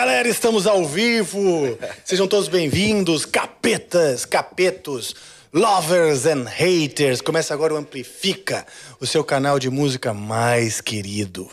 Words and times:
Galera, 0.00 0.28
estamos 0.30 0.66
ao 0.66 0.82
vivo. 0.86 1.78
Sejam 2.06 2.26
todos 2.26 2.48
bem-vindos, 2.48 3.26
capetas, 3.26 4.24
capetos, 4.24 5.14
lovers 5.52 6.24
and 6.24 6.44
haters. 6.44 7.20
Começa 7.20 7.52
agora 7.52 7.74
o 7.74 7.76
Amplifica, 7.76 8.66
o 8.98 9.06
seu 9.06 9.22
canal 9.22 9.58
de 9.58 9.68
música 9.68 10.14
mais 10.14 10.80
querido. 10.80 11.50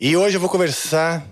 E 0.00 0.16
hoje 0.16 0.36
eu 0.36 0.40
vou 0.40 0.50
conversar 0.50 1.24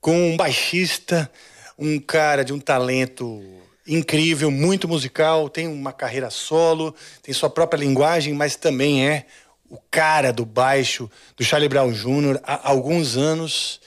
com 0.00 0.30
um 0.30 0.36
baixista, 0.36 1.28
um 1.76 1.98
cara 1.98 2.44
de 2.44 2.52
um 2.52 2.60
talento 2.60 3.42
incrível, 3.84 4.48
muito 4.48 4.86
musical, 4.86 5.48
tem 5.48 5.66
uma 5.66 5.92
carreira 5.92 6.30
solo, 6.30 6.94
tem 7.20 7.34
sua 7.34 7.50
própria 7.50 7.80
linguagem, 7.80 8.32
mas 8.32 8.54
também 8.54 9.08
é 9.08 9.26
o 9.68 9.78
cara 9.90 10.32
do 10.32 10.46
baixo 10.46 11.10
do 11.36 11.42
Charlie 11.42 11.68
Brown 11.68 11.90
Jr. 11.90 12.38
há 12.44 12.70
alguns 12.70 13.16
anos. 13.16 13.80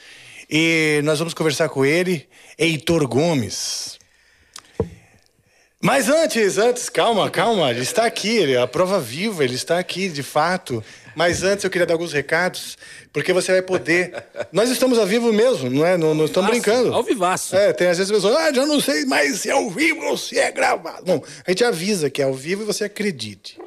E 0.56 1.02
nós 1.04 1.18
vamos 1.18 1.34
conversar 1.34 1.68
com 1.68 1.84
ele, 1.84 2.28
Heitor 2.60 3.08
Gomes. 3.08 3.98
Mas 5.82 6.10
antes, 6.10 6.60
antes, 6.60 6.90
calma, 6.90 7.28
calma, 7.28 7.72
ele 7.72 7.82
está 7.82 8.06
aqui, 8.06 8.38
ele, 8.38 8.56
a 8.56 8.68
prova 8.68 9.00
viva, 9.00 9.44
ele 9.44 9.56
está 9.56 9.80
aqui, 9.80 10.08
de 10.10 10.22
fato. 10.22 10.84
Mas 11.16 11.42
antes 11.42 11.64
eu 11.64 11.72
queria 11.72 11.88
dar 11.88 11.96
alguns 11.96 12.14
recados, 12.14 12.78
porque 13.12 13.34
você 13.34 13.52
vai 13.52 13.64
poder. 13.64 14.14
Nós 14.52 14.70
estamos 14.70 15.00
ao 15.00 15.08
vivo 15.08 15.34
mesmo, 15.34 15.72
não 15.72 15.84
é? 15.84 15.98
Não, 15.98 16.14
não 16.14 16.26
estamos 16.26 16.52
brincando. 16.52 16.94
Ao 16.94 17.02
vivaço. 17.02 17.56
É, 17.56 17.74
tem 17.74 17.88
às 17.88 17.98
vezes 17.98 18.12
pessoas, 18.12 18.36
ah, 18.36 18.54
já 18.54 18.64
não 18.64 18.80
sei 18.80 19.06
mais 19.06 19.40
se 19.40 19.50
é 19.50 19.54
ao 19.54 19.72
vivo 19.72 20.06
ou 20.06 20.16
se 20.16 20.38
é 20.38 20.52
gravado. 20.52 21.04
Bom, 21.04 21.24
a 21.48 21.50
gente 21.50 21.64
avisa 21.64 22.12
que 22.12 22.22
é 22.22 22.26
ao 22.26 22.34
vivo 22.36 22.62
e 22.62 22.66
você 22.66 22.84
acredite. 22.84 23.58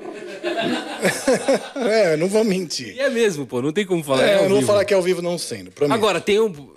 é, 1.90 2.16
não 2.16 2.28
vou 2.28 2.44
mentir. 2.44 2.94
E 2.94 3.00
é 3.00 3.10
mesmo, 3.10 3.44
pô, 3.44 3.60
não 3.60 3.72
tem 3.72 3.84
como 3.84 4.04
falar. 4.04 4.24
É, 4.24 4.30
é 4.30 4.36
eu 4.36 4.42
não 4.42 4.48
vou 4.50 4.58
vivo. 4.58 4.68
falar 4.68 4.84
que 4.84 4.94
é 4.94 4.96
ao 4.96 5.02
vivo 5.02 5.20
não 5.20 5.36
sendo, 5.36 5.72
prometo. 5.72 5.96
Agora, 5.96 6.20
tem 6.20 6.38
um. 6.38 6.75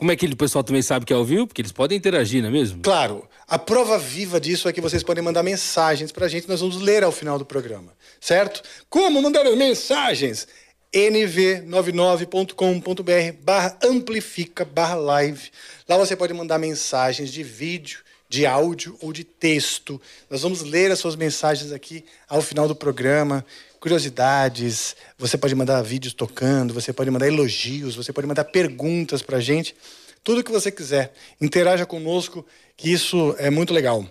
Como 0.00 0.10
é 0.10 0.16
que 0.16 0.24
o 0.24 0.34
pessoal 0.34 0.64
também 0.64 0.80
sabe 0.80 1.04
que 1.04 1.12
é 1.12 1.16
ao 1.16 1.26
vivo? 1.26 1.46
Porque 1.46 1.60
eles 1.60 1.72
podem 1.72 1.98
interagir, 1.98 2.40
não 2.40 2.48
é 2.48 2.52
mesmo? 2.52 2.80
Claro, 2.80 3.28
a 3.46 3.58
prova 3.58 3.98
viva 3.98 4.40
disso 4.40 4.66
é 4.66 4.72
que 4.72 4.80
vocês 4.80 5.02
podem 5.02 5.22
mandar 5.22 5.42
mensagens 5.42 6.10
pra 6.10 6.26
gente, 6.26 6.48
nós 6.48 6.60
vamos 6.60 6.80
ler 6.80 7.04
ao 7.04 7.12
final 7.12 7.38
do 7.38 7.44
programa, 7.44 7.92
certo? 8.18 8.62
Como 8.88 9.20
mandar 9.20 9.44
mensagens? 9.54 10.48
nv99.com.br 10.90 13.42
barra 13.42 13.76
amplifica 13.84 14.64
barra 14.64 14.94
live. 14.94 15.50
Lá 15.86 15.98
você 15.98 16.16
pode 16.16 16.32
mandar 16.32 16.58
mensagens 16.58 17.30
de 17.30 17.42
vídeo, 17.42 17.98
de 18.26 18.46
áudio 18.46 18.96
ou 19.02 19.12
de 19.12 19.22
texto. 19.22 20.00
Nós 20.30 20.40
vamos 20.40 20.62
ler 20.62 20.90
as 20.90 20.98
suas 20.98 21.14
mensagens 21.14 21.72
aqui 21.72 22.06
ao 22.26 22.40
final 22.40 22.66
do 22.66 22.74
programa. 22.74 23.44
Curiosidades, 23.80 24.94
você 25.18 25.38
pode 25.38 25.54
mandar 25.54 25.80
vídeos 25.80 26.12
tocando, 26.12 26.74
você 26.74 26.92
pode 26.92 27.10
mandar 27.10 27.26
elogios, 27.26 27.96
você 27.96 28.12
pode 28.12 28.26
mandar 28.26 28.44
perguntas 28.44 29.22
pra 29.22 29.40
gente 29.40 29.74
tudo 30.22 30.44
que 30.44 30.52
você 30.52 30.70
quiser. 30.70 31.12
Interaja 31.40 31.86
conosco, 31.86 32.44
que 32.76 32.92
isso 32.92 33.34
é 33.38 33.50
muito 33.50 33.72
legal. 33.72 34.06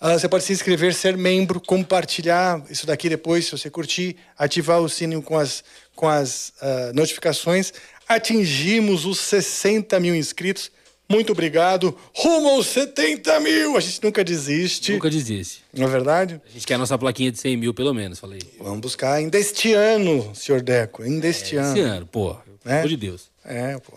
Ah, 0.00 0.18
você 0.18 0.28
pode 0.28 0.44
se 0.44 0.52
inscrever, 0.52 0.94
ser 0.94 1.16
membro, 1.16 1.60
compartilhar 1.60 2.62
isso 2.68 2.86
daqui 2.86 3.08
depois, 3.08 3.46
se 3.46 3.52
você 3.52 3.70
curtir, 3.70 4.16
ativar 4.36 4.80
o 4.80 4.88
sininho 4.88 5.22
com 5.22 5.38
as, 5.38 5.64
com 5.96 6.06
as 6.06 6.52
ah, 6.60 6.92
notificações. 6.94 7.72
Atingimos 8.06 9.06
os 9.06 9.18
60 9.20 9.98
mil 10.00 10.14
inscritos. 10.14 10.70
Muito 11.14 11.30
obrigado. 11.30 11.96
Rumo 12.12 12.48
aos 12.48 12.66
70 12.66 13.38
mil! 13.38 13.76
A 13.76 13.80
gente 13.80 14.02
nunca 14.02 14.24
desiste. 14.24 14.92
Nunca 14.92 15.08
desiste. 15.08 15.62
Não 15.72 15.86
é 15.86 15.88
verdade? 15.88 16.40
A 16.44 16.50
gente 16.52 16.66
quer 16.66 16.74
a 16.74 16.78
nossa 16.78 16.98
plaquinha 16.98 17.30
de 17.30 17.38
100 17.38 17.56
mil, 17.56 17.72
pelo 17.72 17.94
menos, 17.94 18.18
falei. 18.18 18.40
Vamos 18.58 18.80
buscar 18.80 19.12
ainda 19.12 19.38
este 19.38 19.72
ano, 19.72 20.34
senhor 20.34 20.60
Deco. 20.60 21.04
Ainda 21.04 21.28
este 21.28 21.54
ano. 21.56 21.70
Esse 21.70 21.80
ano, 21.80 22.04
pô. 22.06 22.34
Pelo 22.34 22.58
Né? 22.64 22.78
amor 22.78 22.88
de 22.88 22.96
Deus. 22.96 23.30
É, 23.44 23.78
pô. 23.78 23.96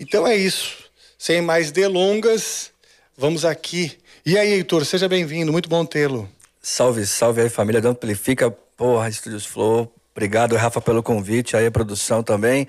Então 0.00 0.26
é 0.26 0.34
isso. 0.36 0.78
Sem 1.16 1.40
mais 1.40 1.70
delongas, 1.70 2.72
vamos 3.16 3.44
aqui. 3.44 3.92
E 4.26 4.36
aí, 4.36 4.54
Heitor, 4.54 4.84
seja 4.84 5.08
bem-vindo. 5.08 5.52
Muito 5.52 5.68
bom 5.68 5.84
tê-lo. 5.84 6.28
Salve, 6.60 7.06
salve 7.06 7.42
aí, 7.42 7.48
família 7.48 7.80
do 7.80 7.86
Amplifica. 7.86 8.50
Porra, 8.76 9.08
Estúdios 9.08 9.46
Flow. 9.46 9.94
Obrigado, 10.12 10.56
Rafa, 10.56 10.80
pelo 10.80 11.04
convite. 11.04 11.56
Aí, 11.56 11.66
a 11.66 11.70
produção 11.70 12.20
também. 12.20 12.66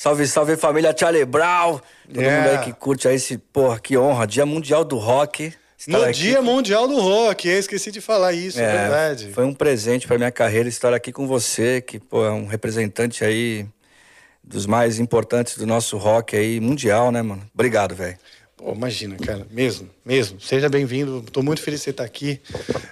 Salve, 0.00 0.26
salve, 0.26 0.56
família 0.56 0.96
Charlie 0.98 1.26
Brown. 1.26 1.78
Todo 2.08 2.22
Yeah. 2.22 2.40
mundo 2.40 2.58
aí 2.58 2.64
que 2.64 2.72
curte 2.72 3.06
aí 3.06 3.16
esse, 3.16 3.36
porra, 3.36 3.78
que 3.78 3.98
honra. 3.98 4.26
Dia 4.26 4.46
Mundial 4.46 4.82
do 4.82 4.96
Rock. 4.96 5.52
Estar 5.76 5.98
No 5.98 6.02
aqui 6.02 6.20
Dia 6.20 6.40
Mundial 6.40 6.88
do 6.88 6.98
Rock, 6.98 7.46
eu 7.46 7.58
esqueci 7.58 7.90
de 7.90 8.00
falar 8.00 8.32
isso, 8.32 8.58
é, 8.58 8.62
É, 8.62 8.78
verdade. 8.78 9.30
Foi 9.34 9.44
um 9.44 9.52
presente 9.52 10.06
pra 10.06 10.16
minha 10.16 10.30
carreira 10.30 10.70
estar 10.70 10.94
aqui 10.94 11.12
com 11.12 11.26
você, 11.26 11.82
que, 11.82 11.98
pô, 12.00 12.24
é 12.24 12.30
um 12.30 12.46
representante 12.46 13.22
aí 13.22 13.66
dos 14.42 14.64
mais 14.64 14.98
importantes 14.98 15.58
do 15.58 15.66
nosso 15.66 15.98
rock 15.98 16.34
aí, 16.34 16.60
mundial, 16.60 17.12
né, 17.12 17.20
mano? 17.20 17.42
Obrigado, 17.52 17.94
velho. 17.94 18.16
Pô, 18.60 18.72
imagina, 18.74 19.16
cara, 19.16 19.46
mesmo, 19.50 19.88
mesmo. 20.04 20.38
Seja 20.38 20.68
bem-vindo. 20.68 21.24
Estou 21.26 21.42
muito 21.42 21.62
feliz 21.62 21.80
de 21.80 21.84
você 21.84 21.90
estar 21.90 22.04
aqui 22.04 22.38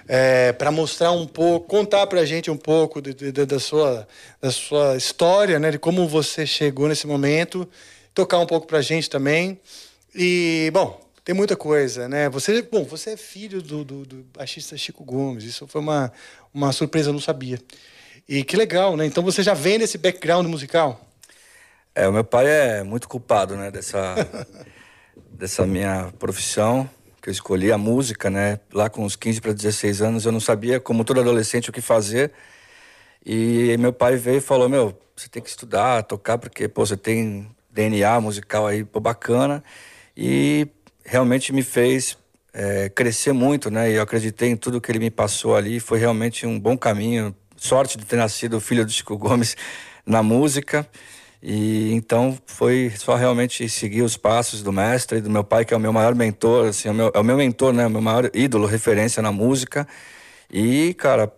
é, 0.07 0.51
para 0.51 0.71
mostrar 0.71 1.11
um 1.11 1.27
pouco, 1.27 1.67
contar 1.67 2.07
pra 2.07 2.25
gente 2.25 2.49
um 2.49 2.57
pouco 2.57 2.99
de- 2.99 3.13
de- 3.13 3.31
de- 3.31 3.45
da, 3.45 3.59
sua, 3.59 4.07
da 4.41 4.49
sua 4.51 4.97
história, 4.97 5.59
né? 5.59 5.69
De 5.69 5.77
como 5.77 6.07
você 6.07 6.43
chegou 6.43 6.87
nesse 6.87 7.05
momento, 7.05 7.69
tocar 8.15 8.39
um 8.39 8.47
pouco 8.47 8.65
pra 8.65 8.81
gente 8.81 9.07
também. 9.11 9.59
E, 10.15 10.71
bom, 10.73 10.99
tem 11.23 11.35
muita 11.35 11.55
coisa, 11.55 12.09
né? 12.09 12.27
Você, 12.29 12.63
bom, 12.63 12.83
você 12.83 13.11
é 13.11 13.17
filho 13.17 13.61
do, 13.61 13.83
do, 13.85 14.05
do 14.07 14.25
baixista 14.35 14.75
Chico 14.75 15.03
Gomes. 15.03 15.43
Isso 15.43 15.67
foi 15.67 15.81
uma, 15.81 16.11
uma 16.51 16.71
surpresa, 16.71 17.09
eu 17.09 17.13
não 17.13 17.21
sabia. 17.21 17.59
E 18.27 18.43
que 18.43 18.57
legal, 18.57 18.97
né? 18.97 19.05
Então 19.05 19.21
você 19.23 19.43
já 19.43 19.53
vem 19.53 19.77
desse 19.77 19.99
background 19.99 20.47
musical? 20.47 21.05
É, 21.93 22.07
o 22.07 22.11
meu 22.11 22.23
pai 22.23 22.47
é 22.47 22.83
muito 22.83 23.07
culpado, 23.07 23.55
né, 23.55 23.69
dessa, 23.69 24.15
dessa 25.39 25.65
minha 25.65 26.11
profissão, 26.19 26.87
que 27.21 27.29
eu 27.29 27.31
escolhi 27.31 27.71
a 27.71 27.77
música, 27.77 28.29
né? 28.29 28.59
Lá 28.73 28.89
com 28.89 29.05
uns 29.05 29.15
15 29.15 29.39
para 29.39 29.53
16 29.53 30.01
anos, 30.01 30.25
eu 30.25 30.33
não 30.33 30.39
sabia, 30.41 30.81
como 30.81 31.05
todo 31.05 31.21
adolescente, 31.21 31.69
o 31.69 31.73
que 31.73 31.79
fazer. 31.79 32.33
E 33.25 33.77
meu 33.79 33.93
pai 33.93 34.17
veio 34.17 34.39
e 34.39 34.41
falou: 34.41 34.67
Meu, 34.67 34.99
você 35.15 35.29
tem 35.29 35.41
que 35.41 35.49
estudar, 35.49 36.03
tocar, 36.03 36.37
porque, 36.37 36.67
pô, 36.67 36.85
você 36.85 36.97
tem 36.97 37.49
DNA 37.71 38.19
musical 38.19 38.67
aí, 38.67 38.83
pô, 38.83 38.99
bacana. 38.99 39.63
E 40.15 40.67
realmente 41.05 41.53
me 41.53 41.63
fez 41.63 42.17
é, 42.53 42.89
crescer 42.89 43.31
muito, 43.31 43.71
né? 43.71 43.89
E 43.89 43.93
eu 43.93 44.01
acreditei 44.01 44.49
em 44.49 44.57
tudo 44.57 44.81
que 44.81 44.91
ele 44.91 44.99
me 44.99 45.09
passou 45.09 45.55
ali. 45.55 45.79
Foi 45.79 45.97
realmente 45.97 46.45
um 46.45 46.59
bom 46.59 46.77
caminho. 46.77 47.33
Sorte 47.55 47.97
de 47.97 48.05
ter 48.05 48.17
nascido 48.17 48.59
filho 48.59 48.85
do 48.85 48.91
Chico 48.91 49.17
Gomes 49.17 49.55
na 50.05 50.21
música. 50.21 50.85
E 51.41 51.93
então 51.93 52.37
foi 52.45 52.91
só 52.97 53.15
realmente 53.15 53.67
seguir 53.69 54.01
os 54.01 54.17
passos 54.17 54.61
do 54.61 54.73
mestre, 54.73 55.21
do 55.21 55.29
meu 55.29 55.43
pai, 55.43 55.63
que 55.63 55.73
é 55.73 55.77
o 55.77 55.79
meu 55.79 55.93
maior 55.93 56.13
mentor, 56.13 56.67
assim, 56.67 56.89
é 56.89 56.91
o 56.91 56.93
meu, 56.93 57.11
é 57.13 57.19
o 57.19 57.23
meu 57.23 57.37
mentor, 57.37 57.73
né? 57.73 57.87
O 57.87 57.89
meu 57.89 58.01
maior 58.01 58.29
ídolo, 58.33 58.65
referência 58.65 59.21
na 59.21 59.31
música. 59.31 59.87
E, 60.51 60.93
cara, 60.95 61.31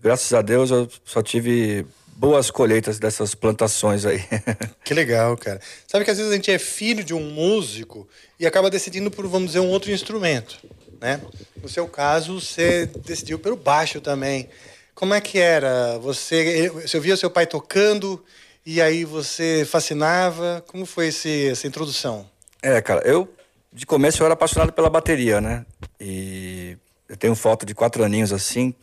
graças 0.00 0.32
a 0.32 0.42
Deus 0.42 0.70
eu 0.70 0.88
só 1.04 1.22
tive 1.22 1.84
boas 2.18 2.50
colheitas 2.50 2.98
dessas 2.98 3.34
plantações 3.34 4.04
aí. 4.04 4.22
Que 4.84 4.94
legal, 4.94 5.36
cara. 5.36 5.60
Sabe 5.86 6.04
que 6.04 6.10
às 6.10 6.16
vezes 6.16 6.32
a 6.32 6.34
gente 6.34 6.50
é 6.50 6.58
filho 6.58 7.04
de 7.04 7.12
um 7.12 7.20
músico 7.20 8.08
e 8.40 8.46
acaba 8.46 8.70
decidindo 8.70 9.10
por, 9.10 9.26
vamos 9.26 9.48
dizer, 9.48 9.60
um 9.60 9.68
outro 9.68 9.90
instrumento, 9.92 10.56
né? 11.00 11.20
No 11.62 11.68
seu 11.68 11.86
caso, 11.86 12.40
você 12.40 12.86
decidiu 13.04 13.38
pelo 13.38 13.54
baixo 13.54 14.00
também. 14.00 14.48
Como 14.94 15.12
é 15.12 15.20
que 15.20 15.38
era? 15.38 15.98
Você, 15.98 16.70
você 16.70 16.96
ouvia 16.96 17.16
seu 17.16 17.30
pai 17.30 17.46
tocando 17.46 18.24
e 18.70 18.82
aí 18.82 19.02
você 19.02 19.64
fascinava? 19.64 20.62
Como 20.66 20.84
foi 20.84 21.06
esse, 21.06 21.48
essa 21.48 21.66
introdução? 21.66 22.28
É, 22.62 22.82
cara, 22.82 23.00
eu 23.08 23.26
de 23.72 23.86
começo 23.86 24.20
eu 24.20 24.26
era 24.26 24.34
apaixonado 24.34 24.74
pela 24.74 24.90
bateria, 24.90 25.40
né? 25.40 25.64
E 25.98 26.76
eu 27.08 27.16
tenho 27.16 27.34
foto 27.34 27.64
de 27.64 27.74
quatro 27.74 28.04
aninhos 28.04 28.30
assim, 28.30 28.74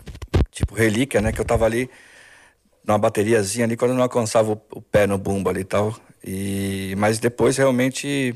tipo 0.49 0.73
relíquia, 0.73 1.21
né? 1.21 1.31
Que 1.31 1.39
eu 1.39 1.45
tava 1.45 1.65
ali 1.65 1.87
numa 2.83 2.97
bateriazinha 2.97 3.63
ali 3.63 3.77
quando 3.77 3.91
eu 3.91 3.95
não 3.97 4.01
alcançava 4.01 4.53
o, 4.53 4.61
o 4.71 4.81
pé 4.81 5.05
no 5.05 5.19
bumbo 5.19 5.51
ali 5.51 5.61
e 5.61 5.65
tal. 5.65 5.95
E, 6.23 6.95
mas 6.97 7.19
depois 7.19 7.55
realmente 7.55 8.33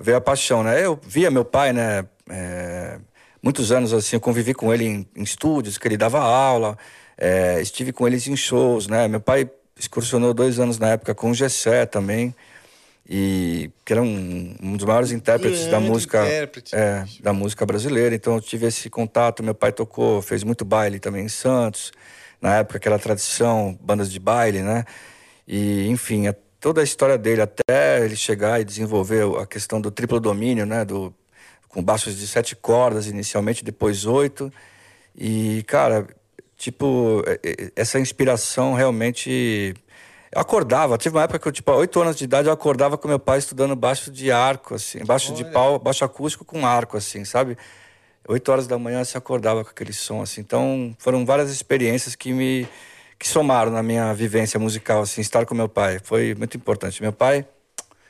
veio 0.00 0.16
a 0.16 0.20
paixão, 0.20 0.64
né? 0.64 0.84
Eu 0.84 0.98
via 1.06 1.30
meu 1.30 1.44
pai, 1.44 1.72
né? 1.72 2.04
É, 2.28 2.98
muitos 3.40 3.70
anos 3.70 3.92
assim, 3.92 4.16
eu 4.16 4.20
convivi 4.20 4.54
com 4.54 4.74
ele 4.74 4.86
em, 4.86 5.08
em 5.14 5.22
estúdios, 5.22 5.78
que 5.78 5.86
ele 5.86 5.96
dava 5.96 6.18
aula, 6.18 6.76
é, 7.16 7.62
estive 7.62 7.92
com 7.92 8.08
eles 8.08 8.26
em 8.26 8.34
shows, 8.34 8.88
né? 8.88 9.06
Meu 9.06 9.20
pai 9.20 9.48
excursionou 9.80 10.34
dois 10.34 10.60
anos 10.60 10.78
na 10.78 10.90
época 10.90 11.14
com 11.14 11.30
o 11.30 11.34
Gessé 11.34 11.86
também 11.86 12.34
e 13.08 13.70
que 13.84 13.92
era 13.92 14.02
um, 14.02 14.54
um 14.62 14.76
dos 14.76 14.86
maiores 14.86 15.10
intérpretes 15.10 15.66
da 15.68 15.80
música 15.80 16.22
intérprete. 16.24 16.76
é, 16.76 17.04
da 17.20 17.32
música 17.32 17.64
brasileira. 17.66 18.14
Então 18.14 18.34
eu 18.34 18.40
tive 18.40 18.66
esse 18.66 18.88
contato 18.90 19.42
meu 19.42 19.54
pai 19.54 19.72
tocou 19.72 20.20
fez 20.22 20.44
muito 20.44 20.64
baile 20.64 21.00
também 21.00 21.24
em 21.24 21.28
Santos 21.28 21.92
na 22.40 22.56
época 22.56 22.76
aquela 22.76 22.98
tradição 22.98 23.76
bandas 23.80 24.10
de 24.12 24.20
baile 24.20 24.62
né? 24.62 24.84
E 25.48 25.88
enfim 25.88 26.26
a- 26.28 26.34
toda 26.60 26.82
a 26.82 26.84
história 26.84 27.16
dele 27.16 27.40
até 27.40 28.04
ele 28.04 28.14
chegar 28.16 28.60
e 28.60 28.64
desenvolver 28.64 29.24
a 29.40 29.46
questão 29.46 29.80
do 29.80 29.90
triplo 29.90 30.20
domínio 30.20 30.66
né? 30.66 30.84
Do 30.84 31.12
com 31.68 31.82
baixos 31.82 32.18
de 32.18 32.26
sete 32.26 32.54
cordas 32.54 33.06
inicialmente 33.06 33.64
depois 33.64 34.04
oito. 34.04 34.52
E 35.16 35.62
cara 35.66 36.06
tipo 36.60 37.24
é- 37.26 37.40
é- 37.42 37.72
essa 37.74 37.98
inspiração 37.98 38.74
realmente 38.74 39.74
eu 40.30 40.40
acordava, 40.40 40.96
tive 40.98 41.16
uma 41.16 41.24
época 41.24 41.40
que 41.40 41.48
eu, 41.48 41.52
tipo, 41.52 41.72
a 41.72 41.76
oito 41.76 42.00
anos 42.00 42.14
de 42.14 42.22
idade, 42.22 42.46
eu 42.46 42.52
acordava 42.52 42.96
com 42.96 43.08
meu 43.08 43.18
pai 43.18 43.38
estudando 43.38 43.74
baixo 43.74 44.12
de 44.12 44.30
arco, 44.30 44.74
assim, 44.76 45.04
baixo 45.04 45.34
de 45.34 45.44
pau, 45.44 45.76
baixo 45.78 46.04
acústico 46.04 46.44
com 46.44 46.64
arco, 46.64 46.96
assim, 46.96 47.24
sabe? 47.24 47.56
Oito 48.28 48.52
horas 48.52 48.68
da 48.68 48.78
manhã 48.78 49.02
você 49.02 49.18
acordava 49.18 49.64
com 49.64 49.70
aquele 49.70 49.92
som, 49.92 50.22
assim. 50.22 50.40
Então, 50.40 50.94
foram 51.00 51.24
várias 51.26 51.50
experiências 51.50 52.14
que 52.14 52.32
me 52.32 52.68
que 53.18 53.28
somaram 53.28 53.70
na 53.72 53.82
minha 53.82 54.14
vivência 54.14 54.58
musical, 54.58 55.02
assim, 55.02 55.20
estar 55.20 55.44
com 55.44 55.54
meu 55.54 55.68
pai. 55.68 56.00
Foi 56.02 56.34
muito 56.34 56.56
importante. 56.56 57.02
Meu 57.02 57.12
pai, 57.12 57.44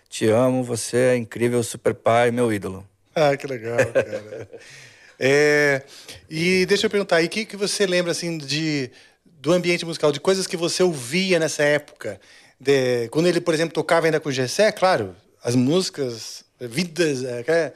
te 0.09 0.27
amo, 0.29 0.63
você 0.63 0.97
é 0.97 1.17
incrível, 1.17 1.63
super 1.63 1.95
pai, 1.95 2.31
meu 2.31 2.53
ídolo. 2.53 2.87
Ah, 3.15 3.37
que 3.37 3.47
legal, 3.47 3.77
cara. 3.77 4.49
É, 5.23 5.83
e 6.31 6.65
deixa 6.65 6.87
eu 6.87 6.91
perguntar, 6.91 7.21
e 7.21 7.27
o 7.27 7.29
que, 7.29 7.45
que 7.45 7.55
você 7.55 7.87
lembra 7.87 8.13
assim 8.13 8.39
de 8.39 8.91
do 9.25 9.53
ambiente 9.53 9.85
musical, 9.85 10.11
de 10.11 10.21
coisas 10.21 10.47
que 10.47 10.57
você 10.57 10.83
ouvia 10.83 11.39
nessa 11.39 11.63
época? 11.63 12.19
De, 12.59 13.07
quando 13.09 13.27
ele, 13.27 13.41
por 13.41 13.53
exemplo, 13.53 13.75
tocava 13.75 14.07
ainda 14.07 14.19
com 14.19 14.31
o 14.31 14.33
Gessé, 14.33 14.73
claro, 14.73 15.15
as 15.45 15.55
músicas, 15.55 16.43
Vidas, 16.59 17.23
é, 17.25 17.45
é, 17.47 17.73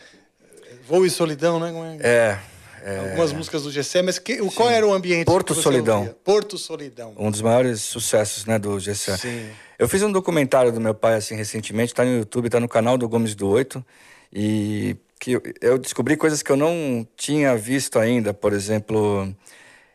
Voo 0.89 1.05
e 1.05 1.11
Solidão, 1.11 1.61
né? 1.61 1.99
É? 2.01 2.39
É, 2.83 2.95
é 2.95 2.99
Algumas 2.99 3.33
músicas 3.33 3.63
do 3.63 3.71
Gessé, 3.71 4.01
mas 4.01 4.19
que, 4.19 4.37
qual 4.51 4.71
era 4.71 4.87
o 4.87 4.93
ambiente? 4.93 5.27
Porto 5.27 5.55
Solidão. 5.55 5.99
ouvia? 5.99 6.17
Porto 6.25 6.57
Solidão. 6.57 7.15
um 7.17 7.31
dos 7.31 7.43
maiores 7.43 7.83
sucessos, 7.83 8.47
né, 8.47 8.59
do 8.59 8.79
GC. 8.79 9.17
Sim. 9.19 9.51
Eu 9.79 9.89
fiz 9.89 10.03
um 10.03 10.13
documentário 10.13 10.73
do 10.73 10.81
meu 10.81 10.95
pai, 10.95 11.17
assim, 11.17 11.35
recentemente, 11.35 11.93
tá 11.93 12.05
no 12.05 12.19
YouTube, 12.19 12.49
tá 12.49 12.61
no 12.61 12.69
canal 12.69 12.97
do 12.97 13.09
Gomes 13.09 13.35
do 13.35 13.49
Oito, 13.49 13.85
e 14.33 14.97
que 15.25 15.55
eu, 15.63 15.79
descobri 15.79 16.17
coisas 16.19 16.43
que 16.43 16.53
eu 16.53 16.57
não 16.57 17.07
tinha 17.17 17.57
visto 17.57 17.99
ainda, 17.99 18.35
por 18.35 18.53
exemplo, 18.53 19.35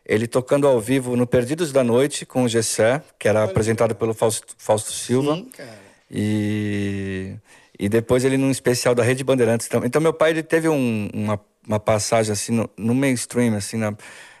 ele 0.04 0.26
tocando 0.26 0.66
ao 0.66 0.80
vivo 0.80 1.14
no 1.16 1.24
Perdidos 1.24 1.70
da 1.70 1.84
Noite 1.84 2.26
com 2.26 2.42
o 2.42 2.48
Gessé, 2.48 3.00
que 3.16 3.28
era 3.28 3.44
apresentado 3.44 3.94
pelo 3.94 4.12
Fausto, 4.12 4.54
Fausto 4.58 4.90
Silva. 4.92 5.36
Sim, 5.36 5.44
cara. 5.56 5.78
E, 6.10 7.36
e 7.78 7.88
depois 7.88 8.24
ele 8.24 8.36
num 8.36 8.50
especial 8.50 8.92
da 8.92 9.04
Rede 9.04 9.22
Bandeirantes 9.22 9.68
também. 9.68 9.86
Então 9.86 10.02
meu 10.02 10.12
pai 10.12 10.30
ele 10.30 10.42
teve 10.42 10.68
um- 10.68 11.08
uma, 11.14 11.40
uma 11.64 11.78
passagem 11.78 12.32
assim 12.32 12.50
no, 12.52 12.68
no 12.76 12.92
mainstream, 12.92 13.54
assim 13.54 13.76
na, 13.76 13.94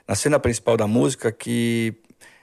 na 0.08 0.16
cena 0.16 0.40
principal 0.40 0.76
da 0.76 0.88
música 0.88 1.30
que 1.30 1.94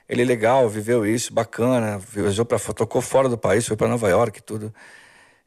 ele 0.08 0.22
é 0.22 0.26
legal, 0.26 0.70
viveu 0.70 1.06
isso, 1.06 1.34
bacana, 1.34 1.98
viajou 1.98 2.46
para 2.46 2.58
tocou 2.74 3.02
fora 3.02 3.28
do 3.28 3.38
país, 3.38 3.68
foi 3.68 3.76
para 3.76 3.90
Nova 3.90 4.08
York 4.08 4.40
e 4.40 4.42
tudo. 4.42 4.74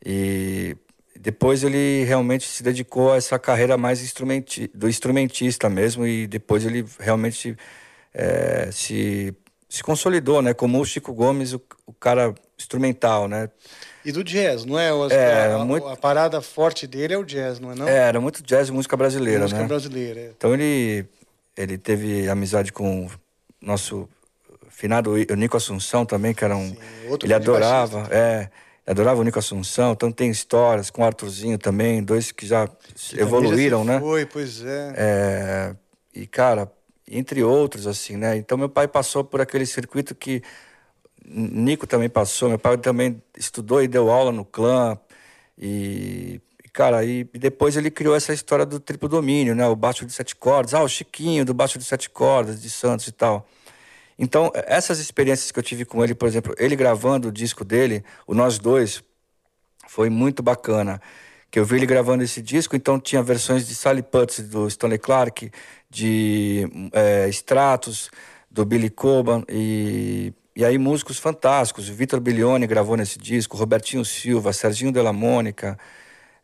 E 0.05 0.77
depois 1.23 1.63
ele 1.63 2.03
realmente 2.05 2.49
se 2.49 2.63
dedicou 2.63 3.13
a 3.13 3.17
essa 3.17 3.39
carreira 3.39 3.77
mais 3.77 4.03
instrumenti 4.03 4.71
do 4.75 4.89
instrumentista 4.89 5.69
mesmo 5.69 6.07
e 6.07 6.27
depois 6.27 6.65
ele 6.65 6.85
realmente 6.99 7.55
eh, 8.15 8.71
se 8.73 9.35
se 9.69 9.85
consolidou, 9.85 10.43
né, 10.43 10.53
como 10.53 10.81
o 10.81 10.85
Chico 10.85 11.13
Gomes, 11.15 11.53
o, 11.53 11.61
o 11.87 11.93
cara 11.93 12.35
instrumental, 12.59 13.29
né? 13.29 13.49
E 14.05 14.11
do 14.11 14.25
jazz, 14.25 14.65
não 14.65 14.77
é? 14.77 14.93
O- 14.93 15.09
É, 15.09 15.53
a, 15.55 15.59
muito- 15.65 15.87
a 15.87 15.97
parada 15.97 16.41
forte 16.41 16.89
dele 16.89 17.15
é 17.15 17.19
o 17.19 17.23
jazz, 17.25 17.61
não 17.61 17.71
é? 17.71 17.75
Não? 17.77 17.89
É, 17.89 17.99
era 18.09 18.21
muito 18.21 18.43
jazz 18.43 18.69
e 18.69 18.73
música 18.73 18.97
brasileira, 18.97 19.43
música 19.43 19.61
né? 19.61 19.69
brasileira. 19.69 20.21
é. 20.23 20.31
Então 20.37 20.53
ele, 20.53 21.05
ele 21.57 21.79
teve 21.79 22.29
amizade 22.29 22.73
com 22.73 23.07
o 23.07 23.11
nosso 23.61 24.09
finado 24.71 25.13
o 25.13 25.35
Nico 25.37 25.57
Assunção 25.57 26.05
também, 26.05 26.35
que 26.35 26.45
era 26.45 26.57
um. 26.57 26.71
Sim, 26.71 26.79
ele 27.23 27.35
adorava, 27.35 27.99
baixista. 27.99 28.17
é. 28.17 28.51
Adorava 28.91 29.21
o 29.21 29.23
Nico 29.23 29.39
Assunção, 29.39 29.93
então 29.93 30.11
tem 30.11 30.33
histórias 30.33 30.91
com 30.91 31.03
o 31.03 31.05
Arthurzinho 31.05 31.57
também, 31.57 32.03
dois 32.03 32.33
que 32.33 32.45
já 32.45 32.67
Que 32.67 33.21
evoluíram, 33.21 33.85
já 33.85 33.93
né? 33.93 34.01
Foi, 34.01 34.27
pois 34.27 34.65
é. 34.65 34.95
É, 34.97 35.77
e, 36.13 36.27
cara, 36.27 36.69
entre 37.09 37.41
outros, 37.41 37.87
assim, 37.87 38.17
né? 38.17 38.37
Então, 38.37 38.59
meu 38.59 38.69
pai 38.69 38.89
passou 38.89 39.23
por 39.23 39.41
aquele 39.41 39.65
circuito 39.65 40.13
que 40.13 40.43
Nico 41.25 41.87
também 41.87 42.09
passou. 42.09 42.49
Meu 42.49 42.59
pai 42.59 42.79
também 42.79 43.23
estudou 43.39 43.81
e 43.81 43.87
deu 43.87 44.11
aula 44.11 44.33
no 44.33 44.45
clã. 44.45 44.99
E, 45.57 46.41
cara, 46.73 47.05
e, 47.05 47.21
e 47.33 47.39
depois 47.39 47.77
ele 47.77 47.93
criou 47.93 48.17
essa 48.17 48.33
história 48.33 48.67
do 48.67 48.81
triplo 48.81 49.09
domínio, 49.09 49.55
né? 49.55 49.69
O 49.69 49.77
baixo 49.77 50.05
de 50.05 50.13
sete 50.13 50.35
cordas. 50.35 50.75
Ah, 50.75 50.83
o 50.83 50.89
Chiquinho 50.89 51.45
do 51.45 51.55
baixo 51.55 51.79
de 51.79 51.85
sete 51.85 52.11
cordas, 52.11 52.61
de 52.61 52.69
Santos 52.69 53.07
e 53.07 53.13
tal. 53.13 53.47
Então, 54.23 54.53
essas 54.67 54.99
experiências 54.99 55.51
que 55.51 55.59
eu 55.59 55.63
tive 55.63 55.87
com 55.87 56.05
ele, 56.05 56.15
por 56.15 56.29
exemplo, 56.29 56.55
ele 56.59 56.77
gravando 56.77 57.29
o 57.29 57.33
disco 57.33 57.65
dele, 57.65 58.05
o 58.27 58.35
Nós 58.35 58.59
Dois, 58.59 59.03
foi 59.89 60.11
muito 60.11 60.43
bacana. 60.43 61.01
Que 61.51 61.59
eu 61.59 61.65
vi 61.65 61.77
ele 61.77 61.87
gravando 61.87 62.23
esse 62.23 62.43
disco, 62.43 62.77
então 62.77 63.01
tinha 63.01 63.23
versões 63.23 63.67
de 63.67 63.75
Sally 63.75 64.03
Putz, 64.03 64.41
do 64.41 64.69
Stanley 64.69 64.99
Clark, 64.99 65.51
de 65.89 66.69
eh, 66.93 67.29
Stratos, 67.31 68.11
do 68.51 68.67
Billy 68.67 68.91
Coban, 68.91 69.43
e, 69.49 70.35
e 70.55 70.67
aí 70.67 70.77
músicos 70.77 71.19
fantásticos. 71.19 71.89
O 71.89 71.95
Vitor 71.95 72.21
Bilione 72.21 72.67
gravou 72.67 72.99
nesse 72.99 73.19
disco, 73.19 73.57
Robertinho 73.57 74.05
Silva, 74.05 74.53
Serginho 74.53 74.93
Della 74.93 75.15
Mônica, 75.15 75.79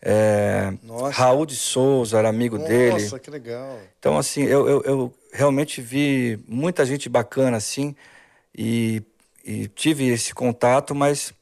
eh, 0.02 0.72
Nossa. 0.82 1.10
Raul 1.10 1.46
de 1.46 1.56
Souza 1.56 2.18
era 2.18 2.28
amigo 2.28 2.58
dele. 2.58 3.02
Nossa, 3.02 3.18
que 3.18 3.30
legal. 3.30 3.78
Então, 3.98 4.16
assim, 4.18 4.42
eu, 4.44 4.68
eu, 4.68 4.82
eu 4.82 5.14
realmente 5.32 5.80
vi 5.80 6.38
muita 6.46 6.84
gente 6.84 7.08
bacana, 7.08 7.56
assim, 7.56 7.94
e, 8.56 9.02
e 9.44 9.68
tive 9.68 10.06
esse 10.08 10.34
contato, 10.34 10.94
mas 10.94 11.32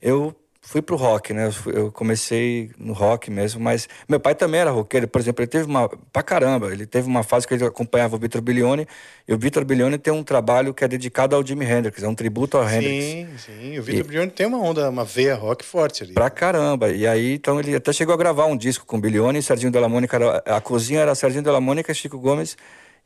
eu 0.00 0.34
fui 0.64 0.80
pro 0.80 0.94
rock, 0.96 1.34
né? 1.34 1.50
Eu, 1.66 1.90
comecei 1.90 2.70
no 2.78 2.92
rock 2.92 3.30
mesmo, 3.30 3.60
mas 3.60 3.88
meu 4.08 4.20
pai 4.20 4.34
também 4.34 4.60
era 4.60 4.70
roqueiro, 4.70 5.08
por 5.08 5.20
exemplo, 5.20 5.42
ele 5.42 5.48
teve 5.50 5.64
uma. 5.66 5.88
pra 6.12 6.22
caramba, 6.22 6.72
ele 6.72 6.86
teve 6.86 7.08
uma 7.08 7.24
fase 7.24 7.46
que 7.46 7.52
ele 7.52 7.64
acompanhava 7.64 8.14
o 8.14 8.18
Vitor 8.18 8.40
Bilione, 8.40 8.86
e 9.26 9.34
o 9.34 9.38
Vitor 9.38 9.64
Bilione 9.64 9.98
tem 9.98 10.12
um 10.12 10.22
trabalho 10.22 10.72
que 10.72 10.84
é 10.84 10.88
dedicado 10.88 11.34
ao 11.34 11.44
Jimi 11.44 11.64
Hendrix, 11.64 12.02
é 12.02 12.08
um 12.08 12.14
tributo 12.14 12.56
ao 12.56 12.64
Hendrix. 12.64 13.04
Sim, 13.04 13.28
sim. 13.38 13.78
O 13.78 13.82
Vitor 13.82 14.04
Brioni 14.06 14.30
tem 14.30 14.46
uma 14.46 14.58
onda, 14.58 14.88
uma 14.88 15.04
veia 15.04 15.34
rock 15.34 15.64
forte 15.64 16.04
ali. 16.04 16.14
Pra 16.14 16.30
caramba. 16.30 16.90
E 16.90 17.06
aí, 17.06 17.34
então, 17.34 17.58
ele 17.58 17.74
até 17.74 17.92
chegou 17.92 18.14
a 18.14 18.16
gravar 18.16 18.46
um 18.46 18.56
disco 18.56 18.86
com 18.86 18.96
o 18.96 19.00
Bilione 19.00 19.40
e 19.40 19.42
Serginho 19.42 19.72
Della 19.72 19.88
Mônica. 19.88 20.16
Era, 20.16 20.42
a 20.46 20.60
cozinha 20.60 21.00
era 21.00 21.14
Serginho 21.14 21.42
Della 21.42 21.60
Mônica, 21.60 21.92
Chico 21.92 22.18
Gomes 22.18 22.56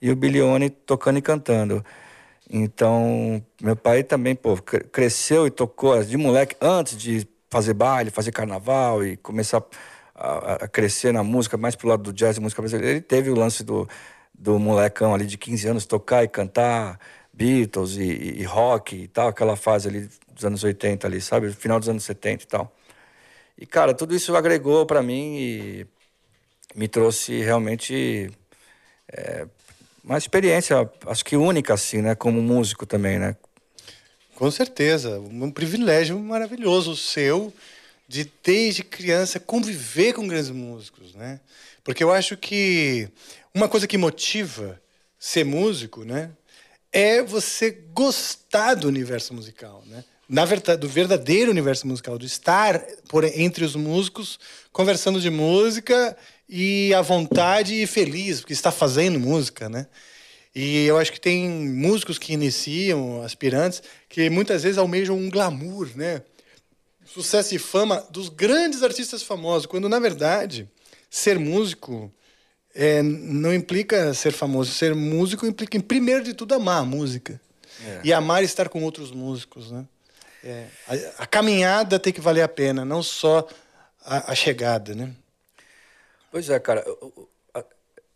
e 0.01 0.11
o 0.11 0.17
Bilione 0.17 0.69
tocando 0.69 1.19
e 1.19 1.23
cantando. 1.23 1.83
Então, 2.49 3.43
meu 3.61 3.75
pai 3.75 4.03
também, 4.03 4.35
pô, 4.35 4.57
cre- 4.57 4.85
cresceu 4.85 5.47
e 5.47 5.51
tocou 5.51 6.01
de 6.05 6.17
moleque 6.17 6.55
antes 6.61 6.97
de 6.97 7.27
fazer 7.51 7.75
baile, 7.75 8.11
fazer 8.11 8.33
carnaval 8.33 9.05
e 9.05 9.17
começar 9.19 9.63
a, 10.15 10.65
a 10.65 10.69
crescer 10.69 11.13
na 11.13 11.23
música, 11.23 11.57
mais 11.57 11.75
pro 11.77 11.89
lado 11.89 12.03
do 12.05 12.13
jazz 12.13 12.37
e 12.37 12.41
música 12.41 12.63
brasileira. 12.63 12.91
Ele 12.93 13.01
teve 13.01 13.31
o 13.31 13.35
lance 13.35 13.63
do, 13.65 13.89
do 14.35 14.59
molecão 14.59 15.15
ali 15.15 15.27
de 15.27 15.39
15 15.39 15.69
anos 15.69 15.87
tocar 15.87 16.25
e 16.25 16.29
cantar 16.29 16.99
Beatles 17.33 17.97
e, 17.97 18.03
e- 18.03 18.41
e 18.41 18.45
rock 18.45 18.97
e 18.97 19.09
tal, 19.09 19.29
aquela 19.29 19.57
fase 19.57 19.89
ali 19.89 20.09
dos 20.33 20.45
anos 20.45 20.65
80 20.65 21.07
ali, 21.07 21.21
sabe? 21.21 21.53
Final 21.53 21.79
dos 21.81 21.89
anos 21.89 22.05
70 22.05 22.45
e 22.45 22.47
tal. 22.47 22.73
E, 23.59 23.67
cara, 23.67 23.95
tudo 23.95 24.15
isso 24.15 24.35
agregou 24.37 24.87
para 24.87 25.03
mim 25.03 25.37
e 25.39 25.87
me 26.75 26.89
trouxe 26.89 27.41
realmente 27.43 28.31
é, 29.13 29.47
uma 30.05 30.19
experiência, 30.19 30.91
acho 31.07 31.25
que 31.25 31.37
única, 31.37 31.75
assim, 31.75 32.03
né? 32.03 32.15
Como 32.15 32.41
músico 32.43 32.87
também, 32.87 33.19
né? 33.19 33.37
Com 34.37 34.51
certeza. 34.51 35.19
Um 35.19 35.51
privilégio 35.51 36.19
maravilhoso 36.19 36.93
o 36.93 36.97
seu 36.97 37.53
de, 38.07 38.31
desde 38.45 38.85
criança, 38.85 39.41
conviver 39.41 40.13
com 40.13 40.29
grandes 40.29 40.51
músicos, 40.51 41.15
né? 41.15 41.41
Porque 41.83 42.05
eu 42.05 42.13
acho 42.13 42.37
que 42.37 43.09
uma 43.55 43.67
coisa 43.67 43.87
que 43.87 43.97
motiva 43.97 44.81
ser 45.19 45.45
músico, 45.45 46.05
né? 46.05 46.31
É 46.93 47.23
você 47.23 47.71
gostar 47.95 48.75
do 48.75 48.87
universo 48.87 49.33
musical, 49.33 49.83
né? 49.87 50.05
Na 50.29 50.45
verdade, 50.45 50.81
do 50.83 50.89
verdadeiro 50.89 51.51
universo 51.51 51.87
musical, 51.87 52.19
de 52.19 52.27
estar 52.27 52.79
por 53.09 53.25
entre 53.25 53.65
os 53.65 53.75
músicos, 53.75 54.39
conversando 54.71 55.19
de 55.19 55.31
música 55.31 56.15
e 56.47 56.93
à 56.93 57.01
vontade 57.01 57.75
e 57.75 57.87
feliz, 57.87 58.41
porque 58.41 58.53
está 58.53 58.71
fazendo 58.71 59.19
música, 59.19 59.69
né? 59.69 59.87
E 60.59 60.87
eu 60.87 60.97
acho 60.97 61.13
que 61.13 61.21
tem 61.21 61.51
músicos 61.51 62.19
que 62.19 62.33
iniciam, 62.33 63.21
aspirantes, 63.23 63.83
que 64.09 64.31
muitas 64.31 64.63
vezes 64.63 64.79
almejam 64.79 65.15
um 65.15 65.29
glamour, 65.29 65.91
né? 65.95 66.23
Sucesso 67.05 67.55
e 67.55 67.59
fama 67.59 68.01
dos 68.11 68.31
grandes 68.31 68.83
artistas 68.83 69.23
famosos, 69.23 69.67
quando 69.67 69.87
na 69.87 69.99
verdade 69.99 70.67
ser 71.11 71.39
músico 71.39 72.11
é, 72.75 73.03
não 73.03 73.53
implica 73.53 74.15
ser 74.15 74.33
famoso. 74.33 74.73
Ser 74.73 74.95
músico 74.95 75.45
implica, 75.45 75.77
em 75.77 75.81
primeiro 75.81 76.25
de 76.25 76.33
tudo, 76.33 76.55
amar 76.55 76.81
a 76.81 76.85
música. 76.87 77.39
É. 77.85 78.01
E 78.05 78.11
amar 78.15 78.43
estar 78.43 78.71
com 78.71 78.83
outros 78.83 79.11
músicos, 79.13 79.71
né? 79.71 79.87
É, 80.43 80.69
a, 80.89 81.25
a 81.25 81.27
caminhada 81.27 81.99
tem 81.99 82.15
que 82.15 82.21
valer 82.21 82.41
a 82.41 82.49
pena, 82.49 82.83
não 82.83 83.03
só 83.03 83.47
a, 84.03 84.33
a 84.33 84.35
chegada, 84.35 84.95
né? 84.95 85.13
Pois 86.33 86.49
é, 86.49 86.59
cara. 86.59 86.83
eu- 86.87 86.99
eu- 87.15 87.29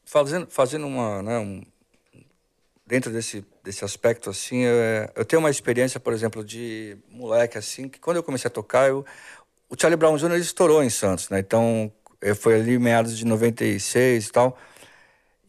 Fazendo, 0.06 0.47
fazendo 0.50 0.87
uma. 0.87 1.23
Né, 1.23 1.38
um- 1.38 1.62
dentro 2.90 3.12
desse, 3.12 3.47
desse 3.62 3.85
aspecto, 3.85 4.28
assim, 4.30 4.64
é, 4.66 5.11
eu 5.14 5.25
tenho 5.25 5.38
uma 5.40 5.49
experiência, 5.50 6.00
por 6.00 6.12
exemplo, 6.12 6.44
de 6.44 6.99
moleque, 7.09 7.56
assim, 7.56 7.88
que 7.88 8.00
quando 8.00 8.16
eu 8.16 8.23
comecei 8.25 8.49
a 8.49 8.50
tocar, 8.50 8.88
eu, 8.88 9.06
o 9.70 9.76
Charlie 9.80 9.97
Brown 9.97 10.16
Jr. 10.18 10.38
estourou 10.38 10.82
em 10.82 10.90
Santos, 10.90 11.30
né? 11.30 11.38
Então, 11.40 11.92
foi 12.37 12.56
ali 12.56 12.78
meados 12.80 13.16
de 13.16 13.25
96 13.25 14.26
e 14.28 14.32
tal. 14.32 14.59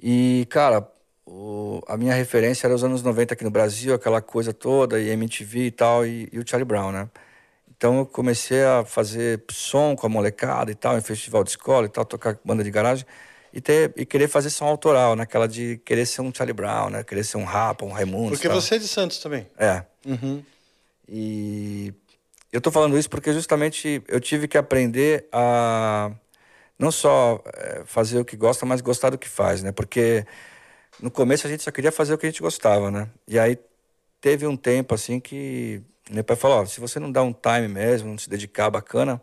E, 0.02 0.48
cara, 0.50 0.88
o- 1.26 1.82
a 1.88 1.98
minha 1.98 2.14
referência 2.14 2.68
era 2.68 2.76
os 2.76 2.84
anos 2.84 3.04
90 3.04 3.34
aqui 3.34 3.44
no 3.44 3.52
Brasil, 3.52 3.94
aquela 3.94 4.22
coisa 4.22 4.54
toda, 4.54 5.00
e 5.00 5.10
MTV 5.10 5.68
e 5.68 5.72
tal, 5.72 6.06
e, 6.06 6.30
e 6.32 6.40
o 6.40 6.48
Charlie 6.48 6.66
Brown, 6.66 6.92
né? 6.92 7.10
Então 7.78 8.00
eu 8.00 8.06
comecei 8.06 8.64
a 8.64 8.86
fazer 8.86 9.44
som 9.52 9.96
com 9.96 10.06
a 10.08 10.10
molecada 10.10 10.72
e 10.72 10.76
tal, 10.76 10.98
em 10.98 11.02
festival 11.02 11.44
de 11.44 11.52
escola 11.52 11.88
e 11.88 11.90
tal, 11.90 12.06
tocar 12.06 12.40
banda 12.46 12.64
de 12.64 12.72
garagem 12.72 13.06
e, 13.54 13.60
ter, 13.60 13.94
e 13.96 14.06
querer 14.06 14.28
fazer 14.28 14.50
som 14.50 14.66
autoral, 14.66 15.16
naquela 15.16 15.48
de 15.48 15.78
querer 15.86 16.06
ser 16.06 16.22
um 16.22 16.34
Charlie 16.34 16.54
Brown, 16.54 16.90
né? 16.90 17.04
Querer 17.04 17.24
ser 17.24 17.38
um 17.38 17.44
Rapa, 17.44 17.86
um 17.86 17.92
Raimundo. 17.92 18.32
Porque 18.32 18.48
você 18.48 18.76
é 18.76 18.78
de 18.78 18.88
Santos 18.88 19.20
também. 19.20 19.48
É. 19.58 19.84
Uhum. 20.06 20.44
E 21.08 21.94
eu 22.52 22.62
tô 22.62 22.72
falando 22.72 22.98
isso 22.98 23.10
porque 23.10 23.34
justamente 23.34 24.02
eu 24.08 24.20
tive 24.20 24.48
que 24.48 24.58
aprender 24.58 25.28
a 25.32 26.12
não 26.80 26.92
só 26.92 27.42
eh, 27.46 27.84
fazer 27.86 28.20
o 28.20 28.26
que 28.26 28.36
gosta, 28.36 28.66
mas 28.66 28.82
gostar 28.82 29.12
do 29.12 29.18
que 29.18 29.30
faz, 29.30 29.62
né? 29.62 29.72
Porque 29.72 30.26
no 31.00 31.12
começo 31.12 31.46
a 31.46 31.50
gente 31.50 31.64
só 31.64 31.72
queria 31.72 31.92
fazer 31.92 32.14
o 32.14 32.18
que 32.18 32.26
a 32.26 32.30
gente 32.30 32.42
gostava, 32.42 32.90
né? 32.90 33.08
E 33.28 33.38
aí 33.38 33.58
teve 34.20 34.48
um 34.48 34.58
tempo 34.58 34.96
assim 34.96 35.20
que 35.20 35.82
meu 36.10 36.24
pai 36.24 36.36
falou, 36.36 36.62
ó, 36.62 36.66
se 36.66 36.80
você 36.80 37.00
não 37.00 37.12
dá 37.12 37.22
um 37.22 37.34
time 37.34 37.68
mesmo, 37.68 38.10
não 38.10 38.18
se 38.18 38.30
dedicar 38.30 38.70
bacana, 38.70 39.22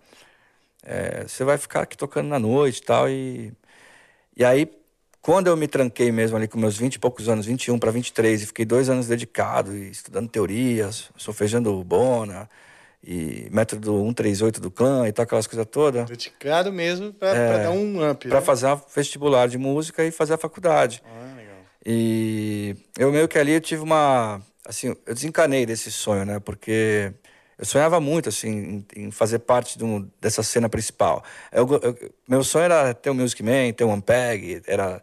eh, 0.84 1.24
você 1.26 1.44
vai 1.44 1.58
ficar 1.58 1.82
aqui 1.82 1.96
tocando 1.96 2.28
na 2.28 2.38
noite 2.38 2.78
e 2.78 2.82
tal 2.82 3.08
e 3.08 3.52
e 4.38 4.44
aí 4.44 4.70
quando 5.20 5.48
eu 5.48 5.56
me 5.56 5.68
tranquei 5.68 6.10
mesmo 6.10 6.36
ali 6.38 6.48
com 6.48 6.58
meus 6.58 6.78
20 6.78 6.94
e 6.94 6.98
poucos 6.98 7.28
anos, 7.28 7.44
21 7.44 7.78
para 7.78 7.90
23, 7.90 8.42
e 8.42 8.46
fiquei 8.46 8.64
dois 8.64 8.88
anos 8.88 9.06
dedicado 9.06 9.76
estudando 9.76 10.26
teorias, 10.26 11.10
solfejando 11.18 11.84
Bona 11.84 12.48
e 13.04 13.46
método 13.50 13.98
138 14.06 14.60
do 14.60 14.70
clã 14.70 15.06
e 15.06 15.12
tal, 15.12 15.24
aquelas 15.24 15.46
coisas 15.46 15.66
todas, 15.70 16.08
Dedicado 16.08 16.72
mesmo 16.72 17.12
para 17.12 17.58
dar 17.58 17.70
um 17.70 18.10
up. 18.10 18.26
para 18.26 18.40
né? 18.40 18.46
fazer 18.46 18.68
um 18.68 18.80
vestibular 18.94 19.48
de 19.48 19.58
música 19.58 20.04
e 20.04 20.10
fazer 20.10 20.34
a 20.34 20.38
faculdade. 20.38 21.02
Ah, 21.04 21.34
legal. 21.36 21.56
E 21.84 22.74
eu 22.98 23.12
meio 23.12 23.28
que 23.28 23.38
ali 23.38 23.52
eu 23.52 23.60
tive 23.60 23.82
uma. 23.82 24.40
Assim, 24.66 24.96
eu 25.06 25.14
desencanei 25.14 25.64
desse 25.66 25.90
sonho, 25.90 26.24
né? 26.24 26.38
Porque 26.40 27.12
eu 27.58 27.64
sonhava 27.66 28.00
muito, 28.00 28.28
assim, 28.28 28.84
em, 28.96 29.10
fazer 29.10 29.40
parte 29.40 29.76
de 29.78 29.84
um- 29.84 30.08
dessa 30.20 30.42
cena 30.42 30.68
principal. 30.68 31.24
Eu, 31.52 31.68
eu- 31.82 32.14
meu 32.28 32.44
sonho 32.44 32.64
era 32.66 32.94
ter 32.94 33.10
um 33.10 33.14
Music 33.14 33.42
Man, 33.42 33.72
ter 33.72 33.84
um 33.84 33.92
Ampeg, 33.92 34.62
era 34.66 35.02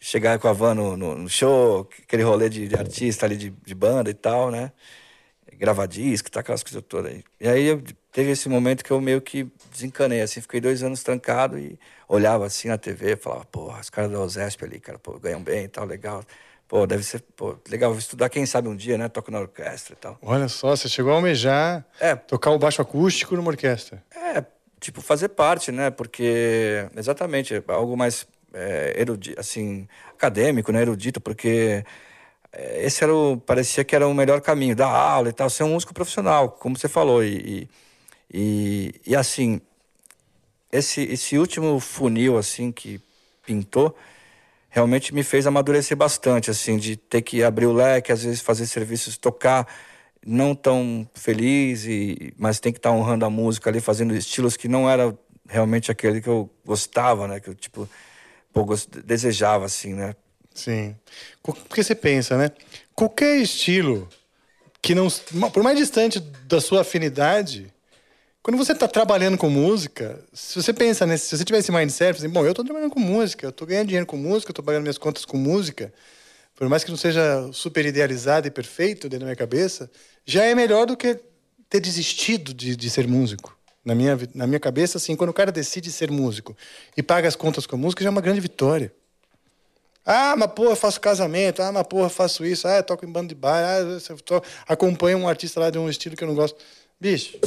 chegar 0.00 0.38
com 0.38 0.48
a 0.48 0.52
van 0.52 0.74
no, 0.74 0.96
no- 0.96 1.16
no 1.16 1.28
show, 1.28 1.88
aquele 2.04 2.22
rolê 2.22 2.48
de, 2.50 2.68
de 2.68 2.76
artista 2.76 3.26
ali, 3.26 3.36
de, 3.36 3.50
de 3.50 3.74
banda 3.74 4.10
e 4.10 4.14
tal, 4.14 4.50
né? 4.50 4.72
Gravar 5.54 5.86
disco, 5.86 6.30
tá, 6.30 6.40
aquelas 6.40 6.62
coisas 6.62 6.82
todas 6.88 7.10
aí. 7.12 7.24
E 7.40 7.48
aí 7.48 7.64
eu, 7.64 7.82
teve 8.12 8.30
esse 8.30 8.48
momento 8.48 8.84
que 8.84 8.90
eu 8.92 9.00
meio 9.00 9.20
que 9.20 9.50
desencanei, 9.72 10.20
assim, 10.20 10.40
fiquei 10.40 10.60
dois 10.60 10.82
anos 10.82 11.02
trancado 11.02 11.58
e 11.58 11.78
olhava 12.08 12.46
assim 12.46 12.68
na 12.68 12.78
TV, 12.78 13.16
falava, 13.16 13.44
porra, 13.46 13.80
os 13.80 13.90
caras 13.90 14.10
da 14.12 14.20
OSESP 14.20 14.64
ali, 14.64 14.78
cara, 14.80 14.98
pô, 14.98 15.18
ganham 15.18 15.42
bem 15.42 15.64
e 15.64 15.68
tal, 15.68 15.84
legal. 15.86 16.22
Pô, 16.68 16.86
deve 16.86 17.02
ser, 17.02 17.22
pô, 17.34 17.56
legal, 17.70 17.96
estudar, 17.96 18.28
quem 18.28 18.44
sabe 18.44 18.68
um 18.68 18.76
dia, 18.76 18.98
né? 18.98 19.08
Toco 19.08 19.30
na 19.30 19.40
orquestra 19.40 19.94
e 19.94 19.96
tal. 19.96 20.18
Olha 20.20 20.48
só, 20.48 20.76
você 20.76 20.86
chegou 20.86 21.10
a 21.12 21.14
almejar 21.14 21.82
É. 21.98 22.14
tocar 22.14 22.50
o 22.50 22.58
baixo 22.58 22.82
acústico 22.82 23.34
numa 23.34 23.48
orquestra. 23.48 24.04
É, 24.14 24.44
tipo, 24.78 25.00
fazer 25.00 25.30
parte, 25.30 25.72
né? 25.72 25.90
Porque, 25.90 26.86
exatamente, 26.94 27.54
é 27.54 27.62
algo 27.68 27.96
mais 27.96 28.26
é, 28.52 28.94
erudito, 29.00 29.40
assim, 29.40 29.88
acadêmico, 30.10 30.70
né? 30.70 30.82
Erudito, 30.82 31.22
porque 31.22 31.82
é, 32.52 32.84
esse 32.84 33.02
era 33.02 33.14
o, 33.14 33.38
parecia 33.38 33.82
que 33.82 33.96
era 33.96 34.06
o 34.06 34.12
melhor 34.12 34.42
caminho, 34.42 34.76
dar 34.76 34.88
aula 34.88 35.30
e 35.30 35.32
tal, 35.32 35.48
ser 35.48 35.62
um 35.62 35.70
músico 35.70 35.94
profissional, 35.94 36.50
como 36.50 36.76
você 36.76 36.86
falou. 36.88 37.24
E, 37.24 37.68
e, 38.30 38.38
e, 38.38 39.00
e, 39.06 39.16
assim, 39.16 39.58
esse, 40.70 41.00
esse 41.02 41.38
último 41.38 41.80
funil, 41.80 42.36
assim, 42.36 42.70
que 42.70 43.00
pintou, 43.42 43.96
realmente 44.68 45.14
me 45.14 45.22
fez 45.22 45.46
amadurecer 45.46 45.96
bastante, 45.96 46.50
assim, 46.50 46.76
de 46.76 46.96
ter 46.96 47.22
que 47.22 47.42
abrir 47.42 47.66
o 47.66 47.72
leque, 47.72 48.12
às 48.12 48.22
vezes 48.22 48.40
fazer 48.40 48.66
serviços, 48.66 49.16
tocar 49.16 49.66
não 50.24 50.54
tão 50.54 51.08
feliz, 51.14 51.84
e, 51.86 52.34
mas 52.36 52.60
tem 52.60 52.72
que 52.72 52.78
estar 52.78 52.90
honrando 52.90 53.24
a 53.24 53.30
música 53.30 53.70
ali, 53.70 53.80
fazendo 53.80 54.14
estilos 54.14 54.56
que 54.56 54.68
não 54.68 54.88
era 54.88 55.16
realmente 55.48 55.90
aquele 55.90 56.20
que 56.20 56.28
eu 56.28 56.50
gostava, 56.64 57.26
né? 57.26 57.40
Que 57.40 57.48
eu, 57.48 57.54
tipo, 57.54 57.88
pô, 58.52 58.64
desejava, 59.04 59.64
assim, 59.64 59.94
né? 59.94 60.14
Sim. 60.54 60.94
Porque 61.42 61.82
você 61.82 61.94
pensa, 61.94 62.36
né? 62.36 62.50
Qualquer 62.94 63.36
estilo 63.36 64.08
que 64.82 64.94
não. 64.94 65.08
Por 65.52 65.62
mais 65.62 65.78
distante 65.78 66.20
da 66.20 66.60
sua 66.60 66.82
afinidade, 66.82 67.72
quando 68.48 68.56
você 68.56 68.72
está 68.72 68.88
trabalhando 68.88 69.36
com 69.36 69.50
música, 69.50 70.24
se 70.32 70.54
você 70.54 70.72
pensa 70.72 71.04
nesse. 71.04 71.26
Se 71.26 71.36
você 71.36 71.44
tiver 71.44 71.58
esse 71.58 71.70
mindset, 71.70 72.16
assim, 72.16 72.30
bom, 72.30 72.46
eu 72.46 72.52
estou 72.52 72.64
trabalhando 72.64 72.90
com 72.90 72.98
música, 72.98 73.44
eu 73.44 73.50
estou 73.50 73.68
ganhando 73.68 73.88
dinheiro 73.88 74.06
com 74.06 74.16
música, 74.16 74.48
eu 74.48 74.52
estou 74.52 74.64
pagando 74.64 74.80
minhas 74.80 74.96
contas 74.96 75.26
com 75.26 75.36
música, 75.36 75.92
por 76.56 76.66
mais 76.66 76.82
que 76.82 76.90
não 76.90 76.96
seja 76.96 77.46
super 77.52 77.84
idealizado 77.84 78.48
e 78.48 78.50
perfeito 78.50 79.06
dentro 79.06 79.18
da 79.18 79.26
minha 79.26 79.36
cabeça, 79.36 79.90
já 80.24 80.44
é 80.44 80.54
melhor 80.54 80.86
do 80.86 80.96
que 80.96 81.20
ter 81.68 81.78
desistido 81.78 82.54
de, 82.54 82.74
de 82.74 82.88
ser 82.88 83.06
músico. 83.06 83.54
Na 83.84 83.94
minha, 83.94 84.18
na 84.34 84.46
minha 84.46 84.58
cabeça, 84.58 84.96
assim, 84.96 85.14
quando 85.14 85.28
o 85.28 85.34
cara 85.34 85.52
decide 85.52 85.92
ser 85.92 86.10
músico 86.10 86.56
e 86.96 87.02
paga 87.02 87.28
as 87.28 87.36
contas 87.36 87.66
com 87.66 87.76
música, 87.76 88.02
já 88.02 88.08
é 88.08 88.10
uma 88.10 88.22
grande 88.22 88.40
vitória. 88.40 88.90
Ah, 90.06 90.34
mas 90.38 90.50
porra, 90.52 90.74
faço 90.74 90.98
casamento. 91.02 91.60
Ah, 91.60 91.70
mas 91.70 91.86
porra, 91.86 92.08
faço 92.08 92.46
isso. 92.46 92.66
Ah, 92.66 92.82
toco 92.82 93.04
em 93.04 93.12
bando 93.12 93.28
de 93.28 93.34
bar. 93.34 93.62
Ah, 93.62 93.80
eu 93.80 94.42
acompanho 94.66 95.18
um 95.18 95.28
artista 95.28 95.60
lá 95.60 95.68
de 95.68 95.76
um 95.76 95.86
estilo 95.86 96.16
que 96.16 96.24
eu 96.24 96.28
não 96.28 96.34
gosto. 96.34 96.58
Bicho, 96.98 97.38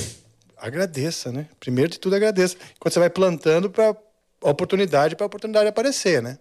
agradeça, 0.62 1.32
né? 1.32 1.48
Primeiro 1.60 1.91
de 1.91 2.00
tudo, 2.00 2.15
agradeça. 2.15 2.56
Quando 2.80 2.94
você 2.94 3.00
vai 3.00 3.10
plantando 3.10 3.70
para 3.70 3.96
oportunidade, 4.41 5.15
para 5.15 5.25
a 5.25 5.27
oportunidade 5.27 5.68
aparecer, 5.68 6.22
né? 6.22 6.38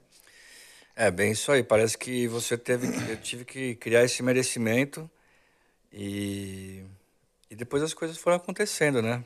É, 0.95 1.11
bem 1.11 1.33
isso 1.33 1.51
aí. 1.51 1.63
Parece 1.63 1.97
que 1.97 2.29
você 2.29 2.57
teve 2.59 2.87
eu 3.11 3.17
tive 3.17 3.45
que 3.45 3.75
criar 3.77 4.05
esse 4.05 4.23
merecimento 4.23 5.11
e, 5.93 6.85
e 7.51 7.57
depois 7.57 7.83
as 7.83 7.95
coisas 7.95 8.19
foram 8.19 8.37
acontecendo, 8.37 9.01
né? 9.01 9.25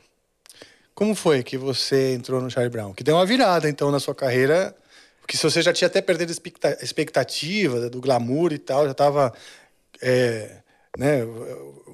Como 0.93 1.13
foi 1.13 1.43
que 1.43 1.57
você 1.57 2.13
entrou 2.13 2.39
no 2.41 2.49
Charlie 2.49 2.71
Brown? 2.71 2.93
Que 2.93 3.03
deu 3.03 3.15
uma 3.15 3.25
virada, 3.25 3.69
então, 3.69 3.91
na 3.91 3.99
sua 3.99 4.15
carreira. 4.15 4.73
Porque 5.19 5.35
se 5.35 5.43
você 5.43 5.61
já 5.61 5.73
tinha 5.73 5.87
até 5.87 6.01
perdido 6.01 6.29
a 6.29 6.31
expecta- 6.31 6.77
expectativa 6.81 7.89
do 7.89 7.99
glamour 7.99 8.53
e 8.53 8.57
tal, 8.57 8.85
já 8.85 8.91
estava 8.91 9.33
né, 10.97 11.21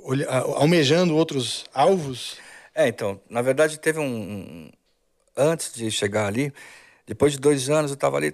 olha- 0.04 0.30
almejando 0.30 1.16
outros 1.16 1.66
alvos. 1.74 2.38
É, 2.74 2.88
então, 2.88 3.20
na 3.30 3.42
verdade 3.42 3.80
teve 3.80 4.00
um, 4.00 4.70
Antes 5.36 5.74
de 5.74 5.90
chegar 5.90 6.28
ali, 6.28 6.54
depois 7.08 7.34
de 7.34 7.40
dois 7.40 7.70
anos 7.70 7.92
eu 7.92 7.98
tava 7.98 8.18
ali 8.18 8.32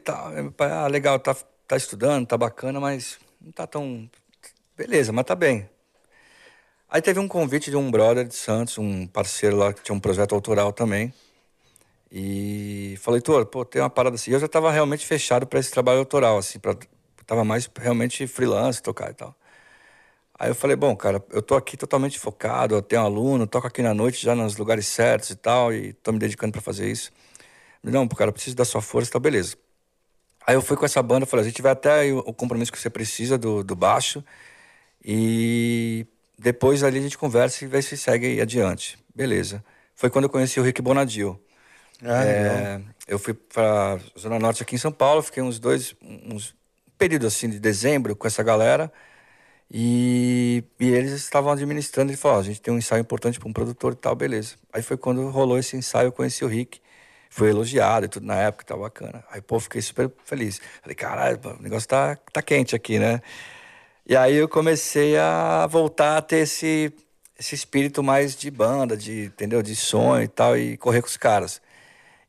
pai, 0.58 0.72
ah, 0.72 0.88
legal, 0.88 1.20
tá, 1.20 1.36
tá 1.67 1.77
estudando, 1.77 2.25
tá 2.25 2.38
bacana, 2.38 2.79
mas 2.79 3.20
não 3.41 3.51
tá 3.51 3.67
tão. 3.67 4.10
Beleza, 4.75 5.12
mas 5.12 5.25
tá 5.25 5.36
bem. 5.36 5.70
Aí 6.89 7.01
teve 7.01 7.20
um 7.20 7.27
convite 7.27 7.70
de 7.70 7.75
um 7.77 7.91
brother 7.91 8.25
de 8.27 8.36
Santos, 8.36 8.77
um 8.77 9.06
parceiro 9.08 9.58
lá 9.58 9.74
que 9.74 9.84
tinha 9.84 9.96
um 9.96 10.00
projeto 10.00 10.34
autoral 10.34 10.74
também. 10.74 11.13
E 12.12 12.96
falei, 13.00 13.20
Heitor, 13.20 13.46
pô, 13.48 13.65
tem 13.65 13.82
uma 13.82 13.89
parada 13.89 14.15
assim. 14.15 14.32
Eu 14.32 14.39
já 14.39 14.48
tava 14.48 14.72
realmente 14.72 15.06
fechado 15.06 15.46
para 15.46 15.60
esse 15.60 15.72
trabalho 15.72 16.00
autoral, 16.00 16.38
assim, 16.38 16.60
pra, 16.60 16.75
tava 17.25 17.44
mais 17.44 17.70
realmente 17.77 18.25
freelance, 18.27 18.82
tocar 18.82 19.12
e 19.12 19.13
tal. 19.13 19.36
Aí 20.39 20.50
eu 20.50 20.56
falei, 20.56 20.75
bom, 20.75 20.96
cara, 20.96 21.24
eu 21.32 21.41
tô 21.41 21.56
aqui 21.56 21.75
totalmente 21.77 22.20
focado, 22.20 22.75
eu 22.75 22.82
tenho 22.82 23.01
aluno, 23.01 23.48
toco 23.48 23.67
aqui 23.67 23.82
na 23.82 23.94
noite 23.94 24.24
já 24.24 24.36
nos 24.36 24.58
lugares 24.58 24.88
certos 24.88 25.32
e 25.32 25.36
tal, 25.36 25.74
e 25.74 25.94
tô 25.94 26.12
me 26.12 26.20
dedicando 26.20 26.51
para 26.53 26.62
fazer 26.62 26.89
isso. 26.91 27.12
Não, 27.84 28.08
cara, 28.08 28.29
eu 28.29 28.34
preciso 28.34 28.56
da 28.56 28.65
sua 28.65 28.82
força, 28.82 29.12
tá 29.12 29.20
beleza. 29.20 29.58
Aí 30.46 30.56
eu 30.56 30.62
fui 30.62 30.77
com 30.77 30.86
essa 30.86 31.03
banda, 31.03 31.25
falei, 31.25 31.46
a 31.46 31.50
gente 31.50 31.62
vai 31.62 31.74
até 31.74 32.12
o 32.13 32.34
compromisso 32.34 32.72
que 32.72 32.79
você 32.79 32.89
precisa 32.89 33.38
do, 33.38 33.63
do 33.63 33.75
baixo, 33.75 34.24
e 35.03 36.06
depois 36.38 36.84
ali 36.84 37.00
a 37.00 37.01
gente 37.01 37.17
conversa 37.17 37.63
e 37.65 37.67
vê 37.67 37.82
se 37.82 37.98
segue 37.98 38.41
adiante. 38.41 38.98
Beleza. 39.15 39.63
Foi 39.96 40.10
quando 40.10 40.25
eu 40.25 40.29
conheci 40.29 40.60
o 40.60 40.63
Rick 40.63 40.82
Bonadil. 40.82 41.39
Ah, 42.03 42.24
É, 42.25 42.82
eu 43.08 43.20
fui 43.20 43.34
para 43.34 44.00
Zona 44.20 44.39
Norte 44.39 44.63
aqui 44.63 44.75
em 44.75 44.79
São 44.79 44.91
Paulo, 44.91 45.22
fiquei 45.24 45.41
uns 45.44 45.60
dois, 45.60 45.96
uns 46.01 46.56
período 46.98 47.27
assim 47.27 47.50
de 47.50 47.60
dezembro 47.60 48.15
com 48.15 48.27
essa 48.27 48.44
galera. 48.44 48.91
E, 49.71 50.63
e 50.79 50.88
eles 50.89 51.12
estavam 51.12 51.51
administrando. 51.51 52.12
Ele 52.12 52.17
falou: 52.17 52.38
ó, 52.38 52.39
a 52.41 52.43
gente 52.43 52.62
tem 52.62 52.74
um 52.74 52.77
ensaio 52.77 53.01
importante 53.01 53.39
para 53.39 53.50
um 53.50 53.53
produtor 53.53 53.93
e 53.93 53.95
tal, 53.95 54.15
beleza. 54.15 54.55
Aí 54.71 54.81
foi 54.81 54.97
quando 54.97 55.27
rolou 55.29 55.57
esse 55.57 55.75
ensaio, 55.75 56.07
eu 56.07 56.12
conheci 56.12 56.43
o 56.45 56.47
Rick. 56.47 56.79
Foi 57.29 57.50
elogiado 57.50 58.05
e 58.05 58.09
tudo 58.09 58.25
na 58.25 58.36
época, 58.36 58.63
tá 58.65 58.75
bacana. 58.77 59.24
Aí, 59.29 59.41
pô, 59.41 59.59
fiquei 59.59 59.81
super 59.81 60.12
feliz. 60.24 60.62
Falei, 60.81 60.95
caralho, 60.95 61.39
o 61.59 61.62
negócio 61.62 61.88
tá, 61.88 62.15
tá 62.31 62.41
quente 62.41 62.75
aqui, 62.75 62.97
né? 63.00 63.21
E 64.05 64.15
aí 64.15 64.36
eu 64.36 64.47
comecei 64.47 65.17
a 65.17 65.67
voltar 65.67 66.17
a 66.17 66.21
ter 66.21 66.38
esse, 66.38 66.93
esse 67.38 67.55
espírito 67.55 68.01
mais 68.03 68.36
de 68.36 68.50
banda, 68.50 68.95
de, 68.97 69.25
entendeu? 69.25 69.62
De 69.62 69.75
sonho 69.75 70.24
e 70.24 70.27
tal, 70.27 70.57
e 70.57 70.77
correr 70.77 71.01
com 71.01 71.07
os 71.07 71.17
caras. 71.17 71.62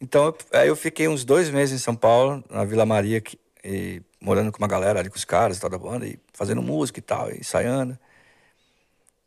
Então, 0.00 0.34
aí 0.52 0.68
eu 0.68 0.76
fiquei 0.76 1.08
uns 1.08 1.24
dois 1.24 1.50
meses 1.50 1.80
em 1.80 1.82
São 1.82 1.94
Paulo, 1.96 2.44
na 2.50 2.64
Vila 2.64 2.86
Maria, 2.86 3.20
que- 3.20 3.38
e 3.64 4.02
morando 4.20 4.50
com 4.52 4.58
uma 4.58 4.68
galera 4.68 5.00
ali 5.00 5.10
com 5.10 5.16
os 5.16 5.24
caras 5.24 5.58
e 5.58 5.60
tal 5.60 5.70
da 5.70 5.78
banda, 5.78 6.06
e 6.06 6.18
fazendo 6.32 6.62
música 6.62 6.98
e 6.98 7.02
tal, 7.02 7.30
e 7.30 7.38
ensaiando. 7.40 7.98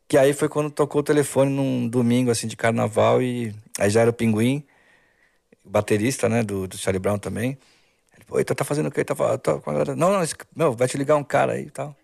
Que 0.08 0.18
aí 0.18 0.32
foi 0.34 0.48
quando 0.48 0.70
tocou 0.70 1.00
o 1.00 1.04
telefone 1.04 1.50
num 1.50 1.88
domingo, 1.88 2.30
assim, 2.30 2.46
de 2.46 2.56
carnaval, 2.56 3.22
e 3.22 3.54
aí 3.78 3.88
já 3.90 4.02
era 4.02 4.10
o 4.10 4.12
Pinguim, 4.12 4.64
o 5.64 5.70
baterista, 5.70 6.28
né, 6.28 6.42
do, 6.42 6.66
do 6.68 6.76
Charlie 6.76 6.98
Brown 7.00 7.18
também. 7.18 7.58
Ele 8.16 8.24
falou, 8.26 8.44
tá, 8.44 8.54
tá 8.54 8.64
fazendo 8.64 8.88
o 8.88 8.90
quê? 8.92 9.04
Tá, 9.04 9.14
tô 9.38 9.60
com 9.60 9.70
a 9.70 9.72
galera. 9.74 9.96
Não, 9.96 10.12
não, 10.12 10.22
esse- 10.22 10.34
meu, 10.54 10.74
vai 10.74 10.88
te 10.88 10.98
ligar 10.98 11.16
um 11.16 11.24
cara 11.24 11.52
aí 11.54 11.64
e 11.64 11.70
tal. 11.70 11.96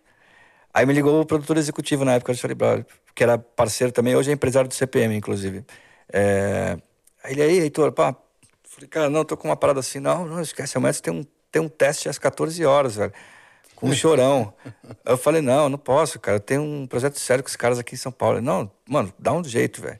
Aí 0.73 0.85
me 0.85 0.93
ligou 0.93 1.21
o 1.21 1.25
produtor 1.25 1.57
executivo 1.57 2.05
na 2.05 2.13
época 2.15 2.33
do 2.33 2.37
Charlie 2.37 2.55
Brown, 2.55 2.85
que 3.15 3.23
era 3.23 3.37
parceiro 3.37 3.91
também, 3.93 4.15
hoje 4.15 4.31
é 4.31 4.33
empresário 4.33 4.67
do 4.69 4.73
CPM, 4.75 5.15
inclusive. 5.15 5.65
É... 6.11 6.77
Aí 7.23 7.33
ele, 7.33 7.41
aí, 7.41 7.59
Heitor, 7.59 7.91
pá, 7.91 8.15
falei, 8.63 8.87
cara, 8.89 9.09
não, 9.09 9.25
tô 9.25 9.35
com 9.37 9.47
uma 9.49 9.57
parada 9.57 9.79
assim, 9.81 9.99
não, 9.99 10.25
não, 10.25 10.41
esquece, 10.41 10.77
amanhã 10.77 10.93
você 10.93 11.01
tem 11.01 11.13
um, 11.13 11.25
tem 11.51 11.61
um 11.61 11.69
teste 11.69 12.09
às 12.09 12.17
14 12.17 12.63
horas, 12.65 12.95
velho, 12.95 13.13
com 13.75 13.87
um 13.87 13.93
chorão. 13.93 14.53
eu 15.05 15.17
falei, 15.17 15.41
não, 15.41 15.69
não 15.69 15.77
posso, 15.77 16.19
cara, 16.19 16.37
eu 16.37 16.41
tenho 16.41 16.61
um 16.61 16.87
projeto 16.87 17.19
sério 17.19 17.43
com 17.43 17.49
os 17.49 17.55
caras 17.55 17.79
aqui 17.79 17.95
em 17.95 17.97
São 17.97 18.11
Paulo. 18.11 18.37
Ele, 18.37 18.45
não, 18.45 18.71
mano, 18.87 19.13
dá 19.17 19.33
um 19.33 19.43
jeito, 19.43 19.81
velho. 19.81 19.99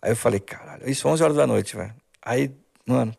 Aí 0.00 0.10
eu 0.10 0.16
falei, 0.16 0.40
caralho, 0.40 0.88
isso 0.88 1.06
11 1.06 1.22
horas 1.22 1.36
da 1.36 1.46
noite, 1.46 1.76
velho. 1.76 1.94
Aí, 2.20 2.50
mano, 2.86 3.14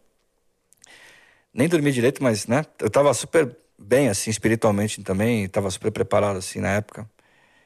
nem 1.54 1.68
dormi 1.68 1.92
direito, 1.92 2.22
mas, 2.22 2.48
né? 2.48 2.66
Eu 2.80 2.90
tava 2.90 3.14
super 3.14 3.56
bem, 3.78 4.10
assim, 4.10 4.30
espiritualmente 4.30 5.02
também. 5.04 5.48
Tava 5.48 5.70
super 5.70 5.92
preparado, 5.92 6.38
assim, 6.38 6.60
na 6.60 6.70
época. 6.70 7.10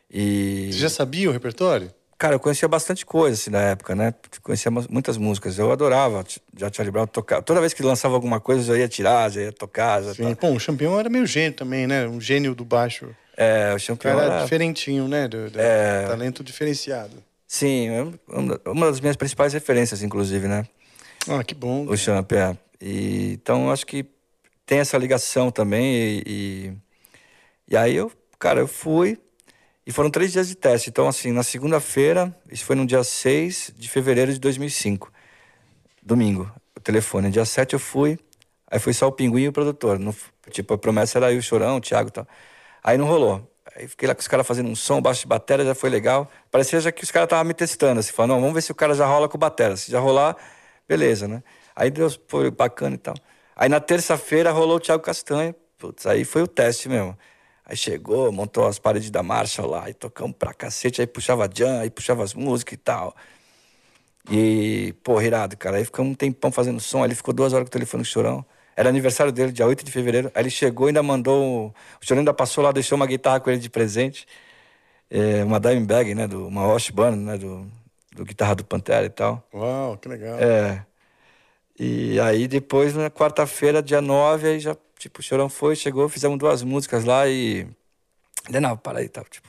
E... 0.09 0.69
Você 0.71 0.79
já 0.79 0.89
sabia 0.89 1.29
o 1.29 1.33
repertório? 1.33 1.91
Cara, 2.17 2.33
eu 2.33 2.39
conhecia 2.39 2.67
bastante 2.67 3.05
coisa, 3.05 3.35
assim, 3.39 3.51
na 3.51 3.61
época, 3.61 3.93
né? 3.95 4.11
Conhecia 4.41 4.71
mu- 4.71 4.85
muitas 4.89 5.17
músicas. 5.17 5.59
Eu 5.59 5.71
adorava 5.71 6.25
já 6.55 6.71
Charlie 6.73 6.91
Brown 6.91 7.05
tocar. 7.05 7.43
Toda 7.43 7.59
vez 7.59 7.73
que 7.75 7.83
lançava 7.83 8.15
alguma 8.15 8.39
coisa, 8.39 8.61
eu 8.71 8.75
já 8.75 8.81
ia 8.81 8.87
tirar, 8.87 9.29
já 9.29 9.41
ia 9.41 9.51
tocar. 9.51 10.01
Já 10.01 10.15
Sim. 10.15 10.33
tá. 10.33 10.41
Bom, 10.41 10.55
o 10.55 10.59
Champion 10.59 10.99
era 10.99 11.09
meio 11.09 11.27
gênio 11.27 11.53
também, 11.53 11.85
né? 11.85 12.07
Um 12.07 12.19
gênio 12.19 12.55
do 12.55 12.65
baixo. 12.65 13.15
É, 13.35 13.71
o 13.71 13.75
O 13.75 13.79
Champion 13.79 14.15
cara 14.15 14.25
era... 14.33 14.43
diferentinho, 14.43 15.07
né? 15.07 15.27
Do, 15.27 15.49
do- 15.51 15.59
É. 15.59 16.07
Talento 16.07 16.43
diferenciado. 16.43 17.23
Sim, 17.47 17.89
é 17.89 18.03
uma- 18.65 18.87
das 18.87 18.99
minhas 18.99 19.15
principais 19.15 19.53
referências, 19.53 20.01
inclusive, 20.01 20.47
né? 20.47 20.65
Ah, 21.29 21.43
que 21.43 21.53
bom. 21.53 21.85
O 21.87 21.95
Champ, 21.95 22.31
é. 22.31 22.57
E, 22.81 23.33
então, 23.33 23.69
acho 23.71 23.85
que 23.85 24.03
tem 24.65 24.79
essa 24.79 24.97
ligação 24.97 25.51
também. 25.51 25.85
E, 25.85 26.23
e, 26.25 26.73
e 27.69 27.77
aí 27.77 27.95
eu, 27.95 28.11
cara, 28.39 28.59
eu 28.59 28.67
fui. 28.67 29.19
E 29.87 29.93
foram 29.93 30.09
três 30.11 30.33
dias 30.33 30.49
de 30.49 30.55
teste. 30.55 30.89
Então, 30.89 31.07
assim, 31.07 31.31
na 31.31 31.43
segunda-feira, 31.43 32.35
isso 32.51 32.65
foi 32.65 32.75
no 32.75 32.85
dia 32.85 33.03
6 33.05 33.71
de 33.77 33.89
fevereiro 33.89 34.33
de 34.33 34.39
2005. 34.39 35.11
Domingo, 36.03 36.51
o 36.75 36.79
telefone. 36.81 37.31
Dia 37.31 37.45
7 37.45 37.73
eu 37.73 37.79
fui. 37.79 38.19
Aí 38.69 38.79
foi 38.79 38.93
só 38.93 39.07
o 39.07 39.11
Pinguim 39.13 39.43
e 39.43 39.47
o 39.49 39.53
produtor. 39.53 39.99
Não 39.99 40.11
f- 40.11 40.31
tipo, 40.51 40.73
a 40.73 40.77
promessa 40.77 41.19
era 41.19 41.31
eu, 41.33 41.39
o 41.39 41.41
Chorão, 41.41 41.77
o 41.77 41.81
Thiago 41.81 42.09
e 42.09 42.11
tal. 42.11 42.27
Aí 42.83 42.97
não 42.97 43.05
rolou. 43.07 43.49
Aí 43.75 43.87
fiquei 43.87 44.07
lá 44.07 44.15
com 44.15 44.21
os 44.21 44.27
caras 44.27 44.47
fazendo 44.47 44.69
um 44.69 44.75
som, 44.75 45.01
baixo 45.01 45.21
de 45.21 45.27
bateria, 45.27 45.65
já 45.65 45.75
foi 45.75 45.89
legal. 45.89 46.29
Parecia 46.51 46.79
já 46.81 46.91
que 46.91 47.03
os 47.03 47.11
caras 47.11 47.27
estavam 47.27 47.45
me 47.45 47.53
testando, 47.53 47.99
assim, 47.99 48.11
falando, 48.13 48.31
não, 48.31 48.41
vamos 48.41 48.55
ver 48.55 48.61
se 48.63 48.71
o 48.71 48.75
cara 48.75 48.93
já 48.95 49.05
rola 49.05 49.29
com 49.29 49.37
bateria. 49.37 49.77
Se 49.77 49.91
já 49.91 49.99
rolar, 49.99 50.35
beleza, 50.87 51.27
né? 51.27 51.43
Aí 51.75 51.91
Deus 51.91 52.19
foi 52.27 52.51
bacana 52.51 52.95
e 52.95 52.99
tal. 52.99 53.15
Aí 53.55 53.69
na 53.69 53.79
terça-feira 53.79 54.51
rolou 54.51 54.77
o 54.77 54.79
Thiago 54.79 55.03
Castanho. 55.03 55.55
Putz, 55.77 56.05
aí 56.07 56.25
foi 56.25 56.41
o 56.43 56.47
teste 56.47 56.89
mesmo. 56.89 57.17
Aí 57.69 57.75
chegou, 57.75 58.31
montou 58.31 58.65
as 58.65 58.79
paredes 58.79 59.11
da 59.11 59.21
marcha 59.21 59.65
lá, 59.65 59.89
e 59.89 59.93
tocamos 59.93 60.35
pra 60.37 60.53
cacete, 60.53 61.01
aí 61.01 61.07
puxava 61.07 61.49
jam, 61.53 61.81
aí 61.81 61.89
puxava 61.89 62.23
as 62.23 62.33
músicas 62.33 62.75
e 62.75 62.77
tal. 62.77 63.13
E, 64.31 64.93
pô, 65.03 65.21
irado, 65.21 65.57
cara. 65.57 65.77
Aí 65.77 65.85
ficamos 65.85 66.11
um 66.11 66.15
tempão 66.15 66.51
fazendo 66.51 66.79
som. 66.79 66.99
Aí 66.99 67.07
ele 67.07 67.15
ficou 67.15 67.33
duas 67.33 67.53
horas 67.53 67.65
com 67.65 67.69
o 67.69 67.71
telefone 67.71 68.03
com 68.03 68.07
o 68.07 68.11
Chorão. 68.11 68.45
Era 68.75 68.89
aniversário 68.89 69.31
dele, 69.31 69.51
dia 69.51 69.65
8 69.65 69.83
de 69.83 69.91
fevereiro. 69.91 70.31
Aí 70.33 70.43
ele 70.43 70.49
chegou 70.49 70.87
e 70.87 70.89
ainda 70.89 71.03
mandou. 71.03 71.67
O 72.01 72.05
Chorão 72.05 72.21
ainda 72.21 72.33
passou 72.33 72.63
lá, 72.63 72.71
deixou 72.71 72.95
uma 72.95 73.07
guitarra 73.07 73.39
com 73.39 73.49
ele 73.49 73.59
de 73.59 73.69
presente. 73.69 74.25
É, 75.09 75.43
uma 75.43 75.59
Dimebag, 75.59 76.13
né? 76.15 76.27
Do, 76.27 76.47
uma 76.47 76.67
Washburn, 76.67 77.17
né? 77.17 77.37
Do, 77.37 77.67
do 78.15 78.25
guitarra 78.25 78.55
do 78.55 78.65
Pantera 78.65 79.05
e 79.05 79.09
tal. 79.09 79.45
Uau, 79.53 79.97
que 79.97 80.07
legal. 80.07 80.37
É. 80.39 80.85
E 81.79 82.19
aí 82.19 82.47
depois, 82.47 82.95
na 82.95 83.09
quarta-feira, 83.09 83.81
dia 83.81 84.01
9, 84.01 84.47
aí 84.47 84.59
já, 84.59 84.75
tipo, 84.97 85.19
o 85.19 85.23
Chorão 85.23 85.49
foi, 85.49 85.75
chegou, 85.75 86.07
fizemos 86.09 86.37
duas 86.37 86.63
músicas 86.63 87.03
lá 87.03 87.27
e. 87.27 87.67
Não, 88.49 88.61
não, 88.61 88.77
para 88.77 88.99
aí, 88.99 89.09
tal, 89.09 89.25
tipo. 89.25 89.47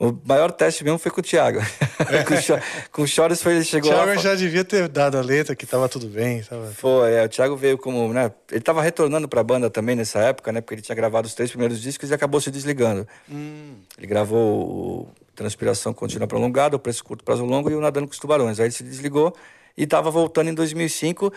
O 0.00 0.16
maior 0.24 0.52
teste 0.52 0.84
mesmo 0.84 0.96
foi 0.96 1.10
com 1.10 1.18
o 1.18 1.24
Thiago. 1.24 1.58
com, 2.92 3.02
o 3.02 3.04
o 3.04 3.08
Chores 3.08 3.42
foi, 3.42 3.54
ele 3.54 3.62
O 3.62 3.64
chegou 3.64 3.90
lá. 3.90 4.04
Thiago 4.04 4.20
já 4.20 4.34
devia 4.36 4.64
ter 4.64 4.86
dado 4.86 5.18
a 5.18 5.20
letra 5.20 5.56
que 5.56 5.66
tava 5.66 5.88
tudo 5.88 6.06
bem. 6.06 6.40
Tava... 6.42 6.66
Foi, 6.68 7.12
é, 7.14 7.24
o 7.24 7.28
Thiago 7.28 7.56
veio 7.56 7.76
como, 7.76 8.12
né? 8.12 8.30
Ele 8.52 8.60
tava 8.60 8.80
retornando 8.80 9.28
pra 9.28 9.42
banda 9.42 9.68
também 9.68 9.96
nessa 9.96 10.20
época, 10.20 10.52
né? 10.52 10.60
Porque 10.60 10.74
ele 10.74 10.82
tinha 10.82 10.94
gravado 10.94 11.26
os 11.26 11.34
três 11.34 11.50
primeiros 11.50 11.82
discos 11.82 12.10
e 12.10 12.14
acabou 12.14 12.40
se 12.40 12.48
desligando. 12.48 13.08
Ele 13.28 14.06
gravou 14.06 15.08
o 15.08 15.08
Transpiração 15.34 15.92
Contínua 15.92 16.28
Prolongada, 16.28 16.76
o 16.76 16.78
Preço 16.78 17.02
Curto, 17.02 17.24
Prazo 17.24 17.44
Longo 17.44 17.68
e 17.68 17.74
o 17.74 17.80
Nadando 17.80 18.06
com 18.06 18.12
os 18.12 18.20
Tubarões. 18.20 18.60
Aí 18.60 18.66
ele 18.66 18.72
se 18.72 18.84
desligou 18.84 19.34
e 19.76 19.84
tava 19.84 20.12
voltando 20.12 20.48
em 20.48 20.54
2005, 20.54 21.32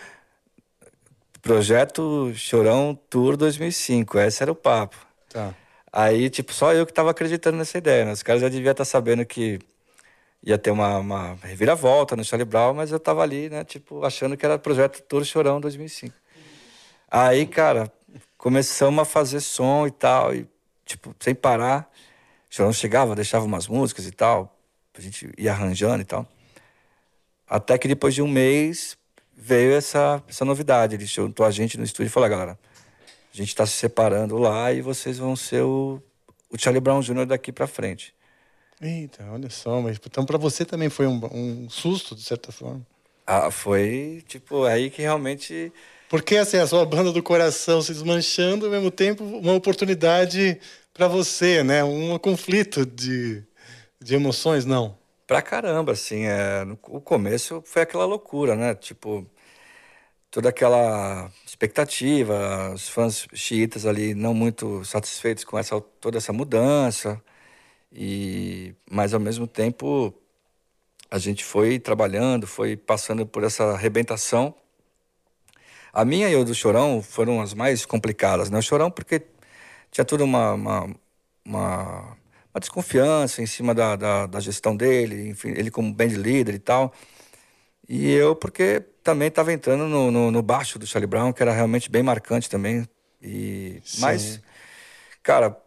projeto 1.41 2.31
Chorão 2.35 2.97
Tour 3.09 3.35
2005. 3.35 4.19
Esse 4.19 4.43
era 4.43 4.51
o 4.51 4.55
papo. 4.55 4.95
Tá. 5.29 5.53
Aí, 5.91 6.29
tipo, 6.29 6.53
só 6.53 6.73
eu 6.73 6.85
que 6.85 6.93
tava 6.93 7.11
acreditando 7.11 7.57
nessa 7.57 7.77
ideia, 7.77 8.05
né? 8.05 8.11
Os 8.13 8.23
caras 8.23 8.41
já 8.41 8.49
deviam 8.49 8.71
estar 8.71 8.85
sabendo 8.85 9.25
que 9.25 9.59
ia 10.43 10.57
ter 10.57 10.71
uma, 10.71 10.97
uma 10.97 11.37
reviravolta 11.43 12.15
no 12.15 12.23
Charlie 12.23 12.45
Brown, 12.45 12.73
mas 12.73 12.91
eu 12.91 12.99
tava 12.99 13.21
ali, 13.21 13.49
né, 13.49 13.63
tipo, 13.63 14.03
achando 14.03 14.35
que 14.35 14.45
era 14.45 14.57
projeto 14.57 15.01
Tour 15.03 15.23
Chorão 15.23 15.61
2005. 15.61 16.15
Aí, 17.09 17.45
cara, 17.45 17.91
começamos 18.37 19.01
a 19.01 19.05
fazer 19.05 19.39
som 19.39 19.85
e 19.85 19.91
tal, 19.91 20.33
e, 20.33 20.47
tipo, 20.85 21.15
sem 21.19 21.35
parar. 21.35 21.91
O 22.49 22.55
Chorão 22.55 22.73
chegava, 22.73 23.15
deixava 23.15 23.45
umas 23.45 23.67
músicas 23.67 24.07
e 24.07 24.11
tal, 24.11 24.57
a 24.97 25.01
gente 25.01 25.29
ia 25.37 25.51
arranjando 25.51 26.01
e 26.01 26.05
tal. 26.05 26.27
Até 27.47 27.77
que 27.77 27.87
depois 27.87 28.15
de 28.15 28.21
um 28.21 28.27
mês 28.27 28.97
veio 29.41 29.73
essa, 29.73 30.23
essa 30.29 30.45
novidade. 30.45 30.95
Ele 30.95 31.05
juntou 31.05 31.45
a 31.45 31.51
gente 31.51 31.77
no 31.77 31.83
estúdio 31.83 32.09
e 32.09 32.11
falou: 32.11 32.27
"Ah, 32.27 32.29
galera, 32.29 32.59
a 33.33 33.37
gente 33.37 33.49
está 33.49 33.65
se 33.65 33.73
separando 33.73 34.37
lá 34.37 34.71
e 34.71 34.81
vocês 34.81 35.17
vão 35.17 35.35
ser 35.35 35.63
o, 35.63 36.01
o 36.49 36.57
Charlie 36.57 36.79
Brown 36.79 37.01
Jr. 37.01 37.25
daqui 37.25 37.51
pra 37.51 37.65
frente. 37.65 38.13
Eita, 38.79 39.25
olha 39.31 39.49
só, 39.49 39.81
mas 39.81 39.99
então 40.03 40.25
pra 40.25 40.37
você 40.37 40.63
também 40.63 40.89
foi 40.89 41.07
um, 41.07 41.19
um 41.31 41.69
susto, 41.69 42.15
de 42.15 42.23
certa 42.23 42.51
forma. 42.51 42.85
Ah, 43.25 43.51
foi, 43.51 44.23
tipo, 44.27 44.63
aí 44.63 44.89
que 44.89 45.01
realmente. 45.01 45.71
Porque 46.09 46.35
assim, 46.35 46.57
a 46.57 46.67
sua 46.67 46.85
banda 46.85 47.11
do 47.11 47.23
coração 47.23 47.81
se 47.81 47.93
desmanchando, 47.93 48.65
ao 48.65 48.71
mesmo 48.71 48.91
tempo 48.91 49.23
uma 49.23 49.53
oportunidade 49.53 50.59
pra 50.93 51.07
você, 51.07 51.63
né? 51.63 51.83
Um 51.83 52.17
conflito 52.17 52.85
de, 52.85 53.43
de 54.01 54.15
emoções, 54.15 54.65
não. 54.65 54.97
Pra 55.31 55.41
caramba, 55.41 55.93
assim, 55.93 56.25
é, 56.25 56.65
no, 56.65 56.77
o 56.89 56.99
começo 56.99 57.63
foi 57.65 57.83
aquela 57.83 58.03
loucura, 58.03 58.53
né? 58.53 58.75
Tipo, 58.75 59.25
toda 60.29 60.49
aquela 60.49 61.31
expectativa, 61.45 62.73
os 62.73 62.89
fãs 62.89 63.27
xiitas 63.33 63.85
ali 63.85 64.13
não 64.13 64.33
muito 64.33 64.83
satisfeitos 64.83 65.45
com 65.45 65.57
essa, 65.57 65.79
toda 65.79 66.17
essa 66.17 66.33
mudança. 66.33 67.21
E, 67.93 68.75
mas 68.91 69.13
ao 69.13 69.21
mesmo 69.21 69.47
tempo 69.47 70.13
a 71.11 71.17
gente 71.19 71.45
foi 71.45 71.79
trabalhando, 71.79 72.47
foi 72.47 72.77
passando 72.77 73.25
por 73.25 73.43
essa 73.45 73.65
arrebentação. 73.73 74.53
A 75.93 76.05
minha 76.05 76.29
e 76.29 76.35
o 76.35 76.43
do 76.45 76.53
Chorão 76.53 77.01
foram 77.01 77.41
as 77.41 77.53
mais 77.53 77.85
complicadas, 77.85 78.49
né? 78.49 78.59
O 78.59 78.61
Chorão 78.61 78.91
porque 78.91 79.25
tinha 79.91 80.05
toda 80.05 80.23
uma, 80.25 80.53
uma, 80.53 80.95
uma, 81.45 82.17
uma 82.53 82.59
desconfiança 82.59 83.41
em 83.41 83.45
cima 83.45 83.73
da, 83.73 83.95
da, 83.95 84.25
da 84.27 84.39
gestão 84.39 84.75
dele, 84.75 85.29
enfim, 85.29 85.49
ele 85.49 85.71
como 85.71 85.93
band 85.93 86.07
leader 86.17 86.55
e 86.55 86.59
tal. 86.59 86.93
E 87.87 88.11
eu 88.11 88.35
porque 88.35 88.81
também 89.03 89.27
estava 89.27 89.51
entrando 89.53 89.87
no, 89.87 90.11
no, 90.11 90.31
no 90.31 90.41
baixo 90.41 90.79
do 90.79 90.87
Charlie 90.87 91.07
Brown, 91.07 91.33
que 91.33 91.41
era 91.43 91.53
realmente 91.53 91.89
bem 91.89 92.03
marcante 92.03 92.49
também. 92.49 92.87
E, 93.21 93.81
mas, 93.99 94.41
cara, 95.23 95.57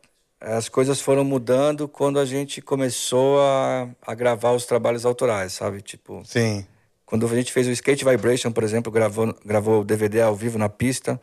as 0.41 0.69
coisas 0.69 1.01
foram 1.01 1.25
mudando 1.25 1.89
quando 1.89 2.19
a 2.19 2.25
gente 2.27 2.61
começou 2.63 3.41
a, 3.41 3.89
a 4.03 4.15
gravar 4.15 4.53
os 4.53 4.67
trabalhos 4.67 5.05
autorais, 5.07 5.53
sabe? 5.55 5.83
Tipo, 5.83 6.25
Sim. 6.25 6.67
quando 7.07 7.27
a 7.27 7.37
gente 7.37 7.53
fez 7.53 7.67
o 7.67 7.71
Skate 7.73 8.05
Vibration, 8.05 8.53
por 8.53 8.65
exemplo, 8.65 8.93
gravou, 8.93 9.35
gravou 9.45 9.81
o 9.83 9.85
DVD 9.85 10.23
ao 10.23 10.37
vivo 10.37 10.59
na 10.59 10.69
pista, 10.69 11.21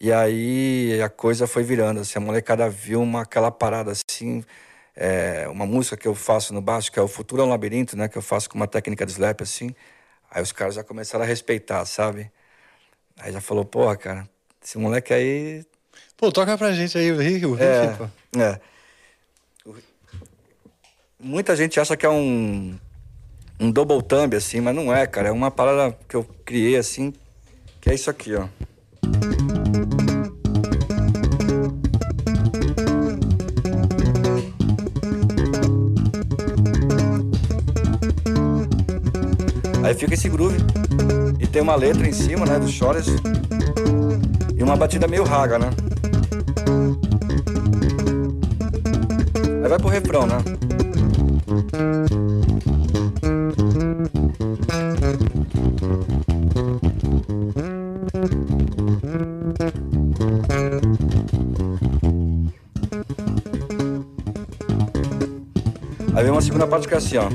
E 0.00 0.12
aí 0.12 1.00
a 1.02 1.08
coisa 1.08 1.46
foi 1.46 1.62
virando, 1.62 2.00
assim, 2.00 2.18
a 2.18 2.20
molecada 2.20 2.68
viu 2.68 3.00
uma, 3.02 3.22
aquela 3.22 3.50
parada 3.50 3.92
assim, 3.92 4.44
é, 4.96 5.48
uma 5.48 5.66
música 5.66 5.96
que 5.96 6.06
eu 6.06 6.14
faço 6.14 6.54
no 6.54 6.60
baixo, 6.60 6.90
que 6.90 6.98
é 6.98 7.02
o 7.02 7.08
Futuro 7.08 7.42
é 7.42 7.44
um 7.44 7.48
Labirinto, 7.48 7.96
né? 7.96 8.08
Que 8.08 8.18
eu 8.18 8.22
faço 8.22 8.48
com 8.48 8.56
uma 8.56 8.66
técnica 8.68 9.04
de 9.04 9.12
slap, 9.12 9.40
assim. 9.42 9.74
Aí 10.30 10.42
os 10.42 10.52
caras 10.52 10.74
já 10.74 10.84
começaram 10.84 11.24
a 11.24 11.28
respeitar, 11.28 11.84
sabe? 11.84 12.30
Aí 13.18 13.32
já 13.32 13.40
falou, 13.40 13.64
porra, 13.64 13.96
cara, 13.96 14.28
esse 14.62 14.78
moleque 14.78 15.12
aí 15.12 15.64
Pô, 16.16 16.30
toca 16.30 16.56
pra 16.56 16.72
gente 16.72 16.96
aí 16.96 17.10
o 17.12 17.18
riff, 17.18 17.44
o 17.44 17.52
riff, 17.52 17.64
é, 17.64 17.96
pô. 17.98 18.08
é. 18.40 18.60
Muita 21.18 21.56
gente 21.56 21.80
acha 21.80 21.96
que 21.96 22.06
é 22.06 22.08
um, 22.08 22.78
um 23.58 23.70
double 23.70 24.02
thumb, 24.02 24.36
assim, 24.36 24.60
mas 24.60 24.74
não 24.74 24.94
é, 24.94 25.06
cara. 25.06 25.28
É 25.28 25.32
uma 25.32 25.50
parada 25.50 25.96
que 26.08 26.14
eu 26.14 26.24
criei, 26.44 26.76
assim, 26.76 27.12
que 27.80 27.90
é 27.90 27.94
isso 27.94 28.10
aqui, 28.10 28.34
ó. 28.34 28.46
Fica 39.96 40.14
esse 40.14 40.28
groove. 40.28 40.58
E 41.40 41.46
tem 41.46 41.62
uma 41.62 41.74
letra 41.74 42.06
em 42.06 42.12
cima, 42.12 42.44
né, 42.44 42.58
do 42.58 42.68
Chores. 42.68 43.06
E 44.54 44.62
uma 44.62 44.76
batida 44.76 45.06
meio 45.08 45.24
raga, 45.24 45.58
né? 45.58 45.70
Aí 49.62 49.68
vai 49.68 49.78
pro 49.78 49.88
refrão, 49.88 50.26
né? 50.26 50.36
Aí 66.14 66.22
vem 66.22 66.30
uma 66.30 66.42
segunda 66.42 66.66
parte 66.66 66.86
que 66.86 66.94
é 66.94 66.98
assim, 66.98 67.16
ó. 67.16 67.28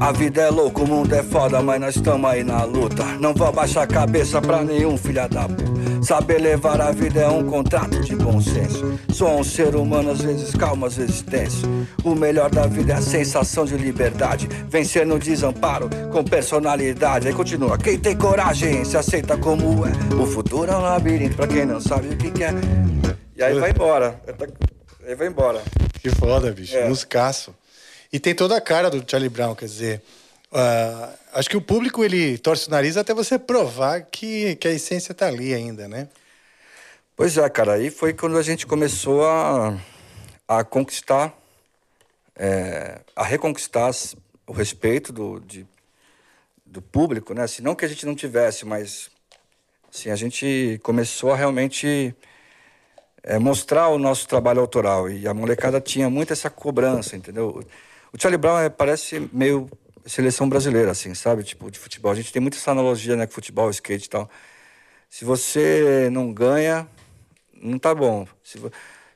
A 0.00 0.12
vida 0.12 0.40
é 0.40 0.48
louca, 0.48 0.82
o 0.82 0.86
mundo 0.86 1.14
é 1.14 1.22
foda, 1.22 1.60
mas 1.60 1.78
nós 1.78 1.94
estamos 1.94 2.30
aí 2.30 2.42
na 2.42 2.64
luta. 2.64 3.04
Não 3.20 3.34
vou 3.34 3.46
abaixar 3.46 3.84
a 3.84 3.86
cabeça 3.86 4.40
pra 4.40 4.64
nenhum 4.64 4.96
filha 4.96 5.28
da 5.28 5.46
puta. 5.46 5.70
Saber 6.02 6.38
levar 6.38 6.80
a 6.80 6.90
vida 6.90 7.20
é 7.20 7.28
um 7.28 7.44
contrato 7.44 8.00
de 8.00 8.16
bom 8.16 8.40
senso. 8.40 8.98
Sou 9.12 9.38
um 9.38 9.44
ser 9.44 9.76
humano, 9.76 10.12
às 10.12 10.22
vezes 10.22 10.54
calmo, 10.54 10.86
às 10.86 10.96
vezes 10.96 11.20
tenso. 11.20 11.68
O 12.02 12.14
melhor 12.14 12.48
da 12.48 12.66
vida 12.66 12.94
é 12.94 12.96
a 12.96 13.02
sensação 13.02 13.66
de 13.66 13.76
liberdade. 13.76 14.48
Vencer 14.70 15.04
no 15.04 15.18
desamparo 15.18 15.90
com 16.10 16.24
personalidade. 16.24 17.28
Aí 17.28 17.34
continua. 17.34 17.76
Quem 17.76 17.98
tem 17.98 18.16
coragem 18.16 18.82
se 18.86 18.96
aceita 18.96 19.36
como 19.36 19.84
é. 19.86 19.92
O 20.14 20.26
futuro 20.26 20.72
é 20.72 20.76
um 20.76 20.80
labirinto 20.80 21.36
pra 21.36 21.46
quem 21.46 21.66
não 21.66 21.78
sabe 21.78 22.08
o 22.08 22.16
que 22.16 22.30
quer. 22.30 22.54
E 23.36 23.42
aí 23.42 23.60
vai 23.60 23.70
embora. 23.70 24.18
Aí 25.06 25.14
vai 25.14 25.26
embora. 25.26 25.60
Que 26.00 26.08
foda, 26.08 26.50
bicho. 26.50 26.74
É. 26.74 26.88
Musicaço. 26.88 27.54
E 28.12 28.18
tem 28.18 28.34
toda 28.34 28.56
a 28.56 28.60
cara 28.60 28.90
do 28.90 29.04
Charlie 29.08 29.28
Brown, 29.28 29.54
quer 29.54 29.66
dizer. 29.66 30.02
ah, 30.52 31.14
acho 31.34 31.48
que 31.48 31.56
o 31.56 31.60
público 31.62 32.04
ele 32.04 32.38
torce 32.38 32.66
o 32.68 32.70
nariz 32.70 32.96
até 32.96 33.14
você 33.14 33.38
provar 33.38 34.02
que, 34.02 34.56
que 34.56 34.66
a 34.68 34.72
essência 34.72 35.14
tá 35.14 35.26
ali 35.28 35.54
ainda, 35.54 35.86
né? 35.88 36.08
Pois 37.16 37.36
é, 37.36 37.48
cara, 37.50 37.74
aí 37.74 37.90
foi 37.90 38.12
quando 38.14 38.36
a 38.38 38.42
gente 38.42 38.66
começou 38.66 39.24
a, 39.26 39.78
a 40.48 40.64
conquistar, 40.64 41.34
é, 42.34 43.00
a 43.14 43.24
reconquistar 43.24 43.90
o 44.46 44.52
respeito 44.52 45.12
do, 45.12 45.38
de- 45.40 45.66
do 46.64 46.80
público, 46.82 47.34
né? 47.34 47.42
Assim, 47.42 47.62
não 47.62 47.74
que 47.74 47.84
a 47.84 47.88
gente 47.88 48.06
não 48.06 48.14
tivesse, 48.14 48.64
mas 48.64 49.10
assim, 49.92 50.10
a 50.10 50.16
gente 50.16 50.80
começou 50.82 51.32
a 51.32 51.36
realmente 51.36 52.14
é, 53.22 53.38
mostrar 53.38 53.88
o 53.88 53.98
nosso 53.98 54.26
trabalho 54.26 54.60
autoral. 54.60 55.10
E 55.10 55.26
a 55.28 55.34
molecada 55.34 55.80
tinha 55.80 56.08
muito 56.10 56.32
essa 56.32 56.50
cobrança, 56.50 57.16
entendeu? 57.16 57.62
O 58.12 58.20
Charlie 58.20 58.38
Brown 58.38 58.58
é, 58.58 58.68
parece 58.68 59.28
meio 59.32 59.68
seleção 60.06 60.48
brasileira, 60.48 60.90
assim, 60.90 61.14
sabe? 61.14 61.42
Tipo, 61.44 61.70
de 61.70 61.78
futebol. 61.78 62.10
A 62.10 62.14
gente 62.14 62.32
tem 62.32 62.40
muita 62.40 62.56
essa 62.56 62.70
analogia, 62.70 63.16
né? 63.16 63.26
Com 63.26 63.32
futebol, 63.32 63.70
skate 63.70 64.06
e 64.06 64.08
tal. 64.10 64.28
Se 65.08 65.24
você 65.24 66.08
não 66.10 66.32
ganha, 66.32 66.88
não 67.54 67.78
tá 67.78 67.94
bom. 67.94 68.26
Se, 68.42 68.58
vo- 68.58 68.70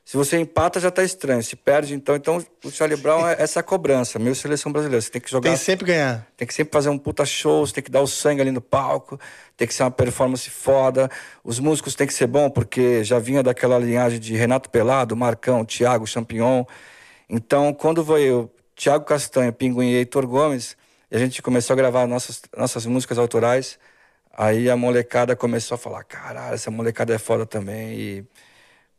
se 0.05 0.17
você 0.17 0.39
empata, 0.39 0.79
já 0.79 0.91
tá 0.91 1.03
estranho. 1.03 1.43
Se 1.43 1.57
perde, 1.57 1.95
então. 1.95 2.15
Então, 2.15 2.45
o 2.65 2.71
Charlie 2.71 2.97
Brown 3.01 3.27
é 3.27 3.37
essa 3.39 3.63
cobrança, 3.63 4.19
meio 4.19 4.35
seleção 4.35 4.71
brasileira. 4.71 5.01
Você 5.01 5.11
tem 5.11 5.21
que 5.21 5.31
jogar. 5.31 5.49
Tem 5.49 5.57
sempre 5.57 5.87
ganhar. 5.87 6.27
Tem 6.37 6.47
que 6.47 6.53
sempre 6.55 6.73
fazer 6.73 6.89
um 6.91 6.99
puta 6.99 7.25
show, 7.25 7.67
você 7.67 7.73
tem 7.75 7.83
que 7.83 7.91
dar 7.91 8.03
o 8.03 8.07
sangue 8.07 8.43
ali 8.43 8.51
no 8.51 8.61
palco, 8.61 9.19
tem 9.57 9.67
que 9.67 9.73
ser 9.75 9.83
uma 9.85 9.91
performance 9.91 10.49
foda. 10.51 11.11
Os 11.43 11.59
músicos 11.59 11.95
têm 11.95 12.07
que 12.07 12.15
ser 12.15 12.27
bom, 12.27 12.51
porque 12.51 13.03
já 13.03 13.19
vinha 13.19 13.43
daquela 13.43 13.79
linhagem 13.79 14.21
de 14.21 14.37
Renato 14.37 14.69
Pelado, 14.69 15.17
Marcão, 15.17 15.65
Thiago, 15.65 16.07
Champignon. 16.07 16.65
Então, 17.29 17.73
quando 17.73 18.05
veio 18.05 18.51
Thiago 18.75 19.05
Castanho, 19.05 19.53
Pinguim 19.53 19.91
e 19.91 19.95
Heitor 19.97 20.27
Gomes, 20.27 20.77
e 21.11 21.17
a 21.17 21.19
gente 21.19 21.41
começou 21.43 21.75
a 21.75 21.77
gravar 21.77 22.07
nossas, 22.07 22.43
nossas 22.57 22.87
músicas 22.87 23.19
autorais, 23.19 23.79
aí 24.33 24.69
a 24.69 24.77
molecada 24.77 25.37
começou 25.37 25.77
a 25.77 25.79
falar, 25.79 26.05
caralho, 26.05 26.55
essa 26.55 26.71
molecada 26.71 27.15
é 27.15 27.19
foda 27.19 27.47
também. 27.47 27.95
E, 27.95 28.25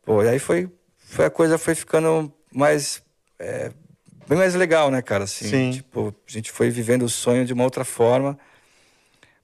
pô, 0.03 0.23
e 0.23 0.29
aí 0.29 0.39
foi, 0.39 0.69
foi 0.97 1.25
a 1.25 1.29
coisa 1.29 1.57
foi 1.57 1.75
ficando 1.75 2.31
mais... 2.51 3.03
é, 3.37 3.71
bem 4.27 4.37
mais 4.37 4.55
legal, 4.55 4.89
né, 4.89 5.01
cara? 5.01 5.25
Assim, 5.25 5.49
Sim. 5.49 5.71
Tipo, 5.71 6.15
a 6.27 6.31
gente 6.31 6.51
foi 6.51 6.69
vivendo 6.69 7.03
o 7.03 7.09
sonho 7.09 7.45
de 7.45 7.53
uma 7.53 7.63
outra 7.63 7.83
forma. 7.83 8.37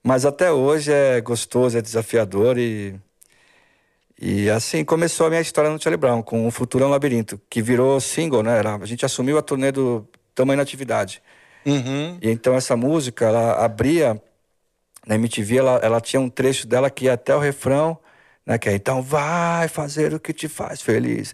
Mas 0.03 0.25
até 0.25 0.51
hoje 0.51 0.91
é 0.91 1.21
gostoso, 1.21 1.77
é 1.77 1.81
desafiador 1.81 2.57
e. 2.57 2.95
E 4.19 4.49
assim 4.51 4.85
começou 4.85 5.25
a 5.25 5.29
minha 5.29 5.41
história 5.41 5.69
no 5.69 5.81
Charlie 5.81 5.97
Brown, 5.97 6.21
com 6.21 6.47
O 6.47 6.51
Futuro 6.51 6.85
é 6.85 6.87
Labirinto, 6.87 7.41
que 7.49 7.59
virou 7.61 7.99
single, 7.99 8.43
né? 8.43 8.57
Era- 8.57 8.75
a 8.75 8.85
gente 8.85 9.03
assumiu 9.03 9.37
a 9.37 9.41
turnê 9.41 9.71
do 9.71 10.07
Tamanho 10.35 10.57
na 10.57 10.63
Atividade. 10.63 11.21
Uhum. 11.65 12.17
E 12.21 12.29
então 12.29 12.55
essa 12.55 12.75
música, 12.75 13.25
ela 13.25 13.63
abria 13.63 14.21
na 15.05 15.15
MTV, 15.15 15.57
ela, 15.57 15.79
ela 15.83 16.01
tinha 16.01 16.19
um 16.19 16.29
trecho 16.29 16.67
dela 16.67 16.89
que 16.89 17.05
ia 17.05 17.13
até 17.13 17.35
o 17.35 17.39
refrão, 17.39 17.97
né? 18.45 18.57
Que 18.57 18.69
é 18.69 18.73
então 18.73 19.01
vai 19.01 19.67
fazer 19.67 20.13
o 20.13 20.19
que 20.19 20.33
te 20.33 20.47
faz 20.47 20.81
feliz. 20.81 21.33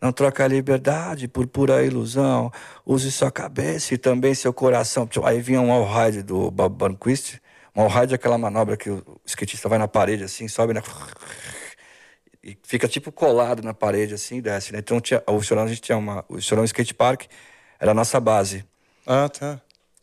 Não 0.00 0.12
troca 0.12 0.44
a 0.44 0.48
liberdade 0.48 1.26
por 1.26 1.46
pura 1.46 1.84
ilusão. 1.84 2.52
Use 2.86 3.10
sua 3.10 3.32
cabeça 3.32 3.94
e 3.94 3.98
também 3.98 4.32
seu 4.34 4.52
coração. 4.52 5.06
Tipo, 5.06 5.26
Aí 5.26 5.40
vinha 5.40 5.60
um 5.60 5.72
all-ride 5.72 6.22
do 6.22 6.50
Bob 6.52 6.76
Burnquist. 6.76 7.40
Um 7.74 7.82
all-ride 7.82 8.12
é 8.12 8.16
aquela 8.16 8.38
manobra 8.38 8.76
que 8.76 8.90
o 8.90 9.20
skatista 9.26 9.68
vai 9.68 9.78
na 9.78 9.88
parede 9.88 10.24
assim, 10.24 10.46
sobe 10.46 10.72
na... 10.72 10.82
E 12.42 12.56
fica 12.62 12.86
tipo 12.86 13.10
colado 13.10 13.62
na 13.62 13.74
parede 13.74 14.14
assim 14.14 14.36
e 14.36 14.40
desce, 14.40 14.72
né? 14.72 14.78
Então 14.78 15.00
tinha, 15.00 15.22
o 15.26 15.42
Chorão, 15.42 15.64
a 15.64 15.68
gente 15.68 15.80
tinha 15.80 15.98
uma... 15.98 16.24
O 16.28 16.40
Chorão 16.40 16.64
Skate 16.64 16.94
Park 16.94 17.24
era 17.80 17.90
a 17.92 17.94
nossa 17.94 18.18
base 18.20 18.64
Ah, 19.06 19.28
tá. 19.28 19.60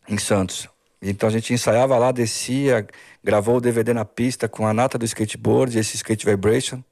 em 0.08 0.18
Santos. 0.18 0.68
Então 1.00 1.28
a 1.28 1.32
gente 1.32 1.52
ensaiava 1.52 1.96
lá, 1.98 2.10
descia, 2.10 2.86
gravou 3.22 3.56
o 3.56 3.60
DVD 3.60 3.92
na 3.92 4.04
pista 4.04 4.48
com 4.48 4.66
a 4.66 4.72
nata 4.72 4.96
do 4.98 5.04
skateboard, 5.04 5.78
esse 5.78 5.96
skate 5.96 6.24
vibration. 6.24 6.82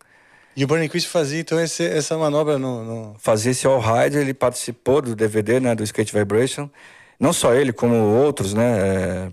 E 0.57 0.63
o 0.63 0.67
Burning 0.69 0.89
Quist 0.89 1.09
fazia 1.09 1.41
então 1.41 1.59
esse- 1.61 1.85
essa 1.87 2.17
manobra 2.17 2.59
no. 2.59 2.85
no- 2.85 3.17
Fazia 3.19 3.51
esse 3.51 3.67
all 3.67 3.81
ride, 3.81 4.19
ele 4.19 4.33
participou 4.35 5.03
do 5.03 5.17
DVD, 5.17 5.59
né, 5.59 5.75
do 5.75 5.83
skate 5.83 6.13
vibration. 6.17 6.71
Não 7.19 7.33
só 7.33 7.55
ele, 7.55 7.73
como 7.73 7.95
outros, 7.97 8.55
né, 8.55 8.79
é, 8.79 9.33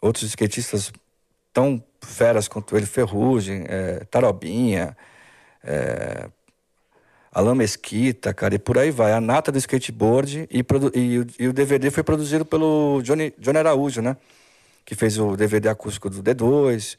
outros 0.00 0.24
skatistas 0.30 0.90
tão 1.52 1.82
feras 2.00 2.48
quanto 2.48 2.74
ele, 2.76 2.86
Ferrugem, 2.86 3.64
é, 3.68 4.04
Tarobinha, 4.10 4.96
é, 5.62 6.28
Alain 7.32 7.56
Mesquita, 7.56 8.34
cara, 8.34 8.54
e 8.54 8.58
por 8.58 8.76
aí 8.78 8.90
vai. 8.90 9.12
A 9.12 9.20
nata 9.20 9.50
do 9.50 9.58
skateboard 9.58 10.48
e, 10.50 10.58
e 10.94 11.18
o- 11.18 11.26
e 11.38 11.48
o 11.48 11.52
DVD 11.52 11.90
foi 11.90 12.02
produzido 12.02 12.44
pelo 12.44 13.00
Johnny, 13.02 13.32
Johnny 13.38 13.58
Araújo, 13.58 14.02
né? 14.02 14.16
Que 14.84 14.94
fez 14.94 15.18
o 15.18 15.36
DVD 15.36 15.68
acústico 15.68 16.10
do 16.10 16.22
D2, 16.22 16.96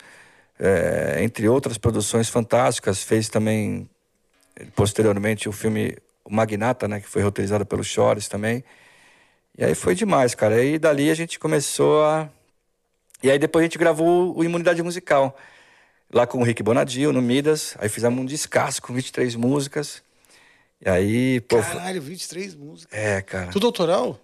é, 0.60 1.18
entre 1.24 1.48
outras 1.48 1.78
produções 1.78 2.30
fantásticas. 2.30 3.04
Fez 3.04 3.30
também, 3.30 3.88
posteriormente, 4.76 5.48
o 5.50 5.52
filme 5.52 5.96
O 6.26 6.34
Magnata, 6.34 6.88
né? 6.88 7.00
Que 7.02 7.08
foi 7.08 7.22
roteirizado 7.22 7.66
pelo 7.66 7.84
Chores 7.84 8.28
também. 8.28 8.64
E 9.58 9.64
aí 9.64 9.76
foi 9.76 9.94
demais, 9.96 10.34
cara. 10.34 10.64
E 10.64 10.80
dali 10.80 11.10
a 11.12 11.14
gente 11.16 11.38
começou 11.40 12.04
a... 12.06 12.30
E 13.22 13.30
aí 13.30 13.38
depois 13.40 13.62
a 13.64 13.66
gente 13.68 13.78
gravou 13.78 14.36
o 14.38 14.44
Imunidade 14.44 14.82
Musical. 14.82 15.38
Lá 16.12 16.26
com 16.26 16.40
o 16.40 16.44
Rick 16.44 16.64
Bonadio, 16.64 17.12
no 17.14 17.22
Midas. 17.22 17.76
Aí 17.80 17.90
fizemos 17.90 18.20
um 18.20 18.26
descasso 18.26 18.82
com 18.82 18.94
23 18.94 19.36
músicas. 19.36 20.02
E 20.86 20.90
aí, 20.90 21.42
pô... 21.42 21.60
Caralho, 21.60 22.02
23 22.02 22.56
músicas. 22.56 22.98
É, 22.98 23.22
cara. 23.22 23.52
Tudo 23.52 23.68
autoral? 23.68 24.20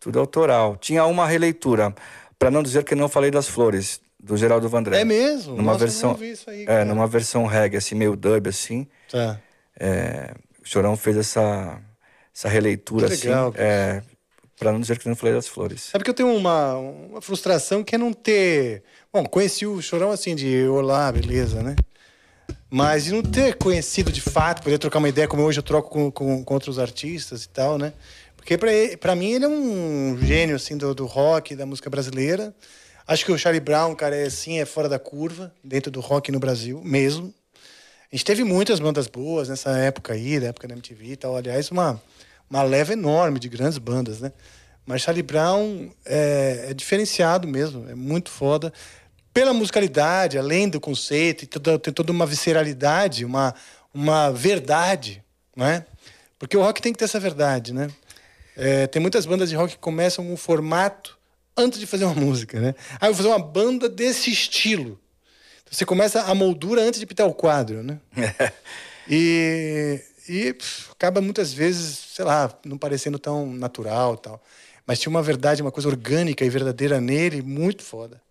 Tudo 0.00 0.18
autoral. 0.18 0.76
Tinha 0.76 1.04
uma 1.04 1.26
releitura, 1.26 1.94
para 2.38 2.50
não 2.50 2.62
dizer 2.62 2.84
que 2.84 2.94
não 2.94 3.08
falei 3.08 3.30
das 3.30 3.46
flores, 3.46 4.00
do 4.18 4.36
Geraldo 4.36 4.68
Vandré. 4.68 5.00
É 5.00 5.04
mesmo? 5.04 5.54
Numa 5.54 5.72
Nossa, 5.72 5.84
eu 5.84 5.88
versão, 5.88 6.10
não 6.10 6.16
vi 6.16 6.30
isso 6.30 6.48
aí, 6.48 6.62
é, 6.62 6.66
cara. 6.66 6.84
numa 6.86 7.06
versão 7.06 7.44
reggae, 7.44 7.76
assim, 7.76 7.94
meio 7.94 8.16
dub, 8.16 8.48
assim. 8.48 8.86
Tá. 9.10 9.38
É, 9.78 10.34
o 10.62 10.66
Chorão 10.66 10.96
fez 10.96 11.16
essa, 11.16 11.78
essa 12.34 12.48
releitura, 12.48 13.08
Que 13.08 13.26
legal, 13.26 13.48
assim, 13.50 13.58
é, 13.58 14.02
para 14.58 14.72
não 14.72 14.80
dizer 14.80 14.98
que 14.98 15.08
não 15.08 15.14
falei 15.14 15.34
das 15.34 15.46
flores. 15.46 15.82
Sabe 15.92 16.04
que 16.04 16.10
eu 16.10 16.14
tenho 16.14 16.34
uma, 16.34 16.74
uma 16.76 17.20
frustração 17.20 17.84
que 17.84 17.94
é 17.94 17.98
não 17.98 18.14
ter. 18.14 18.82
Bom, 19.12 19.26
conheci 19.26 19.66
o 19.66 19.82
Chorão 19.82 20.10
assim, 20.10 20.34
de 20.34 20.66
olá, 20.68 21.12
beleza, 21.12 21.62
né? 21.62 21.76
Mas 22.70 23.04
de 23.04 23.12
não 23.12 23.22
ter 23.22 23.56
conhecido 23.56 24.12
de 24.12 24.20
fato, 24.20 24.62
poder 24.62 24.78
trocar 24.78 24.98
uma 24.98 25.08
ideia 25.08 25.26
como 25.26 25.42
hoje 25.42 25.58
eu 25.58 25.62
troco 25.62 25.88
com, 25.88 26.10
com, 26.10 26.44
com 26.44 26.54
outros 26.54 26.78
artistas 26.78 27.44
e 27.44 27.48
tal, 27.48 27.78
né? 27.78 27.94
Porque 28.36 28.58
pra 28.98 29.14
mim 29.14 29.32
ele 29.32 29.44
é 29.44 29.48
um 29.48 30.18
gênio, 30.20 30.56
assim, 30.56 30.76
do, 30.76 30.94
do 30.94 31.06
rock, 31.06 31.56
da 31.56 31.66
música 31.66 31.88
brasileira. 31.88 32.54
Acho 33.06 33.24
que 33.24 33.32
o 33.32 33.38
Charlie 33.38 33.60
Brown, 33.60 33.94
cara, 33.94 34.16
é 34.16 34.26
assim, 34.26 34.58
é 34.58 34.66
fora 34.66 34.88
da 34.88 34.98
curva, 34.98 35.52
dentro 35.64 35.90
do 35.90 36.00
rock 36.00 36.30
no 36.30 36.38
Brasil, 36.38 36.80
mesmo. 36.84 37.32
A 38.10 38.16
gente 38.16 38.24
teve 38.24 38.44
muitas 38.44 38.80
bandas 38.80 39.06
boas 39.06 39.48
nessa 39.48 39.70
época 39.78 40.12
aí, 40.12 40.38
da 40.38 40.48
época 40.48 40.68
da 40.68 40.74
MTV 40.74 41.12
e 41.12 41.16
tal. 41.16 41.36
Aliás, 41.36 41.70
uma, 41.70 42.00
uma 42.48 42.62
leva 42.62 42.92
enorme 42.92 43.38
de 43.38 43.48
grandes 43.48 43.78
bandas, 43.78 44.20
né? 44.20 44.32
Mas 44.86 45.02
Charlie 45.02 45.22
Brown 45.22 45.90
é, 46.06 46.68
é 46.70 46.74
diferenciado 46.74 47.46
mesmo, 47.46 47.86
é 47.90 47.94
muito 47.94 48.30
foda. 48.30 48.72
Pela 49.38 49.54
musicalidade, 49.54 50.36
além 50.36 50.68
do 50.68 50.80
conceito, 50.80 51.46
tem 51.78 51.92
toda 51.94 52.10
uma 52.10 52.26
visceralidade, 52.26 53.24
uma, 53.24 53.54
uma 53.94 54.32
verdade, 54.32 55.22
não 55.54 55.64
é? 55.64 55.86
Porque 56.36 56.56
o 56.56 56.60
rock 56.60 56.82
tem 56.82 56.92
que 56.92 56.98
ter 56.98 57.04
essa 57.04 57.20
verdade, 57.20 57.72
né? 57.72 57.88
É, 58.56 58.88
tem 58.88 59.00
muitas 59.00 59.26
bandas 59.26 59.48
de 59.48 59.54
rock 59.54 59.74
que 59.74 59.78
começam 59.78 60.24
com 60.26 60.32
um 60.32 60.36
formato 60.36 61.16
antes 61.56 61.78
de 61.78 61.86
fazer 61.86 62.04
uma 62.04 62.16
música, 62.20 62.58
né? 62.58 62.74
Ah, 63.00 63.06
eu 63.06 63.14
vou 63.14 63.22
fazer 63.22 63.28
uma 63.28 63.38
banda 63.38 63.88
desse 63.88 64.28
estilo. 64.28 65.00
Então, 65.62 65.70
você 65.70 65.86
começa 65.86 66.20
a 66.22 66.34
moldura 66.34 66.82
antes 66.82 66.98
de 66.98 67.06
pintar 67.06 67.28
o 67.28 67.32
quadro, 67.32 67.84
né? 67.84 68.00
E, 69.08 70.02
e 70.28 70.52
pff, 70.52 70.90
acaba 70.90 71.20
muitas 71.20 71.52
vezes, 71.52 71.96
sei 72.12 72.24
lá, 72.24 72.52
não 72.66 72.76
parecendo 72.76 73.20
tão 73.20 73.46
natural 73.46 74.16
tal. 74.16 74.42
Mas 74.84 74.98
tinha 74.98 75.08
uma 75.08 75.22
verdade, 75.22 75.62
uma 75.62 75.70
coisa 75.70 75.88
orgânica 75.88 76.44
e 76.44 76.50
verdadeira 76.50 77.00
nele, 77.00 77.40
muito 77.40 77.84
foda. 77.84 78.20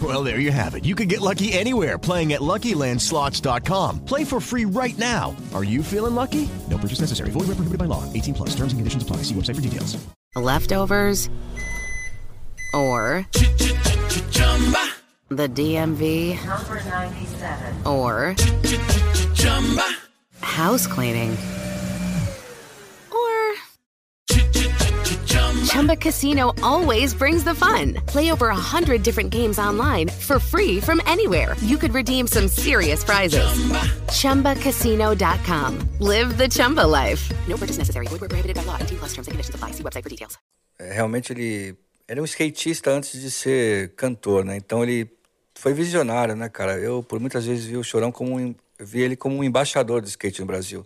Well, 0.00 0.22
there 0.22 0.38
you 0.38 0.52
have 0.52 0.76
it. 0.76 0.84
You 0.84 0.94
can 0.94 1.08
get 1.08 1.20
lucky 1.20 1.52
anywhere 1.52 1.98
playing 1.98 2.32
at 2.32 2.40
LuckyLandSlots.com. 2.40 4.04
Play 4.04 4.22
for 4.24 4.40
free 4.40 4.64
right 4.64 4.96
now. 4.96 5.36
Are 5.52 5.64
you 5.64 5.82
feeling 5.82 6.14
lucky? 6.14 6.48
No 6.70 6.78
purchase 6.78 7.00
necessary. 7.00 7.30
Void 7.30 7.48
where 7.48 7.56
prohibited 7.56 7.78
by 7.78 7.86
law. 7.86 8.10
18 8.12 8.34
plus. 8.34 8.50
Terms 8.50 8.72
and 8.72 8.78
conditions 8.78 9.02
apply. 9.02 9.18
See 9.24 9.34
website 9.34 9.56
for 9.56 9.60
details. 9.62 9.98
Leftovers 10.36 11.28
or 12.72 13.26
the 15.28 15.48
DMV 15.48 16.36
Number 16.46 16.82
97. 16.84 17.86
or 17.86 18.36
house 20.40 20.86
cleaning 20.86 21.36
Chumba 25.70 25.94
Casino 25.94 26.52
always 26.64 27.14
brings 27.14 27.44
the 27.44 27.54
fun. 27.54 27.94
Play 28.08 28.32
over 28.32 28.48
a 28.48 28.56
hundred 28.56 29.04
different 29.04 29.30
games 29.30 29.56
online 29.56 30.08
for 30.08 30.40
free 30.40 30.80
from 30.80 31.00
anywhere. 31.06 31.54
You 31.64 31.78
could 31.78 31.94
redeem 31.94 32.26
some 32.26 32.48
serious 32.48 33.04
prizes. 33.04 33.46
ChumbaCasino.com. 34.10 35.78
Live 36.00 36.36
the 36.38 36.48
Chumba 36.48 36.84
life. 36.84 37.22
No 37.46 37.56
purchase 37.56 37.78
necessary. 37.78 38.08
Void 38.08 38.20
where 38.20 38.28
prohibited 38.28 38.56
by 38.56 38.64
law. 38.64 38.78
18 38.80 38.98
plus 38.98 39.10
terms 39.14 39.28
and 39.28 39.32
conditions 39.32 39.54
apply. 39.54 39.70
See 39.70 39.84
website 39.84 40.02
for 40.02 40.10
details. 40.10 40.38
É, 40.76 40.92
realmente 40.92 41.32
ele 41.32 41.76
era 42.08 42.20
um 42.20 42.24
skatista 42.24 42.90
antes 42.90 43.20
de 43.20 43.30
ser 43.30 43.94
cantor, 43.94 44.44
né? 44.44 44.56
Então 44.56 44.82
ele 44.82 45.08
foi 45.54 45.72
visionário, 45.72 46.34
né, 46.34 46.48
cara? 46.48 46.80
Eu 46.80 47.00
por 47.00 47.20
muitas 47.20 47.46
vezes 47.46 47.64
vi 47.64 47.76
o 47.76 47.84
Chorão 47.84 48.10
como 48.10 48.36
um, 48.36 48.54
vi 48.80 49.02
ele 49.02 49.14
como 49.14 49.36
um 49.36 49.44
embaixador 49.44 50.00
do 50.00 50.08
skate 50.08 50.40
no 50.40 50.46
Brasil. 50.46 50.84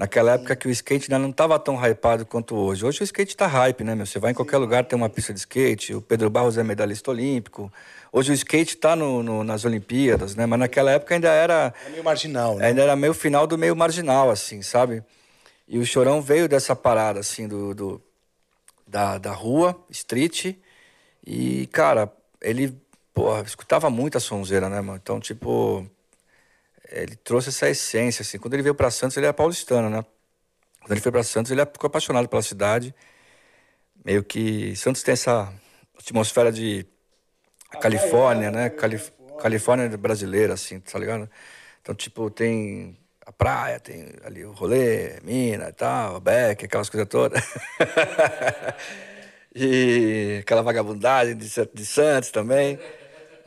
Naquela 0.00 0.32
época 0.32 0.56
que 0.56 0.66
o 0.66 0.70
skate 0.70 1.12
ainda 1.12 1.18
não 1.18 1.28
estava 1.28 1.58
tão 1.58 1.76
hypado 1.76 2.24
quanto 2.24 2.56
hoje. 2.56 2.86
Hoje 2.86 3.02
o 3.02 3.04
skate 3.04 3.36
tá 3.36 3.46
hype, 3.46 3.84
né, 3.84 3.94
meu? 3.94 4.06
Você 4.06 4.18
vai 4.18 4.30
em 4.30 4.34
qualquer 4.34 4.56
lugar, 4.56 4.82
tem 4.86 4.96
uma 4.96 5.10
pista 5.10 5.34
de 5.34 5.40
skate. 5.40 5.92
O 5.94 6.00
Pedro 6.00 6.30
Barros 6.30 6.56
é 6.56 6.62
medalhista 6.64 7.10
olímpico. 7.10 7.70
Hoje 8.10 8.32
o 8.32 8.34
skate 8.34 8.78
tá 8.78 8.96
no, 8.96 9.22
no- 9.22 9.44
nas 9.44 9.66
Olimpíadas, 9.66 10.34
né? 10.34 10.46
Mas 10.46 10.58
naquela 10.58 10.90
época 10.90 11.14
ainda 11.14 11.28
era 11.28 11.74
É 11.86 11.90
meio 11.90 12.02
marginal, 12.02 12.56
né? 12.56 12.68
Ainda 12.68 12.80
era 12.80 12.96
meio 12.96 13.12
final 13.12 13.46
do 13.46 13.58
meio 13.58 13.76
marginal, 13.76 14.30
assim, 14.30 14.62
sabe? 14.62 15.02
E 15.68 15.78
o 15.78 15.84
Chorão 15.84 16.22
veio 16.22 16.48
dessa 16.48 16.74
parada, 16.74 17.20
assim, 17.20 17.46
do, 17.46 17.74
do- 17.74 18.02
da, 18.86 19.18
da 19.18 19.32
rua, 19.32 19.78
street. 19.90 20.54
E, 21.26 21.66
cara, 21.66 22.10
ele, 22.40 22.74
porra, 23.12 23.42
escutava 23.42 23.90
muito 23.90 24.16
a 24.16 24.20
sonzeira, 24.20 24.70
né, 24.70 24.80
mano? 24.80 24.98
Então, 25.02 25.20
tipo, 25.20 25.86
ele 26.92 27.16
trouxe 27.16 27.48
essa 27.50 27.68
essência, 27.68 28.22
assim. 28.22 28.38
Quando 28.38 28.54
ele 28.54 28.62
veio 28.62 28.74
pra 28.74 28.90
Santos, 28.90 29.16
ele 29.16 29.26
era 29.26 29.34
paulistano, 29.34 29.88
né? 29.90 30.04
Quando 30.80 30.92
ele 30.92 31.00
foi 31.00 31.12
pra 31.12 31.22
Santos, 31.22 31.50
ele 31.52 31.64
ficou 31.66 31.88
apaixonado 31.88 32.28
pela 32.28 32.42
cidade. 32.42 32.94
Meio 34.04 34.24
que... 34.24 34.74
Santos 34.76 35.02
tem 35.02 35.12
essa 35.12 35.52
atmosfera 35.98 36.50
de 36.50 36.86
Califórnia, 37.80 38.50
né? 38.50 38.70
Calif 38.70 39.12
Califórnia 39.40 39.88
brasileira, 39.96 40.52
assim, 40.54 40.80
tá 40.80 40.98
ligado? 40.98 41.30
Então, 41.80 41.94
tipo, 41.94 42.30
tem 42.30 42.98
a 43.24 43.32
praia, 43.32 43.80
tem 43.80 44.12
ali 44.22 44.44
o 44.44 44.52
rolê, 44.52 45.18
mina 45.22 45.68
e 45.68 45.72
tal, 45.72 46.20
Beck, 46.20 46.64
aquelas 46.64 46.90
coisas 46.90 47.08
todas. 47.08 47.42
e 49.54 50.40
aquela 50.42 50.62
vagabundagem 50.62 51.36
de, 51.36 51.48
de 51.72 51.86
Santos 51.86 52.30
também. 52.30 52.78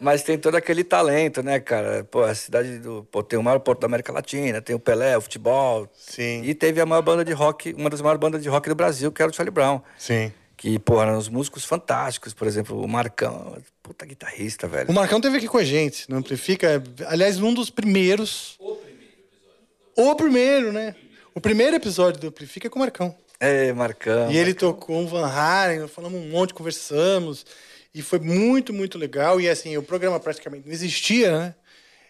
Mas 0.04 0.22
tem 0.22 0.38
todo 0.38 0.56
aquele 0.56 0.84
talento, 0.84 1.42
né, 1.42 1.62
cara? 1.62 2.04
Pô, 2.04 2.24
a 2.24 2.36
cidade 2.36 2.78
do. 2.78 3.08
Pô, 3.10 3.24
tem 3.24 3.40
o 3.40 3.44
maior 3.44 3.60
porto 3.60 3.80
da 3.80 3.88
América 3.88 4.12
Latina, 4.12 4.62
tem 4.62 4.76
o 4.76 4.80
Pelé, 4.80 5.18
o 5.18 5.22
futebol. 5.22 5.90
Sim. 5.96 6.42
E 6.44 6.54
teve 6.54 6.82
a 6.82 6.86
maior 6.86 7.02
banda 7.02 7.24
de 7.24 7.32
rock, 7.32 7.74
uma 7.74 7.90
das 7.90 8.02
maiores 8.02 8.20
bandas 8.20 8.44
de 8.44 8.50
rock 8.50 8.68
do 8.68 8.76
Brasil, 8.76 9.14
que 9.14 9.22
era 9.22 9.32
o 9.32 9.34
Charlie 9.34 9.54
Brown. 9.54 9.82
Sim. 9.98 10.34
Que, 10.58 10.78
pô, 10.78 11.02
eram 11.02 11.18
uns 11.18 11.30
músicos 11.30 11.64
fantásticos. 11.64 12.34
Por 12.34 12.46
exemplo, 12.46 12.82
o 12.82 12.88
Marcão, 12.88 13.58
puta 13.82 14.06
guitarrista, 14.06 14.68
velho. 14.68 14.90
O 14.90 14.94
Marcão 14.94 15.22
teve 15.22 15.38
aqui 15.38 15.48
com 15.48 15.58
a 15.58 15.64
gente 15.64 16.10
no 16.10 16.18
Amplifica. 16.18 16.84
Aliás, 17.08 17.38
num 17.38 17.54
dos 17.54 17.70
primeiros. 17.70 18.58
O 18.60 18.76
primeiro 18.76 19.14
episódio. 19.14 20.12
O 20.12 20.16
primeiro, 20.16 20.72
né? 20.74 20.96
O 21.34 21.40
primeiro 21.40 21.76
episódio 21.78 22.20
do 22.20 22.28
Amplifica 22.28 22.68
é 22.68 22.70
com 22.70 22.78
o 22.78 22.82
Marcão. 22.82 23.16
É, 23.40 23.72
Marcão. 23.72 24.30
E 24.30 24.38
ele 24.38 24.54
tocou 24.54 24.98
um 24.98 25.08
Van 25.08 25.28
Halen, 25.28 25.88
falamos 25.88 26.22
um 26.22 26.30
monte, 26.30 26.54
conversamos. 26.54 27.46
E 27.94 28.02
foi 28.02 28.20
muito, 28.20 28.74
muito 28.74 28.98
legal. 28.98 29.40
E 29.40 29.48
assim, 29.48 29.78
o 29.78 29.84
programa 29.84 30.20
praticamente 30.20 30.66
não 30.66 30.74
existia, 30.74 31.38
né? 31.38 31.56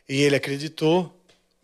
E 0.07 0.21
ele 0.21 0.35
acreditou. 0.35 1.13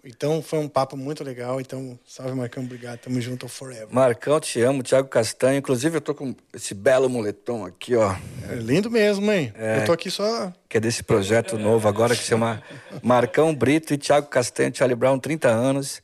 Então 0.04 0.42
foi 0.42 0.60
um 0.60 0.68
papo 0.68 0.96
muito 0.96 1.24
legal. 1.24 1.60
Então, 1.60 2.00
salve 2.06 2.34
Marcão, 2.34 2.64
obrigado. 2.64 3.00
Tamo 3.00 3.20
junto 3.20 3.48
Forever. 3.48 3.88
Marcão, 3.92 4.40
te 4.40 4.62
amo, 4.62 4.82
Thiago 4.82 5.10
Castanho. 5.10 5.58
Inclusive, 5.60 5.98
eu 5.98 6.02
tô 6.02 6.16
com 6.16 6.34
esse 6.54 6.74
belo 6.74 7.10
moletom 7.10 7.66
aqui, 7.66 7.96
ó. 7.96 8.16
É 8.50 8.56
lindo 8.56 8.90
mesmo, 8.90 9.30
hein? 9.32 9.54
É. 9.56 9.80
Eu 9.80 9.86
tô 9.86 9.92
aqui 9.92 10.10
só. 10.10 10.54
Que 10.70 10.78
é 10.78 10.80
desse 10.80 11.04
projeto 11.04 11.58
novo 11.58 11.88
agora 11.88 12.16
que 12.16 12.22
se 12.22 12.30
chama 12.30 12.64
Marcão 13.04 13.54
Brito 13.54 13.94
e 13.94 13.98
Thiago 13.98 14.28
Castanho, 14.28 14.74
Charlie 14.74 14.96
Brown, 14.96 15.20
30 15.20 15.50
anos. 15.50 16.02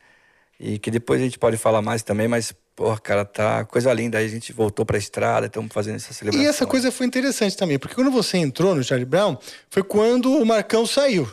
E 0.60 0.78
que 0.78 0.91
depois 0.91 1.21
a 1.21 1.23
gente 1.23 1.39
pode 1.39 1.58
falar 1.58 1.82
mais 1.82 2.04
também, 2.04 2.28
mas, 2.28 2.54
porra, 2.75 2.99
cara, 2.99 3.25
tá 3.25 3.63
coisa 3.65 3.91
linda. 3.93 4.17
Aí 4.17 4.25
a 4.25 4.29
gente 4.29 4.51
voltou 4.51 4.85
pra 4.85 4.97
estrada, 4.97 5.47
estamos 5.47 5.71
fazendo 5.73 5.95
essa 5.95 6.13
celebração. 6.13 6.45
E 6.45 6.49
essa 6.49 6.65
coisa 6.65 6.91
foi 6.91 7.05
interessante 7.05 7.55
também, 7.55 7.79
porque 7.79 7.95
quando 7.95 8.11
você 8.11 8.38
entrou 8.38 8.75
no 8.75 8.83
Charlie 8.83 9.05
Brown, 9.05 9.38
foi 9.69 9.83
quando 9.83 10.31
o 10.31 10.45
Marcão 10.45 10.85
saiu. 10.85 11.27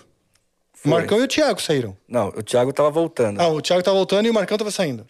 O 0.85 0.89
Marcão 0.89 1.21
e 1.21 1.23
o 1.23 1.29
Thiago 1.29 1.63
saíram. 1.63 1.97
Não, 2.09 2.29
o 2.29 2.43
Thiago 2.43 2.73
tava 2.73 2.91
voltando. 2.91 3.41
Ah, 3.41 3.49
o 3.49 3.61
Thiago 3.61 3.83
tá 3.83 3.93
voltando 3.93 4.27
e 4.27 4.31
o 4.31 4.35
Marcão 4.35 4.59
tava 4.59 4.71
saindo. 4.71 5.07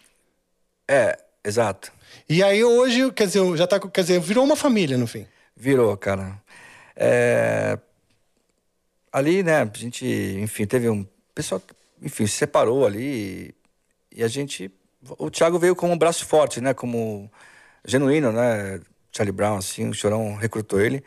É, 0.87 1.17
exato. 1.43 1.91
E 2.29 2.43
aí 2.43 2.63
hoje, 2.63 3.11
quer 3.11 3.25
dizer, 3.25 3.57
já 3.57 3.65
tá, 3.65 3.79
quer 3.79 4.01
dizer, 4.01 4.19
virou 4.19 4.43
uma 4.43 4.55
família 4.55 4.97
no 4.97 5.07
fim. 5.07 5.25
Virou, 5.55 5.97
cara. 5.97 6.39
É, 6.95 7.79
Ali, 9.13 9.43
né, 9.43 9.61
a 9.61 9.71
gente, 9.77 10.03
enfim, 10.39 10.65
teve 10.65 10.89
um. 10.89 11.01
O 11.01 11.07
pessoal, 11.35 11.61
enfim, 12.01 12.25
se 12.25 12.33
separou 12.33 12.83
ali 12.83 13.53
e 14.11 14.23
a 14.23 14.27
gente. 14.27 14.71
O 15.17 15.29
Thiago 15.29 15.59
veio 15.59 15.75
como 15.75 15.93
um 15.93 15.97
braço 15.97 16.25
forte, 16.25 16.61
né? 16.61 16.73
Como 16.73 17.29
genuíno, 17.85 18.31
né? 18.31 18.79
Charlie 19.11 19.31
Brown, 19.31 19.57
assim, 19.57 19.89
o 19.89 19.93
Chorão 19.93 20.35
recrutou 20.35 20.81
ele. 20.81 21.03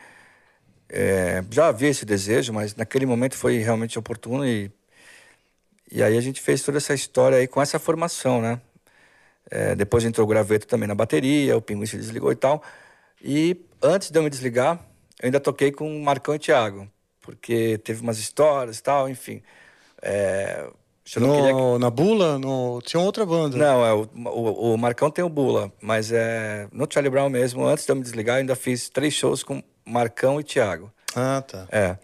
É, 0.89 1.43
já 1.51 1.69
havia 1.69 1.89
esse 1.89 2.05
desejo, 2.05 2.53
mas 2.53 2.75
naquele 2.77 3.07
momento 3.07 3.35
foi 3.37 3.59
realmente 3.59 3.99
oportuno 3.99 4.47
e, 4.47 4.71
e 5.91 6.03
aí 6.03 6.17
a 6.17 6.21
gente 6.21 6.41
fez 6.41 6.63
toda 6.63 6.79
essa 6.79 6.95
história 6.95 7.39
aí 7.39 7.47
com 7.49 7.61
essa 7.61 7.79
formação, 7.79 8.41
né? 8.41 8.61
É, 9.51 9.75
depois 9.77 10.05
entrou 10.05 10.27
o 10.27 10.29
graveto 10.29 10.67
também 10.67 10.89
na 10.89 10.95
bateria, 10.95 11.57
o 11.57 11.63
Pinguim 11.63 11.87
se 11.87 11.97
desligou 11.97 12.33
e 12.33 12.37
tal. 12.37 12.63
E 13.23 13.57
antes 13.83 14.11
de 14.11 14.19
eu 14.19 14.23
me 14.23 14.31
desligar, 14.31 14.79
eu 15.21 15.27
ainda 15.27 15.41
toquei 15.41 15.73
com 15.73 15.97
o 15.97 16.03
Marcão 16.03 16.35
e 16.35 16.39
Thiago, 16.39 16.89
porque 17.21 17.79
teve 17.79 18.03
umas 18.03 18.19
histórias 18.19 18.79
e 18.79 18.83
tal, 18.83 19.09
enfim. 19.09 19.43
É, 20.03 20.69
Não 21.16 21.37
queria 21.37 21.53
No, 21.53 21.79
Na 21.79 21.88
Bula, 21.90 22.38
no... 22.38 22.81
tinha 22.83 23.01
outra 23.01 23.25
banda. 23.25 23.57
Não, 23.57 23.85
é, 23.87 23.92
o, 23.95 24.09
o, 24.29 24.75
o 24.75 24.79
Marcão 24.79 25.11
tem 25.11 25.25
o 25.25 25.29
Bula, 25.29 25.73
mas 25.81 26.11
é 26.11 26.69
no 26.73 26.87
Charlie 26.90 27.11
Brown 27.11 27.29
mesmo, 27.31 27.64
antes 27.64 27.85
de 27.87 27.92
eu 27.92 27.97
me 27.97 28.03
desligar, 28.03 28.37
eu 28.37 28.40
ainda 28.40 28.57
fiz 28.57 28.88
três 28.88 29.14
shows 29.14 29.42
com 29.42 29.62
Marcão 29.85 30.40
e 30.40 30.45
Thiago. 30.45 30.92
Ah, 31.14 31.42
tá. 31.47 31.66
É. 31.71 31.97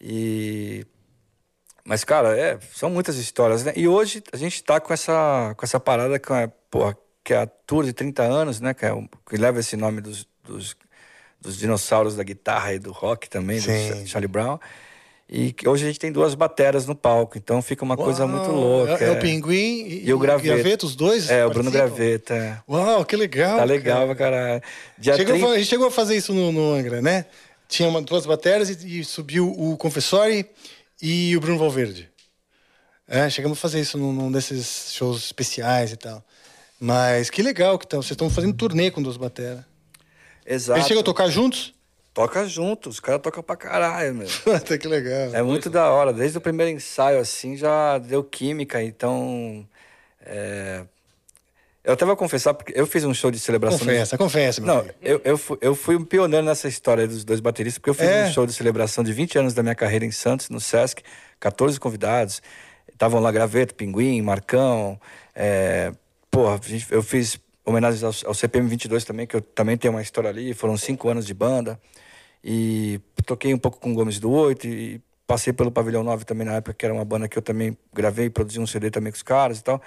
E. 0.00 0.86
Mas, 1.84 2.04
cara, 2.04 2.38
é, 2.38 2.58
são 2.74 2.90
muitas 2.90 3.16
histórias, 3.16 3.64
né? 3.64 3.72
E 3.76 3.88
hoje 3.88 4.22
a 4.32 4.36
gente 4.36 4.62
tá 4.62 4.78
com 4.80 4.92
essa, 4.92 5.54
com 5.56 5.64
essa 5.64 5.80
parada 5.80 6.18
que 6.18 6.30
é, 6.32 6.50
porra, 6.70 6.96
que 7.24 7.32
é 7.32 7.38
a 7.38 7.46
tour 7.46 7.84
de 7.84 7.92
30 7.92 8.22
anos, 8.22 8.60
né? 8.60 8.74
Que, 8.74 8.84
é, 8.84 8.90
que 9.28 9.36
leva 9.36 9.60
esse 9.60 9.76
nome 9.76 10.00
dos, 10.02 10.26
dos, 10.44 10.76
dos 11.40 11.56
dinossauros 11.56 12.14
da 12.16 12.22
guitarra 12.22 12.74
e 12.74 12.78
do 12.78 12.92
rock 12.92 13.28
também, 13.30 13.56
do 13.58 13.62
Sim. 13.64 13.88
Cha- 14.00 14.06
Charlie 14.06 14.28
Brown. 14.28 14.58
E 15.30 15.54
hoje 15.66 15.84
a 15.84 15.88
gente 15.88 15.98
tem 15.98 16.10
duas 16.10 16.34
bateras 16.34 16.86
no 16.86 16.94
palco, 16.94 17.36
então 17.36 17.60
fica 17.60 17.84
uma 17.84 17.98
coisa 17.98 18.24
Uau, 18.24 18.28
muito 18.28 18.50
louca. 18.50 19.04
É, 19.04 19.08
é 19.08 19.10
o 19.10 19.20
Pinguim 19.20 19.84
e, 19.86 20.06
E 20.06 20.14
o 20.14 20.18
Graveta. 20.18 20.86
os 20.86 20.96
dois? 20.96 21.28
É, 21.28 21.44
o 21.44 21.50
Bruno 21.50 21.70
participam? 21.70 21.96
Graveta. 21.96 22.34
é. 22.34 22.58
Uau, 22.66 23.04
que 23.04 23.14
legal. 23.14 23.58
Tá 23.58 23.64
legal 23.64 24.06
pra 24.06 24.16
cara. 24.16 24.36
caralho. 24.36 24.62
Dia 24.96 25.16
Chegou, 25.16 25.34
30 25.34 25.50
a 25.50 25.58
gente 25.58 25.68
chegou 25.68 25.86
a 25.88 25.90
fazer 25.90 26.16
isso 26.16 26.32
no, 26.32 26.50
no 26.50 26.72
Angra, 26.72 27.02
né? 27.02 27.26
Tinha 27.68 27.90
uma, 27.90 28.00
duas 28.00 28.24
baterias 28.24 28.70
e, 28.70 29.00
e 29.00 29.04
subiu 29.04 29.50
o 29.50 29.76
Confessori 29.76 30.46
e 31.02 31.36
o 31.36 31.40
Bruno 31.40 31.58
Valverde. 31.58 32.08
É, 33.06 33.28
chegamos 33.28 33.58
a 33.58 33.60
fazer 33.60 33.80
isso 33.80 33.98
num, 33.98 34.12
num 34.12 34.32
desses 34.32 34.94
shows 34.94 35.24
especiais 35.24 35.92
e 35.92 35.96
tal. 35.96 36.24
Mas 36.80 37.28
que 37.28 37.42
legal 37.42 37.78
que 37.78 37.86
tão, 37.86 38.00
vocês 38.00 38.12
estão 38.12 38.30
fazendo 38.30 38.54
turnê 38.54 38.90
com 38.90 39.02
duas 39.02 39.18
bateras. 39.18 39.62
Exato. 40.46 40.78
Eles 40.78 40.86
chegam 40.88 41.02
a 41.02 41.04
tocar 41.04 41.28
juntos? 41.28 41.74
Toca 42.18 42.48
junto, 42.48 42.88
os 42.88 42.98
caras 42.98 43.20
tocam 43.22 43.44
pra 43.44 43.54
caralho, 43.54 44.12
meu. 44.12 44.26
Puta, 44.42 44.76
que 44.76 44.88
legal. 44.88 45.32
É 45.32 45.40
muito 45.40 45.70
da 45.70 45.88
hora. 45.90 46.12
Desde 46.12 46.36
o 46.36 46.40
primeiro 46.40 46.72
ensaio, 46.72 47.20
assim, 47.20 47.56
já 47.56 47.96
deu 47.98 48.24
química, 48.24 48.82
então. 48.82 49.64
é, 50.26 50.82
Eu 51.84 51.92
até 51.92 52.04
vou 52.04 52.16
confessar, 52.16 52.54
porque 52.54 52.72
eu 52.74 52.88
fiz 52.88 53.04
um 53.04 53.14
show 53.14 53.30
de 53.30 53.38
celebração. 53.38 53.78
Confessa, 53.78 54.18
confessa, 54.18 54.60
meu 54.60 54.74
Não, 54.74 54.82
filho. 54.82 54.94
eu, 55.00 55.20
eu, 55.24 55.38
fui, 55.38 55.58
eu 55.60 55.74
fui 55.76 55.94
um 55.94 56.04
pioneiro 56.04 56.44
nessa 56.44 56.66
história 56.66 57.06
dos 57.06 57.22
dois 57.24 57.38
bateristas, 57.38 57.78
porque 57.78 57.90
eu 57.90 57.94
fiz 57.94 58.08
É? 58.08 58.26
um 58.26 58.32
show 58.32 58.44
de 58.44 58.52
celebração 58.52 59.04
de 59.04 59.12
20 59.12 59.38
anos 59.38 59.54
da 59.54 59.62
minha 59.62 59.76
carreira 59.76 60.04
em 60.04 60.10
Santos, 60.10 60.50
no 60.50 60.60
Sesc, 60.60 61.04
14 61.38 61.78
convidados. 61.78 62.42
Estavam 62.92 63.20
lá 63.20 63.30
Graveto, 63.30 63.76
Pinguim, 63.76 64.20
Marcão. 64.22 65.00
É... 65.36 65.92
Porra, 66.32 66.60
eu 66.90 67.00
fiz 67.00 67.38
homenagens 67.64 68.02
ao, 68.02 68.12
ao 68.28 68.34
CPM 68.34 68.68
22 68.68 69.04
também, 69.04 69.24
que 69.24 69.36
eu 69.36 69.40
também 69.40 69.76
tenho 69.76 69.94
uma 69.94 70.02
história 70.02 70.28
ali. 70.28 70.52
Foram 70.52 70.76
cinco 70.76 71.08
anos 71.08 71.24
de 71.24 71.32
banda. 71.32 71.78
E 72.42 73.00
toquei 73.26 73.52
um 73.52 73.58
pouco 73.58 73.78
com 73.78 73.92
o 73.92 73.94
Gomes 73.94 74.18
do 74.18 74.30
Oito 74.30 74.66
e 74.66 75.00
passei 75.26 75.52
pelo 75.52 75.70
Pavilhão 75.70 76.02
9 76.02 76.24
também 76.24 76.46
na 76.46 76.54
época, 76.54 76.72
que 76.72 76.84
era 76.84 76.94
uma 76.94 77.04
banda 77.04 77.28
que 77.28 77.36
eu 77.36 77.42
também 77.42 77.76
gravei 77.92 78.26
e 78.26 78.30
produzi 78.30 78.58
um 78.58 78.66
CD 78.66 78.90
também 78.90 79.12
com 79.12 79.16
os 79.16 79.22
caras 79.22 79.58
e 79.58 79.64
tal. 79.64 79.82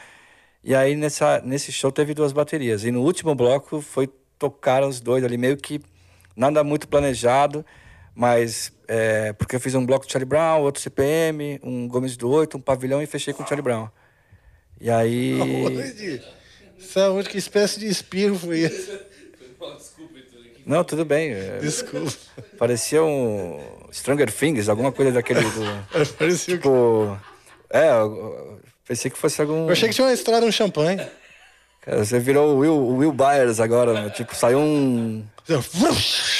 E 0.64 0.76
aí 0.76 0.96
nessa, 0.96 1.42
nesse 1.44 1.72
show 1.72 1.92
teve 1.92 2.14
duas 2.14 2.32
baterias. 2.32 2.84
E 2.84 2.92
no 2.92 3.02
último 3.02 3.34
bloco 3.34 3.82
foi 3.82 4.08
tocar 4.38 4.84
os 4.84 5.00
dois 5.00 5.24
ali, 5.24 5.38
meio 5.38 5.58
que 5.58 5.82
nada 6.36 6.64
muito 6.64 6.88
planejado, 6.88 7.66
mas 8.14 8.72
é, 8.88 9.34
porque 9.34 9.56
eu 9.56 9.60
fiz 9.60 9.74
um 9.74 9.86
bloco 9.86 10.06
de 10.06 10.12
Charlie 10.12 10.28
Brown, 10.28 10.62
outro 10.62 10.82
CPM, 10.82 11.60
um 11.64 11.88
Gomes 11.88 12.16
do 12.16 12.30
Oito, 12.30 12.58
um 12.58 12.62
pavilhão 12.62 13.02
e 13.02 13.08
fechei 13.08 13.34
com 13.34 13.44
o 13.44 13.48
Charlie 13.48 13.64
Brown. 13.64 13.90
E 14.80 14.90
aí. 14.90 15.38
Saúde. 15.40 16.24
Saúde, 16.80 17.30
que 17.30 17.38
espécie 17.38 17.80
de 17.80 17.88
espirro 17.88 18.38
foi 18.38 18.60
esse? 18.60 18.92
Não, 20.66 20.84
tudo 20.84 21.06
bem. 21.06 21.32
é, 21.32 21.60
Desculpa. 21.62 22.12
Parecia 22.58 23.04
um 23.04 23.60
Stranger 23.92 24.32
Things, 24.32 24.70
alguma 24.70 24.92
coisa 24.92 25.12
daquele 25.12 25.42
do. 25.42 25.86
Parecia 26.18 26.58
que... 26.58 26.64
tipo. 26.64 27.18
É, 27.70 27.90
eu- 27.90 27.94
eu 27.94 28.60
pensei 28.88 29.10
que 29.10 29.18
fosse 29.18 29.42
algum. 29.42 29.66
Eu 29.68 29.72
achei 29.72 29.90
que 29.90 29.96
tinha 29.96 30.06
uma 30.08 30.14
estrada 30.14 30.46
um 30.46 30.52
champanhe. 30.52 31.02
Cara, 31.82 32.06
você 32.06 32.20
virou 32.20 32.56
o 32.56 32.60
Will, 32.60 32.88
Will 32.98 33.12
Byers 33.12 33.60
agora, 33.60 34.00
meu. 34.00 34.10
tipo, 34.12 34.36
saiu 34.36 34.60
um. 34.60 35.24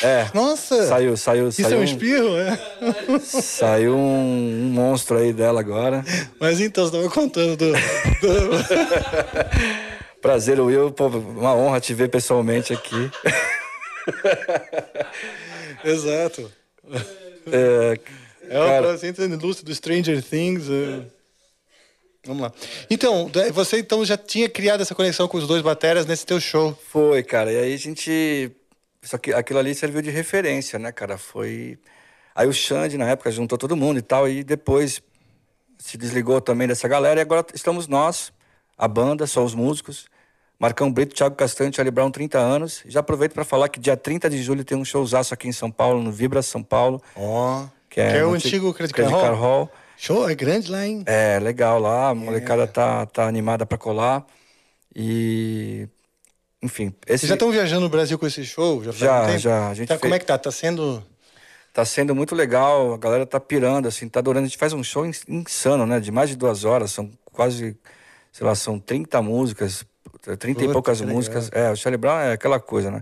É. 0.04 0.28
Nossa! 0.34 0.88
Saiu, 0.88 1.18
saiu, 1.18 1.50
Isso 1.50 1.62
saiu. 1.64 1.76
é 1.76 1.78
um 1.78 1.82
um- 1.82 1.84
espirro, 1.84 2.38
é? 2.38 3.20
Saiu 3.20 3.96
um, 3.96 4.68
um 4.68 4.72
monstro 4.72 5.18
aí 5.18 5.34
dela 5.34 5.60
agora. 5.60 6.06
Mas 6.40 6.62
então, 6.62 6.86
você 6.86 6.96
estava 6.96 7.14
contando 7.14 7.58
do... 7.58 7.72
do... 7.72 7.78
Prazer, 10.22 10.60
Will. 10.62 10.92
Pô, 10.92 11.08
uma 11.08 11.56
honra 11.56 11.80
te 11.80 11.94
ver 11.94 12.10
pessoalmente 12.10 12.74
aqui. 12.74 13.10
Exato. 15.84 16.52
É, 17.48 18.00
É 18.50 18.60
o 18.60 18.84
presente 18.84 19.22
ilustre 19.22 19.66
do 19.66 19.74
Stranger 19.74 20.22
Things. 20.24 20.70
é. 20.70 21.06
Vamos 22.26 22.44
lá. 22.44 22.54
Então, 22.90 23.32
você 23.52 23.80
então 23.80 24.06
já 24.06 24.16
tinha 24.16 24.48
criado 24.48 24.82
essa 24.82 24.94
conexão 24.94 25.28
com 25.28 25.38
os 25.38 25.48
dois 25.48 25.64
bateras 25.64 26.06
nesse 26.06 26.24
teu 26.26 26.40
show. 26.40 26.78
Foi, 26.90 27.24
cara. 27.24 27.52
E 27.52 27.58
aí 27.58 27.74
a 27.74 27.78
gente. 27.78 28.52
Só 29.02 29.18
que 29.18 29.34
aquilo 29.34 29.58
ali 29.58 29.74
serviu 29.74 30.02
de 30.04 30.12
referência, 30.12 30.78
né, 30.78 30.92
cara? 30.92 31.18
Foi. 31.18 31.80
Aí 32.36 32.48
o 32.48 32.54
Xande, 32.54 32.96
na 32.98 33.10
época, 33.10 33.32
juntou 33.32 33.58
todo 33.58 33.76
mundo 33.76 33.98
e 33.98 34.04
tal. 34.04 34.30
E 34.30 34.44
depois 34.44 35.02
se 35.80 35.98
desligou 35.98 36.40
também 36.40 36.68
dessa 36.68 36.88
galera. 36.88 37.20
E 37.20 37.24
agora 37.24 37.44
estamos 37.56 37.88
nós, 37.88 38.32
a 38.78 38.88
banda, 38.88 39.26
só 39.26 39.44
os 39.44 39.56
músicos. 39.56 40.06
Marcão 40.62 40.92
Brito, 40.92 41.16
Thiago 41.16 41.36
Castanho, 41.36 41.74
Charlie 41.74 41.90
Brown, 41.92 42.12
30 42.12 42.38
anos. 42.38 42.84
Já 42.86 43.00
aproveito 43.00 43.34
para 43.34 43.44
falar 43.44 43.68
que 43.68 43.80
dia 43.80 43.98
30 43.98 44.30
de 44.30 44.42
julho 44.44 44.64
tem 44.64 44.78
um 44.78 44.86
showzaço 44.86 45.34
aqui 45.34 45.48
em 45.48 45.52
São 45.52 45.72
Paulo, 45.72 46.04
no 46.04 46.12
Vibra 46.12 46.42
São 46.44 46.62
Paulo. 46.62 47.02
Ó. 47.16 47.66
Que 47.90 48.00
é, 48.00 48.12
Que 48.12 48.18
é 48.20 48.26
o 48.26 48.34
antigo 48.34 48.72
Credit 48.74 48.94
Card 48.96 49.12
Card 49.12 49.36
Hall. 49.40 49.72
Show, 49.98 50.30
é 50.30 50.36
grande 50.36 50.72
lá, 50.72 50.86
hein? 50.86 51.04
É, 51.08 51.40
legal 51.40 51.80
lá, 51.80 52.10
a 52.10 52.16
molecada 52.16 52.66
tá, 52.68 53.06
tá 53.08 53.28
animada 53.28 53.66
pra 53.66 53.78
colar. 53.78 54.26
E. 54.96 55.88
Enfim, 56.64 56.94
esse 57.08 57.20
Vocês 57.22 57.30
já 57.30 57.36
estão 57.36 57.52
viajando 57.52 57.82
no 57.82 57.90
Brasil 57.90 58.20
com 58.20 58.28
esse 58.28 58.46
show? 58.46 58.84
Já, 58.84 58.92
Já, 58.92 59.24
um 59.32 59.38
já, 59.40 59.70
a 59.70 59.74
gente 59.74 59.88
Tá, 59.88 59.96
Como 59.98 60.12
fez- 60.12 60.16
é 60.16 60.20
que 60.20 60.26
tá? 60.26 60.38
Tá 60.38 60.52
sendo... 60.52 61.04
tá 61.74 61.84
sendo 61.84 62.14
muito 62.14 62.36
legal, 62.36 62.94
a 62.94 62.98
galera 62.98 63.26
tá 63.26 63.40
pirando, 63.40 63.88
assim, 63.88 64.08
tá 64.08 64.20
adorando. 64.20 64.46
A 64.46 64.48
gente 64.48 64.60
faz 64.60 64.72
um 64.74 64.84
show 64.84 65.04
ins- 65.06 65.24
insano, 65.28 65.88
né? 65.88 66.00
De 66.00 66.12
mais 66.12 66.30
de 66.30 66.36
duas 66.36 66.64
horas, 66.64 66.92
são 66.92 67.10
quase, 67.32 67.76
sei 68.32 68.46
lá, 68.46 68.54
são 68.54 68.78
30 68.80 69.22
músicas, 69.24 69.84
30 70.38 70.64
e 70.64 70.72
poucas 70.72 71.02
músicas. 71.02 71.50
É, 71.54 71.72
o 71.72 71.76
Charlie 71.76 71.98
Brown 71.98 72.20
é 72.20 72.34
aquela 72.34 72.60
coisa, 72.60 72.92
né? 72.92 73.02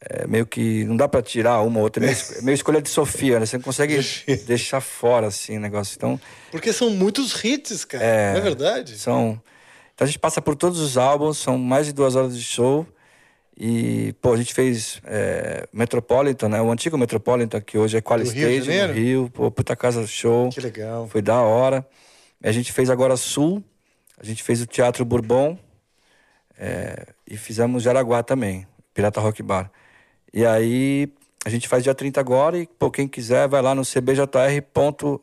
É 0.00 0.26
meio 0.26 0.44
que 0.44 0.84
não 0.84 0.96
dá 0.96 1.08
pra 1.08 1.22
tirar 1.22 1.62
uma 1.62 1.78
ou 1.78 1.84
outra, 1.84 2.04
é 2.04 2.06
meio, 2.06 2.18
é 2.38 2.42
meio 2.42 2.54
escolha 2.54 2.82
de 2.82 2.88
Sofia, 2.90 3.40
né? 3.40 3.46
Você 3.46 3.56
não 3.56 3.62
consegue 3.62 3.98
deixar 4.44 4.80
fora, 4.80 5.28
assim, 5.28 5.56
o 5.56 5.60
negócio. 5.60 5.94
Então, 5.96 6.20
Porque 6.50 6.72
são 6.72 6.90
muitos 6.90 7.42
hits, 7.42 7.84
cara. 7.84 8.04
É. 8.04 8.32
Não 8.32 8.38
é 8.38 8.42
verdade? 8.42 8.98
São. 8.98 9.40
Então 9.94 10.04
a 10.04 10.06
gente 10.06 10.18
passa 10.18 10.42
por 10.42 10.56
todos 10.56 10.80
os 10.80 10.98
álbuns, 10.98 11.38
são 11.38 11.56
mais 11.56 11.86
de 11.86 11.92
duas 11.92 12.16
horas 12.16 12.36
de 12.36 12.42
show. 12.42 12.86
E, 13.56 14.12
pô, 14.20 14.32
a 14.32 14.36
gente 14.36 14.52
fez 14.52 15.00
é, 15.04 15.68
Metropolitan, 15.72 16.48
né? 16.48 16.60
O 16.60 16.70
antigo 16.70 16.98
Metropolitan, 16.98 17.60
que 17.60 17.78
hoje 17.78 17.96
é 17.96 18.00
Quali 18.00 18.24
Rio 18.24 18.32
Stage, 18.32 18.62
Janeiro? 18.62 18.88
no 18.88 18.94
Rio. 18.94 19.30
Pô, 19.32 19.50
puta 19.50 19.76
casa 19.76 20.04
show. 20.06 20.50
Que 20.50 20.60
legal. 20.60 21.06
Foi 21.08 21.22
da 21.22 21.40
hora. 21.40 21.86
A 22.42 22.50
gente 22.50 22.72
fez 22.72 22.90
agora 22.90 23.16
Sul, 23.16 23.62
a 24.20 24.26
gente 24.26 24.42
fez 24.42 24.60
o 24.60 24.66
Teatro 24.66 25.04
Bourbon 25.04 25.56
é, 26.58 27.06
e 27.28 27.36
fizemos 27.36 27.82
Jaraguá 27.82 28.22
também, 28.22 28.66
Pirata 28.92 29.20
Rock 29.20 29.42
Bar. 29.42 29.70
E 30.32 30.44
aí 30.44 31.08
a 31.44 31.50
gente 31.50 31.68
faz 31.68 31.82
dia 31.84 31.94
30 31.94 32.20
agora 32.20 32.58
e, 32.58 32.66
pô, 32.66 32.90
quem 32.90 33.06
quiser 33.06 33.46
vai 33.48 33.60
lá 33.62 33.74
no 33.74 33.82
cbjr. 33.84 34.62
ponto- 34.72 35.20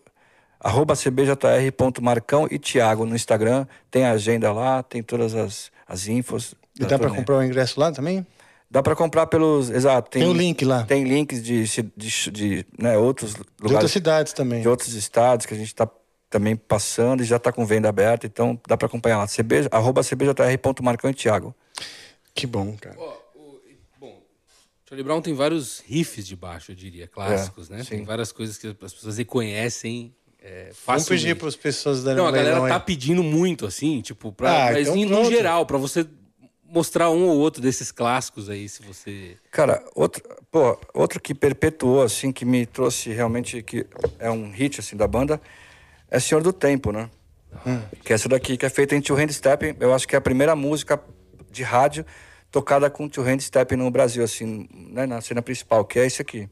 arroba 0.59 0.95
cbjr.marcão 0.95 2.47
e 2.49 2.59
Thiago 2.59 3.05
no 3.05 3.15
Instagram. 3.15 3.65
Tem 3.89 4.05
a 4.05 4.11
agenda 4.11 4.51
lá, 4.51 4.83
tem 4.83 5.01
todas 5.01 5.33
as, 5.33 5.71
as 5.87 6.07
infos. 6.07 6.53
E 6.79 6.81
dá 6.85 6.97
pra 6.97 7.07
turnê. 7.07 7.17
comprar 7.17 7.37
o 7.37 7.43
ingresso 7.43 7.79
lá 7.79 7.91
também? 7.91 8.25
Dá 8.69 8.81
pra 8.81 8.95
comprar 8.95 9.27
pelos. 9.27 9.69
Exato. 9.69 10.11
Tem 10.11 10.23
o 10.23 10.31
link 10.33 10.63
lá. 10.63 10.83
Tem 10.83 11.03
links 11.03 11.43
de, 11.43 11.65
de, 11.97 12.31
de, 12.31 12.65
né, 12.79 12.97
outros 12.97 13.33
lugares. 13.35 13.49
De 13.67 13.73
outras 13.73 13.91
cidades 13.91 14.33
também. 14.33 14.61
De 14.61 14.69
outros 14.69 14.93
estados 14.93 15.45
que 15.45 15.53
a 15.53 15.57
gente 15.57 15.67
está 15.67 15.89
também 16.31 16.55
passando 16.55 17.21
e 17.21 17.25
já 17.25 17.35
está 17.35 17.51
com 17.51 17.65
venda 17.65 17.89
aberta, 17.89 18.25
então 18.25 18.59
dá 18.67 18.75
para 18.77 18.87
acompanhar 18.87 19.17
lá. 19.19 19.27
CB, 19.27 19.67
arroba 19.69 20.01
cbjr.marcão 20.01 21.11
e 21.11 21.13
Thiago. 21.13 21.53
Que 22.33 22.47
bom, 22.47 22.75
cara. 22.79 22.97
Charlie 24.87 25.03
Brown 25.05 25.21
tem 25.21 25.33
vários 25.33 25.81
riffs 25.85 26.25
de 26.27 26.35
baixo, 26.35 26.71
eu 26.71 26.75
diria, 26.75 27.07
clássicos, 27.07 27.69
É, 27.69 27.75
né? 27.75 27.83
sim. 27.83 27.89
Tem 27.97 28.03
várias 28.05 28.31
coisas 28.31 28.57
que 28.57 28.67
as 28.67 28.93
pessoas 28.93 29.17
reconhecem 29.17 30.13
é, 30.43 30.71
Vamos 30.87 31.07
pedir 31.07 31.35
para 31.37 31.47
as 31.47 31.55
pessoas 31.55 32.03
darem 32.03 32.17
Não, 32.17 32.27
a 32.27 32.31
galera 32.31 32.53
leilão 32.55 32.67
tá 32.67 32.75
aí. 32.77 32.81
pedindo 32.81 33.21
muito, 33.21 33.65
assim, 33.67 34.01
tipo, 34.01 34.31
pra, 34.31 34.69
Ah, 34.69 34.71
mas 34.71 34.87
então 34.87 34.97
em- 34.97 35.05
no 35.05 35.23
geral, 35.25 35.67
pra 35.67 35.77
você 35.77 36.03
mostrar 36.65 37.11
um 37.11 37.27
ou 37.27 37.37
outro 37.37 37.61
desses 37.61 37.91
clássicos 37.91 38.49
aí, 38.49 38.67
se 38.67 38.81
você. 38.81 39.37
Cara, 39.51 39.85
outro, 39.93 40.23
pô, 40.49 40.79
outro 40.95 41.21
que 41.21 41.35
perpetuou, 41.35 42.01
assim, 42.01 42.31
que 42.31 42.43
me 42.43 42.65
trouxe 42.65 43.11
realmente, 43.11 43.61
que 43.61 43.85
é 44.17 44.31
um 44.31 44.49
hit, 44.49 44.79
assim, 44.79 44.97
da 44.97 45.07
banda, 45.07 45.39
é 46.11 46.19
Senhor 46.19 46.43
do 46.43 46.51
Tempo, 46.51 46.91
né? 46.91 47.09
Que 48.03 48.11
é 48.11 48.15
essa 48.15 48.29
daqui, 48.29 48.57
que 48.57 48.65
é 48.65 48.69
feita 48.69 48.95
em 48.95 49.01
Two 49.01 49.17
Hand 49.17 49.29
Step. 49.29 49.75
Eu 49.79 49.93
acho 49.93 50.07
que 50.07 50.15
é 50.15 50.17
a 50.17 50.21
primeira 50.21 50.55
música 50.55 51.01
de 51.49 51.63
rádio 51.63 52.05
tocada 52.51 52.89
com 52.89 53.07
Two 53.07 53.23
Hand 53.23 53.39
Step 53.39 53.75
no 53.75 53.89
Brasil, 53.89 54.23
assim, 54.23 54.67
né, 54.73 55.05
na 55.05 55.21
cena 55.21 55.41
principal, 55.41 55.85
que 55.85 55.97
é 55.97 56.05
esse 56.05 56.21
aqui. 56.21 56.49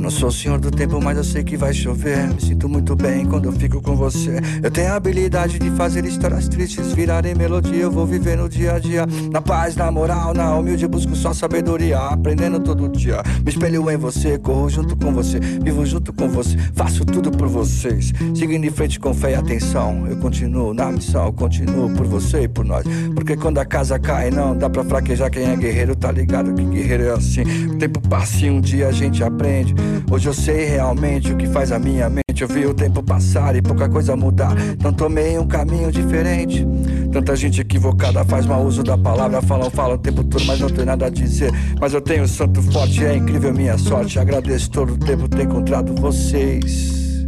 Não 0.00 0.10
sou 0.10 0.28
o 0.28 0.32
senhor 0.32 0.58
do 0.58 0.70
tempo, 0.70 1.00
mas 1.02 1.18
eu 1.18 1.24
sei 1.24 1.44
que 1.44 1.56
vai 1.56 1.74
chover. 1.74 2.28
Me 2.28 2.40
sinto 2.40 2.68
muito 2.68 2.96
bem 2.96 3.26
quando 3.26 3.46
eu 3.46 3.52
fico 3.52 3.80
com 3.82 3.94
você. 3.94 4.40
Eu 4.62 4.70
tenho 4.70 4.92
a 4.92 4.96
habilidade 4.96 5.58
de 5.58 5.70
fazer 5.72 6.04
histórias 6.04 6.48
tristes 6.48 6.92
virarem 6.92 7.34
melodia. 7.34 7.82
Eu 7.82 7.90
vou 7.90 8.06
viver 8.06 8.36
no 8.36 8.48
dia 8.48 8.74
a 8.74 8.78
dia, 8.78 9.06
na 9.30 9.42
paz, 9.42 9.76
na 9.76 9.90
moral, 9.90 10.32
na 10.32 10.56
humilde, 10.56 10.86
busco 10.86 11.14
só 11.14 11.34
sabedoria. 11.34 11.98
Aprendendo 11.98 12.60
todo 12.60 12.88
dia. 12.88 13.22
Me 13.44 13.50
espelho 13.50 13.90
em 13.90 13.96
você, 13.96 14.38
corro 14.38 14.70
junto 14.70 14.96
com 14.96 15.12
você, 15.12 15.38
vivo 15.38 15.84
junto 15.84 16.12
com 16.12 16.28
você, 16.28 16.56
faço 16.74 17.04
tudo 17.04 17.30
por 17.30 17.48
vocês. 17.48 18.12
Seguindo 18.34 18.64
em 18.64 18.70
frente 18.70 18.98
com 18.98 19.12
fé 19.12 19.32
e 19.32 19.34
atenção. 19.34 20.06
Eu 20.06 20.16
continuo 20.16 20.72
na 20.72 20.90
missão, 20.90 21.26
eu 21.26 21.32
continuo 21.32 21.90
por 21.94 22.06
você 22.06 22.42
e 22.44 22.48
por 22.48 22.64
nós. 22.64 22.84
Porque 23.14 23.36
quando 23.36 23.58
a 23.58 23.64
casa 23.64 23.98
cai, 23.98 24.30
não 24.30 24.56
dá 24.56 24.70
pra 24.70 24.84
fraquejar 24.84 25.30
quem 25.30 25.44
é 25.44 25.56
guerreiro, 25.56 25.94
tá 25.94 26.10
ligado 26.10 26.54
que 26.54 26.64
guerreiro 26.64 27.04
é 27.04 27.10
assim. 27.10 27.42
O 27.42 27.78
tempo 27.78 28.00
passa 28.08 28.46
e 28.46 28.50
um 28.50 28.60
dia 28.60 28.88
a 28.88 28.92
gente 28.92 29.22
aprende. 29.22 29.74
Hoje 30.10 30.28
eu 30.28 30.34
sei 30.34 30.64
realmente 30.64 31.32
o 31.32 31.36
que 31.36 31.46
faz 31.46 31.72
a 31.72 31.78
minha 31.78 32.08
mente. 32.08 32.22
Eu 32.42 32.48
vi 32.48 32.66
o 32.66 32.74
tempo 32.74 33.02
passar 33.02 33.56
e 33.56 33.62
pouca 33.62 33.88
coisa 33.88 34.14
mudar. 34.16 34.52
Então 34.72 34.92
tomei 34.92 35.38
um 35.38 35.46
caminho 35.46 35.90
diferente. 35.90 36.66
Tanta 37.12 37.36
gente 37.36 37.60
equivocada 37.60 38.24
faz 38.24 38.46
mau 38.46 38.64
uso 38.64 38.82
da 38.82 38.96
palavra. 38.96 39.40
Falam, 39.42 39.70
falam 39.70 39.94
o 39.94 39.98
tempo 39.98 40.24
todo, 40.24 40.44
mas 40.44 40.60
não 40.60 40.68
tem 40.68 40.84
nada 40.84 41.06
a 41.06 41.10
dizer. 41.10 41.50
Mas 41.80 41.94
eu 41.94 42.00
tenho 42.00 42.24
um 42.24 42.28
santo 42.28 42.60
forte, 42.62 43.04
é 43.04 43.16
incrível 43.16 43.52
minha 43.52 43.78
sorte. 43.78 44.18
Agradeço 44.18 44.70
todo 44.70 44.94
o 44.94 44.98
tempo 44.98 45.28
ter 45.28 45.44
encontrado 45.44 45.94
vocês. 45.94 47.24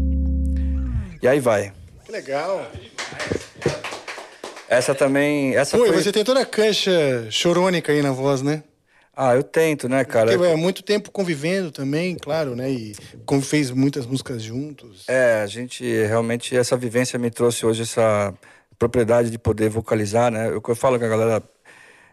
E 1.23 1.29
aí 1.29 1.41
vai. 1.41 1.73
Que 2.05 2.13
legal. 2.13 2.67
Essa 4.69 4.95
também. 4.95 5.55
Essa 5.55 5.79
Oi, 5.79 5.89
foi... 5.89 6.03
você 6.03 6.13
tem 6.13 6.25
toda 6.25 6.41
a 6.41 6.47
cancha 6.47 7.27
chorônica 7.31 7.93
aí 7.93 8.03
na 8.03 8.13
voz, 8.13 8.43
né? 8.43 8.63
Ah, 9.17 9.35
eu 9.35 9.43
tento, 9.43 9.89
né, 9.89 10.05
cara? 10.05 10.33
Porque 10.33 10.47
é 10.47 10.57
muito 10.57 10.83
tempo 10.83 11.11
convivendo 11.11 11.71
também, 11.71 12.17
claro, 12.17 12.57
né? 12.57 12.71
E 12.71 12.97
como 13.25 13.41
fez 13.41 13.71
muitas 13.71 14.07
músicas 14.07 14.43
juntos. 14.43 15.05
É, 15.09 15.41
a 15.43 15.47
gente 15.47 15.85
realmente 15.85 16.57
essa 16.57 16.77
vivência 16.77 17.19
me 17.19 17.31
trouxe 17.31 17.65
hoje 17.65 17.83
essa 17.83 18.35
propriedade 18.79 19.31
de 19.31 19.39
poder 19.39 19.69
vocalizar, 19.69 20.31
né? 20.31 20.49
Eu, 20.49 20.63
eu 20.67 20.77
falo 20.77 20.99
com 20.99 21.05
a 21.05 21.09
galera, 21.09 21.43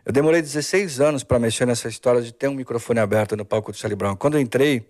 eu 0.05 0.13
demorei 0.13 0.41
16 0.41 1.01
anos 1.01 1.23
para 1.23 1.39
mexer 1.39 1.65
nessa 1.65 1.87
história 1.87 2.21
de 2.21 2.31
ter 2.31 2.47
um 2.47 2.53
microfone 2.53 2.99
aberto 2.99 3.35
no 3.35 3.45
palco 3.45 3.71
do 3.71 3.77
Charlie 3.77 3.95
Brown. 3.95 4.15
Quando 4.15 4.35
eu 4.35 4.41
entrei, 4.41 4.85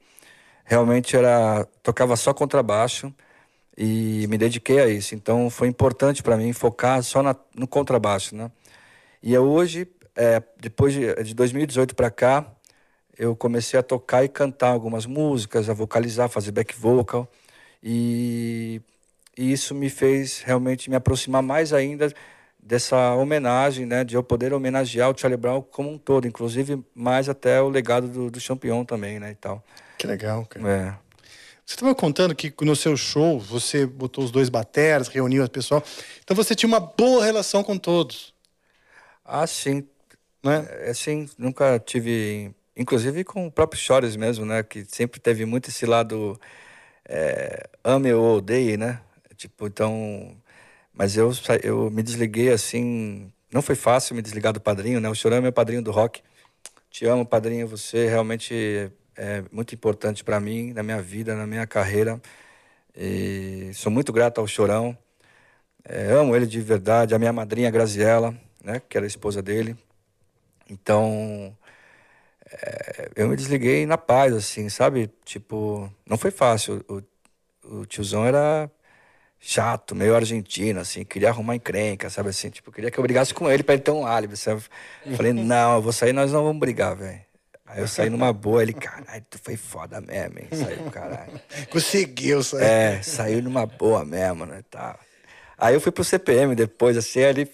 realmente 0.66 1.16
era 1.16 1.66
tocava 1.82 2.16
só 2.16 2.34
contrabaixo 2.34 3.14
e 3.78 4.28
me 4.28 4.38
dediquei 4.38 4.80
a 4.80 4.88
isso. 4.88 5.16
Então 5.16 5.50
foi 5.50 5.68
importante 5.68 6.22
para 6.22 6.38
mim 6.38 6.52
focar 6.54 7.02
só 7.04 7.24
na, 7.24 7.36
no 7.56 7.68
contrabaixo, 7.68 8.36
né? 8.36 8.52
E 9.24 9.34
eu 9.34 9.44
hoje, 9.44 9.88
é, 10.16 10.42
depois 10.60 10.94
de, 10.94 11.14
de 11.24 11.34
2018 11.34 11.96
para 11.96 12.12
cá, 12.12 12.46
eu 13.18 13.36
comecei 13.36 13.80
a 13.80 13.84
tocar 13.84 14.24
e 14.24 14.30
cantar 14.30 14.70
algumas 14.70 15.06
músicas, 15.06 15.70
a 15.70 15.74
vocalizar, 15.74 16.30
fazer 16.30 16.52
back 16.52 16.76
vocal 16.76 17.30
e, 17.84 18.82
e 19.38 19.52
isso 19.52 19.74
me 19.74 19.90
fez 19.90 20.42
realmente 20.42 20.90
me 20.90 20.96
aproximar 20.96 21.42
mais 21.42 21.74
ainda 21.74 22.12
dessa 22.62 23.16
homenagem, 23.16 23.86
né, 23.86 24.04
de 24.04 24.16
eu 24.16 24.24
poder 24.24 24.54
homenagear 24.54 25.10
o 25.10 25.18
Charlie 25.18 25.38
Brown 25.38 25.62
como 25.62 25.90
um 25.90 25.98
todo, 25.98 26.28
inclusive 26.28 26.84
mais 26.94 27.28
até 27.28 27.62
o 27.62 27.70
legado 27.70 28.08
do, 28.08 28.30
do 28.30 28.40
Champion 28.40 28.86
também, 28.86 29.20
né, 29.20 29.32
e 29.32 29.36
tal. 29.36 29.64
Que 29.98 30.06
legal, 30.06 30.46
cara. 30.46 30.70
É. 30.70 31.12
Você 31.66 31.76
estava 31.76 31.96
contando 31.96 32.36
que 32.36 32.54
no 32.62 32.76
seu 32.76 32.98
show 32.98 33.40
você 33.40 33.86
botou 33.86 34.24
os 34.24 34.30
dois 34.30 34.50
bateras, 34.50 35.08
reuniu 35.08 35.42
as 35.42 35.50
pessoal. 35.50 35.82
Então 36.24 36.36
você 36.36 36.54
tinha 36.54 36.68
uma 36.68 36.80
boa 36.80 37.24
relação 37.24 37.64
com 37.64 37.78
todos. 37.78 38.34
Ah, 39.24 39.48
sim. 39.48 39.88
Né? 40.44 40.68
É, 40.90 40.94
sim, 40.94 41.30
nunca 41.38 41.80
tive. 41.80 42.54
Inclusive 42.76 43.24
com 43.24 43.48
o 43.48 43.52
próprio 43.52 43.80
Chores 43.80 44.16
mesmo, 44.16 44.46
né? 44.46 44.64
Que 44.64 44.86
sempre 44.86 45.20
teve 45.20 45.46
muito 45.46 45.70
esse 45.70 45.86
lado 45.86 46.40
é, 47.08 47.70
ame 47.84 48.14
ou 48.14 48.38
odeie, 48.38 48.78
né? 48.78 49.02
Tipo, 49.38 49.68
então. 49.68 50.36
Mas 50.94 51.18
eu, 51.18 51.32
eu 51.64 51.92
me 51.92 52.04
desliguei 52.04 52.52
assim. 52.52 53.32
Não 53.52 53.62
foi 53.62 53.76
fácil 53.76 54.16
me 54.16 54.22
desligar 54.22 54.54
do 54.54 54.62
padrinho, 54.62 55.00
né? 55.02 55.10
O 55.10 55.16
Chorão 55.16 55.38
é 55.38 55.42
meu 55.42 55.54
padrinho 55.54 55.82
do 55.82 55.92
rock. 55.92 56.22
Te 56.90 57.06
amo, 57.06 57.26
padrinho. 57.26 57.68
Você 57.68 58.08
realmente 58.08 58.92
é 59.16 59.44
muito 59.52 59.76
importante 59.76 60.24
para 60.24 60.40
mim, 60.40 60.74
na 60.74 60.84
minha 60.84 61.02
vida, 61.02 61.36
na 61.36 61.48
minha 61.48 61.68
carreira. 61.68 62.22
E 62.96 63.72
sou 63.74 63.92
muito 63.92 64.14
grato 64.14 64.40
ao 64.42 64.48
Chorão. 64.48 64.98
É, 65.86 66.12
amo 66.14 66.36
ele 66.36 66.48
de 66.48 66.62
verdade. 66.62 67.16
A 67.16 67.20
minha 67.20 67.34
madrinha 67.34 67.72
Graziella, 67.72 68.36
né? 68.64 68.82
Que 68.88 68.98
era 68.98 69.06
a 69.06 69.08
esposa 69.08 69.42
dele. 69.42 69.78
Então, 70.72 71.56
é, 72.50 73.10
eu 73.16 73.28
me 73.28 73.36
desliguei 73.36 73.86
na 73.86 73.98
paz, 73.98 74.34
assim, 74.34 74.70
sabe? 74.70 75.10
Tipo, 75.26 75.92
não 76.08 76.18
foi 76.18 76.32
fácil. 76.32 76.84
O, 76.88 77.02
o 77.80 77.86
tiozão 77.86 78.26
era 78.26 78.72
chato, 79.40 79.96
meio 79.96 80.16
argentino, 80.16 80.80
assim, 80.80 81.04
queria 81.04 81.30
arrumar 81.30 81.56
encrenca, 81.56 82.10
sabe 82.10 82.30
assim? 82.30 82.50
Tipo, 82.50 82.72
queria 82.72 82.92
que 82.92 82.98
eu 82.98 83.04
brigasse 83.04 83.34
com 83.34 83.50
ele 83.50 83.64
pra 83.64 83.74
ele 83.74 83.84
ter 83.84 83.92
um 83.92 84.06
álibi, 84.06 84.38
sabe? 84.38 84.64
Falei, 85.16 85.34
não, 85.34 85.76
eu 85.76 85.82
vou 85.82 85.92
sair, 85.92 86.14
nós 86.14 86.32
não 86.32 86.44
vamos 86.44 86.60
brigar, 86.60 86.96
velho. 86.96 87.22
Aí 87.66 87.80
eu 87.80 87.88
saí 87.88 88.10
numa 88.10 88.34
boa, 88.34 88.62
ele, 88.62 88.74
caralho, 88.74 89.26
tu 89.30 89.40
foi 89.42 89.56
foda 89.56 90.02
mesmo, 90.02 90.40
hein? 90.40 90.48
Saiu, 90.52 90.92
caralho. 90.92 91.40
Conseguiu 91.70 92.44
sair. 92.44 92.66
É, 92.66 93.02
saiu 93.02 93.42
numa 93.42 93.66
boa 93.66 94.04
mesmo, 94.04 94.46
né? 94.46 94.62
Tá. 94.70 95.00
Aí 95.58 95.74
eu 95.74 95.80
fui 95.80 95.92
pro 95.92 96.04
CPM 96.04 96.54
depois, 96.54 96.98
assim, 96.98 97.24
ali. 97.24 97.50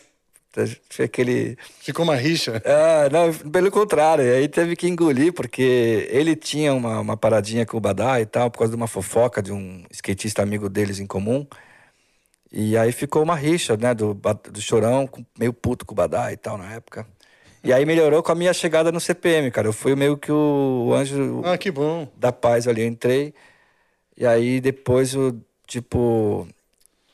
Foi 0.89 1.05
aquele. 1.05 1.58
Ficou 1.80 2.03
uma 2.03 2.16
rixa? 2.16 2.62
Ah, 2.66 3.10
não, 3.12 3.34
pelo 3.51 3.70
contrário. 3.72 4.24
Aí 4.24 4.47
teve 4.47 4.76
que 4.76 4.88
engolir, 4.88 5.34
porque 5.34 6.08
ele 6.10 6.36
tinha 6.36 6.74
uma, 6.74 6.99
uma 6.99 7.18
paradinha 7.18 7.66
com 7.66 7.78
o 7.78 7.82
Badá 7.82 8.20
e 8.22 8.26
tal, 8.26 8.49
por 8.49 8.60
causa 8.60 8.72
de 8.72 8.78
uma 8.78 8.88
fofoca 8.88 9.41
de 9.41 9.51
um 9.51 9.84
skatista 9.91 10.41
amigo 10.41 10.70
deles 10.70 10.99
em 10.99 11.08
comum. 11.08 11.45
E 12.51 12.78
aí 12.78 12.91
ficou 12.91 13.22
uma 13.24 13.36
rixa, 13.36 13.76
né, 13.76 13.93
do, 13.93 14.14
do 14.14 14.62
Chorão, 14.62 15.10
meio 15.38 15.53
puto 15.53 15.86
com 15.86 15.93
o 15.93 15.95
Badá 15.95 16.32
e 16.32 16.38
tal 16.38 16.58
na 16.58 16.74
época. 16.74 17.05
E 17.64 17.74
aí 17.74 17.86
melhorou 17.86 18.24
com 18.24 18.32
a 18.32 18.36
minha 18.36 18.53
chegada 18.53 18.91
no 18.91 18.99
CPM, 18.99 19.51
cara. 19.51 19.68
Eu 19.68 19.74
fui 19.74 19.95
meio 19.95 20.18
que 20.18 20.32
o 20.32 20.93
anjo 20.93 21.41
Ah, 21.43 21.58
que 21.58 21.74
da 22.16 22.32
paz 22.32 22.68
ali. 22.68 22.82
Eu 22.82 22.88
entrei. 22.88 23.34
E 24.16 24.26
aí 24.26 24.62
depois 24.62 25.14
o 25.16 25.38
tipo 25.68 26.47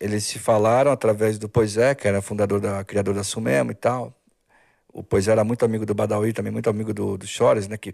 eles 0.04 0.26
se 0.26 0.38
falaram 0.39 0.91
através 0.91 1.39
do 1.39 1.47
Poisé, 1.49 1.95
que 1.95 2.08
era 2.08 2.22
fundador 2.22 2.60
da 2.60 2.84
criador 2.84 3.16
da 3.16 3.24
Sumemo 3.24 3.72
e 3.72 3.76
tal. 3.76 4.14
O 4.93 5.04
Poisé 5.04 5.32
era 5.32 5.43
muito 5.45 5.66
amigo 5.66 5.86
do 5.86 5.95
Badawi, 5.95 6.34
também 6.34 6.51
muito 6.51 6.70
amigo 6.70 6.93
do, 6.93 7.18
do 7.18 7.28
Chores, 7.28 7.68
né, 7.70 7.78
que 7.78 7.93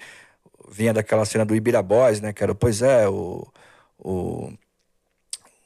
vinha 0.69 0.93
daquela 0.93 1.25
cena 1.25 1.45
do 1.45 1.55
Ibira 1.55 1.83
Boys, 1.83 2.21
né, 2.21 2.33
que 2.33 2.43
era 2.43 2.51
o 2.51 2.55
Poisé, 2.55 3.07
o 3.09 3.47
o 3.99 4.51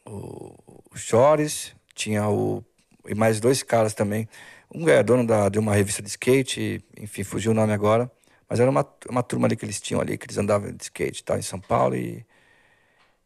o, 0.05 0.55
o 0.91 0.97
Chores, 0.97 1.75
tinha 1.95 2.27
o 2.29 2.63
e 3.07 3.15
mais 3.15 3.39
dois 3.39 3.63
caras 3.63 3.93
também. 3.93 4.27
Um 4.73 4.87
é 4.89 5.03
dono 5.03 5.25
da, 5.27 5.49
de 5.49 5.59
uma 5.59 5.75
revista 5.75 6.01
de 6.01 6.09
skate, 6.09 6.83
enfim, 6.99 7.23
fugiu 7.23 7.51
o 7.51 7.55
nome 7.55 7.73
agora. 7.73 8.11
Mas 8.49 8.59
era 8.59 8.69
uma, 8.69 8.85
uma 9.09 9.23
turma 9.23 9.47
ali 9.47 9.55
que 9.55 9.65
eles 9.65 9.81
tinham 9.81 10.01
ali, 10.01 10.17
que 10.17 10.25
eles 10.25 10.37
andavam 10.37 10.71
de 10.71 10.83
skate 10.83 11.21
e 11.21 11.23
tal, 11.23 11.37
em 11.37 11.41
São 11.41 11.59
Paulo. 11.59 11.95
E, 11.95 12.25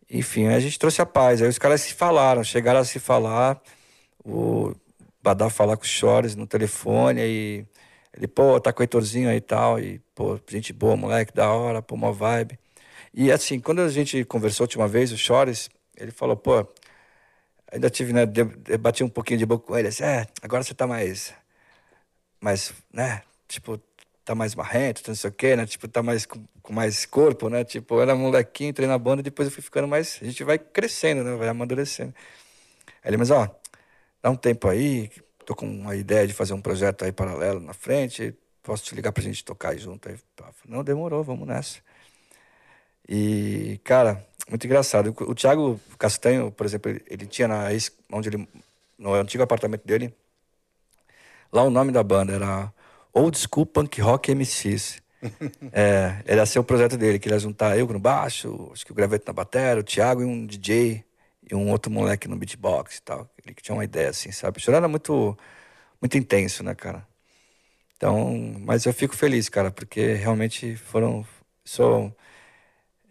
enfim, 0.09 0.47
a 0.47 0.59
gente 0.59 0.79
trouxe 0.79 1.01
a 1.01 1.05
paz. 1.05 1.41
Aí 1.41 1.47
os 1.47 1.57
caras 1.59 1.81
se 1.81 1.93
falaram, 1.93 2.43
chegaram 2.43 2.79
a 2.79 2.85
se 2.85 2.99
falar. 2.99 3.61
O 4.23 4.73
Badá 5.23 5.49
falar 5.49 5.77
com 5.77 5.83
o 5.83 5.87
Chores 5.87 6.35
no 6.35 6.47
telefone. 6.47 7.21
Aí 7.21 7.65
ele, 8.15 8.27
pô, 8.27 8.59
tá 8.59 8.73
com 8.73 8.81
o 8.81 8.83
Heitorzinho 8.83 9.29
aí 9.29 9.37
e 9.37 9.41
tal. 9.41 9.79
E, 9.79 9.99
pô, 10.15 10.39
gente 10.47 10.73
boa, 10.73 10.95
moleque, 10.97 11.33
da 11.33 11.51
hora, 11.51 11.81
pô, 11.81 11.95
uma 11.95 12.11
vibe. 12.13 12.59
E 13.13 13.31
assim, 13.31 13.59
quando 13.59 13.81
a 13.81 13.89
gente 13.89 14.23
conversou 14.25 14.63
a 14.65 14.67
última 14.67 14.87
vez, 14.87 15.11
o 15.11 15.17
Chores, 15.17 15.69
ele 15.97 16.11
falou, 16.11 16.37
pô, 16.37 16.65
ainda 17.71 17.89
tive, 17.89 18.13
né, 18.13 18.25
de- 18.25 18.43
debati 18.43 19.03
um 19.03 19.09
pouquinho 19.09 19.39
de 19.39 19.45
boca 19.45 19.65
com 19.67 19.77
ele, 19.77 19.87
assim, 19.89 20.03
é, 20.03 20.27
agora 20.41 20.63
você 20.63 20.73
tá 20.73 20.87
mais, 20.87 21.33
mais, 22.41 22.73
né, 22.93 23.21
tipo, 23.47 23.79
tá 24.27 24.35
mais 24.35 24.53
marrento, 24.53 25.01
não 25.07 25.15
sei 25.15 25.29
o 25.29 25.33
quê, 25.33 25.55
né, 25.55 25.65
tipo, 25.65 25.87
tá 25.87 26.03
mais 26.03 26.25
com, 26.25 26.45
com 26.61 26.73
mais 26.73 27.05
corpo, 27.05 27.47
né, 27.49 27.63
tipo, 27.63 27.95
eu 27.95 28.01
era 28.01 28.13
molequinho, 28.13 28.71
entrei 28.71 28.85
na 28.85 28.97
banda, 28.97 29.23
depois 29.23 29.47
eu 29.47 29.53
fui 29.53 29.63
ficando 29.63 29.87
mais, 29.87 30.19
a 30.21 30.25
gente 30.25 30.43
vai 30.43 30.59
crescendo, 30.59 31.23
né, 31.23 31.33
vai 31.37 31.47
amadurecendo. 31.47 32.13
Ele, 33.05 33.15
mas 33.15 33.31
ó, 33.31 33.49
dá 34.21 34.29
um 34.29 34.35
tempo 34.35 34.67
aí, 34.67 35.09
tô 35.45 35.55
com 35.55 35.65
uma 35.65 35.95
ideia 35.95 36.27
de 36.27 36.33
fazer 36.33 36.53
um 36.53 36.61
projeto 36.61 37.05
aí 37.05 37.11
paralelo 37.13 37.61
na 37.61 37.73
frente, 37.73 38.35
posso 38.61 38.83
te 38.83 38.93
ligar 38.95 39.13
pra 39.13 39.23
gente 39.23 39.45
tocar 39.45 39.77
junto? 39.77 40.09
Aí, 40.09 40.17
não, 40.67 40.83
demorou, 40.83 41.23
vamos 41.23 41.47
nessa. 41.47 41.79
E, 43.07 43.79
cara, 43.85 44.21
muito 44.49 44.65
engraçado. 44.65 45.15
O, 45.21 45.33
Thiago 45.33 45.79
Castanho, 45.97 46.51
por 46.51 46.65
exemplo, 46.65 46.91
ele, 46.91 47.01
ele 47.07 47.25
tinha 47.25 47.47
na 47.47 47.67
onde 48.11 48.27
ele 48.27 48.47
no 48.97 49.13
antigo 49.13 49.43
apartamento 49.43 49.85
dele, 49.85 50.13
lá 51.51 51.63
o 51.63 51.69
nome 51.69 51.93
da 51.93 52.03
banda 52.03 52.33
era 52.33 52.73
Old 53.17 53.37
School 53.37 53.65
Punk 53.65 53.99
Rock 54.01 54.31
MCs. 54.31 55.01
é, 55.73 56.21
era 56.25 56.45
ser 56.45 56.59
o 56.59 56.63
projeto 56.63 56.97
dele, 56.97 57.17
que 57.17 57.27
ele 57.27 57.35
ia 57.35 57.39
juntar 57.39 57.77
eu 57.77 57.87
no 57.87 57.99
baixo, 57.99 58.69
acho 58.71 58.85
que 58.85 58.91
o 58.91 58.95
Graveto 58.95 59.25
na 59.27 59.33
bateria, 59.33 59.79
o 59.79 59.83
Thiago 59.83 60.21
e 60.21 60.25
um 60.25 60.45
DJ 60.45 61.03
e 61.49 61.55
um 61.55 61.71
outro 61.71 61.91
moleque 61.91 62.27
no 62.27 62.35
beatbox 62.35 62.97
e 62.97 63.01
tal. 63.01 63.29
Ele 63.43 63.53
que 63.53 63.63
tinha 63.63 63.75
uma 63.75 63.83
ideia 63.83 64.09
assim, 64.09 64.31
sabe? 64.31 64.57
O 64.57 64.61
Chorão 64.61 64.77
era 64.77 64.87
muito 64.87 65.37
muito 66.01 66.17
intenso, 66.17 66.63
né, 66.63 66.75
cara? 66.75 67.05
Então, 67.95 68.55
mas 68.59 68.85
eu 68.85 68.93
fico 68.93 69.15
feliz, 69.15 69.49
cara, 69.49 69.71
porque 69.71 70.13
realmente 70.13 70.75
foram 70.75 71.25
sou 71.65 72.15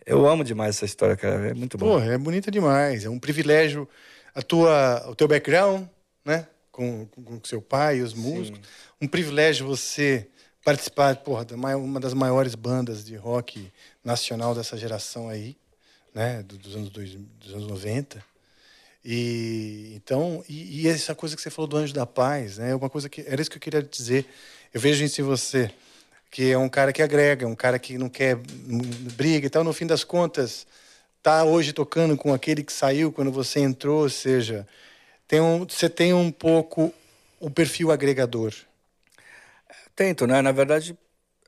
Eu 0.07 0.27
amo 0.27 0.45
demais 0.45 0.77
essa 0.77 0.85
história, 0.85 1.17
cara. 1.17 1.49
É 1.49 1.55
muito 1.55 1.77
bom. 1.77 1.99
Pô, 1.99 1.99
é 1.99 2.17
bonita 2.17 2.51
demais. 2.51 3.05
É 3.05 3.11
um 3.11 3.19
privilégio 3.19 3.89
a 4.35 4.43
tua, 4.43 5.09
o 5.09 5.15
teu 5.17 5.27
background, 5.27 5.87
né? 6.25 6.47
Com, 6.77 7.07
com, 7.07 7.41
seu 7.43 7.63
pai 7.63 8.03
os 8.03 8.13
músicos. 8.13 8.61
Um 9.01 9.09
privilégio 9.09 9.67
você 9.67 10.29
participar, 10.63 11.17
porra, 11.17 11.43
de 11.43 11.55
uma 11.55 11.99
das 11.99 12.13
maiores 12.13 12.55
bandas 12.55 13.03
de 13.03 13.17
rock 13.17 13.73
nacional 14.05 14.55
dessa 14.55 14.77
geração 14.77 15.31
aí, 15.31 15.57
né? 16.13 16.43
Do, 16.43 16.59
dos 16.59 16.77
anos 16.77 16.91
dois, 16.91 17.15
dos 17.41 17.55
anos 17.55 17.67
90. 17.67 18.23
E 19.03 19.95
então, 19.97 20.45
e, 20.47 20.83
e, 20.83 20.89
essa 20.89 21.15
coisa 21.15 21.35
que 21.35 21.41
você 21.41 21.49
falou 21.49 21.67
do 21.67 21.79
Anjo 21.79 21.95
da 21.95 22.05
Paz, 22.05 22.59
né? 22.59 22.73
É 22.73 22.75
uma 22.75 22.91
coisa 22.91 23.09
que 23.09 23.25
era 23.27 23.41
isso 23.41 23.51
que 23.51 23.57
eu 23.57 23.61
queria 23.61 23.83
dizer. 23.83 24.27
Eu 24.75 24.79
vejo 24.79 25.03
em 25.03 25.25
você, 25.25 25.71
que 26.31 26.51
é 26.51 26.59
um 26.59 26.69
cara 26.69 26.93
que 26.93 27.01
agrega, 27.01 27.47
um 27.47 27.55
cara 27.55 27.79
que 27.79 27.97
não 27.97 28.11
quer 28.11 28.37
briga 29.17 29.47
e 29.47 29.51
tal. 29.51 29.65
No 29.65 29.73
fim 29.73 29.87
das 29.87 30.05
contas, 30.05 30.67
tá 31.23 31.43
hoje 31.43 31.73
tocando 31.73 32.19
com 32.19 32.35
aquele 32.35 32.63
que 32.63 32.73
saiu 32.73 33.11
quando 33.11 33.33
você 33.33 33.61
entrou, 33.61 34.03
ou 34.03 34.11
seja, 34.11 34.67
tem 35.29 35.41
um, 35.41 35.67
você 35.67 35.89
tem 35.89 36.13
um 36.13 36.31
pouco 36.31 36.93
o 37.41 37.51
perfil 37.51 37.91
agregador. 37.91 38.53
Tento, 39.95 40.27
né? 40.27 40.43
Na 40.43 40.53
verdade, 40.53 40.97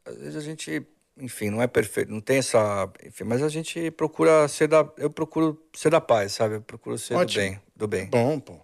às 0.04 0.16
vezes 0.16 0.36
a 0.36 0.40
gente 0.40 0.86
enfim, 1.20 1.50
não 1.50 1.60
é 1.60 1.66
perfeito, 1.66 2.12
não 2.12 2.20
tem 2.20 2.38
essa, 2.38 2.88
enfim, 3.04 3.24
mas 3.24 3.42
a 3.42 3.48
gente 3.48 3.90
procura 3.90 4.46
ser 4.46 4.68
da, 4.68 4.88
eu 4.96 5.10
procuro 5.10 5.60
ser 5.74 5.90
da 5.90 6.00
paz, 6.00 6.32
sabe? 6.32 6.56
Eu 6.56 6.62
procuro 6.62 6.96
ser 6.96 7.14
Ótimo. 7.14 7.44
do 7.44 7.48
bem, 7.48 7.60
do 7.76 7.88
bem. 7.88 8.06
Bom, 8.06 8.38
pô. 8.38 8.60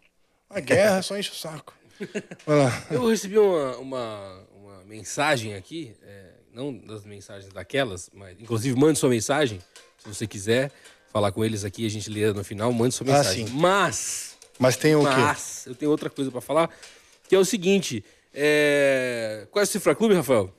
A 0.48 0.60
guerra 0.60 1.02
só 1.02 1.18
enche 1.18 1.30
o 1.30 1.34
saco. 1.34 1.74
Vai 2.46 2.56
lá. 2.56 2.86
Eu 2.90 3.08
recebi 3.08 3.38
uma, 3.38 3.76
uma, 3.76 4.46
uma 4.54 4.84
mensagem 4.84 5.54
aqui, 5.54 5.96
é, 6.02 6.30
não 6.52 6.76
das 6.76 7.04
mensagens 7.04 7.52
daquelas, 7.52 8.08
mas 8.14 8.40
inclusive 8.40 8.78
mande 8.78 8.98
sua 8.98 9.10
mensagem, 9.10 9.60
se 9.98 10.08
você 10.08 10.26
quiser 10.26 10.70
falar 11.12 11.32
com 11.32 11.44
eles 11.44 11.64
aqui, 11.64 11.86
a 11.86 11.90
gente 11.90 12.08
lê 12.08 12.32
no 12.32 12.44
final, 12.44 12.72
mande 12.72 12.94
sua 12.94 13.06
mensagem. 13.06 13.44
Ah, 13.44 13.48
sim. 13.48 13.54
Mas, 13.54 14.33
mas 14.58 14.76
tem 14.76 14.94
o 14.94 15.02
mas, 15.02 15.14
quê? 15.14 15.20
Mas 15.20 15.66
eu 15.66 15.74
tenho 15.74 15.90
outra 15.90 16.10
coisa 16.10 16.30
para 16.30 16.40
falar, 16.40 16.70
que 17.28 17.34
é 17.34 17.38
o 17.38 17.44
seguinte, 17.44 18.04
é... 18.32 19.46
qual 19.50 19.60
é 19.60 19.64
o 19.64 19.66
Cifra 19.66 19.94
Clube, 19.94 20.14
Rafael? 20.14 20.52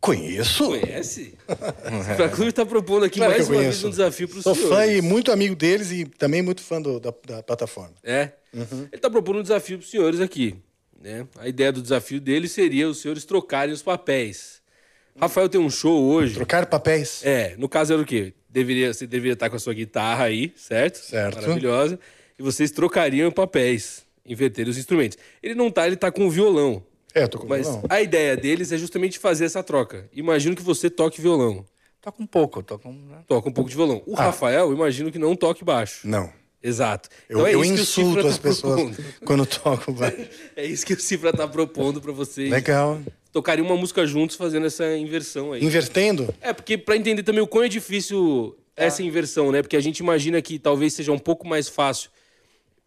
Conheço. 0.00 0.66
Conhece? 0.66 1.34
o 1.48 2.04
Cifra 2.04 2.28
Clube 2.28 2.50
está 2.50 2.64
propondo 2.64 3.04
aqui 3.04 3.18
claro 3.18 3.32
mais 3.32 3.48
uma 3.48 3.58
vez 3.58 3.82
um 3.82 3.90
desafio 3.90 4.28
para 4.28 4.38
os 4.38 4.44
senhores. 4.44 4.62
Sou 4.62 4.70
fã 4.70 4.86
e 4.86 5.02
muito 5.02 5.32
amigo 5.32 5.56
deles 5.56 5.90
e 5.90 6.04
também 6.04 6.42
muito 6.42 6.62
fã 6.62 6.80
do, 6.80 7.00
da, 7.00 7.12
da, 7.26 7.42
plataforma. 7.42 7.94
É? 8.04 8.30
Uhum. 8.52 8.66
Ele 8.72 8.88
está 8.92 9.10
propondo 9.10 9.40
um 9.40 9.42
desafio 9.42 9.78
para 9.78 9.84
os 9.84 9.90
senhores 9.90 10.20
aqui. 10.20 10.56
Né? 11.00 11.26
A 11.38 11.48
ideia 11.48 11.72
do 11.72 11.82
desafio 11.82 12.20
dele 12.20 12.48
seria 12.48 12.88
os 12.88 13.00
senhores 13.00 13.24
trocarem 13.24 13.74
os 13.74 13.82
papéis. 13.82 14.60
Rafael 15.18 15.48
tem 15.48 15.60
um 15.60 15.70
show 15.70 16.04
hoje. 16.04 16.34
Trocar 16.34 16.66
papéis? 16.66 17.24
É, 17.24 17.54
no 17.56 17.68
caso 17.68 17.92
era 17.92 18.02
o 18.02 18.04
quê? 18.04 18.34
Deveria, 18.48 18.92
você 18.92 19.06
deveria 19.06 19.32
estar 19.32 19.50
com 19.50 19.56
a 19.56 19.58
sua 19.58 19.74
guitarra 19.74 20.24
aí, 20.24 20.52
certo? 20.56 20.98
Certo. 20.98 21.40
Maravilhosa. 21.40 21.98
E 22.38 22.42
vocês 22.42 22.70
trocariam 22.70 23.30
papéis, 23.30 24.04
inverter 24.24 24.68
os 24.68 24.76
instrumentos. 24.76 25.16
Ele 25.42 25.54
não 25.54 25.70
tá, 25.70 25.86
ele 25.86 25.96
tá 25.96 26.10
com 26.10 26.26
o 26.26 26.30
violão. 26.30 26.82
É, 27.14 27.22
eu 27.22 27.28
tô 27.28 27.38
com 27.38 27.46
Mas 27.46 27.66
violão. 27.66 27.84
a 27.88 28.02
ideia 28.02 28.36
deles 28.36 28.72
é 28.72 28.76
justamente 28.76 29.18
fazer 29.18 29.46
essa 29.46 29.62
troca. 29.62 30.06
Imagino 30.12 30.54
que 30.54 30.62
você 30.62 30.90
toque 30.90 31.20
violão. 31.20 31.64
Toca 32.02 32.22
um 32.22 32.26
pouco, 32.26 32.62
toca 32.62 32.88
um. 32.88 32.92
Né? 32.92 33.18
Toca 33.26 33.48
um 33.48 33.52
pouco 33.52 33.70
de 33.70 33.74
violão. 33.74 34.02
O 34.06 34.14
ah. 34.14 34.24
Rafael, 34.24 34.70
imagino 34.72 35.10
que 35.10 35.18
não 35.18 35.34
toque 35.34 35.64
baixo. 35.64 36.06
Não. 36.06 36.30
Exato. 36.62 37.08
Eu, 37.28 37.38
então 37.38 37.46
é 37.46 37.54
eu 37.54 37.64
insulto 37.64 38.26
as 38.26 38.36
tá 38.36 38.42
pessoas 38.42 38.80
propondo. 38.80 39.14
quando 39.24 39.46
toco 39.46 39.92
baixo. 39.94 40.28
é 40.54 40.66
isso 40.66 40.84
que 40.84 40.92
o 40.92 41.00
Cifra 41.00 41.32
tá 41.32 41.48
propondo 41.48 42.00
para 42.00 42.12
vocês. 42.12 42.50
Legal. 42.50 43.00
Tocaria 43.32 43.64
uma 43.64 43.76
música 43.76 44.06
juntos 44.06 44.36
fazendo 44.36 44.66
essa 44.66 44.96
inversão 44.96 45.52
aí. 45.52 45.64
Invertendo? 45.64 46.34
É, 46.40 46.52
porque 46.52 46.76
para 46.76 46.96
entender 46.96 47.22
também 47.22 47.40
o 47.40 47.46
quão 47.46 47.64
é 47.64 47.68
difícil 47.68 48.56
é. 48.76 48.86
essa 48.86 49.02
inversão, 49.02 49.50
né? 49.50 49.62
Porque 49.62 49.76
a 49.76 49.80
gente 49.80 50.00
imagina 50.00 50.42
que 50.42 50.58
talvez 50.58 50.92
seja 50.92 51.12
um 51.12 51.18
pouco 51.18 51.46
mais 51.46 51.68
fácil 51.68 52.10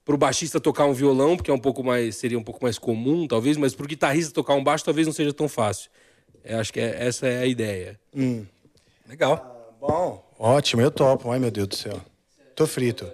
para 0.10 0.16
o 0.16 0.18
baixista 0.18 0.60
tocar 0.60 0.86
um 0.86 0.94
violão, 0.94 1.38
porque 1.38 1.52
é 1.52 1.54
um 1.54 1.60
pouco 1.60 1.84
mais 1.84 2.16
seria 2.16 2.40
um 2.40 2.42
pouco 2.42 2.64
mais 2.64 2.80
comum, 2.80 3.28
talvez, 3.28 3.58
mas 3.58 3.76
para 3.76 3.84
o 3.84 3.88
guitarrista 3.88 4.34
tocar 4.34 4.56
um 4.56 4.64
baixo 4.64 4.84
talvez 4.84 5.06
não 5.06 5.14
seja 5.14 5.32
tão 5.32 5.48
fácil. 5.48 5.92
Eu 6.44 6.60
acho 6.60 6.74
que 6.74 6.80
é, 6.80 7.06
essa 7.06 7.28
é 7.28 7.44
a 7.44 7.46
ideia. 7.46 8.00
Hum. 8.16 8.44
Legal. 9.08 9.34
Ah, 9.34 9.72
bom, 9.80 10.26
ótimo, 10.40 10.82
eu 10.82 10.90
topo. 10.90 11.32
Ai, 11.32 11.38
meu 11.38 11.52
Deus 11.52 11.68
do 11.68 11.76
céu. 11.76 12.02
Tô 12.56 12.66
frito. 12.66 13.08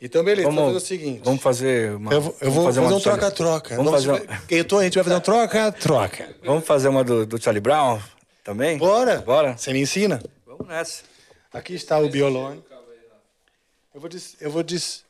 Então, 0.00 0.22
beleza, 0.22 0.48
vamos, 0.48 0.62
fazer 0.62 0.76
o 0.76 0.80
seguinte. 0.80 1.22
Vamos 1.24 1.42
fazer 1.42 1.96
uma. 1.96 2.12
Eu, 2.12 2.36
eu 2.40 2.52
vou 2.52 2.66
fazer, 2.66 2.82
fazer 2.82 2.94
um 2.94 3.00
troca-troca. 3.00 3.74
Vamos, 3.74 3.90
vamos 3.90 4.06
fazer. 4.06 4.28
Uma... 4.28 4.42
Eu 4.48 4.64
tô, 4.64 4.78
a 4.78 4.84
gente 4.84 4.94
vai 4.94 5.02
fazer 5.02 5.16
um 5.16 5.20
troca-troca. 5.20 6.36
Vamos 6.44 6.64
fazer 6.64 6.86
uma 6.86 7.02
do, 7.02 7.26
do 7.26 7.42
Charlie 7.42 7.60
Brown 7.60 8.00
também? 8.44 8.78
Bora. 8.78 9.22
Bora. 9.22 9.56
Você 9.58 9.72
me 9.72 9.80
ensina? 9.80 10.22
Vamos 10.46 10.68
nessa. 10.68 11.02
Aqui 11.52 11.74
está 11.74 11.98
o 11.98 12.08
violão. 12.08 12.62
Eu 13.92 14.00
vou 14.00 14.08
dis... 14.08 14.36
eu 14.40 14.52
vou 14.52 14.62
dis... 14.62 15.07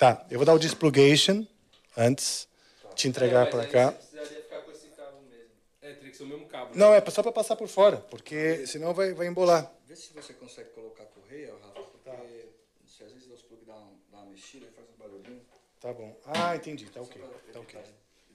Tá, 0.00 0.26
eu 0.30 0.38
vou 0.38 0.46
dar 0.46 0.54
o 0.54 0.58
displugation 0.58 1.46
antes 1.94 2.48
de 2.88 2.94
te 2.94 3.08
entregar 3.08 3.46
é, 3.46 3.50
para 3.50 3.66
cá. 3.66 3.94
É, 5.82 5.92
teria 5.92 6.10
que 6.10 6.16
ser 6.16 6.22
o 6.22 6.26
mesmo 6.26 6.46
cabo. 6.46 6.70
Não, 6.74 6.94
é 6.94 7.04
só 7.10 7.22
para 7.22 7.30
passar 7.30 7.54
por 7.54 7.68
fora, 7.68 7.98
porque 7.98 8.66
senão 8.66 8.94
vai, 8.94 9.12
vai 9.12 9.26
embolar. 9.26 9.70
Vê 9.84 9.94
se 9.94 10.14
você 10.14 10.32
consegue 10.32 10.70
colocar 10.70 11.02
a 11.02 11.06
correia, 11.06 11.52
Rafa, 11.52 11.82
porque 11.82 11.98
tá. 11.98 12.16
se 12.86 13.04
às 13.04 13.12
vezes 13.12 13.30
os 13.30 13.42
plug 13.42 13.62
dá, 13.66 13.76
um, 13.76 13.98
dá 14.10 14.18
uma 14.20 14.30
mexida 14.30 14.64
e 14.64 14.70
faz 14.70 14.88
um 14.88 14.96
barulhinho. 14.98 15.42
Tá 15.78 15.92
bom. 15.92 16.16
Ah, 16.24 16.56
entendi, 16.56 16.86
tá 16.86 17.02
ok. 17.02 17.22
Tá 17.52 17.60
ok. 17.60 17.80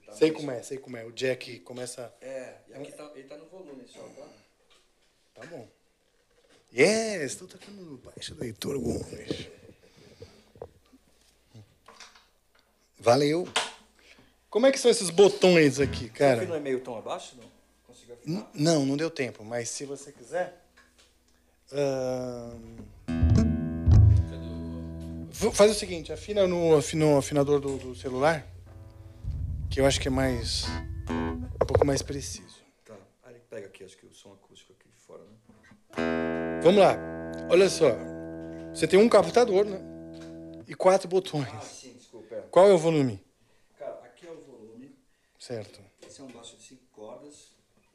Tá 0.05 0.13
sei 0.13 0.31
como 0.31 0.51
é, 0.51 0.61
sei 0.61 0.77
como 0.77 0.97
é. 0.97 1.03
O 1.03 1.11
jack 1.11 1.61
começa. 1.61 2.13
É, 2.21 2.57
e 2.67 2.73
aqui 2.75 2.91
tá, 2.91 3.11
ele 3.15 3.27
tá 3.27 3.37
no 3.37 3.45
volume 3.47 3.87
só, 3.87 4.03
tá? 4.03 4.27
Tá 5.33 5.47
bom. 5.47 5.67
Yes, 6.71 7.23
estou 7.23 7.47
tocando 7.47 7.81
no 7.81 7.97
baixo 7.97 8.35
do 8.35 8.43
Heitor 8.43 8.79
Gomes. 8.79 9.64
Valeu. 12.99 13.47
Como 14.49 14.65
é 14.65 14.71
que 14.71 14.79
são 14.79 14.89
esses 14.89 15.09
botões 15.09 15.79
aqui, 15.79 16.09
cara? 16.09 16.41
Você 16.41 16.45
não 16.45 16.55
é 16.55 16.59
meio 16.59 16.79
tom 16.79 16.97
abaixo, 16.97 17.35
não? 17.37 17.43
Consigo 17.85 18.13
afinar? 18.13 18.49
Não, 18.53 18.85
não 18.85 18.95
deu 18.95 19.09
tempo, 19.09 19.43
mas 19.43 19.69
se 19.69 19.85
você 19.85 20.11
quiser... 20.11 20.61
Faz 25.53 25.71
o 25.71 25.73
seguinte, 25.73 26.13
afina 26.13 26.47
no, 26.47 26.79
no 26.93 27.17
afinador 27.17 27.59
do, 27.59 27.77
do, 27.77 27.95
celular, 27.95 28.47
que 29.69 29.81
eu 29.81 29.85
acho 29.85 29.99
que 29.99 30.07
é 30.07 30.11
mais... 30.11 30.65
um 31.09 31.65
pouco 31.65 31.85
mais 31.85 32.01
preciso. 32.01 32.63
Tá, 32.85 32.95
aí 33.25 33.35
pega 33.49 33.67
aqui, 33.67 33.83
acho 33.83 33.97
que 33.97 34.05
o 34.05 34.13
som 34.13 34.31
acústico 34.31 34.73
aqui 34.73 34.87
de 34.89 34.97
fora, 34.97 35.21
né? 35.23 36.61
Vamos 36.63 36.79
lá, 36.79 36.97
olha 37.49 37.69
só. 37.69 37.89
Você 38.73 38.87
tem 38.87 38.97
um 38.97 39.09
captador, 39.09 39.65
né? 39.65 39.79
E 40.67 40.73
quatro 40.73 41.07
botões. 41.07 41.47
Ah, 41.53 41.61
sim, 41.61 41.93
desculpa. 41.93 42.35
É. 42.35 42.43
Qual 42.55 42.69
é 42.69 42.73
o 42.73 42.77
volume? 42.77 43.21
Cara, 43.77 43.99
aqui 44.05 44.25
é 44.25 44.31
o 44.31 44.41
volume. 44.45 44.97
Certo. 45.37 45.81
Esse 46.07 46.21
é 46.21 46.23
um 46.23 46.31
baixo 46.31 46.55
de 46.55 46.63
cinco 46.63 46.83
cordas. 46.93 47.51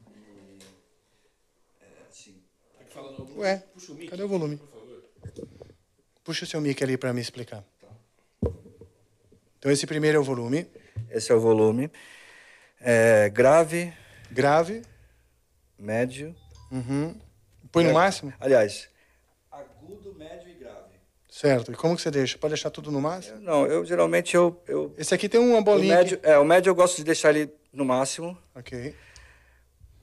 E. 0.07 0.59
É, 1.81 1.87
assim. 2.07 2.43
Aqui 2.79 2.93
falando 2.93 3.21
algum... 3.21 3.39
Ué, 3.39 3.57
Puxa 3.73 3.91
o 3.91 3.95
mic, 3.95 4.11
cadê 4.11 4.21
o 4.21 4.27
volume? 4.27 4.57
Por 4.57 4.67
favor. 4.67 5.03
Puxa 6.23 6.45
o 6.45 6.47
seu 6.47 6.61
mic 6.61 6.79
ali 6.83 6.95
para 6.95 7.11
me 7.11 7.19
explicar. 7.19 7.63
Tá. 7.79 7.87
Então, 9.57 9.71
esse 9.71 9.87
primeiro 9.87 10.17
é 10.19 10.21
o 10.21 10.23
volume. 10.23 10.67
Esse 11.09 11.31
é 11.31 11.35
o 11.35 11.39
volume. 11.39 11.89
É, 12.79 13.31
grave. 13.31 13.91
Grave. 14.29 14.83
Médio. 15.75 16.35
Uhum. 16.71 17.19
Põe 17.71 17.85
no 17.85 17.93
máximo? 17.93 18.31
Aliás, 18.39 18.87
agudo, 19.49 20.13
médio 20.13 20.49
e. 20.49 20.50
Certo. 21.41 21.71
E 21.71 21.75
como 21.75 21.95
que 21.95 22.03
você 22.03 22.11
deixa? 22.11 22.37
Pode 22.37 22.51
deixar 22.51 22.69
tudo 22.69 22.91
no 22.91 23.01
máximo? 23.01 23.39
Não, 23.39 23.65
eu 23.65 23.83
geralmente 23.83 24.35
eu, 24.35 24.61
eu... 24.67 24.93
Esse 24.95 25.15
aqui 25.15 25.27
tem 25.27 25.39
uma 25.39 25.59
bolinha. 25.59 25.95
O 25.95 25.97
médio, 25.97 26.19
é, 26.21 26.37
o 26.37 26.45
médio 26.45 26.69
eu 26.69 26.75
gosto 26.75 26.97
de 26.97 27.03
deixar 27.03 27.31
ele 27.31 27.51
no 27.73 27.83
máximo. 27.83 28.37
Ok. 28.53 28.93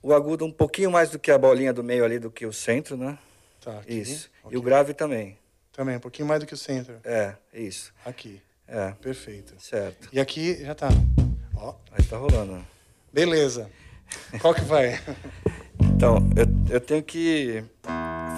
O 0.03 0.13
agudo 0.13 0.45
um 0.45 0.51
pouquinho 0.51 0.91
mais 0.91 1.11
do 1.11 1.19
que 1.19 1.31
a 1.31 1.39
bolinha 1.39 1.73
do 1.73 1.85
meio 1.85 2.05
ali, 2.05 2.19
do 2.19 2.29
que 2.29 2.45
o 2.45 2.53
centro, 2.53 2.97
né? 2.97 3.17
Tá. 3.61 3.79
Aqui. 3.79 4.01
Isso. 4.01 4.29
Okay. 4.43 4.57
E 4.57 4.59
o 4.59 4.63
grave 4.63 4.93
também. 4.95 5.39
Também, 5.73 5.97
um 5.97 6.01
pouquinho 6.01 6.27
mais 6.27 6.41
do 6.41 6.47
que 6.47 6.55
o 6.55 6.57
centro. 6.57 6.99
É, 7.05 7.37
isso. 7.55 7.95
Aqui. 8.05 8.43
É. 8.67 8.91
Perfeito. 9.01 9.55
Certo. 9.63 10.09
E 10.13 10.19
aqui 10.19 10.57
já 10.65 10.75
tá. 10.75 10.89
Ó. 11.55 11.77
Aí 11.93 12.05
tá 12.05 12.17
rolando. 12.17 12.67
Beleza. 13.13 13.71
Qual 14.41 14.53
que 14.53 14.63
vai? 14.63 15.01
então, 15.81 16.19
eu, 16.37 16.75
eu 16.75 16.81
tenho 16.81 17.03
que 17.03 17.63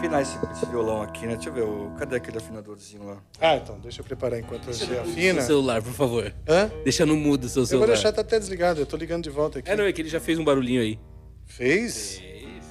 afinar 0.01 0.23
esse, 0.23 0.39
esse, 0.53 0.67
violão 0.67 1.03
aqui, 1.03 1.27
né? 1.27 1.35
Deixa 1.35 1.51
eu 1.51 1.53
ver, 1.53 1.63
o, 1.63 1.95
cadê 1.99 2.17
aquele 2.17 2.39
afinadorzinho 2.39 3.05
lá? 3.05 3.23
Ah, 3.41 3.57
então, 3.57 3.79
deixa 3.81 4.01
eu 4.01 4.05
preparar 4.05 4.39
enquanto 4.39 4.65
deixa 4.65 4.87
você 4.87 4.99
afina. 4.99 5.41
Seu 5.41 5.49
celular, 5.49 5.83
por 5.83 5.93
favor. 5.93 6.35
Hã? 6.49 6.71
Deixa 6.85 7.05
no 7.05 7.17
mudo 7.17 7.45
o 7.45 7.49
seu 7.49 7.67
celular. 7.67 7.85
Eu 7.85 7.89
vou 7.89 7.95
deixar 7.95 8.13
tá 8.13 8.23
até 8.23 8.39
desligado, 8.39 8.81
eu 8.81 8.87
tô 8.87 8.97
ligando 8.97 9.25
de 9.25 9.31
volta 9.31 9.59
aqui. 9.59 9.71
É, 9.71 9.77
não, 9.77 9.85
é 9.85 9.93
que 9.93 10.01
ele 10.01 10.09
já 10.09 10.21
fez 10.21 10.39
um 10.39 10.45
barulhinho 10.45 10.81
aí. 10.81 10.99
Fez? 11.47 12.19
Fez. 12.19 12.65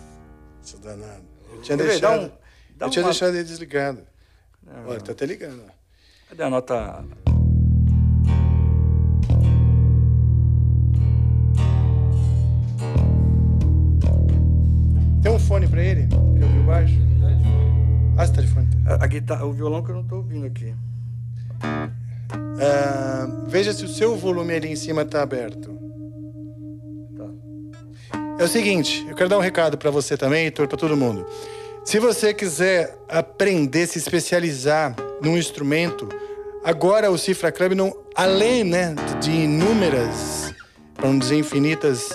Seu 0.62 0.80
danado. 0.80 1.24
Eu 1.52 1.62
tinha 1.62 1.78
deixado, 1.78 2.02
dá 2.02 2.26
um, 2.26 2.32
dá 2.76 2.86
eu 2.86 2.90
tinha 2.90 3.04
uma... 3.04 3.12
deixado 3.12 3.36
ele 3.36 3.44
desligado. 3.44 4.08
Não, 4.64 4.88
Olha, 4.88 5.02
tá 5.02 5.12
até 5.12 5.26
ligando. 5.26 5.64
Cadê 6.30 6.44
a 6.44 6.50
nota... 6.50 7.04
Fone 15.50 15.68
pra 15.68 15.82
ele? 15.82 16.02
Ele 16.36 16.46
ouviu 16.46 16.64
baixo? 16.64 16.94
Ah, 18.16 18.24
você 18.24 18.34
tá 18.34 18.42
de 18.44 18.48
fone. 18.50 18.68
A, 18.86 19.04
a 19.04 19.08
guitarra, 19.08 19.46
o 19.48 19.52
violão 19.52 19.82
que 19.82 19.90
eu 19.90 19.96
não 19.96 20.04
tô 20.04 20.18
ouvindo 20.18 20.46
aqui. 20.46 20.76
Ah, 21.64 23.28
veja 23.48 23.74
se 23.74 23.84
o 23.84 23.88
seu 23.88 24.16
volume 24.16 24.54
ali 24.54 24.72
em 24.72 24.76
cima 24.76 25.04
tá 25.04 25.24
aberto. 25.24 25.76
É 28.38 28.44
o 28.44 28.48
seguinte, 28.48 29.04
eu 29.10 29.16
quero 29.16 29.28
dar 29.28 29.40
um 29.40 29.42
recado 29.42 29.76
para 29.76 29.90
você 29.90 30.16
também, 30.16 30.46
Heitor, 30.46 30.68
para 30.68 30.78
todo 30.78 30.96
mundo. 30.96 31.26
Se 31.84 31.98
você 31.98 32.32
quiser 32.32 32.96
aprender, 33.10 33.88
se 33.88 33.98
especializar 33.98 34.96
num 35.20 35.36
instrumento, 35.36 36.08
agora 36.64 37.10
o 37.10 37.18
Cifra 37.18 37.52
Club, 37.52 37.72
não, 37.72 37.92
além 38.16 38.64
né, 38.64 38.94
de 39.20 39.32
inúmeras, 39.32 40.54
para 40.94 41.08
não 41.08 41.18
dizer 41.18 41.40
infinitas 41.40 42.08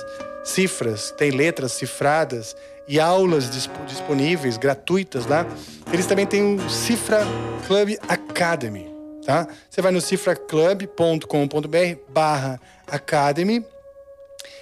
cifras, 0.45 1.11
tem 1.11 1.33
letras 1.33 1.73
cifradas 1.73 2.55
e 2.87 3.01
aulas 3.01 3.51
disp- 3.51 3.71
disponíveis, 3.87 4.57
gratuitas 4.57 5.27
lá, 5.27 5.47
eles 5.93 6.07
também 6.07 6.27
têm 6.27 6.57
o 6.57 6.71
Cifra 6.71 7.21
Club 7.67 7.97
Academy, 8.09 8.87
tá? 9.25 9.47
Você 9.71 9.81
vai 9.81 9.91
no 9.93 10.01
cifraclub.com.br 10.01 11.99
barra 12.09 12.61
Academy 12.87 13.65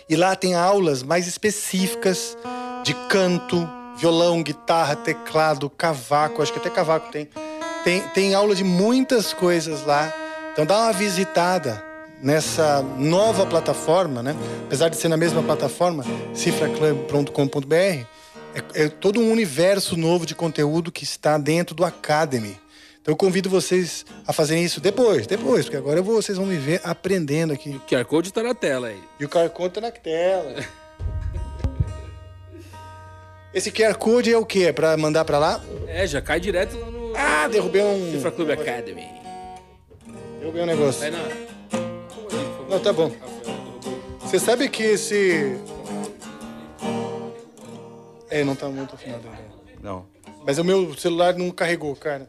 e 0.09 0.16
lá 0.16 0.37
tem 0.37 0.55
aulas 0.55 1.03
mais 1.03 1.27
específicas 1.27 2.37
de 2.85 2.95
canto, 3.09 3.68
violão, 3.97 4.43
guitarra, 4.43 4.97
teclado, 4.97 5.68
cavaco, 5.70 6.43
acho 6.43 6.53
que 6.53 6.59
até 6.59 6.70
cavaco 6.70 7.11
tem. 7.11 7.29
Tem, 7.85 8.01
tem 8.09 8.35
aula 8.35 8.55
de 8.55 8.62
muitas 8.62 9.33
coisas 9.33 9.85
lá. 9.85 10.12
Então 10.53 10.64
dá 10.64 10.79
uma 10.79 10.93
visitada 10.93 11.83
nessa 12.23 12.83
nova 12.97 13.45
plataforma, 13.45 14.23
né? 14.23 14.37
Apesar 14.66 14.89
de 14.89 14.97
ser 14.97 15.09
na 15.09 15.16
mesma 15.16 15.43
plataforma, 15.43 16.05
cifraclub.com.br, 16.33 17.75
é, 17.75 18.05
é 18.85 18.89
todo 18.89 19.20
um 19.20 19.31
universo 19.33 19.97
novo 19.97 20.25
de 20.25 20.35
conteúdo 20.35 20.93
que 20.93 21.05
está 21.05 21.37
dentro 21.39 21.75
do 21.75 21.85
Academy. 21.85 22.61
Então 23.01 23.12
eu 23.12 23.16
convido 23.16 23.51
vocês 23.51 24.07
a 24.27 24.33
fazerem 24.33 24.62
isso 24.64 24.81
depois, 24.81 25.27
depois, 25.27 25.64
porque 25.64 25.77
agora 25.77 26.01
vou- 26.01 26.23
vocês 26.23 26.39
vão 26.39 26.47
me 26.47 26.57
ver 26.57 26.81
aprendendo 26.85 27.53
aqui. 27.53 27.70
O 27.70 27.81
QR 27.81 28.05
Code 28.05 28.33
tá 28.33 28.43
na 28.43 28.55
tela 28.55 28.89
aí. 28.89 29.01
E 29.18 29.25
o 29.25 29.29
QR 29.29 29.49
Code 29.51 29.75
tá 29.75 29.81
na 29.81 29.91
tela. 29.91 30.55
Esse 33.53 33.70
QR 33.70 33.95
Code 33.97 34.33
é 34.33 34.39
o 34.39 34.47
quê? 34.47 34.64
É 34.68 34.73
pra 34.73 34.97
mandar 34.97 35.25
pra 35.25 35.39
lá? 35.39 35.61
É, 35.87 36.07
já 36.07 36.23
cai 36.23 36.41
direto 36.41 36.79
lá 36.79 36.91
no. 36.91 37.12
Ah, 37.16 37.49
derrubei 37.49 37.83
um. 37.83 38.12
Cifra 38.12 38.31
Club 38.31 38.51
Academy. 38.51 39.07
Derrubei 40.41 40.62
um 40.62 40.66
negócio. 40.66 41.01
Vai. 41.01 41.52
Não, 42.73 42.81
tá 42.81 42.91
bom. 42.91 43.11
Você 44.20 44.39
sabe 44.39 44.66
que 44.66 44.83
esse. 44.83 45.59
É, 48.31 48.43
não 48.43 48.57
tá 48.57 48.66
muito 48.66 48.95
afinado 48.95 49.29
ainda. 49.29 49.53
Não. 49.83 50.07
Mas 50.47 50.57
o 50.57 50.64
meu 50.64 50.95
celular 50.95 51.35
não 51.37 51.51
carregou, 51.51 51.95
cara. 51.95 52.27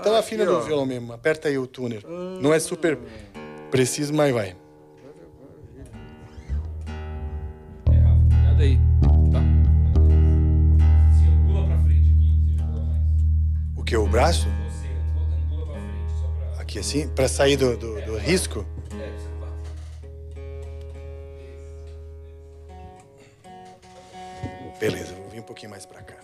Então 0.00 0.16
afina 0.16 0.44
aqui, 0.44 0.52
do 0.52 0.58
ó. 0.58 0.60
violão 0.62 0.86
mesmo. 0.86 1.12
Aperta 1.12 1.48
aí 1.48 1.58
o 1.58 1.66
tuner. 1.66 2.02
Não 2.40 2.54
é 2.54 2.58
super 2.58 2.98
preciso, 3.70 4.14
mas 4.14 4.32
vai. 4.32 4.56
Cuidado 7.84 8.62
aí. 8.62 8.78
Tá? 9.30 9.42
Circula 11.18 11.66
pra 11.66 11.78
frente 11.80 12.08
aqui. 12.08 12.56
Mais. 12.62 13.02
O 13.76 13.84
que? 13.84 13.94
O 13.94 14.06
braço? 14.06 14.48
Aqui 16.74 16.80
assim? 16.80 17.06
Pra 17.06 17.28
sair 17.28 17.56
do, 17.56 17.76
do, 17.76 18.02
do 18.02 18.16
risco? 18.18 18.66
Beleza, 24.80 25.14
vou 25.14 25.28
vir 25.28 25.38
um 25.38 25.44
pouquinho 25.44 25.70
mais 25.70 25.86
pra 25.86 26.02
cá. 26.02 26.16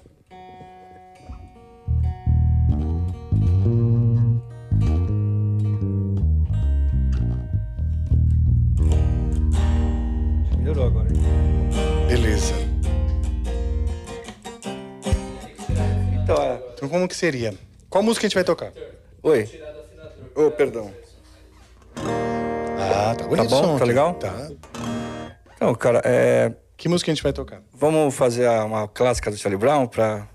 Melhorou 10.58 10.86
agora. 10.86 11.08
hein? 11.10 12.08
Beleza. 12.08 12.54
Então, 16.24 16.42
é. 16.42 16.60
Então 16.74 16.88
como 16.88 17.06
que 17.06 17.14
seria? 17.14 17.54
Qual 17.88 18.02
música 18.02 18.26
a 18.26 18.28
gente 18.28 18.34
vai 18.34 18.42
tocar? 18.42 18.72
Oi. 19.22 19.48
Ô, 20.40 20.50
perdão. 20.50 20.90
Ah, 21.96 23.14
tá 23.14 23.24
Tá 23.36 23.44
bom? 23.44 23.78
Tá 23.78 23.84
legal? 23.84 24.14
Tá. 24.14 24.48
Então, 25.54 25.74
cara, 25.74 26.00
é. 26.04 26.52
Que 26.78 26.88
música 26.88 27.10
a 27.10 27.14
gente 27.14 27.22
vai 27.22 27.32
tocar? 27.32 27.60
Vamos 27.74 28.14
fazer 28.14 28.48
uma 28.48 28.88
clássica 28.88 29.30
do 29.30 29.36
Charlie 29.36 29.58
Brown 29.58 29.86
pra. 29.86 30.26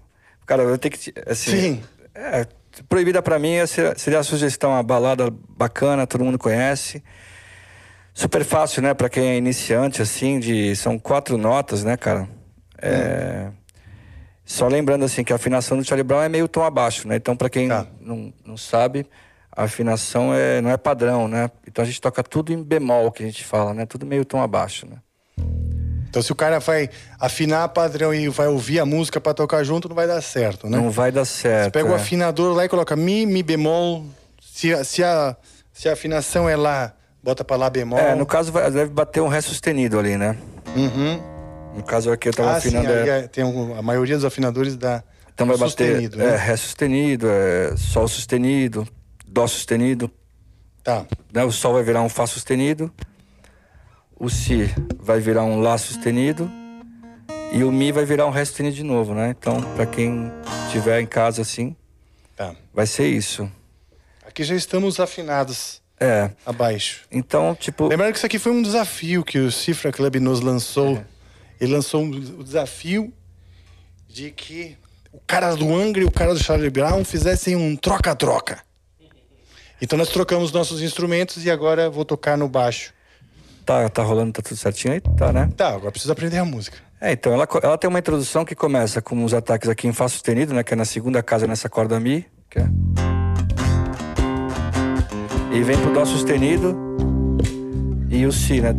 Cara, 0.45 0.61
eu 0.61 0.77
tenho 0.77 0.93
que. 0.93 1.11
Assim, 1.25 1.51
Sim. 1.51 1.83
É, 2.13 2.45
proibida 2.87 3.19
pra 3.21 3.39
mim 3.39 3.53
é- 3.55 3.65
seria, 3.65 4.19
a 4.19 4.23
sugestão, 4.23 4.69
uma 4.71 4.83
balada 4.83 5.29
bacana, 5.49 6.05
todo 6.05 6.23
mundo 6.23 6.37
conhece. 6.37 7.03
Super 8.13 8.45
fácil, 8.45 8.81
né, 8.83 8.93
pra 8.93 9.09
quem 9.09 9.27
é 9.29 9.37
iniciante, 9.37 10.03
assim, 10.03 10.39
de. 10.39 10.75
São 10.75 10.99
quatro 10.99 11.35
notas, 11.35 11.83
né, 11.83 11.97
cara? 11.97 12.29
É. 12.79 13.49
Só 14.45 14.67
lembrando, 14.67 15.03
assim, 15.03 15.23
que 15.23 15.33
a 15.33 15.37
afinação 15.37 15.75
do 15.79 15.83
Charlie 15.83 16.03
Brown 16.03 16.21
é 16.21 16.29
meio 16.29 16.47
tom 16.47 16.63
abaixo, 16.63 17.07
né? 17.07 17.15
Então, 17.15 17.35
pra 17.35 17.49
quem 17.49 17.67
Tá. 17.67 17.87
não, 17.99 18.31
não 18.45 18.55
sabe, 18.55 19.07
a 19.55 19.63
afinação 19.63 20.33
é, 20.33 20.59
não 20.61 20.69
é 20.69 20.77
padrão, 20.77 21.27
né? 21.27 21.49
Então 21.67 21.81
a 21.83 21.85
gente 21.85 22.01
toca 22.01 22.21
tudo 22.23 22.51
em 22.51 22.61
bemol, 22.61 23.11
que 23.11 23.23
a 23.23 23.25
gente 23.25 23.43
fala, 23.43 23.73
né? 23.73 23.85
Tudo 23.85 24.05
meio 24.05 24.25
tom 24.25 24.41
abaixo, 24.41 24.85
né? 24.85 24.97
Então 26.09 26.21
se 26.21 26.31
o 26.31 26.35
cara 26.35 26.59
vai 26.59 26.89
afinar 27.19 27.67
padrão 27.69 28.13
e 28.13 28.27
vai 28.29 28.47
ouvir 28.47 28.79
a 28.79 28.85
música 28.85 29.19
pra 29.19 29.33
tocar 29.33 29.63
junto, 29.63 29.89
não 29.89 29.95
vai 29.95 30.07
dar 30.07 30.21
certo, 30.21 30.69
né? 30.69 30.77
Não 30.77 30.89
vai 30.89 31.11
dar 31.11 31.25
certo. 31.25 31.73
Pega 31.73 31.89
o 31.89 31.93
é. 31.93 31.95
afinador 31.95 32.55
lá 32.55 32.65
e 32.65 32.69
coloca 32.69 32.95
mi, 32.95 33.25
mi 33.25 33.43
bemol. 33.43 34.05
Se, 34.41 34.73
a- 34.73 34.83
se, 34.83 35.03
a, 35.03 35.35
se 35.73 35.89
a 35.89 35.93
afinação 35.93 36.47
é 36.47 36.55
lá, 36.55 36.93
bota 37.21 37.43
pra 37.43 37.57
lá 37.57 37.69
bemol. 37.69 37.99
É, 37.99 38.15
no 38.15 38.25
caso 38.25 38.51
vai- 38.51 38.71
deve 38.71 38.91
bater 38.91 39.21
um 39.21 39.27
ré 39.27 39.41
sustenido 39.41 39.99
ali, 39.99 40.15
né? 40.17 40.37
Uhum. 40.75 41.21
No 41.75 41.83
caso 41.83 42.09
aqui 42.11 42.29
eu 42.29 42.33
tava 42.33 42.51
Ah, 42.55 42.61
sim, 42.61 42.69
afinando. 42.69 42.87
aí 42.89 43.09
é- 43.09 43.19
é- 43.19 43.27
tem 43.27 43.43
algum- 43.43 43.77
a 43.77 43.81
maioria 43.81 44.15
dos 44.15 44.23
afinadores 44.23 44.77
dá 44.77 45.03
então 45.33 45.45
vai 45.45 45.57
bater 45.57 45.67
sustenido, 45.67 46.21
é, 46.21 46.31
né? 46.31 46.37
ré 46.37 46.55
sustenido, 46.55 47.27
é, 47.29 47.75
sol 47.75 48.07
sustenido, 48.07 48.87
dó 49.35 49.45
sustenido. 49.47 50.09
Tá. 50.81 51.05
Né? 51.33 51.43
O 51.43 51.51
sol 51.51 51.73
vai 51.73 51.83
virar 51.83 52.01
um 52.01 52.07
fá 52.09 52.25
sustenido, 52.25 52.91
o 54.17 54.29
si 54.29 54.73
vai 54.97 55.19
virar 55.19 55.43
um 55.43 55.59
lá 55.59 55.77
sustenido 55.77 56.49
e 57.51 57.61
o 57.63 57.71
mi 57.71 57.91
vai 57.91 58.05
virar 58.05 58.25
um 58.27 58.29
ré 58.29 58.45
sustenido 58.45 58.75
de 58.77 58.83
novo, 58.83 59.13
né? 59.13 59.35
Então, 59.37 59.61
pra 59.75 59.85
quem 59.85 60.31
tiver 60.71 61.01
em 61.01 61.05
casa 61.05 61.41
assim, 61.41 61.75
Tá. 62.35 62.55
vai 62.73 62.87
ser 62.87 63.07
isso. 63.07 63.51
Aqui 64.25 64.43
já 64.43 64.55
estamos 64.55 64.99
afinados 65.01 65.81
É. 65.99 66.31
abaixo. 66.45 67.01
Então, 67.11 67.55
tipo, 67.55 67.87
Lembrando 67.87 68.11
que 68.13 68.17
isso 68.17 68.25
aqui 68.25 68.39
foi 68.39 68.53
um 68.53 68.61
desafio 68.61 69.23
que 69.23 69.37
o 69.39 69.51
Cifra 69.51 69.91
Club 69.91 70.15
nos 70.15 70.39
lançou. 70.39 71.03
Ele 71.59 71.73
lançou 71.73 72.03
um, 72.03 72.09
o 72.39 72.43
desafio 72.43 73.13
de 74.07 74.31
que 74.31 74.77
o 75.11 75.19
cara 75.27 75.55
do 75.55 75.73
Angra 75.75 76.01
e 76.03 76.05
o 76.05 76.11
cara 76.11 76.33
do 76.33 76.41
Charlie 76.41 76.69
Brown 76.69 77.03
fizessem 77.03 77.55
um 77.55 77.75
troca-troca. 77.75 78.63
Então 79.81 79.97
nós 79.97 80.09
trocamos 80.09 80.51
nossos 80.51 80.81
instrumentos 80.81 81.45
e 81.45 81.51
agora 81.51 81.89
vou 81.89 82.05
tocar 82.05 82.37
no 82.37 82.47
baixo. 82.47 82.93
tá, 83.65 83.89
tá 83.89 84.03
rolando, 84.03 84.33
tá 84.33 84.41
tudo 84.41 84.57
certinho 84.57 84.93
aí? 84.93 85.01
Tá, 85.01 85.33
né? 85.33 85.49
Tá, 85.55 85.69
agora 85.69 85.91
preciso 85.91 86.11
aprender 86.11 86.37
a 86.37 86.45
música. 86.45 86.77
É, 87.01 87.11
então 87.11 87.33
ela, 87.33 87.47
ela 87.61 87.77
tem 87.77 87.89
uma 87.89 87.99
introdução 87.99 88.45
que 88.45 88.55
começa 88.55 89.01
com 89.01 89.23
os 89.23 89.33
ataques 89.33 89.69
aqui 89.69 89.87
em 89.87 89.93
Fá 89.93 90.07
sustenido, 90.07 90.53
né? 90.53 90.63
Que 90.63 90.73
é 90.73 90.77
na 90.77 90.85
segunda 90.85 91.21
casa 91.21 91.45
nessa 91.45 91.67
corda 91.69 91.99
Mi. 91.99 92.25
Que 92.49 92.59
é... 92.59 92.65
E 95.51 95.61
vem 95.61 95.77
pro 95.77 95.93
Dó 95.93 96.05
sustenido 96.05 96.75
e 98.09 98.25
o 98.25 98.31
Si, 98.31 98.61
né? 98.61 98.73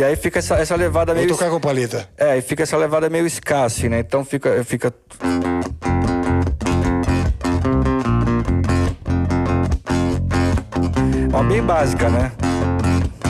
E 0.00 0.02
aí 0.02 0.16
fica 0.16 0.38
essa, 0.38 0.54
essa 0.54 0.74
levada 0.76 1.12
Vou 1.12 1.22
meio. 1.22 1.36
tocar 1.36 1.50
com 1.50 1.60
paleta. 1.60 2.08
É, 2.16 2.38
e 2.38 2.40
fica 2.40 2.62
essa 2.62 2.74
levada 2.74 3.10
meio 3.10 3.26
assim, 3.66 3.90
né? 3.90 3.98
Então 3.98 4.24
fica. 4.24 4.64
fica... 4.64 4.94
Uma 11.28 11.44
bem 11.44 11.62
básica, 11.62 12.08
né? 12.08 12.32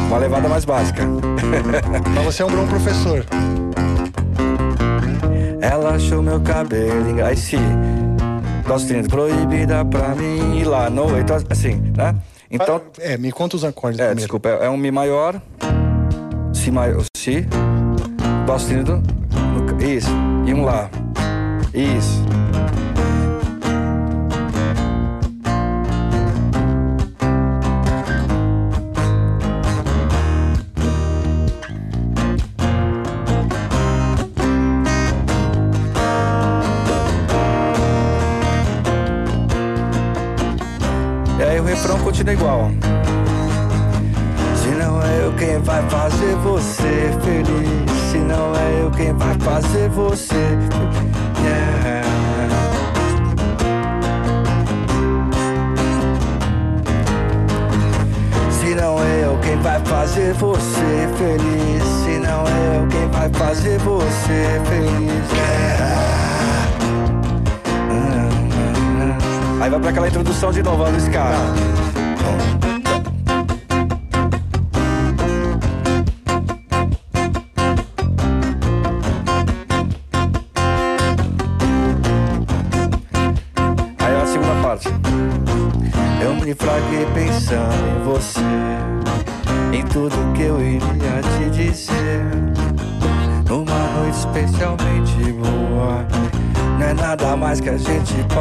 Uma 0.06 0.18
levada 0.18 0.48
mais 0.48 0.64
básica. 0.64 1.02
Mas 2.14 2.24
você 2.24 2.42
é 2.44 2.46
um 2.46 2.50
bom 2.50 2.68
professor. 2.68 3.26
Ela 5.60 5.96
achou 5.96 6.22
meu 6.22 6.40
cabelo. 6.40 7.24
Aí 7.24 7.36
se. 7.36 7.56
Sustenido, 8.68 9.08
proibida 9.08 9.84
pra 9.84 10.14
mim 10.14 10.60
ir 10.60 10.64
lá. 10.66 10.88
No, 10.88 11.18
então, 11.18 11.36
assim, 11.50 11.82
né? 11.96 12.14
Então. 12.48 12.80
É, 13.00 13.16
me 13.18 13.32
conta 13.32 13.56
os 13.56 13.64
acordes 13.64 13.98
É, 13.98 14.04
primeiro. 14.04 14.20
desculpa, 14.20 14.48
é 14.50 14.66
é 14.66 14.70
um 14.70 14.76
Mi 14.76 14.92
maior, 14.92 15.42
Si 16.60 16.70
maior, 16.70 17.02
Si, 17.16 17.46
Dó 18.46 18.58
sustenido, 18.58 19.02
isso, 19.80 20.10
e 20.46 20.52
um 20.52 20.62
Lá, 20.62 20.90
isso. 21.72 22.22
E 41.38 41.42
aí 41.42 41.58
o 41.58 41.64
refrão 41.64 41.98
continua 42.00 42.34
igual. 42.34 42.70
É 45.30 45.32
eu 45.32 45.36
quem 45.36 45.58
vai 45.62 45.82
fazer 45.88 46.34
você 46.36 47.10
feliz. 47.22 47.90
Se 48.10 48.18
não 48.18 48.54
é 48.54 48.82
eu 48.82 48.90
quem 48.90 49.12
vai 49.12 49.34
fazer 49.38 49.88
você. 49.90 50.34
Yeah. 51.42 52.08
Se 58.50 58.74
não 58.74 59.02
é 59.02 59.24
eu 59.24 59.38
quem 59.38 59.56
vai 59.60 59.80
fazer 59.84 60.34
você 60.34 61.08
feliz. 61.16 61.84
Se 62.04 62.18
não 62.18 62.44
é 62.46 62.78
eu 62.78 62.86
quem 62.88 63.08
vai 63.08 63.30
fazer 63.30 63.78
você 63.78 64.60
feliz. 64.68 65.32
Yeah. 65.32 66.00
Aí 69.60 69.70
vai 69.70 69.80
pra 69.80 69.90
aquela 69.90 70.08
introdução 70.08 70.50
de 70.50 70.62
novo, 70.62 70.84
Luiz 70.90 71.08
Carlos. 71.08 71.60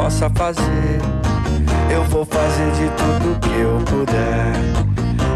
Possa 0.00 0.30
fazer. 0.30 0.98
Eu 1.92 2.02
vou 2.04 2.24
fazer 2.24 2.70
de 2.72 2.88
tudo 2.96 3.38
que 3.40 3.60
eu 3.60 3.78
puder. 3.84 4.54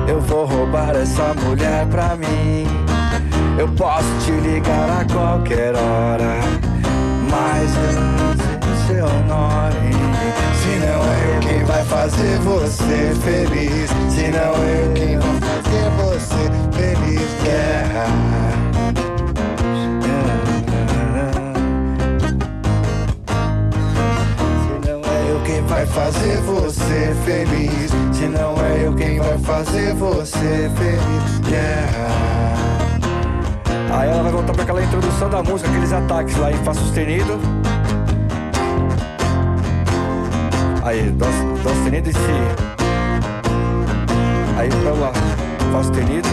Eu 0.09 0.21
vou 0.23 0.47
roubar 0.47 0.97
essa 0.97 1.35
mulher 1.35 1.87
pra 1.87 2.17
mim. 2.17 2.67
Eu 3.59 3.69
posso 3.69 4.09
te 4.25 4.31
ligar 4.33 5.03
a 5.03 5.05
qualquer 5.13 5.75
hora, 5.75 6.41
mas 7.31 7.77
eu 7.77 8.01
não 8.01 8.87
sei 8.87 8.97
seu 8.97 9.09
nome. 9.25 9.93
Se 10.61 10.79
não 10.81 11.03
é 11.13 11.37
eu 11.37 11.41
quem 11.41 11.65
vai 11.65 11.85
fazer 11.85 12.39
você 12.39 13.13
feliz, 13.23 13.91
se 14.11 14.29
não 14.29 14.55
é 14.65 14.83
eu 14.83 14.93
quem 14.95 15.19
vai 15.19 15.41
fazer 15.41 15.91
você 15.99 16.43
feliz, 16.73 17.45
yeah. 17.45 18.64
Vai 25.75 25.87
fazer 25.87 26.37
você 26.43 27.17
feliz, 27.25 27.91
se 28.17 28.27
não 28.29 28.55
é 28.65 28.87
eu 28.87 28.95
quem 28.95 29.19
vai 29.19 29.37
fazer 29.39 29.93
você 29.95 30.71
feliz, 30.77 31.51
yeah. 31.51 31.91
Aí 33.93 34.09
ela 34.09 34.23
vai 34.23 34.31
voltar 34.31 34.53
pra 34.53 34.63
aquela 34.63 34.85
introdução 34.85 35.29
da 35.29 35.43
música, 35.43 35.69
aqueles 35.69 35.93
ataques 35.93 36.37
lá 36.37 36.53
em 36.53 36.57
Fá 36.59 36.73
sustenido. 36.75 37.41
Aí, 40.85 41.11
Dó, 41.11 41.27
dó 41.65 41.71
sustenido 41.71 42.09
e 42.09 42.13
Si. 42.13 42.19
Aí 44.57 44.69
pra 44.69 44.93
lá, 44.93 45.13
Fá 45.73 45.83
sustenido. 45.83 46.29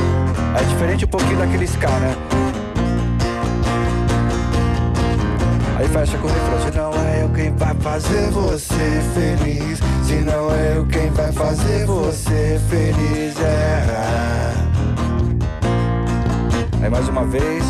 É 0.59 0.63
diferente 0.65 1.05
um 1.05 1.07
pouquinho 1.07 1.39
daquele 1.39 1.65
Ska, 1.65 1.89
né? 1.89 2.50
Fecha 5.91 6.17
com 6.17 6.27
o 6.27 6.31
refrão. 6.31 6.61
Se 6.61 6.77
não 6.77 6.93
é 6.93 7.23
eu 7.23 7.29
quem 7.29 7.55
vai 7.55 7.75
fazer 7.75 8.31
você 8.31 9.01
feliz. 9.13 9.79
Se 10.03 10.15
não 10.15 10.51
é 10.51 10.77
eu 10.77 10.85
quem 10.87 11.09
vai 11.11 11.31
fazer 11.31 11.85
você 11.85 12.59
feliz. 12.69 13.39
É. 13.39 14.53
Aí 16.81 16.89
mais 16.89 17.07
uma 17.09 17.25
vez. 17.25 17.63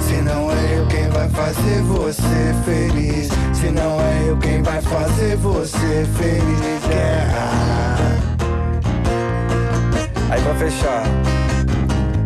Se 0.00 0.22
não 0.22 0.50
é 0.50 0.78
eu 0.78 0.86
quem 0.86 1.08
vai 1.10 1.28
fazer 1.28 1.82
você 1.82 2.54
feliz. 2.64 3.28
Se 3.52 3.70
não 3.70 4.00
é 4.00 4.28
eu 4.28 4.36
quem 4.38 4.62
vai 4.62 4.80
fazer 4.80 5.36
você 5.36 6.06
feliz. 6.16 6.90
É. 6.90 7.26
Aí 10.30 10.42
pra 10.42 10.54
fechar. 10.54 11.02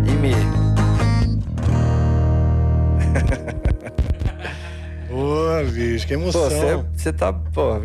E 0.07 0.13
mi. 0.13 0.60
Ô, 5.11 5.71
bicho, 5.73 6.07
que 6.07 6.15
emoção. 6.15 6.43
você, 6.49 6.77
você 6.97 7.13
tá, 7.13 7.33
pô, 7.33 7.81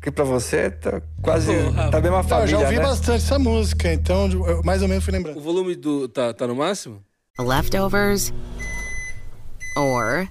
que 0.00 0.10
pra 0.10 0.24
você 0.24 0.70
tá 0.70 1.02
quase, 1.20 1.52
Porra. 1.52 1.90
tá 1.90 2.00
bem 2.00 2.10
uma 2.10 2.18
Não, 2.22 2.24
eu 2.24 2.28
família, 2.28 2.48
já 2.48 2.58
ouvi 2.60 2.76
né? 2.76 2.82
bastante 2.82 3.24
essa 3.24 3.38
música, 3.38 3.92
então 3.92 4.28
eu 4.46 4.62
mais 4.62 4.82
ou 4.82 4.88
menos 4.88 5.04
fui 5.04 5.12
lembrando. 5.12 5.38
O 5.38 5.42
volume 5.42 5.74
do. 5.74 6.08
tá, 6.08 6.32
tá 6.32 6.46
no 6.46 6.54
máximo? 6.54 7.02
Leftovers 7.38 8.32
or 9.76 10.28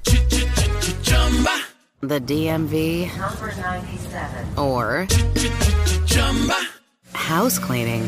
the 2.01 2.19
DMV 2.19 3.09
Number 3.17 3.55
97. 3.55 4.57
or 4.57 5.07
house 7.13 7.59
cleaning 7.59 8.07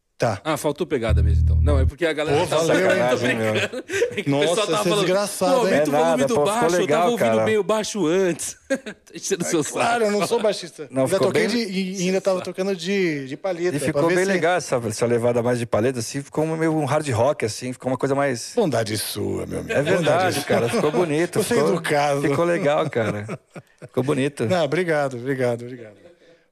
Tá. 0.21 0.39
Ah, 0.43 0.55
faltou 0.55 0.85
pegada 0.85 1.23
mesmo 1.23 1.43
então. 1.43 1.57
Não, 1.61 1.79
é 1.79 1.85
porque 1.85 2.05
a 2.05 2.13
galera 2.13 2.37
Pô, 2.41 2.45
tava 2.45 2.67
valeu, 2.67 2.89
sacanagem, 2.89 3.35
meu. 3.35 3.51
brincando. 3.53 3.83
É 4.11 4.21
que 4.21 4.29
Nossa, 4.29 4.43
o 4.45 4.55
pessoal 4.55 4.67
é 4.79 4.83
falando, 4.83 4.99
desgraçado, 4.99 5.51
pô, 5.53 5.57
aumenta 5.61 5.75
o 5.75 5.81
É 5.81 5.85
volume 5.97 6.09
nada, 6.11 6.25
do 6.27 6.35
pô, 6.35 6.43
baixo, 6.45 6.59
ficou 6.59 6.65
eu 6.65 6.69
tava 6.69 6.81
legal, 6.81 7.11
ouvindo 7.11 7.27
cara. 7.31 7.43
bem 7.45 7.57
o 7.57 7.63
baixo 7.63 8.05
antes. 8.05 8.57
tá 8.69 8.77
enchendo 9.15 9.43
o 9.43 9.47
seu 9.47 9.63
saco. 9.63 9.75
Claro, 9.77 10.03
eu 10.05 10.11
não 10.11 10.27
sou 10.27 10.39
baixista. 10.39 10.87
Não, 10.91 11.05
ainda 11.05 11.17
toquei 11.19 11.47
bem- 11.47 11.65
de, 11.65 12.03
e 12.03 12.05
ainda 12.07 12.21
tava 12.21 12.41
tocando 12.41 12.75
de, 12.75 13.25
de 13.27 13.35
palheta. 13.37 13.77
E 13.77 13.79
pra 13.79 13.87
ficou 13.87 14.07
ver 14.09 14.15
bem 14.15 14.25
se- 14.25 14.31
legal 14.31 14.57
essa, 14.57 14.75
essa 14.87 15.05
levada 15.07 15.41
mais 15.41 15.57
de 15.57 15.65
paleta, 15.65 15.97
assim, 15.99 16.21
ficou 16.21 16.45
meio 16.45 16.75
um 16.75 16.85
hard 16.85 17.09
rock, 17.09 17.43
assim, 17.45 17.73
ficou 17.73 17.91
uma 17.91 17.97
coisa 17.97 18.13
mais... 18.13 18.51
Bondade 18.55 18.95
sua, 18.99 19.47
meu 19.47 19.59
amigo. 19.61 19.71
É 19.73 19.81
verdade, 19.81 19.95
Bondade 20.35 20.41
cara, 20.45 20.69
ficou 20.69 20.91
bonito. 20.91 21.41
Você 21.41 21.55
ficou, 21.55 21.69
educado. 21.71 22.21
Ficou 22.21 22.45
legal, 22.45 22.87
cara. 22.91 23.39
Ficou 23.81 24.03
bonito. 24.03 24.45
Não, 24.45 24.63
obrigado, 24.63 25.17
obrigado, 25.17 25.63
obrigado. 25.63 25.95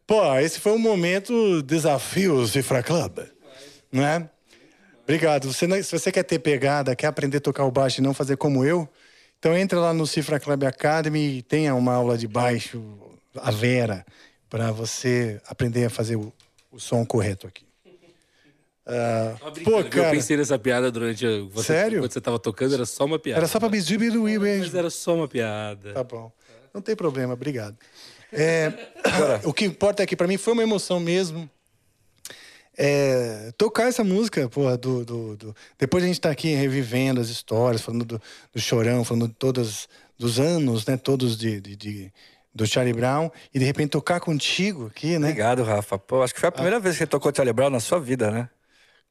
Pô, 0.08 0.36
esse 0.40 0.60
foi 0.60 0.72
um 0.72 0.80
momento 0.80 1.62
desafios 1.62 2.52
Cifra 2.54 2.82
Club, 2.82 3.20
né? 3.92 4.30
Obrigado. 5.04 5.52
Você, 5.52 5.66
não- 5.66 5.82
se 5.82 5.92
você 5.92 6.12
quer 6.12 6.24
ter 6.24 6.40
pegada, 6.40 6.96
quer 6.96 7.08
aprender 7.08 7.38
a 7.38 7.42
tocar 7.42 7.66
o 7.66 7.72
baixo 7.72 8.00
e 8.00 8.04
não 8.04 8.14
fazer 8.14 8.38
como 8.38 8.64
eu, 8.64 8.88
então 9.40 9.58
entra 9.58 9.80
lá 9.80 9.94
no 9.94 10.06
Cifra 10.06 10.40
Club 10.40 10.64
Academy 10.64 11.38
e 11.38 11.42
tenha 11.42 11.74
uma 11.74 11.94
aula 11.94 12.18
de 12.18 12.28
baixo, 12.28 12.82
a 13.36 13.50
Vera, 13.52 14.06
para 14.50 14.72
você 14.72 15.42
aprender 15.48 15.86
a 15.86 15.90
fazer 15.90 16.16
o, 16.16 16.32
o 16.72 16.80
som 16.80 17.06
correto 17.06 17.48
aqui. 17.48 17.70
Tava 18.86 19.52
pô, 19.64 19.84
cara, 19.84 20.08
Eu 20.08 20.12
pensei 20.12 20.36
nessa 20.36 20.58
piada 20.58 20.92
durante. 20.92 21.24
Você, 21.52 21.68
Sério? 21.68 22.00
Quando 22.02 22.12
você 22.12 22.22
tava 22.22 22.40
tocando, 22.40 22.74
era 22.74 22.86
só 22.86 23.06
uma 23.06 23.20
piada. 23.20 23.40
era 23.40 23.48
só 23.48 23.60
para 23.60 23.70
me 23.70 23.78
distribuir 23.78 24.40
Mas 24.40 24.60
mesmo. 24.62 24.78
era 24.78 24.90
só 24.90 25.16
uma 25.16 25.28
piada. 25.28 25.94
Tá 25.94 26.04
bom. 26.04 26.32
Não 26.74 26.82
tem 26.82 26.96
problema, 26.96 27.34
obrigado. 27.34 27.78
É, 28.34 28.72
o 29.46 29.54
que 29.54 29.66
importa 29.66 30.02
é 30.02 30.06
que 30.08 30.16
para 30.16 30.28
mim 30.28 30.38
foi 30.38 30.54
uma 30.54 30.64
emoção 30.64 31.00
mesmo. 31.00 31.48
É, 32.82 33.52
tocar 33.58 33.90
essa 33.90 34.04
música, 34.06 34.48
porra, 34.48 34.78
do, 34.78 35.04
do, 35.04 35.36
do- 35.36 35.56
Depois 35.78 36.02
a 36.02 36.08
gente 36.08 36.22
tá 36.22 36.30
aqui 36.32 36.54
revivendo 36.56 37.20
as 37.20 37.28
histórias, 37.28 37.82
falando 37.82 38.06
do, 38.06 38.22
do 38.54 38.62
Chorão, 38.62 39.04
falando 39.04 39.28
de 39.28 39.34
todos 39.34 39.90
dos 40.18 40.40
anos, 40.40 40.86
né? 40.86 40.96
Todos 40.96 41.38
de, 41.38 41.60
de- 41.60 41.76
de- 41.76 42.14
do 42.56 42.66
Charlie 42.66 42.94
Brown. 42.94 43.30
E 43.54 43.60
de 43.60 43.66
repente 43.66 43.90
tocar 43.90 44.22
contigo 44.22 44.88
aqui, 44.88 45.20
né? 45.20 45.28
Obrigado, 45.28 45.62
Rafa. 45.64 46.00
Pô, 46.00 46.24
acho 46.24 46.34
que 46.34 46.40
foi 46.40 46.48
a 46.50 46.52
primeira 46.54 46.80
vez 46.80 46.96
que 46.96 47.00
você 47.00 47.08
tocou 47.08 47.34
Charlie 47.36 47.54
Brown 47.54 47.70
na 47.70 47.80
sua 47.82 48.00
vida, 48.00 48.32
né? 48.32 48.50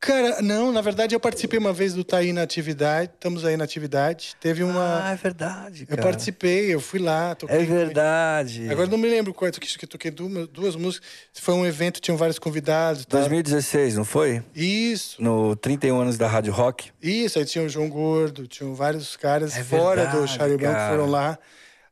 Cara, 0.00 0.40
não, 0.40 0.70
na 0.70 0.80
verdade 0.80 1.14
eu 1.14 1.18
participei 1.18 1.58
uma 1.58 1.72
vez 1.72 1.92
do 1.92 2.04
Tá 2.04 2.18
aí 2.18 2.32
na 2.32 2.42
atividade, 2.42 3.10
estamos 3.14 3.44
aí 3.44 3.56
na 3.56 3.64
atividade. 3.64 4.36
Teve 4.40 4.62
uma. 4.62 5.04
Ah, 5.04 5.12
é 5.12 5.16
verdade, 5.16 5.82
eu 5.82 5.88
cara. 5.88 6.02
participei, 6.02 6.72
eu 6.72 6.80
fui 6.80 7.00
lá, 7.00 7.34
toquei. 7.34 7.56
É 7.56 7.64
verdade. 7.64 8.70
Agora 8.70 8.86
não 8.88 8.96
me 8.96 9.08
lembro 9.08 9.34
qual 9.34 9.48
é 9.48 9.52
que 9.52 9.58
que 9.78 9.84
eu 9.84 9.88
toquei 9.88 10.10
duas, 10.10 10.76
músicas. 10.76 11.08
Foi 11.34 11.54
um 11.54 11.66
evento, 11.66 12.00
tinham 12.00 12.16
vários 12.16 12.38
convidados. 12.38 13.04
Tá? 13.04 13.18
2016, 13.18 13.96
não 13.96 14.04
foi? 14.04 14.42
Isso, 14.54 15.20
No 15.20 15.56
31 15.56 16.00
anos 16.00 16.16
da 16.16 16.28
Rádio 16.28 16.52
Rock. 16.52 16.90
isso. 17.02 17.38
Aí 17.38 17.44
tinha 17.44 17.64
o 17.64 17.68
João 17.68 17.88
Gordo, 17.88 18.46
tinham 18.46 18.74
vários 18.74 19.16
caras 19.16 19.56
É 19.56 19.64
fora 19.64 20.06
do 20.06 20.10
verdade, 20.12 20.32
Charlie 20.38 20.58
Brown 20.58 20.74
que 20.74 20.88
foram 20.90 21.06
lá 21.06 21.38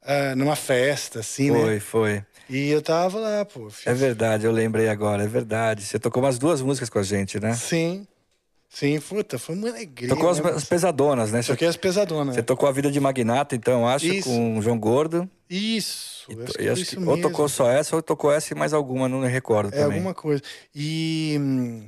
ah, 0.02 0.36
numa 0.36 0.54
festa, 0.54 1.20
assim, 1.20 1.50
Foi, 1.50 1.74
né? 1.74 1.80
foi. 1.80 2.24
E 2.48 2.68
eu 2.70 2.80
tava 2.82 3.18
lá, 3.18 3.44
pô. 3.44 3.68
fiz- 3.70 3.86
É 3.86 3.94
verdade, 3.94 4.46
eu 4.46 4.52
lembrei 4.52 4.88
agora, 4.88 5.24
é 5.24 5.26
verdade. 5.26 5.82
Você 5.84 5.98
tocou 5.98 6.22
umas 6.22 6.38
duas 6.38 6.60
músicas 6.62 6.88
com 6.88 6.98
a 6.98 7.02
gente, 7.02 7.40
né? 7.40 7.54
Sim, 7.54 8.06
Sim, 8.68 9.00
puta, 9.00 9.38
foi 9.38 9.54
uma 9.54 9.68
alegria. 9.70 10.08
Tocou 10.10 10.28
as, 10.28 10.38
né? 10.40 10.50
as 10.50 10.64
pesadonas, 10.64 11.32
né? 11.32 11.42
Toquei 11.42 11.66
as 11.66 11.76
pesadonas. 11.76 12.34
Você 12.34 12.42
tocou 12.42 12.68
a 12.68 12.72
vida 12.72 12.90
de 12.90 13.00
Magnata, 13.00 13.54
então, 13.56 13.88
acho, 13.88 14.06
Isso. 14.06 14.28
com 14.28 14.58
o 14.58 14.62
João 14.62 14.78
Gordo. 14.78 15.28
Isso, 15.48 16.26
eu 16.30 16.42
acho 16.44 16.52
que 16.58 16.62
E 16.64 16.68
acho 16.68 16.82
isso 16.82 16.96
que 17.00 17.04
ou 17.08 17.18
tocou 17.20 17.48
só 17.48 17.70
essa, 17.70 17.94
ou 17.96 18.02
tocou 18.02 18.30
essa 18.30 18.52
e 18.52 18.56
mais 18.56 18.72
alguma, 18.74 19.08
não 19.08 19.20
me 19.20 19.28
recordo 19.28 19.68
É, 19.68 19.78
também. 19.80 19.98
alguma 19.98 20.12
coisa. 20.12 20.42
E, 20.74 21.36
hum, 21.40 21.86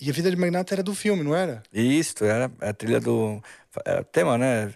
e 0.00 0.08
a 0.08 0.12
vida 0.12 0.30
de 0.30 0.36
Magnata 0.36 0.74
era 0.74 0.82
do 0.82 0.94
filme, 0.94 1.22
não 1.22 1.34
era? 1.34 1.62
Isso, 1.72 2.24
era 2.24 2.50
a 2.60 2.72
trilha 2.72 3.00
do. 3.00 3.42
Era 3.84 4.00
o 4.00 4.04
tema, 4.04 4.38
né? 4.38 4.72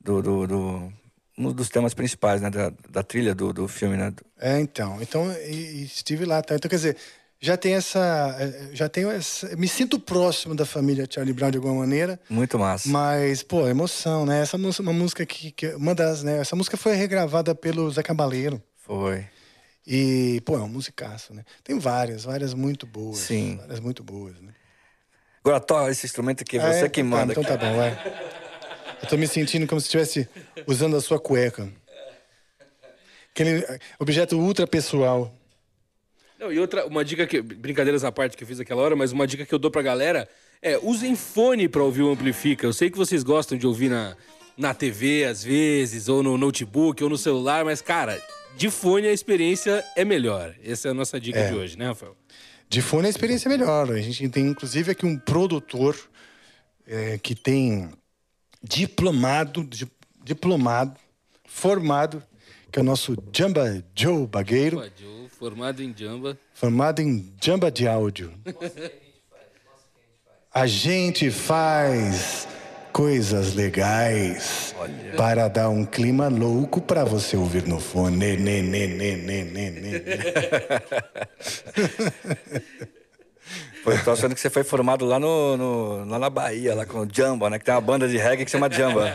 Do. 0.00 0.20
do, 0.20 0.46
do- 0.46 0.92
um 1.36 1.52
dos 1.52 1.68
temas 1.68 1.94
principais, 1.94 2.40
né? 2.40 2.50
Da, 2.50 2.72
da 2.90 3.02
trilha 3.02 3.34
do, 3.34 3.52
do 3.52 3.66
filme, 3.68 3.96
né? 3.96 4.12
É, 4.40 4.60
então. 4.60 4.98
Então, 5.02 5.30
e, 5.46 5.52
e 5.80 5.84
estive 5.84 6.24
lá, 6.24 6.40
tá? 6.42 6.54
Então, 6.54 6.68
quer 6.68 6.76
dizer, 6.76 6.96
já 7.40 7.56
tem 7.56 7.74
essa. 7.74 8.36
eh, 8.40 8.70
Já 8.72 8.88
tenho 8.88 9.10
essa. 9.10 9.54
Me 9.56 9.68
sinto 9.68 9.98
próximo 9.98 10.54
da 10.54 10.64
família 10.64 11.06
Charlie 11.10 11.32
Brown 11.34 11.50
de 11.50 11.58
alguma 11.58 11.74
maneira. 11.74 12.18
Muito 12.30 12.58
massa. 12.58 12.88
Mas, 12.88 13.42
pô, 13.42 13.66
emoção, 13.68 14.24
né? 14.24 14.40
Essa 14.42 14.56
música, 14.56 14.82
uma 14.82 14.92
música 14.92 15.26
que, 15.26 15.50
que. 15.50 15.68
Uma 15.74 15.94
das, 15.94 16.22
né? 16.22 16.38
Essa 16.38 16.56
música 16.56 16.76
foi 16.76 16.94
regravada 16.94 17.54
pelo 17.54 17.90
Zé 17.90 18.02
Cabaleiro. 18.02 18.62
Foi. 18.76 19.26
E, 19.86 20.40
pô, 20.46 20.56
é 20.56 20.60
um 20.62 20.68
musicaço, 20.68 21.34
né? 21.34 21.44
Tem 21.62 21.78
várias, 21.78 22.24
várias 22.24 22.54
muito 22.54 22.86
boas. 22.86 23.18
Sim. 23.18 23.56
Várias 23.60 23.80
muito 23.80 24.02
boas, 24.02 24.40
né? 24.40 24.52
Agora 25.44 25.60
toca 25.60 25.90
esse 25.90 26.06
instrumento 26.06 26.40
aqui, 26.40 26.58
Ah, 26.58 26.72
você 26.72 26.86
é? 26.86 26.88
que 26.88 27.02
Tá, 27.02 27.06
manda. 27.08 27.32
então 27.32 27.44
tá 27.44 27.52
aqui. 27.54 27.66
bom, 27.66 27.76
vai. 27.76 28.43
Eu 29.02 29.08
tô 29.08 29.16
me 29.16 29.26
sentindo 29.26 29.66
como 29.66 29.80
se 29.80 29.86
estivesse 29.86 30.28
usando 30.66 30.96
a 30.96 31.00
sua 31.00 31.18
cueca. 31.18 31.70
Aquele 33.30 33.64
objeto 33.98 34.38
ultra 34.38 34.66
pessoal. 34.66 35.34
Não, 36.38 36.52
e 36.52 36.58
outra, 36.58 36.86
uma 36.86 37.04
dica 37.04 37.26
que. 37.26 37.40
Brincadeiras 37.42 38.04
à 38.04 38.12
parte 38.12 38.36
que 38.36 38.44
eu 38.44 38.48
fiz 38.48 38.60
aquela 38.60 38.82
hora, 38.82 38.94
mas 38.96 39.12
uma 39.12 39.26
dica 39.26 39.44
que 39.44 39.52
eu 39.54 39.58
dou 39.58 39.70
pra 39.70 39.82
galera 39.82 40.28
é 40.62 40.78
usem 40.78 41.16
fone 41.16 41.68
pra 41.68 41.82
ouvir 41.82 42.02
o 42.02 42.10
Amplifica. 42.10 42.66
Eu 42.66 42.72
sei 42.72 42.90
que 42.90 42.96
vocês 42.96 43.22
gostam 43.22 43.58
de 43.58 43.66
ouvir 43.66 43.88
na, 43.90 44.16
na 44.56 44.72
TV, 44.72 45.24
às 45.24 45.42
vezes, 45.42 46.08
ou 46.08 46.22
no 46.22 46.38
notebook, 46.38 47.02
ou 47.02 47.10
no 47.10 47.18
celular, 47.18 47.64
mas, 47.64 47.80
cara, 47.82 48.20
de 48.56 48.70
fone 48.70 49.08
a 49.08 49.12
experiência 49.12 49.84
é 49.96 50.04
melhor. 50.04 50.54
Essa 50.64 50.88
é 50.88 50.90
a 50.92 50.94
nossa 50.94 51.18
dica 51.20 51.38
É. 51.38 51.48
de 51.50 51.54
hoje, 51.54 51.76
né, 51.76 51.86
Rafael? 51.88 52.16
De 52.68 52.80
fone 52.80 53.06
a 53.06 53.10
experiência 53.10 53.48
é 53.48 53.50
melhor. 53.50 53.90
A 53.90 54.00
gente 54.00 54.28
tem, 54.28 54.46
inclusive, 54.46 54.92
aqui 54.92 55.04
um 55.04 55.18
produtor 55.18 55.96
é, 56.86 57.18
que 57.18 57.34
tem 57.34 57.90
diplomado, 58.68 59.62
di- 59.62 59.86
diplomado, 60.24 60.96
formado, 61.46 62.22
que 62.72 62.78
é 62.78 62.82
o 62.82 62.84
nosso 62.84 63.14
Jamba 63.32 63.84
Joe 63.94 64.26
Bagueiro, 64.26 64.78
Pô, 64.78 64.84
Joe, 65.00 65.28
formado 65.38 65.82
em 65.82 65.94
Jamba. 65.96 66.38
formado 66.54 67.00
em 67.02 67.32
Jamba 67.40 67.70
de 67.70 67.86
áudio. 67.86 68.32
A 70.52 70.66
gente 70.66 71.30
faz 71.30 72.48
coisas 72.92 73.54
legais 73.54 74.74
para 75.16 75.48
dar 75.48 75.68
um 75.68 75.84
clima 75.84 76.28
louco 76.28 76.80
para 76.80 77.04
você 77.04 77.36
ouvir 77.36 77.66
no 77.66 77.78
fone. 77.80 78.16
Né, 78.16 78.36
né, 78.36 78.62
né, 78.62 80.02
eu 83.86 84.04
tô 84.04 84.12
achando 84.12 84.34
que 84.34 84.40
você 84.40 84.48
foi 84.50 84.62
formado 84.64 85.04
lá, 85.04 85.18
no, 85.18 85.56
no- 85.56 86.04
lá 86.08 86.18
na 86.18 86.30
Bahia, 86.30 86.74
lá 86.74 86.86
com 86.86 87.00
o 87.00 87.08
Jamba, 87.10 87.50
né? 87.50 87.58
Que 87.58 87.64
tem 87.64 87.74
uma 87.74 87.80
banda 87.80 88.08
de 88.08 88.16
reggae 88.16 88.44
que 88.44 88.50
chama 88.50 88.70
Jamba. 88.70 89.14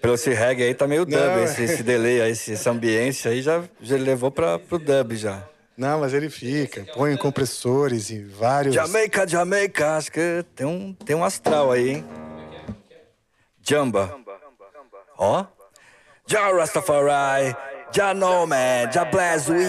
Pelo 0.00 0.14
esse 0.14 0.32
reggae 0.34 0.64
aí 0.64 0.74
tá 0.74 0.86
meio 0.86 1.04
dub, 1.04 1.14
Não, 1.18 1.42
esse, 1.44 1.62
é. 1.62 1.64
esse 1.64 1.82
delay 1.82 2.20
aí, 2.20 2.30
esse, 2.32 2.52
essa 2.52 2.70
ambiência 2.70 3.30
aí 3.30 3.40
já, 3.40 3.62
já 3.80 3.96
levou 3.96 4.30
pra, 4.30 4.58
pro 4.58 4.78
dub 4.78 5.16
já. 5.16 5.42
Não, 5.76 6.00
mas 6.00 6.12
ele 6.14 6.28
fica. 6.30 6.84
Põe 6.94 7.16
compressores 7.16 8.10
e 8.10 8.22
vários. 8.22 8.74
Jamaica, 8.74 9.26
Jamaica, 9.26 9.96
acho 9.96 10.12
que 10.12 10.44
tem 10.54 10.66
um, 10.66 10.92
tem 10.92 11.16
um 11.16 11.24
astral 11.24 11.72
aí, 11.72 11.90
hein? 11.90 12.04
Jamba. 13.62 14.14
Ó. 15.18 15.44
Ja 16.30 16.50
Rastafari, 16.52 17.54
Ja 17.94 18.14
No 18.14 18.46
Man, 18.46 18.90
Ja 18.94 19.04
Bless 19.04 19.50
We. 19.50 19.64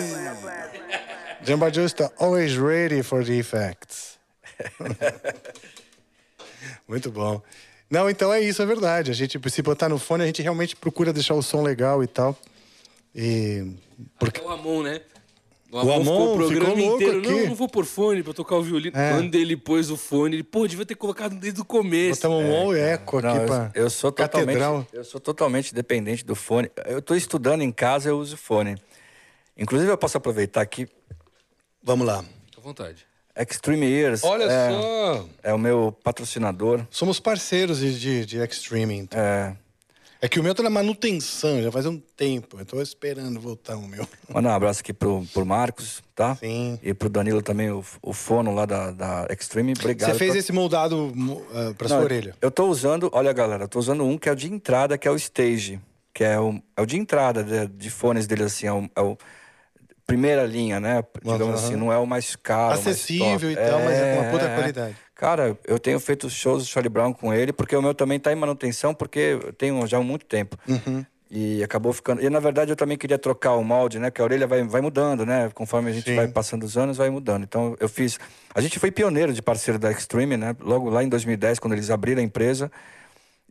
Jamba 1.46 1.70
está 1.70 2.12
always 2.20 2.58
ready 2.58 3.04
for 3.04 3.24
the 3.24 3.34
effects. 3.34 4.18
Muito 6.88 7.12
bom. 7.12 7.41
Não, 7.89 8.10
então 8.10 8.34
é 8.34 8.41
isso, 8.41 8.62
é 8.62 8.66
verdade. 8.66 9.12
A 9.12 9.14
gente, 9.14 9.39
se 9.50 9.62
botar 9.62 9.88
no 9.88 10.00
fone, 10.00 10.24
a 10.24 10.26
gente 10.26 10.41
realmente 10.41 10.76
procura 10.76 11.14
deixar 11.14 11.36
o 11.36 11.43
som 11.43 11.62
legal 11.62 12.04
e 12.04 12.08
tal. 12.08 12.36
E. 13.14 13.74
Porque... 14.20 14.41
É 14.41 14.43
o 14.43 14.50
Amon, 14.50 14.82
né? 14.82 15.02
O 15.72 15.78
O 15.78 15.80
Amon, 15.82 16.04
ficou 16.04 16.16
Amon 16.16 16.34
o 16.34 16.38
programa 16.38 16.76
ficou 16.76 16.88
louco 16.89 17.04
inteiro. 17.04 17.20
aqui. 17.20 17.30
Não, 17.30 17.46
não 17.50 17.56
vou 17.56 17.70
pôr 17.70 17.86
fone 17.86 18.24
pra 18.24 18.34
tocar 18.34 18.56
o 18.56 18.64
violino. 18.64 18.98
É. 18.98 19.12
Quando 19.12 19.36
ele 19.36 19.56
pôs 19.56 19.91
o 19.91 19.98
fone, 19.98 20.38
ele, 20.38 20.43
pô, 20.43 20.68
devia 20.68 20.86
ter 20.86 20.96
colocado 20.96 21.36
desde 21.36 21.62
o 21.62 21.66
começo. 21.66 22.22
Botamos 22.22 22.46
um 22.46 22.56
all 22.56 22.76
eco 22.76 23.18
aqui 23.20 23.28
Não, 23.28 23.36
eu, 23.38 23.46
pra. 23.46 23.72
eu 23.76 23.89
sou 23.89 24.12
totalmente, 24.12 24.48
Catedral. 24.48 24.88
eu 24.91 25.04
sou 25.04 25.22
totalmente 25.22 25.76
dependente 25.76 26.26
do 26.26 26.36
fone. 26.36 26.72
Eu 26.86 27.02
tô 27.02 27.14
estudando 27.14 27.62
em 27.62 27.72
casa, 27.72 28.10
eu 28.10 28.18
uso 28.18 28.36
fone. 28.36 28.76
Inclusive 29.58 29.91
eu 29.91 29.98
posso 29.98 30.18
aproveitar 30.18 30.62
aqui 30.62 30.88
Vamos 31.86 32.06
lá. 32.08 32.24
Fica 32.48 32.60
à 32.60 32.64
vontade. 32.64 33.06
Extreme 33.38 33.86
Ears. 33.86 34.24
Olha 34.24 34.46
é, 34.46 34.72
só! 34.72 35.26
É 35.44 35.54
o 35.54 35.58
meu 35.58 35.96
patrocinador. 36.04 36.86
Somos 36.90 37.20
parceiros 37.20 37.78
de, 37.80 37.98
de, 38.00 38.26
de 38.26 38.38
Extreme. 38.40 38.96
Então. 38.96 39.20
É, 39.20 39.56
É 40.22 40.28
que 40.30 40.40
o 40.40 40.44
meu 40.44 40.56
tá 40.56 40.64
na 40.64 40.70
manutenção, 40.70 41.62
já 41.62 41.72
faz 41.72 41.86
um 41.86 42.00
tempo. 42.18 42.58
Eu 42.58 42.66
tô 42.66 42.82
esperando 42.82 43.40
voltar 43.40 43.76
o 43.76 43.86
meu. 43.88 44.08
Mandar 44.34 44.50
um 44.52 44.54
abraço 44.54 44.80
aqui 44.80 44.94
pro, 44.94 45.24
pro 45.34 45.46
Marcos, 45.46 46.02
tá? 46.16 46.36
Sim. 46.38 46.80
E 46.82 46.94
pro 46.94 47.10
Danilo 47.10 47.42
também, 47.44 47.70
o, 47.70 47.84
o 48.02 48.14
fono 48.14 48.54
lá 48.56 48.66
da, 48.66 48.92
da 48.92 49.28
Extreme. 49.30 49.74
Obrigado. 49.78 50.12
Você 50.12 50.18
fez 50.18 50.32
pra- 50.32 50.40
esse 50.40 50.52
moldado 50.54 51.08
uh, 51.14 51.76
pra 51.78 51.88
sua 51.90 51.98
Não, 51.98 52.04
orelha. 52.06 52.36
Eu 52.42 52.50
tô 52.50 52.68
usando, 52.68 53.10
olha 53.14 53.32
galera, 53.34 53.66
eu 53.66 53.68
tô 53.68 53.78
usando 53.80 54.04
um 54.06 54.18
que 54.18 54.28
é 54.28 54.32
o 54.32 54.36
de 54.36 54.52
entrada, 54.52 54.98
que 54.98 55.08
é 55.08 55.12
o 55.12 55.16
Stage. 55.18 55.80
Que 56.14 56.24
é 56.24 56.40
o, 56.40 56.62
é 56.78 56.82
o 56.82 56.86
de 56.86 56.98
entrada 56.98 57.44
de, 57.44 57.68
de 57.68 57.90
fones 57.90 58.26
dele, 58.26 58.44
assim, 58.44 58.66
é 58.66 58.72
o, 58.72 58.90
é 58.96 59.02
o 59.02 59.18
primeira 60.06 60.43
linha, 60.43 60.80
né? 60.80 61.03
Digamos 61.24 61.56
Aham. 61.56 61.66
assim, 61.66 61.76
não 61.76 61.91
é 61.91 61.97
o 61.97 62.06
mais 62.06 62.36
caro. 62.36 62.76
mais 62.76 62.88
Acessível 62.88 63.49
top. 63.49 63.51
e 63.51 63.56
tal, 63.56 63.80
mas 63.80 63.97
é 63.97 64.16
com 64.16 64.22
uma 64.22 64.32
puta 64.32 64.45
é. 64.45 64.56
qualidade. 64.56 64.95
Cara, 65.16 65.58
eu 65.66 65.80
tenho 65.80 65.99
feito 65.99 66.30
shows 66.30 66.64
do 66.64 66.70
Charlie 66.70 66.89
Brown 66.89 67.14
com 67.14 67.34
ele, 67.34 67.53
porque 67.53 67.76
o 67.76 67.82
meu 67.82 67.93
também 67.93 68.20
tá 68.20 68.32
em 68.32 68.36
manutenção, 68.36 68.93
porque 68.93 69.20
eu 69.20 69.53
tenho 69.53 69.86
já 69.88 69.97
há 69.97 70.01
muito 70.01 70.26
tempo. 70.26 70.58
Uhum. 70.68 71.06
E 71.30 71.64
acabou 71.64 71.91
ficando. 71.91 72.22
E 72.22 72.30
na 72.30 72.39
verdade 72.39 72.72
eu 72.72 72.76
também 72.76 72.97
queria 72.97 73.18
trocar 73.18 73.56
o 73.56 73.64
molde, 73.64 73.97
né? 73.97 74.10
Porque 74.10 74.22
a 74.22 74.26
orelha 74.26 74.45
vai, 74.45 74.64
vai 74.64 74.82
mudando, 74.82 75.26
né? 75.26 75.49
Conforme 75.53 75.89
a 75.89 75.93
gente 75.93 76.10
Sim. 76.10 76.16
vai 76.16 76.28
passando 76.28 76.64
os 76.64 76.78
anos, 76.78 76.97
vai 76.97 77.10
mudando. 77.10 77.43
Então 77.43 77.76
eu 77.80 77.89
fiz. 77.89 78.20
A 78.53 78.62
gente 78.62 78.78
foi 78.78 78.91
pioneiro 78.91 79.34
de 79.34 79.41
parceiro 79.41 79.80
da 79.80 79.91
Extreme, 79.91 80.38
né? 80.38 80.56
Logo 80.60 80.89
lá 80.89 81.03
em 81.03 81.10
2010, 81.10 81.60
quando 81.60 81.74
eles 81.74 81.89
abriram 81.89 82.22
a 82.22 82.24
empresa. 82.24 82.72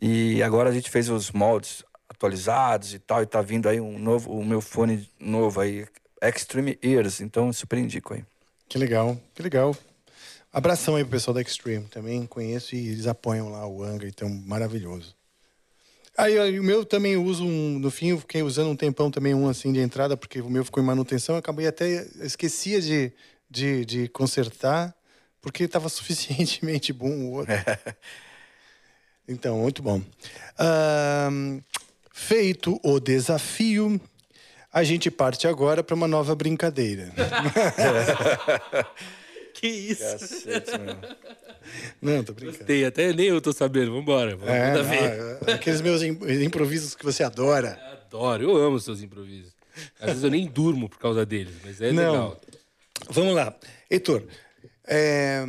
E 0.00 0.42
agora 0.42 0.70
a 0.70 0.72
gente 0.72 0.90
fez 0.90 1.08
os 1.08 1.32
moldes 1.32 1.82
atualizados 2.08 2.94
e 2.94 2.98
tal. 2.98 3.22
E 3.22 3.26
tá 3.26 3.42
vindo 3.42 3.68
aí 3.68 3.80
um 3.80 3.98
novo, 3.98 4.30
o 4.30 4.44
meu 4.44 4.60
fone 4.60 5.08
novo 5.18 5.60
aí, 5.60 5.84
Extreme 6.22 6.78
Ears. 6.82 7.20
Então 7.20 7.52
super 7.52 7.78
indico 7.78 8.14
aí. 8.14 8.24
Que 8.68 8.78
legal, 8.78 9.20
que 9.34 9.42
legal. 9.42 9.76
Abração 10.52 10.96
aí 10.96 11.02
pro 11.02 11.10
pessoal 11.10 11.34
da 11.34 11.42
Extreme. 11.42 11.86
Também 11.86 12.26
conheço 12.26 12.74
e 12.76 12.88
eles 12.88 13.06
apoiam 13.06 13.50
lá 13.50 13.66
o 13.66 13.82
Angra, 13.82 14.08
então 14.08 14.28
maravilhoso. 14.28 15.14
Aí 16.16 16.58
o 16.58 16.62
meu 16.62 16.84
também 16.84 17.16
uso 17.16 17.44
um, 17.44 17.78
no 17.78 17.90
fim 17.90 18.10
eu 18.10 18.20
fiquei 18.20 18.40
usando 18.40 18.70
um 18.70 18.76
tempão 18.76 19.10
também 19.10 19.34
um 19.34 19.48
assim 19.48 19.72
de 19.72 19.80
entrada, 19.80 20.16
porque 20.16 20.40
o 20.40 20.48
meu 20.48 20.64
ficou 20.64 20.80
em 20.80 20.86
manutenção, 20.86 21.34
eu 21.34 21.40
acabei 21.40 21.66
até 21.66 22.06
esquecia 22.22 22.80
de, 22.80 23.12
de, 23.50 23.84
de 23.84 24.08
consertar, 24.08 24.94
porque 25.42 25.64
estava 25.64 25.88
suficientemente 25.90 26.92
bom 26.92 27.10
o 27.10 27.32
outro. 27.32 27.52
Então, 29.26 29.56
muito 29.60 29.82
bom. 29.82 30.02
Feito 32.12 32.78
o 32.82 33.00
desafio, 33.00 33.98
a 34.74 34.82
gente 34.84 35.10
parte 35.10 35.46
agora 35.46 35.82
para 35.82 35.94
uma 35.94 36.06
nova 36.08 36.34
brincadeira. 36.34 37.10
Que 39.54 39.68
isso? 39.68 40.02
Cacete. 40.02 40.72
Não, 42.02 42.24
tô 42.24 42.32
brincando. 42.32 42.58
Gostei, 42.58 42.84
até 42.84 43.12
nem 43.12 43.26
eu 43.28 43.40
tô 43.40 43.52
sabendo. 43.52 43.92
Vambora, 43.92 44.34
vamos 44.36 44.52
É, 44.52 44.74
não, 44.74 44.82
ver. 44.84 45.38
é, 45.48 45.52
aqueles 45.52 45.80
meus 45.80 46.02
im- 46.02 46.18
improvisos 46.44 46.94
que 46.96 47.04
você 47.04 47.22
adora. 47.22 47.78
Adoro, 48.04 48.42
eu 48.42 48.56
amo 48.56 48.80
seus 48.80 49.00
improvisos. 49.00 49.52
Às 50.00 50.06
vezes 50.08 50.24
eu 50.24 50.30
nem 50.30 50.46
durmo 50.46 50.88
por 50.88 50.98
causa 50.98 51.24
deles, 51.24 51.54
mas 51.64 51.80
é 51.80 51.92
Não. 51.92 52.12
legal. 52.12 52.40
Vamos 53.10 53.34
lá. 53.34 53.54
Heitor, 53.88 54.24
é, 54.86 55.44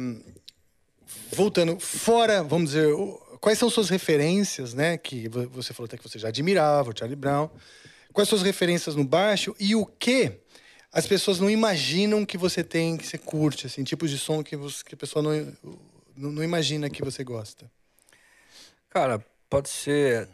voltando, 1.34 1.80
fora, 1.80 2.44
vamos 2.44 2.70
dizer, 2.72 2.88
quais 3.42 3.58
são 3.58 3.70
suas 3.72 3.90
referências, 3.90 4.74
né? 4.76 4.98
Que 5.00 5.28
vo- 5.28 5.50
você 5.50 5.74
falou 5.74 5.88
até 5.88 5.98
que 5.98 6.08
você 6.08 6.20
já 6.20 6.28
admirava, 6.30 6.92
o 6.92 6.94
Charlie 6.98 7.16
Brown. 7.16 7.50
Quais 8.16 8.30
suas 8.30 8.44
referências 8.44 8.96
no 8.96 9.04
baixo 9.04 9.54
e 9.60 9.76
o 9.76 9.86
que 9.86 10.40
as 10.90 11.06
pessoas 11.06 11.38
não 11.38 11.50
imaginam 11.50 12.26
que 12.26 12.38
você 12.38 12.64
tem, 12.64 12.96
que 12.96 13.06
você 13.06 13.18
curte, 13.18 13.68
assim, 13.68 13.84
tipos 13.84 14.10
de 14.10 14.18
som 14.18 14.42
que, 14.42 14.56
você- 14.56 14.82
que 14.86 14.96
a 14.96 14.98
pessoa 14.98 15.22
não, 15.22 15.54
não, 16.16 16.32
não 16.32 16.42
imagina 16.42 16.90
que 16.90 17.04
você 17.04 17.26
gosta? 17.26 17.70
Cara, 18.90 19.20
pode 19.50 19.68
ser 19.68 20.30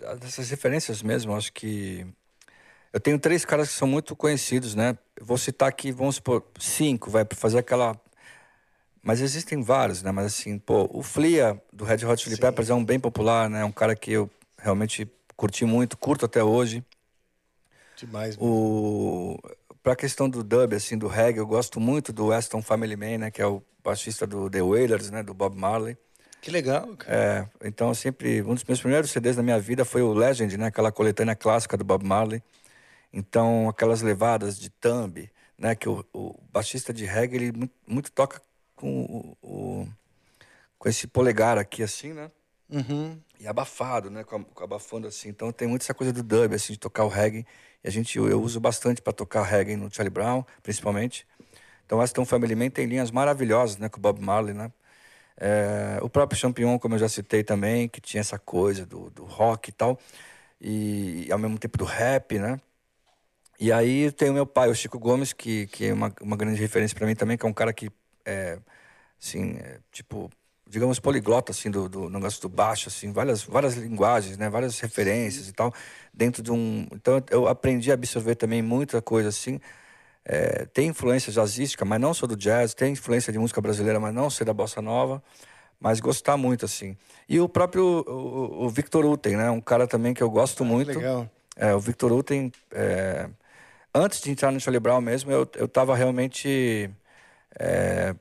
eh, 0.00 0.16
dessas 0.16 0.48
referências 0.48 1.02
mesmo. 1.02 1.36
Acho 1.36 1.52
que 1.52 2.06
eu 2.90 2.98
tenho 2.98 3.18
três 3.18 3.44
caras 3.44 3.68
que 3.68 3.74
são 3.74 3.86
muito 3.86 4.16
conhecidos, 4.16 4.74
né? 4.74 4.96
Eu 5.14 5.26
vou 5.26 5.36
citar 5.36 5.68
aqui, 5.68 5.92
vamos 5.92 6.14
supor, 6.14 6.42
cinco, 6.58 7.10
vai 7.10 7.22
para 7.26 7.36
fazer 7.36 7.58
aquela 7.58 8.00
Mas 9.02 9.20
existem 9.20 9.62
vários, 9.62 10.02
né? 10.02 10.10
Mas 10.10 10.26
assim, 10.26 10.58
pô, 10.58 10.88
o 10.90 11.02
Flia 11.02 11.60
do 11.70 11.84
Red 11.84 12.04
Hot 12.06 12.22
Chili 12.24 12.38
Peppers 12.38 12.70
é 12.70 12.74
um 12.74 12.82
bem 12.84 12.98
popular, 12.98 13.50
né? 13.50 13.60
É 13.60 13.64
um 13.66 13.72
cara 13.72 13.94
que 13.94 14.12
eu 14.12 14.30
realmente 14.58 15.06
curti 15.36 15.66
muito, 15.66 15.98
curto 15.98 16.24
até 16.24 16.42
hoje. 16.42 16.82
Demais. 17.96 18.36
O 18.38 19.38
para 19.86 19.92
a 19.92 19.96
questão 19.96 20.28
do 20.28 20.42
dub 20.42 20.74
assim, 20.74 20.98
do 20.98 21.06
reggae, 21.06 21.38
eu 21.38 21.46
gosto 21.46 21.78
muito 21.78 22.12
do 22.12 22.26
Weston 22.26 22.60
Family 22.60 22.96
Man, 22.96 23.18
né, 23.18 23.30
que 23.30 23.40
é 23.40 23.46
o 23.46 23.62
baixista 23.84 24.26
do 24.26 24.50
The 24.50 24.60
Wailers, 24.60 25.12
né, 25.12 25.22
do 25.22 25.32
Bob 25.32 25.56
Marley. 25.56 25.96
Que 26.42 26.50
legal, 26.50 26.96
cara. 26.96 27.48
É, 27.62 27.68
então 27.68 27.94
sempre 27.94 28.42
um 28.42 28.52
dos 28.52 28.64
meus 28.64 28.80
primeiros 28.80 29.12
CDs 29.12 29.36
da 29.36 29.44
minha 29.44 29.60
vida 29.60 29.84
foi 29.84 30.02
o 30.02 30.12
Legend, 30.12 30.56
né, 30.58 30.66
aquela 30.66 30.90
coletânea 30.90 31.36
clássica 31.36 31.76
do 31.76 31.84
Bob 31.84 32.04
Marley. 32.04 32.42
Então 33.12 33.68
aquelas 33.68 34.02
levadas 34.02 34.58
de 34.58 34.70
thumb, 34.70 35.30
né, 35.56 35.76
que 35.76 35.88
o, 35.88 36.04
o 36.12 36.34
baixista 36.52 36.92
de 36.92 37.04
reggae 37.04 37.36
ele 37.36 37.52
muito, 37.52 37.74
muito 37.86 38.10
toca 38.10 38.42
com 38.74 39.02
o, 39.02 39.36
o, 39.40 39.88
com 40.80 40.88
esse 40.88 41.06
polegar 41.06 41.58
aqui 41.58 41.84
assim, 41.84 42.12
né? 42.12 42.28
Uhum. 42.68 43.20
E 43.38 43.46
abafado, 43.46 44.10
né? 44.10 44.24
Com, 44.24 44.42
com 44.44 44.64
abafando 44.64 45.06
assim. 45.06 45.28
Então 45.28 45.52
tem 45.52 45.68
muito 45.68 45.82
essa 45.82 45.94
coisa 45.94 46.12
do 46.12 46.22
dub, 46.22 46.54
assim, 46.54 46.72
de 46.72 46.78
tocar 46.78 47.04
o 47.04 47.08
reggae. 47.08 47.46
E 47.84 47.88
a 47.88 47.90
gente, 47.90 48.18
eu, 48.18 48.28
eu 48.28 48.40
uso 48.40 48.60
bastante 48.60 49.00
para 49.00 49.12
tocar 49.12 49.42
reggae 49.42 49.76
no 49.76 49.92
Charlie 49.92 50.10
Brown, 50.10 50.44
principalmente. 50.62 51.26
Então, 51.84 52.00
Aston 52.00 52.24
Family 52.24 52.56
Man 52.56 52.70
tem 52.70 52.86
linhas 52.86 53.10
maravilhosas, 53.10 53.78
né? 53.78 53.88
Com 53.88 53.98
o 53.98 54.00
Bob 54.00 54.20
Marley, 54.20 54.54
né? 54.54 54.72
É, 55.36 55.98
o 56.02 56.08
próprio 56.08 56.38
Champion, 56.38 56.78
como 56.78 56.94
eu 56.94 56.98
já 56.98 57.08
citei 57.08 57.44
também, 57.44 57.88
que 57.88 58.00
tinha 58.00 58.20
essa 58.20 58.38
coisa 58.38 58.86
do, 58.86 59.10
do 59.10 59.24
rock 59.24 59.70
e 59.70 59.72
tal. 59.72 59.98
E, 60.60 61.26
e 61.28 61.32
ao 61.32 61.38
mesmo 61.38 61.58
tempo 61.58 61.78
do 61.78 61.84
rap, 61.84 62.38
né? 62.38 62.60
E 63.58 63.72
aí 63.72 64.12
tem 64.12 64.30
o 64.30 64.34
meu 64.34 64.46
pai, 64.46 64.68
o 64.70 64.74
Chico 64.74 64.98
Gomes, 64.98 65.32
que, 65.32 65.66
que 65.68 65.86
é 65.86 65.92
uma, 65.94 66.12
uma 66.20 66.36
grande 66.36 66.60
referência 66.60 66.96
para 66.96 67.06
mim 67.06 67.14
também, 67.14 67.38
que 67.38 67.46
é 67.46 67.48
um 67.48 67.52
cara 67.54 67.72
que, 67.72 67.90
é, 68.24 68.58
assim, 69.20 69.56
é, 69.58 69.80
tipo, 69.92 70.30
digamos, 70.68 70.98
poliglota, 70.98 71.52
assim, 71.52 71.70
do, 71.70 71.88
do 71.88 72.10
negócio 72.10 72.40
do 72.42 72.48
baixo, 72.48 72.88
assim, 72.88 73.12
várias, 73.12 73.42
várias 73.44 73.74
linguagens, 73.76 74.36
né? 74.36 74.50
Várias 74.50 74.80
referências 74.80 75.48
e 75.48 75.52
tal, 75.52 75.72
dentro 76.12 76.42
de 76.42 76.50
um... 76.50 76.86
Então, 76.92 77.22
eu 77.30 77.46
aprendi 77.46 77.90
a 77.90 77.94
absorver 77.94 78.34
também 78.34 78.62
muita 78.62 79.00
coisa, 79.00 79.28
assim. 79.28 79.60
É, 80.24 80.66
tem 80.66 80.88
influência 80.88 81.32
jazzística, 81.32 81.84
mas 81.84 82.00
não 82.00 82.12
sou 82.12 82.28
do 82.28 82.36
jazz. 82.36 82.74
Tem 82.74 82.92
influência 82.92 83.32
de 83.32 83.38
música 83.38 83.60
brasileira, 83.60 84.00
mas 84.00 84.12
não 84.12 84.28
sou 84.28 84.44
da 84.44 84.52
bossa 84.52 84.82
nova. 84.82 85.22
Mas 85.78 86.00
gostar 86.00 86.36
muito, 86.36 86.64
assim. 86.64 86.96
E 87.28 87.38
o 87.38 87.48
próprio 87.48 88.04
o, 88.06 88.64
o 88.64 88.68
Victor 88.68 89.04
Uten, 89.04 89.36
né? 89.36 89.50
Um 89.50 89.60
cara 89.60 89.86
também 89.86 90.12
que 90.12 90.22
eu 90.22 90.30
gosto 90.30 90.64
Ah, 90.64 90.66
muito. 90.66 90.88
legal. 90.88 91.30
É, 91.54 91.72
o 91.74 91.78
Victor 91.78 92.10
Uten... 92.12 92.50
É... 92.72 93.28
Antes 93.94 94.20
de 94.20 94.30
entrar 94.30 94.50
no 94.50 94.58
Charlie 94.60 94.80
Brown 94.80 95.00
mesmo, 95.00 95.30
eu, 95.30 95.48
eu 95.54 95.68
tava 95.68 95.94
realmente... 95.94 96.90
É, 97.58 98.14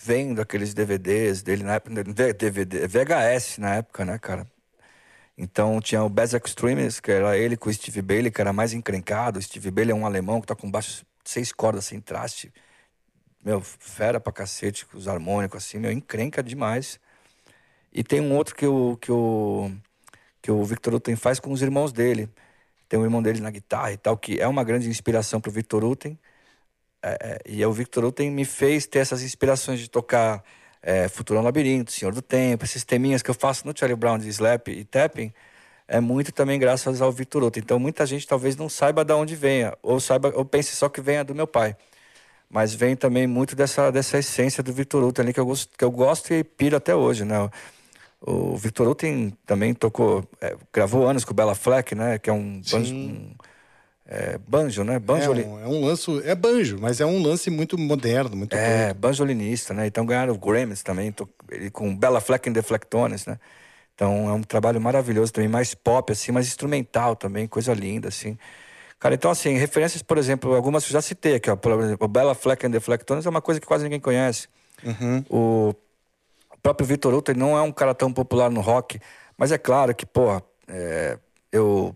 vendo 0.00 0.40
aqueles 0.40 0.72
DVDs 0.74 1.42
dele 1.42 1.64
na 1.64 1.74
época, 1.74 2.04
DVD, 2.34 2.86
VHS 2.86 3.58
na 3.58 3.76
época, 3.76 4.04
né, 4.04 4.18
cara? 4.18 4.46
Então 5.36 5.80
tinha 5.80 6.02
o 6.02 6.08
Bass 6.08 6.32
Extremes, 6.32 7.00
que 7.00 7.10
era 7.10 7.36
ele 7.36 7.56
com 7.56 7.68
o 7.68 7.72
Steve 7.72 8.02
Bailey, 8.02 8.30
que 8.30 8.40
era 8.40 8.52
mais 8.52 8.72
encrencado. 8.72 9.38
O 9.38 9.42
Steve 9.42 9.70
Bailey 9.70 9.92
é 9.92 9.94
um 9.94 10.06
alemão 10.06 10.40
que 10.40 10.46
tá 10.46 10.54
com 10.54 10.70
baixo 10.70 11.04
seis 11.24 11.52
cordas 11.52 11.86
sem 11.86 12.00
traste. 12.00 12.52
Meu, 13.44 13.60
fera 13.60 14.20
pra 14.20 14.32
cacete, 14.32 14.86
com 14.86 14.98
os 14.98 15.06
harmônicos 15.08 15.64
assim, 15.64 15.78
meu, 15.78 15.92
encrenca 15.92 16.42
demais. 16.42 17.00
E 17.92 18.02
tem 18.04 18.20
um 18.20 18.34
outro 18.34 18.54
que 18.54 18.66
o, 18.66 18.96
que 18.96 19.12
o, 19.12 19.70
que 20.42 20.50
o 20.50 20.64
Victor 20.64 20.94
Uten 20.94 21.16
faz 21.16 21.40
com 21.40 21.52
os 21.52 21.62
irmãos 21.62 21.92
dele. 21.92 22.28
Tem 22.88 22.98
um 22.98 23.04
irmão 23.04 23.22
dele 23.22 23.40
na 23.40 23.50
guitarra 23.50 23.92
e 23.92 23.96
tal, 23.96 24.16
que 24.16 24.40
é 24.40 24.46
uma 24.48 24.64
grande 24.64 24.88
inspiração 24.88 25.40
pro 25.40 25.50
Victor 25.52 25.84
Uten. 25.84 26.18
É, 27.02 27.18
é, 27.20 27.38
e 27.46 27.64
o 27.64 27.72
Victor 27.72 28.04
Uten 28.04 28.30
me 28.30 28.44
fez 28.44 28.86
ter 28.86 29.00
essas 29.00 29.22
inspirações 29.22 29.78
de 29.78 29.88
tocar 29.88 30.42
é, 30.82 31.08
Futuro 31.08 31.40
Labirinto, 31.40 31.92
Senhor 31.92 32.12
do 32.12 32.22
Tempo, 32.22 32.64
esses 32.64 32.84
teminhas 32.84 33.22
que 33.22 33.30
eu 33.30 33.34
faço 33.34 33.66
no 33.66 33.76
Charlie 33.76 33.96
Brown 33.96 34.18
de 34.18 34.28
slap 34.28 34.68
e 34.68 34.84
tapping, 34.84 35.32
é 35.86 36.00
muito 36.00 36.32
também 36.32 36.58
graças 36.58 37.00
ao 37.00 37.10
Victor 37.12 37.42
Uten. 37.44 37.62
Então 37.62 37.78
muita 37.78 38.04
gente 38.06 38.26
talvez 38.26 38.56
não 38.56 38.68
saiba 38.68 39.04
de 39.04 39.12
onde 39.12 39.34
venha, 39.36 39.76
ou 39.82 40.00
saiba, 40.00 40.32
ou 40.34 40.44
pense 40.44 40.74
só 40.76 40.88
que 40.88 41.00
venha 41.00 41.24
do 41.24 41.34
meu 41.34 41.46
pai. 41.46 41.76
Mas 42.50 42.74
vem 42.74 42.96
também 42.96 43.26
muito 43.26 43.54
dessa, 43.54 43.90
dessa 43.92 44.18
essência 44.18 44.62
do 44.62 44.72
Victor 44.72 45.04
Uten 45.04 45.22
ali 45.22 45.32
que 45.32 45.40
eu 45.40 45.46
gosto, 45.46 45.76
que 45.76 45.84
eu 45.84 45.90
gosto 45.90 46.32
e 46.32 46.42
piro 46.42 46.76
até 46.76 46.94
hoje, 46.94 47.24
né? 47.24 47.50
O 48.20 48.56
Victor 48.56 48.88
Uten 48.88 49.32
também 49.46 49.74
tocou, 49.74 50.24
é, 50.40 50.56
gravou 50.72 51.06
anos 51.06 51.24
com 51.24 51.32
o 51.32 51.34
Bella 51.34 51.54
Fleck, 51.54 51.94
né? 51.94 52.18
Que 52.18 52.30
é 52.30 52.32
um, 52.32 52.60
um 52.74 53.34
é, 54.08 54.38
banjo, 54.38 54.82
né? 54.84 54.94
É 54.94 54.98
Banjoli... 54.98 55.44
um, 55.44 55.60
é 55.60 55.68
um 55.68 55.84
lance, 55.84 56.10
é 56.24 56.34
banjo, 56.34 56.78
mas 56.80 56.98
é 56.98 57.04
um 57.04 57.22
lance 57.22 57.50
muito 57.50 57.76
moderno, 57.76 58.34
muito 58.34 58.56
É, 58.56 58.94
bom. 58.94 59.00
banjolinista, 59.00 59.74
né? 59.74 59.86
Então 59.86 60.06
ganharam 60.06 60.32
o 60.32 60.38
Grammys 60.38 60.82
também, 60.82 61.12
to- 61.12 61.28
ele 61.50 61.70
com 61.70 61.94
Bella 61.94 62.20
Fleck 62.20 62.48
and 62.48 62.52
Deflectones, 62.54 63.26
né? 63.26 63.38
Então 63.94 64.28
é 64.28 64.32
um 64.32 64.42
trabalho 64.42 64.80
maravilhoso 64.80 65.32
também, 65.32 65.48
mais 65.48 65.74
pop, 65.74 66.12
assim, 66.12 66.32
mais 66.32 66.46
instrumental 66.46 67.14
também, 67.16 67.46
coisa 67.46 67.74
linda, 67.74 68.08
assim. 68.08 68.38
Cara, 68.98 69.14
então 69.14 69.30
assim, 69.30 69.56
referências, 69.58 70.02
por 70.02 70.16
exemplo, 70.18 70.54
algumas 70.54 70.84
que 70.84 70.90
eu 70.90 70.94
já 70.94 71.02
citei 71.02 71.34
aqui, 71.34 71.50
ó. 71.50 71.56
Por 71.56 71.72
exemplo, 71.80 72.04
o 72.06 72.08
Bella 72.08 72.34
Fleck 72.34 72.66
and 72.66 72.70
Deflectones 72.70 73.26
é 73.26 73.28
uma 73.28 73.42
coisa 73.42 73.60
que 73.60 73.66
quase 73.66 73.84
ninguém 73.84 74.00
conhece. 74.00 74.48
O 75.28 75.74
próprio 76.62 76.86
Vitor 76.86 77.14
Uten 77.14 77.34
não 77.36 77.56
é 77.56 77.62
um 77.62 77.72
cara 77.72 77.94
tão 77.94 78.12
popular 78.12 78.50
no 78.50 78.60
rock, 78.60 78.98
mas 79.36 79.52
é 79.52 79.58
claro 79.58 79.94
que, 79.94 80.06
pô, 80.06 80.40
é, 80.66 81.18
eu 81.52 81.94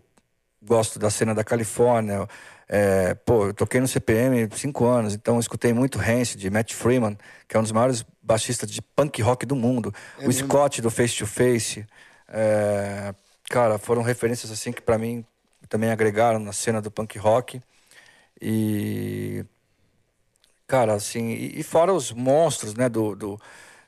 gosto 0.65 0.99
da 0.99 1.09
cena 1.09 1.33
da 1.33 1.43
Califórnia. 1.43 2.27
É, 2.67 3.13
pô, 3.13 3.47
eu 3.47 3.53
toquei 3.53 3.79
no 3.79 3.87
CPM 3.87 4.49
cinco 4.55 4.85
anos, 4.85 5.13
então 5.13 5.39
escutei 5.39 5.73
muito 5.73 5.99
Rancid, 5.99 6.49
Matt 6.49 6.73
Freeman, 6.73 7.17
que 7.47 7.55
é 7.55 7.59
um 7.59 7.63
dos 7.63 7.71
maiores 7.71 8.05
baixistas 8.21 8.71
de 8.71 8.81
punk 8.81 9.21
rock 9.21 9.45
do 9.45 9.55
mundo. 9.55 9.93
o 10.27 10.31
Scott 10.31 10.81
do 10.81 10.89
Face 10.89 11.17
to 11.17 11.27
Face. 11.27 11.85
É, 12.27 13.13
cara, 13.49 13.77
foram 13.77 14.01
referências 14.01 14.51
assim 14.51 14.71
que 14.71 14.81
para 14.81 14.97
mim 14.97 15.25
também 15.69 15.91
agregaram 15.91 16.39
na 16.39 16.53
cena 16.53 16.81
do 16.81 16.89
punk 16.89 17.17
rock. 17.17 17.61
E 18.41 19.45
cara, 20.67 20.93
assim, 20.93 21.29
e, 21.29 21.59
e 21.59 21.63
fora 21.63 21.93
os 21.93 22.11
monstros, 22.11 22.73
né, 22.73 22.89
do, 22.89 23.15
do 23.15 23.39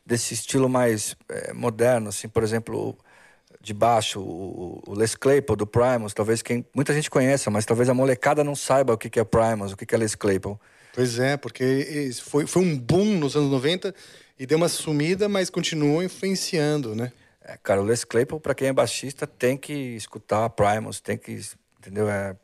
desse 0.06 0.36
estilo 0.36 0.70
mais 0.70 1.16
eh, 1.30 1.52
moderno, 1.54 2.10
assim, 2.10 2.30
por 2.30 2.44
exemplo, 2.44 2.96
de 3.66 3.74
baixo, 3.74 4.22
o, 4.22 4.80
o 4.86 4.94
Les 4.94 5.16
Claypool 5.16 5.56
do 5.56 5.66
Primus, 5.66 6.14
talvez 6.14 6.42
quem 6.44 6.64
muita 6.74 6.94
gente 6.94 7.10
conheça, 7.10 7.50
mas 7.50 7.66
talvez 7.66 7.90
a 7.90 7.94
molecada 7.94 8.44
não 8.44 8.56
saiba 8.56 8.94
o 8.94 8.98
que 8.98 9.10
que 9.10 9.20
é 9.20 9.24
Primus, 9.24 9.72
o 9.72 9.78
que 9.78 9.86
que 9.86 9.96
é 9.96 9.98
Les 9.98 10.14
Claypool. 10.14 10.60
Pois 10.94 11.18
é, 11.18 11.36
porque 11.36 12.10
foi, 12.22 12.46
foi 12.46 12.62
um 12.62 12.78
boom 12.78 13.18
nos 13.18 13.36
anos 13.36 13.50
90 13.50 13.94
e 14.40 14.46
deu 14.46 14.58
uma 14.58 14.70
sumida, 14.70 15.28
mas 15.28 15.50
continuou 15.50 16.04
influenciando, 16.04 16.96
né? 16.96 17.12
É, 17.44 17.58
cara, 17.58 17.82
o 17.82 17.86
Les 17.86 18.04
Claypool, 18.04 18.40
para 18.40 18.54
quem 18.54 18.68
é 18.68 18.74
baixista, 18.74 19.26
tem 19.26 19.58
que 19.58 19.74
escutar 19.74 20.48
Primus, 20.52 21.02
tem 21.02 21.18
que, 21.18 21.40
entendeu? 21.80 22.08
É, 22.08 22.36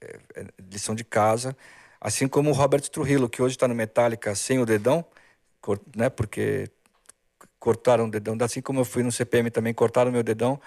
é- 0.00 0.20
é 0.36 0.46
lição 0.70 0.94
de 0.94 1.04
casa. 1.04 1.56
Assim 1.98 2.28
como 2.28 2.50
o 2.50 2.52
Robert 2.52 2.82
Trujillo, 2.82 3.28
que 3.30 3.40
hoje 3.40 3.56
está 3.56 3.66
no 3.66 3.74
Metallica 3.74 4.34
sem 4.34 4.58
o 4.58 4.66
dedão, 4.66 5.04
né? 5.96 6.10
Porque 6.10 6.68
cortaram 7.66 8.04
o 8.04 8.10
dedão. 8.10 8.36
Assim 8.40 8.62
como 8.62 8.78
eu 8.78 8.84
fui 8.84 9.02
no 9.02 9.10
CPM 9.10 9.50
também, 9.50 9.74
cortaram 9.74 10.12
meu 10.12 10.22
dedão. 10.22 10.60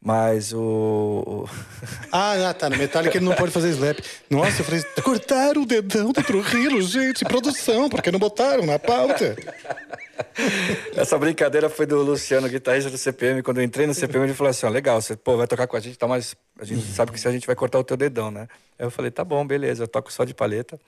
Mas 0.00 0.52
o... 0.52 1.44
Ah, 2.12 2.50
ah, 2.50 2.54
tá. 2.54 2.70
No 2.70 2.76
Metallica 2.76 3.18
ele 3.18 3.24
não 3.24 3.34
pode 3.34 3.50
fazer 3.50 3.70
slap. 3.70 3.98
Nossa, 4.30 4.60
eu 4.60 4.64
falei, 4.64 4.82
cortaram 5.02 5.62
o 5.62 5.66
dedão 5.66 6.12
do 6.12 6.22
Trujillo, 6.22 6.80
gente. 6.82 7.24
Produção, 7.24 7.88
porque 7.88 8.12
não 8.12 8.20
botaram 8.20 8.64
na 8.64 8.78
pauta? 8.78 9.34
Essa 10.96 11.18
brincadeira 11.18 11.68
foi 11.68 11.84
do 11.84 12.00
Luciano, 12.00 12.48
guitarrista 12.48 12.88
do 12.88 12.96
CPM. 12.96 13.42
Quando 13.42 13.58
eu 13.58 13.64
entrei 13.64 13.88
no 13.88 13.92
CPM, 13.92 14.26
ele 14.26 14.34
falou 14.34 14.50
assim: 14.50 14.66
ó, 14.66 14.68
legal, 14.68 15.02
você 15.02 15.16
pô, 15.16 15.36
vai 15.36 15.48
tocar 15.48 15.66
com 15.66 15.76
a 15.76 15.80
gente, 15.80 15.98
tá, 15.98 16.06
mas 16.06 16.36
a 16.60 16.64
gente 16.64 16.82
sabe 16.92 17.10
que 17.10 17.18
se 17.18 17.26
a 17.26 17.32
gente 17.32 17.46
vai 17.46 17.56
cortar 17.56 17.80
o 17.80 17.84
teu 17.84 17.96
dedão, 17.96 18.30
né? 18.30 18.46
Aí 18.78 18.86
eu 18.86 18.90
falei: 18.90 19.10
tá 19.10 19.24
bom, 19.24 19.44
beleza, 19.44 19.82
eu 19.82 19.88
toco 19.88 20.12
só 20.12 20.24
de 20.24 20.32
palheta. 20.32 20.78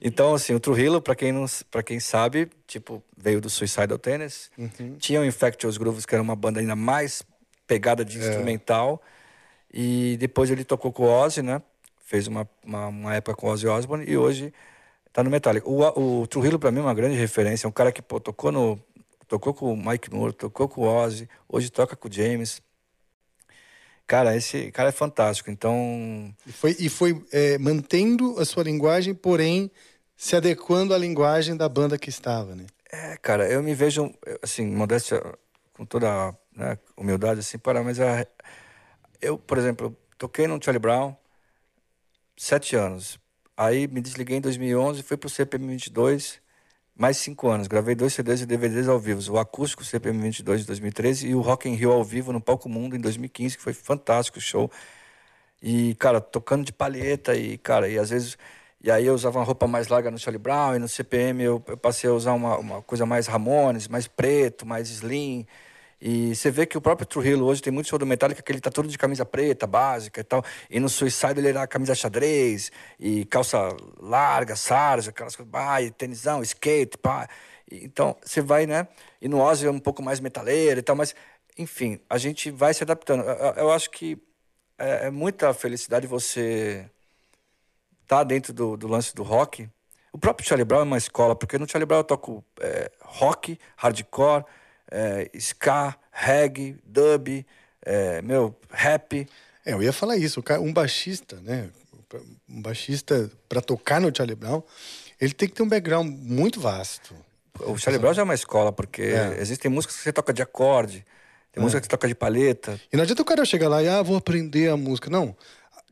Então, 0.00 0.34
assim, 0.34 0.54
o 0.54 0.60
Trujillo, 0.60 1.00
pra 1.00 1.14
quem, 1.14 1.32
não, 1.32 1.46
pra 1.70 1.82
quem 1.82 1.98
sabe, 2.00 2.50
tipo, 2.66 3.02
veio 3.16 3.40
do 3.40 3.48
Suicidal 3.48 3.98
Tennis. 3.98 4.50
Tinha 4.98 5.20
o 5.20 5.24
Infectious 5.24 5.76
Grooves, 5.76 6.04
que 6.04 6.14
era 6.14 6.22
uma 6.22 6.36
banda 6.36 6.60
ainda 6.60 6.76
mais 6.76 7.22
pegada 7.66 8.04
de 8.04 8.18
instrumental. 8.18 9.02
E 9.72 10.16
depois 10.18 10.50
ele 10.50 10.64
tocou 10.64 10.92
com 10.92 11.04
o 11.04 11.06
Ozzy, 11.06 11.42
né? 11.42 11.60
Fez 12.04 12.26
uma, 12.26 12.48
uma, 12.64 12.86
uma 12.86 13.14
época 13.14 13.36
com 13.36 13.48
o 13.48 13.50
Ozzy 13.50 13.66
Osbourne 13.66 14.04
e 14.08 14.16
hoje 14.16 14.52
tá 15.12 15.24
no 15.24 15.30
Metallica. 15.30 15.68
O, 15.68 16.20
o 16.22 16.26
Trujillo, 16.26 16.58
pra 16.58 16.70
mim, 16.70 16.78
é 16.78 16.82
uma 16.82 16.94
grande 16.94 17.16
referência. 17.16 17.66
É 17.66 17.68
um 17.68 17.72
cara 17.72 17.90
que, 17.90 18.02
pô, 18.02 18.20
tocou 18.20 18.52
no... 18.52 18.78
Tocou 19.26 19.52
com 19.52 19.72
o 19.72 19.76
Mike 19.76 20.14
Moore, 20.14 20.32
tocou 20.32 20.68
com 20.68 20.82
o 20.82 20.84
Ozzy, 20.84 21.28
hoje 21.48 21.68
toca 21.68 21.96
com 21.96 22.06
o 22.06 22.12
James. 22.12 22.62
Cara, 24.06 24.36
esse 24.36 24.70
cara 24.70 24.90
é 24.90 24.92
fantástico. 24.92 25.50
Então, 25.50 26.34
E 26.46 26.52
foi, 26.52 26.76
e 26.78 26.88
foi 26.88 27.24
é, 27.32 27.58
mantendo 27.58 28.38
a 28.38 28.44
sua 28.44 28.62
linguagem, 28.62 29.14
porém 29.14 29.70
se 30.16 30.36
adequando 30.36 30.94
à 30.94 30.98
linguagem 30.98 31.56
da 31.56 31.68
banda 31.68 31.98
que 31.98 32.08
estava, 32.08 32.54
né? 32.54 32.66
é, 32.90 33.16
cara, 33.16 33.50
eu 33.50 33.62
me 33.62 33.74
vejo, 33.74 34.12
assim, 34.42 34.66
modéstia, 34.66 35.20
com 35.74 35.84
toda 35.84 36.34
né, 36.54 36.78
humildade, 36.96 37.40
assim, 37.40 37.58
para, 37.58 37.82
mas 37.82 38.00
a, 38.00 38.26
eu, 39.20 39.36
por 39.36 39.58
exemplo, 39.58 39.96
toquei 40.16 40.46
no 40.46 40.62
Charlie 40.62 40.80
Brown 40.80 41.14
sete 42.36 42.76
anos. 42.76 43.18
Aí 43.56 43.88
me 43.88 44.00
desliguei 44.00 44.36
em 44.36 44.40
2011, 44.40 45.02
fui 45.02 45.16
pro 45.16 45.28
CPM 45.28 45.66
22, 45.68 46.40
mais 46.96 47.18
cinco 47.18 47.48
anos. 47.48 47.66
Gravei 47.66 47.94
dois 47.94 48.14
CDs 48.14 48.40
e 48.40 48.46
DVDs 48.46 48.88
ao 48.88 48.98
vivo. 48.98 49.20
O 49.32 49.38
acústico 49.38 49.84
CPM 49.84 50.20
22 50.20 50.62
de 50.62 50.66
2013 50.66 51.28
e 51.28 51.34
o 51.34 51.40
Rock 51.40 51.68
in 51.68 51.74
Rio 51.74 51.92
ao 51.92 52.02
vivo 52.02 52.32
no 52.32 52.40
Palco 52.40 52.68
Mundo 52.68 52.96
em 52.96 53.00
2015, 53.00 53.56
que 53.56 53.62
foi 53.62 53.72
fantástico 53.72 54.38
o 54.38 54.40
show. 54.40 54.70
E, 55.62 55.94
cara, 55.96 56.20
tocando 56.20 56.64
de 56.64 56.72
palheta 56.72 57.34
e, 57.34 57.58
cara, 57.58 57.88
e 57.88 57.98
às 57.98 58.10
vezes... 58.10 58.38
E 58.82 58.90
aí 58.90 59.06
eu 59.06 59.14
usava 59.14 59.38
uma 59.38 59.44
roupa 59.44 59.66
mais 59.66 59.88
larga 59.88 60.10
no 60.10 60.18
Charlie 60.18 60.38
Brown 60.40 60.76
e 60.76 60.78
no 60.78 60.86
CPM 60.86 61.42
eu, 61.42 61.62
eu 61.66 61.76
passei 61.76 62.08
a 62.08 62.12
usar 62.12 62.34
uma, 62.34 62.56
uma 62.58 62.82
coisa 62.82 63.04
mais 63.04 63.26
Ramones, 63.26 63.88
mais 63.88 64.06
preto, 64.06 64.64
mais 64.66 64.88
slim. 64.88 65.46
E 66.00 66.34
você 66.34 66.50
vê 66.50 66.66
que 66.66 66.76
o 66.76 66.80
próprio 66.80 67.06
Trujillo 67.06 67.46
hoje 67.46 67.62
tem 67.62 67.72
muito 67.72 67.88
show 67.88 67.98
do 67.98 68.06
Metallica 68.06 68.42
que 68.42 68.52
ele 68.52 68.60
tá 68.60 68.70
todo 68.70 68.86
de 68.88 68.98
camisa 68.98 69.24
preta, 69.24 69.66
básica 69.66 70.20
e 70.20 70.24
tal. 70.24 70.44
E 70.68 70.78
no 70.78 70.88
Suicide 70.88 71.38
ele 71.38 71.48
era 71.48 71.66
camisa 71.66 71.94
xadrez, 71.94 72.70
e 73.00 73.24
calça 73.24 73.74
larga, 73.98 74.56
sarja, 74.56 75.10
aquelas 75.10 75.34
coisas, 75.34 75.50
pá, 75.50 75.80
e 75.80 75.90
tenisão, 75.90 76.42
skate, 76.42 76.98
pá. 76.98 77.28
Então, 77.70 78.16
você 78.22 78.40
vai, 78.40 78.66
né? 78.66 78.86
E 79.20 79.28
no 79.28 79.40
Ozzy 79.40 79.66
é 79.66 79.70
um 79.70 79.78
pouco 79.78 80.02
mais 80.02 80.20
metaleiro 80.20 80.80
e 80.80 80.82
tal, 80.82 80.94
mas, 80.94 81.14
enfim, 81.58 81.98
a 82.08 82.18
gente 82.18 82.50
vai 82.50 82.74
se 82.74 82.82
adaptando. 82.82 83.22
Eu, 83.24 83.54
eu 83.54 83.72
acho 83.72 83.90
que 83.90 84.18
é, 84.78 85.06
é 85.06 85.10
muita 85.10 85.52
felicidade 85.54 86.06
você 86.06 86.88
estar 88.02 88.18
tá 88.18 88.24
dentro 88.24 88.52
do, 88.52 88.76
do 88.76 88.86
lance 88.86 89.14
do 89.14 89.22
rock. 89.22 89.68
O 90.12 90.18
próprio 90.18 90.46
Charlie 90.46 90.64
Brown 90.64 90.80
é 90.80 90.84
uma 90.84 90.98
escola, 90.98 91.34
porque 91.34 91.58
no 91.58 91.68
Charlie 91.68 91.86
Brown 91.86 92.00
eu 92.00 92.04
toco 92.04 92.44
é, 92.60 92.90
rock, 93.02 93.58
hardcore, 93.76 94.44
é, 94.90 95.30
ska, 95.34 95.96
reggae, 96.10 96.76
dub, 96.84 97.44
é, 97.84 98.22
meu, 98.22 98.54
rap. 98.70 99.28
É, 99.64 99.72
eu 99.72 99.82
ia 99.82 99.92
falar 99.92 100.16
isso. 100.16 100.42
Um 100.60 100.72
baixista, 100.72 101.36
né? 101.42 101.68
Um 102.48 102.62
baixista 102.62 103.30
para 103.48 103.60
tocar 103.60 104.00
no 104.00 104.14
Charlie 104.14 104.36
Brown, 104.36 104.62
ele 105.20 105.32
tem 105.32 105.48
que 105.48 105.54
ter 105.54 105.62
um 105.62 105.68
background 105.68 106.08
muito 106.08 106.60
vasto. 106.60 107.14
O 107.60 107.76
Charlie 107.76 108.00
Brown 108.00 108.14
já 108.14 108.22
é 108.22 108.24
uma 108.24 108.34
escola, 108.34 108.70
porque 108.70 109.02
é. 109.02 109.38
existem 109.40 109.70
músicas 109.70 109.96
que 109.96 110.02
você 110.02 110.12
toca 110.12 110.32
de 110.32 110.42
acorde, 110.42 111.04
tem 111.52 111.60
é. 111.60 111.60
música 111.60 111.80
que 111.80 111.86
você 111.86 111.90
toca 111.90 112.06
de 112.06 112.14
palheta. 112.14 112.80
E 112.92 112.96
não 112.96 113.02
adianta 113.02 113.22
o 113.22 113.24
cara 113.24 113.44
chegar 113.44 113.68
lá 113.68 113.82
e, 113.82 113.88
ah, 113.88 114.02
vou 114.02 114.16
aprender 114.16 114.70
a 114.70 114.76
música. 114.76 115.10
Não. 115.10 115.34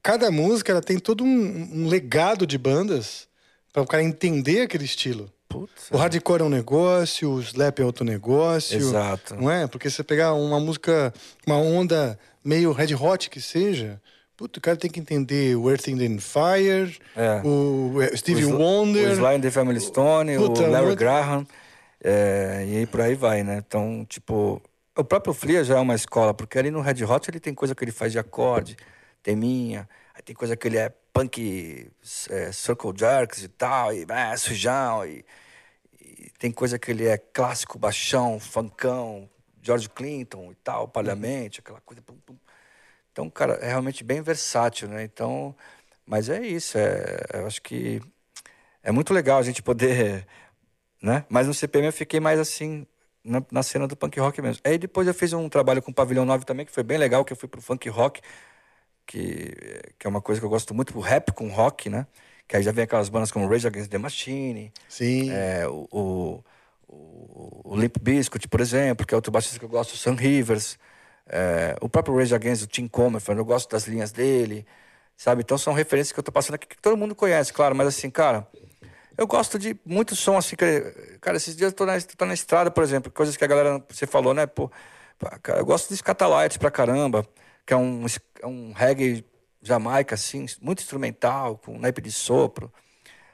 Cada 0.03 0.30
música 0.30 0.72
ela 0.72 0.82
tem 0.82 0.99
todo 0.99 1.24
um, 1.24 1.84
um 1.84 1.88
legado 1.88 2.47
de 2.47 2.59
bandas 2.59 3.26
para 3.72 3.82
o 3.82 3.86
cara 3.86 4.03
entender 4.03 4.61
aquele 4.61 4.84
estilo. 4.84 5.32
Putz, 5.55 5.90
o 5.90 5.96
hardcore 5.96 6.42
é 6.42 6.44
um 6.44 6.48
negócio, 6.48 7.30
o 7.30 7.40
slap 7.40 7.78
é 7.78 7.84
outro 7.84 8.05
negócio. 8.05 8.76
Exato. 8.76 9.36
Não 9.36 9.50
é? 9.50 9.66
Porque 9.66 9.88
você 9.88 10.02
pegar 10.02 10.34
uma 10.34 10.59
música, 10.59 11.14
uma 11.46 11.57
onda 11.57 12.18
meio 12.44 12.72
red 12.72 12.94
hot 12.94 13.30
que 13.30 13.40
seja, 13.40 14.00
o 14.40 14.61
cara 14.61 14.76
tem 14.76 14.90
que 14.90 14.98
entender 14.98 15.57
o 15.57 15.70
Earth, 15.70 15.88
and 15.88 16.18
Fire, 16.18 16.98
é. 17.16 17.40
o 17.44 17.94
Stevie 18.16 18.44
o 18.46 18.59
Wonder... 18.59 19.11
O 19.11 19.12
Sly 19.12 19.36
and 19.36 19.40
the 19.40 19.50
Family 19.50 19.80
Stone, 19.80 20.36
Puta, 20.36 20.62
o 20.62 20.70
Larry 20.70 20.96
Graham, 20.96 21.46
é, 22.02 22.64
e 22.66 22.76
aí 22.78 22.86
por 22.86 23.00
aí 23.00 23.14
vai, 23.14 23.42
né? 23.42 23.62
Então, 23.66 24.05
tipo... 24.09 24.61
O 24.96 25.02
próprio 25.02 25.34
Flia 25.34 25.64
já 25.64 25.76
é 25.76 25.80
uma 25.80 25.94
escola, 25.94 26.32
porque 26.32 26.59
ali 26.59 26.70
no 26.70 26.80
Red 26.80 27.05
Hot 27.05 27.28
ele 27.28 27.40
tem 27.40 27.52
coisa 27.55 27.74
que 27.74 27.82
ele 27.84 27.90
faz 27.90 28.12
de 28.12 28.18
acorde, 28.18 28.76
tem 29.22 29.34
minha, 29.34 29.88
aí 30.14 30.22
tem 30.22 30.36
coisa 30.36 30.57
que 30.57 30.68
ele 30.68 30.78
é 30.78 30.92
punk, 31.12 31.90
é, 32.30 32.52
circle 32.52 32.92
jerks 32.96 33.42
e 33.42 33.48
tal, 33.48 33.92
e 33.92 34.05
é, 34.09 34.36
sujão, 34.36 35.07
e 35.07 35.24
tem 36.39 36.51
coisa 36.53 36.79
que 36.79 36.91
ele 36.91 37.07
é 37.07 37.18
clássico, 37.18 37.79
baixão, 37.79 38.39
funkão, 38.41 39.29
George 39.62 39.89
Clinton 39.89 40.53
e 40.53 40.55
tal, 40.57 40.89
Parliamente, 40.89 41.61
aquela 41.61 41.81
coisa. 41.81 42.03
Pum, 42.03 42.16
pum. 42.27 42.37
Então, 43.12 43.31
cara, 43.31 43.55
é 43.55 43.68
realmente 43.68 44.05
bem 44.05 44.22
versátil, 44.22 44.89
né? 44.89 45.05
Então, 45.05 45.57
mas 46.07 46.29
é 46.29 46.45
isso, 46.47 46.79
é, 46.79 47.20
eu 47.35 47.47
acho 47.47 47.62
que 47.62 48.01
é 48.83 48.93
muito 48.93 49.14
legal 49.14 49.39
a 49.39 49.43
gente 49.43 49.62
poder, 49.62 50.27
né? 51.03 51.25
Mas 51.29 51.47
no 51.47 51.55
CPM 51.55 51.87
eu 51.89 51.93
fiquei 51.93 52.20
mais 52.20 52.39
assim, 52.41 52.87
na, 53.25 53.43
na, 53.53 53.62
cena 53.62 53.89
do 53.89 53.97
punk 53.97 54.18
rock 54.20 54.41
mesmo. 54.43 54.62
Aí 54.64 54.79
depois 54.79 55.07
eu 55.09 55.14
fiz 55.14 55.33
um 55.33 55.49
trabalho 55.49 55.83
com 55.83 55.91
o 55.91 55.95
Pavilhão 55.95 56.25
9 56.27 56.45
também, 56.45 56.66
que 56.66 56.72
foi 56.72 56.83
bem 56.85 56.99
legal, 56.99 57.25
que 57.25 57.33
eu 57.33 57.37
fui 57.37 57.49
pro 57.49 57.62
funk 57.62 57.89
rock, 57.89 58.20
que, 59.07 59.55
que 59.99 60.07
é 60.07 60.11
uma 60.11 60.20
coisa 60.22 60.41
que 60.41 60.45
eu 60.47 60.51
gosto 60.51 60.75
muito, 60.75 60.97
o 60.97 61.01
rap 61.01 61.33
com 61.33 61.49
rock, 61.49 61.89
né? 61.91 62.07
Que 62.55 62.59
aí 62.59 62.62
já 62.62 62.70
vem 62.70 62.84
aquelas 62.84 63.09
bandas 63.09 63.32
como 63.32 63.48
Rage 63.48 63.66
Against 63.66 63.90
the 63.90 63.98
Machine. 63.98 64.72
Sim. 64.88 65.28
É, 65.32 65.66
o, 65.66 65.88
o, 65.90 66.44
o, 67.64 67.76
Limp 67.76 67.96
Bizkit, 68.00 68.46
por 68.46 68.61
exemplo, 68.61 69.05
que 69.05 69.12
é 69.12 69.16
outro 69.16 69.32
baixista 69.32 69.59
que 69.59 69.64
eu 69.64 69.68
gosto, 69.68 69.94
o 69.94 69.96
Sam 69.96 70.14
Rivers. 70.14 70.78
É, 71.26 71.74
o 71.80 71.88
próprio 71.88 72.16
Rage 72.16 72.32
Against, 72.32 72.62
o 72.62 72.66
Tim 72.68 72.86
Comer, 72.86 73.20
eu 73.26 73.44
gosto 73.44 73.68
das 73.68 73.88
linhas 73.88 74.12
dele. 74.12 74.64
Sabe? 75.16 75.42
Então 75.42 75.59
são 75.59 75.72
referências 75.72 76.12
que 76.12 76.20
eu 76.20 76.22
tô 76.22 76.30
passando 76.30 76.55
aqui 76.55 76.68
que 76.68 76.80
todo 76.80 76.96
mundo 76.96 77.12
conhece, 77.12 77.52
claro. 77.52 77.74
Mas 77.74 77.88
assim, 77.88 78.09
cara, 78.09 78.46
eu 79.18 79.26
gosto 79.26 79.59
de 79.59 79.76
muito 79.84 80.14
som 80.14 80.36
assim. 80.36 80.55
Que, 80.55 80.80
cara, 81.20 81.36
esses 81.36 81.57
dias 81.57 81.72
eu 81.72 81.76
tô 81.76 81.84
na, 81.84 82.00
tô 82.00 82.24
na 82.24 82.34
estrada, 82.34 82.70
por 82.70 82.84
exemplo. 82.84 83.11
Coisas 83.11 83.36
que 83.36 83.42
a 83.42 83.48
galera, 83.48 83.84
você 83.88 84.07
falou, 84.07 84.32
né? 84.32 84.46
Pô, 84.46 84.70
cara, 85.42 85.59
eu 85.59 85.66
gosto 85.66 85.88
de 85.88 85.96
Scatalites 85.96 86.57
pra 86.57 86.70
caramba. 86.70 87.26
Que 87.66 87.74
é 87.74 87.76
um, 87.76 88.07
é 88.40 88.46
um 88.46 88.72
reggae 88.72 89.24
Jamaica, 89.66 90.14
assim, 90.14 90.46
muito 90.60 90.80
instrumental, 90.80 91.58
com 91.58 91.78
naipe 91.78 92.00
de 92.00 92.12
sopro. 92.12 92.72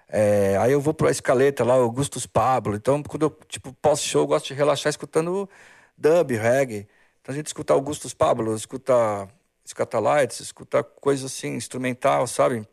É, 0.08 0.56
aí 0.58 0.72
eu 0.72 0.80
vou 0.80 0.92
para 0.92 1.08
a 1.08 1.10
escaleta 1.10 1.64
lá, 1.64 1.74
Augustus 1.74 2.26
Pablo. 2.26 2.74
Então, 2.74 3.02
quando 3.02 3.22
eu, 3.22 3.38
tipo, 3.48 3.72
pós-show, 3.74 4.22
eu 4.22 4.26
gosto 4.26 4.48
de 4.48 4.54
relaxar 4.54 4.90
escutando 4.90 5.48
dub, 5.96 6.32
reggae. 6.32 6.88
Então 7.20 7.32
a 7.32 7.36
gente 7.36 7.46
escuta 7.46 7.72
Augustus 7.72 8.14
Pablo, 8.14 8.54
escuta 8.54 9.28
Scatalites, 9.66 10.40
escuta 10.40 10.82
coisa 10.82 11.26
assim, 11.26 11.54
instrumental, 11.54 12.26
sabe? 12.26 12.66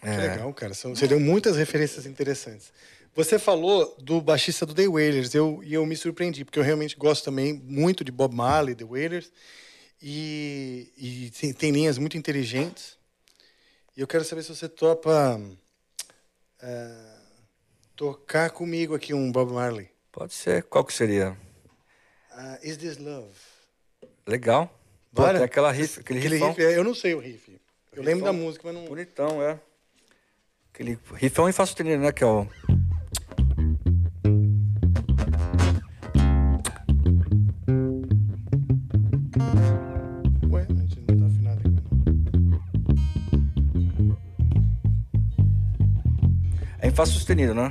Que 0.00 0.08
é... 0.08 0.16
legal, 0.16 0.52
cara. 0.52 0.74
São, 0.74 0.94
seriam 0.94 1.18
muitas 1.18 1.56
referências 1.56 2.06
interessantes. 2.06 2.72
Você 3.14 3.38
falou 3.38 3.94
do 3.98 4.20
baixista 4.20 4.64
do 4.64 4.72
The 4.72 4.88
Wailers, 4.88 5.34
eu, 5.34 5.60
e 5.62 5.74
eu 5.74 5.84
me 5.84 5.94
surpreendi, 5.96 6.44
porque 6.44 6.58
eu 6.58 6.62
realmente 6.62 6.96
gosto 6.96 7.24
também 7.24 7.52
muito 7.52 8.02
de 8.02 8.10
Bob 8.10 8.34
Marley, 8.34 8.74
The 8.74 8.84
Wailers. 8.84 9.30
E, 10.02 10.92
e 10.96 11.30
tem, 11.30 11.52
tem, 11.52 11.70
linhas 11.70 11.96
muito 11.96 12.16
inteligentes. 12.18 12.98
E 13.96 14.00
eu 14.00 14.06
quero 14.06 14.24
saber 14.24 14.42
se 14.42 14.54
você 14.54 14.68
topa 14.68 15.40
uh, 16.60 17.22
tocar 17.94 18.50
comigo 18.50 18.96
aqui 18.96 19.14
um 19.14 19.30
Bob 19.30 19.52
Marley. 19.52 19.88
Pode 20.10 20.34
ser. 20.34 20.64
Qual 20.64 20.84
que 20.84 20.92
seria? 20.92 21.36
Uh, 22.32 22.66
Is 22.66 22.76
This 22.78 22.98
Love? 22.98 23.30
Legal. 24.26 24.76
Bora? 25.12 25.38
Pô, 25.38 25.44
aquela 25.44 25.70
riff, 25.70 26.00
aquele, 26.00 26.18
aquele 26.18 26.36
riff, 26.38 26.60
é, 26.60 26.76
eu 26.76 26.82
não 26.82 26.94
sei 26.94 27.14
o 27.14 27.20
riff. 27.20 27.60
Eu 27.92 28.02
lembro 28.02 28.24
da 28.24 28.32
música, 28.32 28.62
mas 28.64 28.74
não. 28.74 28.86
Bonitão, 28.86 29.40
é. 29.42 29.60
Aquele 30.72 30.98
riffão 31.14 31.48
em 31.48 31.52
fá 31.52 31.64
sustenido, 31.64 32.02
né? 32.02 32.10
Que 32.10 32.24
é 32.24 32.26
o. 32.26 32.48
Fá 46.94 47.06
sustenido, 47.06 47.54
né? 47.54 47.68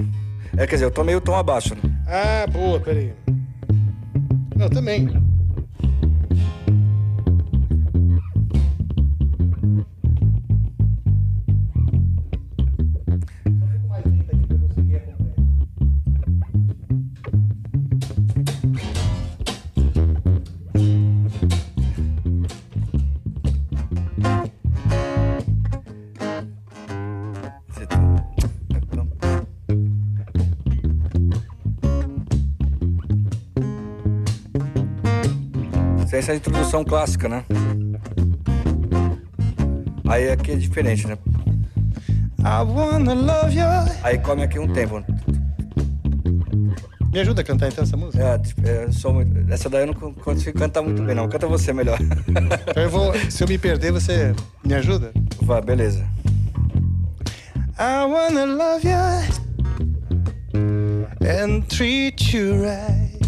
É, 0.57 0.67
quer 0.67 0.75
dizer, 0.75 0.85
eu 0.85 0.91
tô 0.91 1.03
meio 1.03 1.21
tom 1.21 1.35
abaixo. 1.35 1.75
Né? 1.75 1.81
Ah, 2.07 2.47
boa, 2.47 2.79
peraí. 2.79 3.13
Eu 4.59 4.69
também. 4.69 5.07
Essa 36.31 36.37
introdução 36.37 36.83
clássica, 36.83 37.27
né? 37.27 37.43
Aí 40.07 40.29
aqui 40.29 40.51
é 40.51 40.55
diferente, 40.55 41.05
né? 41.07 41.17
I 42.39 42.63
wanna 42.63 43.13
love 43.13 43.57
you. 43.57 43.65
Aí 44.03 44.17
come 44.17 44.43
aqui 44.43 44.57
um 44.57 44.67
tempo. 44.71 45.03
Me 47.11 47.19
ajuda 47.19 47.41
a 47.41 47.43
cantar 47.43 47.67
então 47.67 47.83
essa 47.83 47.97
música? 47.97 48.23
É, 48.23 48.37
tipo, 48.39 48.61
é 48.65 48.87
muito... 49.11 49.51
essa 49.53 49.69
daí 49.69 49.81
eu 49.81 49.87
não 49.87 49.93
consigo 49.93 50.57
cantar 50.57 50.81
muito 50.81 51.03
bem, 51.03 51.13
não. 51.13 51.27
Canta 51.27 51.45
você 51.47 51.73
melhor. 51.73 51.99
Então 52.69 52.83
eu 52.83 52.89
vou. 52.89 53.13
Se 53.29 53.43
eu 53.43 53.47
me 53.47 53.57
perder, 53.57 53.91
você 53.91 54.33
me 54.63 54.73
ajuda? 54.73 55.11
Vai, 55.41 55.61
beleza. 55.61 56.07
I 57.77 58.05
wanna 58.05 58.45
love 58.45 58.87
you 58.87 58.95
and 61.27 61.61
treat 61.67 62.35
you 62.35 62.63
right. 62.63 63.19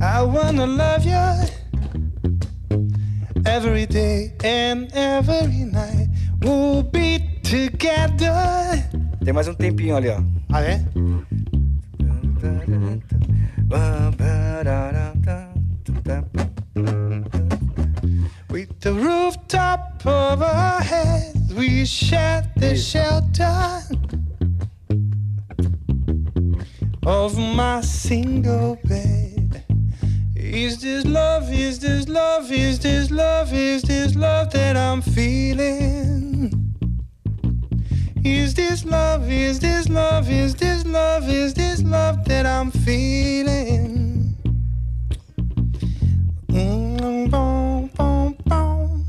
I 0.00 0.22
wanna 0.22 0.66
love 0.66 1.06
you. 1.06 1.57
Every 3.48 3.86
day 3.86 4.34
and 4.44 4.92
every 4.92 5.64
night 5.64 6.08
we'll 6.42 6.82
be 6.82 7.18
together. 7.42 8.84
Tem 9.24 9.32
mais 9.32 9.48
um 9.48 9.54
tempinho 9.54 9.96
ali, 9.96 10.10
ó. 10.10 10.22
Ah, 10.52 10.60
é? 10.60 10.84
With 18.50 18.68
the 18.80 18.92
rooftop 18.92 20.06
over 20.06 20.44
our 20.44 20.82
heads, 20.82 21.54
we 21.54 21.86
shared 21.86 22.50
the 22.56 22.76
shelter 22.76 23.82
of 27.06 27.38
my 27.38 27.80
single. 27.80 28.77
Is 30.60 30.78
this 30.78 31.04
love? 31.04 31.52
Is 31.52 31.78
this 31.78 32.08
love? 32.08 32.50
Is 32.50 32.80
this 32.80 33.12
love? 33.12 33.52
Is 33.52 33.80
this 33.82 34.16
love 34.16 34.50
that 34.50 34.76
I'm 34.76 35.00
feeling? 35.00 36.50
Is 38.24 38.54
this 38.54 38.84
love? 38.84 39.30
Is 39.30 39.60
this 39.60 39.88
love? 39.88 40.28
Is 40.28 40.56
this 40.56 40.84
love? 40.84 41.28
Is 41.28 41.54
this 41.54 41.80
love 41.84 42.24
that 42.24 42.44
I'm 42.44 42.72
feeling? 42.72 44.34
Mm, 46.48 47.30
bom, 47.30 47.88
bom, 47.96 48.36
bom. 48.44 49.04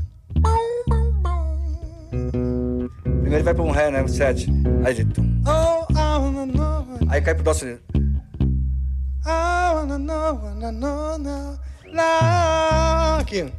Primeiro 3.02 3.34
ele 3.34 3.42
vai 3.42 3.54
pra 3.54 3.64
um 3.64 3.72
ré, 3.72 3.90
né? 3.90 4.04
Um 4.04 4.08
sete. 4.08 4.48
Aí 4.84 5.00
ele. 5.00 5.12
Oh. 5.44 5.80
Aí 7.10 7.20
cai 7.20 7.34
pro 7.34 7.42
dó 7.42 7.52
sustenido. 7.52 7.89
I 9.30 9.72
wanna 9.74 9.98
know, 9.98 10.40
wanna 10.42 10.72
know 10.72 11.16
now. 11.16 11.58
Now, 11.86 13.18
aqui. 13.20 13.52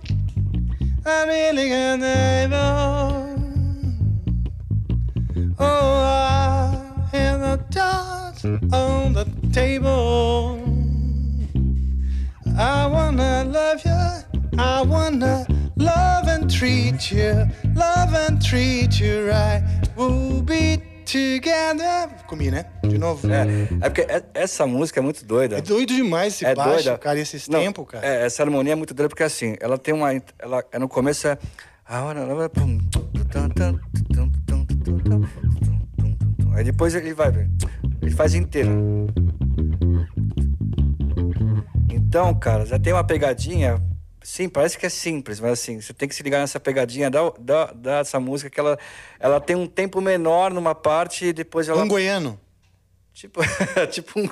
I'm 1.06 1.28
really 1.30 1.70
gonna 1.70 2.48
know. 2.48 3.36
Oh, 5.58 5.94
I 6.04 7.16
have 7.16 7.40
the 7.40 7.56
dots 7.70 8.44
on 8.46 9.14
the 9.14 9.26
table. 9.54 10.60
I 12.58 12.86
wanna 12.88 13.46
love 13.46 13.82
you. 13.86 14.60
I 14.60 14.82
wanna 14.82 15.46
love 15.78 16.28
and 16.28 16.52
treat 16.52 17.12
you. 17.12 17.48
Love 17.76 18.14
and 18.14 18.42
treat 18.42 19.00
you 19.00 19.30
right. 19.30 19.64
We'll 19.96 20.42
be 20.42 20.81
Together. 21.12 22.08
Comi, 22.26 22.50
né? 22.50 22.66
De 22.84 22.98
novo. 22.98 23.28
É, 23.30 23.68
é 23.82 23.90
porque 23.90 24.02
é, 24.02 24.24
essa 24.34 24.66
música 24.66 25.02
é 25.02 25.04
muito 25.04 25.26
doida. 25.26 25.58
É 25.58 25.62
doido 25.62 25.94
demais 25.94 26.36
esse 26.36 26.46
é 26.46 26.56
baixo, 26.56 26.86
doida. 26.86 26.98
cara, 26.98 27.20
esses 27.20 27.50
tempos, 27.50 27.86
cara. 27.86 28.08
É, 28.08 28.26
essa 28.26 28.42
harmonia 28.44 28.72
é 28.72 28.76
muito 28.76 28.94
doida 28.94 29.10
porque 29.10 29.24
assim, 29.24 29.58
ela 29.60 29.78
tem 29.78 29.94
uma. 29.94 30.14
Ela, 30.40 30.64
é, 30.72 30.80
no 30.80 30.88
começo 30.88 31.28
é. 31.28 31.38
Aí 36.56 36.64
depois 36.64 36.96
ele 36.96 37.14
vai. 37.14 37.50
Ele 38.02 38.12
faz 38.12 38.34
inteira. 38.34 38.72
Então, 41.90 42.34
cara, 42.36 42.66
já 42.66 42.80
tem 42.80 42.94
uma 42.94 43.04
pegadinha 43.04 43.82
Sim, 44.24 44.48
parece 44.48 44.78
que 44.78 44.86
é 44.86 44.90
simples, 44.90 45.40
mas 45.40 45.52
assim, 45.54 45.82
você 45.82 45.94
tem 45.94 46.08
que 46.08 46.14
se 46.14 46.22
ligar 46.22 46.40
nessa 46.40 46.60
pegadinha 46.60 47.10
da, 47.10 47.32
da, 47.40 47.66
dessa 47.74 48.20
música 48.20 48.50
que 48.50 48.60
ela, 48.60 48.78
ela 49.20 49.40
tem 49.42 49.56
um 49.56 49.66
tempo 49.66 50.00
menor 50.00 50.54
numa 50.54 50.76
parte 50.76 51.26
e 51.26 51.34
depois 51.34 51.68
ela. 51.68 51.84
Um 51.84 51.88
goiano. 51.88 52.40
Tipo, 53.14 53.42
tipo 53.92 54.20
um. 54.20 54.30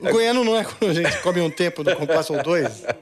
Um 0.00 0.10
goiano 0.10 0.42
não 0.42 0.58
é 0.58 0.64
quando 0.64 0.90
a 0.90 0.94
gente 0.94 1.16
come 1.20 1.40
um 1.40 1.50
tempo, 1.50 1.84
não 1.84 2.06
passam 2.06 2.42
dois. 2.42 2.82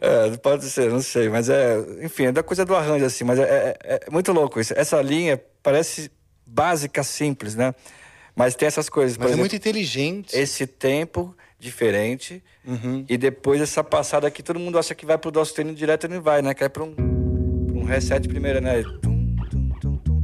É, 0.00 0.36
pode 0.36 0.64
ser, 0.70 0.90
não 0.90 1.00
sei, 1.02 1.28
mas 1.28 1.48
é. 1.48 1.76
Enfim, 2.02 2.26
é 2.26 2.32
da 2.32 2.40
coisa 2.40 2.64
do 2.64 2.72
arranjo, 2.72 3.04
assim, 3.04 3.24
mas 3.24 3.36
é, 3.36 3.76
é- 3.82 4.00
é 4.06 4.10
muito 4.12 4.32
louco 4.32 4.60
isso. 4.60 4.72
Essa 4.76 5.02
linha 5.02 5.42
parece 5.60 6.08
básica, 6.46 7.02
simples, 7.02 7.56
né? 7.56 7.74
Mas 8.32 8.54
tem 8.54 8.68
essas 8.68 8.88
coisas. 8.88 9.16
Mas 9.18 9.24
é 9.24 9.28
exemplo, 9.30 9.40
muito 9.40 9.56
inteligente. 9.56 10.36
Esse 10.38 10.68
tempo 10.68 11.36
diferente 11.58 12.42
e 13.08 13.16
depois 13.18 13.60
essa 13.60 13.82
passada 13.82 14.30
que 14.30 14.42
todo 14.42 14.58
mundo 14.60 14.78
acha 14.78 14.94
que 14.94 15.04
vai 15.06 15.16
pro 15.18 15.30
dó 15.30 15.44
sustenido 15.44 15.76
direto 15.76 16.04
e 16.04 16.08
não 16.08 16.20
vai, 16.22 16.40
né? 16.42 16.54
Cai 16.54 16.68
pra 16.68 16.84
um, 16.84 16.94
pra 16.94 17.04
um 17.76 17.84
reset 17.84 18.28
primeiro, 18.28 18.60
né? 18.60 18.82
Tum, 19.02 19.36
tum, 19.50 19.70
tum, 19.80 19.96
tum. 19.98 20.22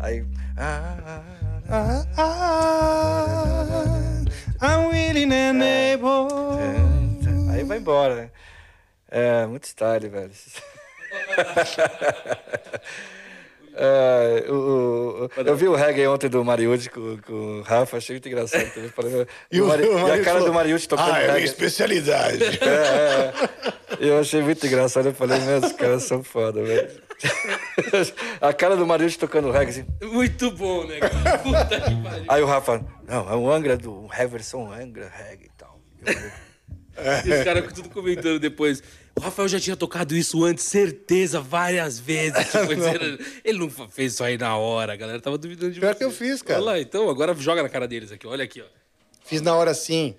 Aí. 0.00 0.24
ah, 0.56 0.96
ah, 1.06 1.22
ah, 1.68 2.04
Ah, 2.16 2.24
ah, 4.60 4.62
I'm 4.62 4.86
willing 4.88 5.32
and 5.32 5.62
able. 5.62 6.28
ah. 6.32 7.52
Aí 7.52 7.62
vai 7.64 7.78
embora, 7.78 8.14
né? 8.16 8.30
É, 9.10 9.46
muito 9.46 9.66
style, 9.66 10.08
velho. 10.08 10.30
É, 13.76 14.44
o- 14.50 15.28
o- 15.36 15.40
eu 15.40 15.56
vi 15.56 15.66
o 15.66 15.74
reggae 15.74 16.06
ontem 16.06 16.28
do 16.28 16.44
Mariucci 16.44 16.88
com, 16.90 17.18
com 17.18 17.32
o 17.58 17.62
Rafa, 17.62 17.96
achei 17.96 18.14
muito 18.14 18.28
engraçado. 18.28 18.70
E 19.50 19.60
o- 19.60 19.66
Mari- 19.66 19.88
o 19.88 19.98
e 19.98 20.10
a 20.12 20.18
cara 20.18 20.22
falou, 20.38 20.44
do 20.46 20.54
Mariucci 20.54 20.88
tocando 20.88 21.12
Ah, 21.12 21.18
é 21.18 21.22
minha 21.22 21.32
reggae. 21.34 21.44
especialidade. 21.46 22.38
É, 22.62 23.32
é. 24.00 24.08
Eu 24.08 24.18
achei 24.18 24.42
muito 24.42 24.64
engraçado. 24.66 25.06
Eu 25.06 25.14
falei, 25.14 25.38
meu, 25.40 25.58
os 25.58 25.72
caras 25.72 26.02
são 26.04 26.22
foda, 26.22 26.62
velho. 26.62 26.88
A 28.40 28.52
cara 28.52 28.76
do 28.76 28.86
Mariucci 28.86 29.18
tocando 29.18 29.50
reggae, 29.50 29.70
assim. 29.70 29.86
Muito 30.02 30.50
bom, 30.50 30.84
né, 30.86 30.98
cara? 31.00 31.38
Puta 31.38 31.80
que 31.80 32.02
pariu. 32.02 32.24
Aí 32.28 32.42
o 32.42 32.46
Rafa, 32.46 32.84
não, 33.08 33.30
é 33.30 33.36
um 33.36 33.50
Angra 33.50 33.76
do 33.76 33.92
um 33.92 34.08
Heverson 34.12 34.72
Angra 34.72 35.10
reggae 35.14 35.46
e 35.46 35.50
tal. 35.56 35.80
Eu 36.04 36.12
falei, 36.14 37.20
E 37.24 37.38
os 37.38 37.44
caras 37.44 37.72
tudo 37.72 37.88
comentando 37.88 38.38
depois. 38.38 38.82
O 39.16 39.20
Rafael 39.20 39.46
já 39.48 39.60
tinha 39.60 39.76
tocado 39.76 40.16
isso 40.16 40.42
antes, 40.44 40.64
certeza, 40.64 41.40
várias 41.40 41.98
vezes. 41.98 42.46
Tipo, 42.50 42.74
dizendo, 42.74 43.18
ele 43.44 43.58
não 43.58 43.70
fez 43.70 44.14
isso 44.14 44.24
aí 44.24 44.36
na 44.36 44.56
hora, 44.56 44.92
a 44.92 44.96
galera 44.96 45.20
tava 45.20 45.38
duvidando 45.38 45.72
de 45.72 45.80
Pior 45.80 45.92
você. 45.92 45.98
que 45.98 46.04
eu 46.04 46.10
fiz, 46.10 46.42
cara. 46.42 46.60
Olha 46.60 46.66
lá, 46.72 46.80
então, 46.80 47.08
agora 47.08 47.34
joga 47.34 47.62
na 47.62 47.68
cara 47.68 47.86
deles 47.86 48.10
aqui, 48.10 48.26
olha 48.26 48.44
aqui, 48.44 48.60
ó. 48.60 48.64
Fiz 49.24 49.40
na 49.40 49.54
hora 49.54 49.72
sim. 49.72 50.14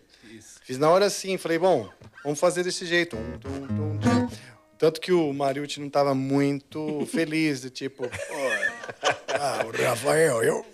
Fiz 0.63 0.77
na 0.77 0.89
hora 0.89 1.09
sim. 1.09 1.38
Falei, 1.38 1.59
bom, 1.59 1.88
vamos 2.23 2.39
fazer 2.39 2.63
desse 2.63 2.85
jeito. 2.85 3.15
Um, 3.15 3.38
tum, 3.38 3.67
tum, 3.67 3.97
tum. 3.99 4.30
Tanto 4.77 4.99
que 4.99 5.11
o 5.11 5.31
Mariucci 5.31 5.80
não 5.80 5.89
tava 5.89 6.13
muito 6.15 7.07
feliz, 7.11 7.69
tipo, 7.72 8.03
"Pô, 8.03 8.09
ah, 9.39 9.65
o 9.65 9.84
Rafael, 9.84 10.41
eu. 10.43 10.65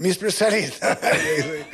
Minha 0.00 0.10
especialidade. 0.12 0.78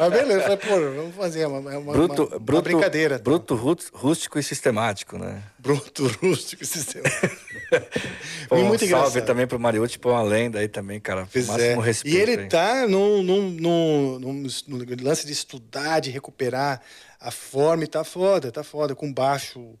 Mas 0.00 0.10
beleza, 0.12 0.56
pô, 0.56 0.68
vamos 0.96 1.14
fazer 1.14 1.46
uma, 1.46 1.60
uma, 1.60 1.78
uma- 1.78 1.92
bruto, 1.92 2.24
uma 2.24 2.38
bruto, 2.40 2.62
brincadeira. 2.62 3.18
Bruto, 3.18 3.54
rú- 3.54 3.76
rústico 3.92 4.38
e 4.38 4.42
sistemático, 4.42 5.16
né? 5.16 5.40
Bruto, 5.58 6.06
rústico, 6.20 6.64
sistema. 6.64 7.04
Pô, 8.48 8.56
E 8.56 8.62
um 8.62 8.66
muito 8.66 8.80
salve 8.80 8.94
engraçado. 8.96 9.24
também 9.26 9.46
pro 9.46 9.60
Mariucci, 9.60 9.96
pô, 9.98 10.10
uma 10.10 10.22
lenda 10.24 10.58
aí 10.58 10.66
também, 10.66 10.98
cara. 10.98 11.28
Pois 11.32 11.46
Máximo 11.46 11.80
é. 11.82 11.84
respeito. 11.86 12.16
E 12.16 12.20
ele 12.20 12.42
aí. 12.42 12.48
tá 12.48 12.88
no, 12.88 13.22
no, 13.22 13.40
no, 13.42 14.18
no- 14.18 14.32
no 14.66 15.04
lance 15.04 15.24
de 15.24 15.32
estudar, 15.32 16.00
de 16.00 16.10
recuperar 16.10 16.80
a 17.20 17.30
forma 17.30 17.84
e 17.84 17.86
tá 17.86 18.02
foda, 18.02 18.50
tá 18.50 18.64
foda, 18.64 18.96
com 18.96 19.12
baixo, 19.12 19.78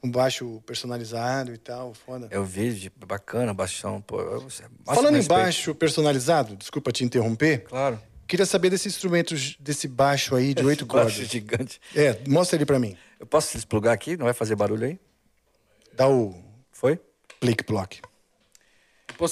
com 0.00 0.10
baixo 0.10 0.62
personalizado 0.64 1.52
e 1.52 1.58
tal, 1.58 1.92
foda. 1.92 2.28
Eu 2.30 2.44
vi, 2.44 2.72
de- 2.72 2.92
bacana, 3.06 3.52
baixão, 3.52 4.00
pô. 4.00 4.20
eu- 4.20 4.46
Falando 4.86 5.16
em 5.18 5.22
baixo 5.24 5.74
personalizado, 5.74 6.54
desculpa 6.56 6.92
te 6.92 7.04
interromper, 7.04 7.64
Claro. 7.64 8.00
queria 8.26 8.46
saber 8.46 8.70
desse 8.70 8.86
instrumento, 8.88 9.34
desse 9.58 9.88
baixo 9.88 10.36
aí 10.36 10.54
de 10.54 10.64
oito 10.64 10.86
Baixo 10.86 11.16
cordas. 11.16 11.30
gigante. 11.30 11.80
É, 11.96 12.16
mostra 12.28 12.56
ele 12.56 12.64
pra 12.66 12.78
mim. 12.78 12.96
Eu 13.18 13.26
posso 13.26 13.52
desplugar 13.56 13.92
aqui? 13.92 14.16
Não 14.16 14.24
vai 14.24 14.34
fazer 14.34 14.54
barulho 14.54 14.86
aí? 14.86 14.98
Dá 15.94 16.08
o 16.08 16.34
Foi? 16.70 17.00
plick 17.40 17.64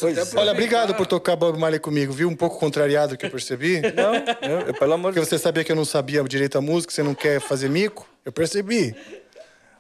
até 0.09 0.19
é. 0.19 0.41
Olha, 0.41 0.51
obrigado 0.51 0.95
por 0.97 1.07
tocar 1.07 1.37
Bob 1.37 1.57
Marley 1.61 1.79
comigo, 1.79 2.13
viu? 2.13 2.29
Um 2.29 2.35
pouco 2.35 2.59
contrariado 2.59 3.17
que 3.17 3.25
eu 3.27 3.31
percebi. 3.31 3.81
Não, 3.95 4.15
eu, 4.43 4.67
eu- 4.67 4.75
pelo 4.75 4.95
amor 4.95 5.13
de 5.13 5.21
Porque 5.21 5.31
você 5.31 5.39
sabia 5.39 5.63
que 5.63 5.71
eu 5.71 5.77
não 5.77 5.85
sabia 5.85 6.25
direito 6.25 6.59
a 6.59 6.61
música, 6.61 6.93
você 6.93 7.05
não 7.05 7.15
quer 7.15 7.41
fazer 7.41 7.69
mico? 7.69 8.09
Eu 8.25 8.33
percebi. 8.33 8.97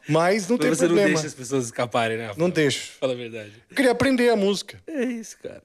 Mas 0.08 0.48
não 0.48 0.56
tem 0.58 0.68
Mas 0.70 0.78
você 0.78 0.84
não 0.84 0.88
problema. 0.94 1.14
deixa 1.14 1.26
as 1.26 1.34
pessoas 1.34 1.64
escaparem, 1.66 2.16
né? 2.16 2.26
Rafael? 2.26 2.38
Não 2.40 2.50
deixo. 2.50 2.92
Fala 3.00 3.12
a 3.12 3.16
verdade. 3.16 3.52
Eu 3.70 3.76
queria 3.76 3.90
aprender 3.90 4.28
a 4.30 4.36
música, 4.36 4.78
É 4.86 5.04
isso, 5.04 5.36
cara. 5.42 5.62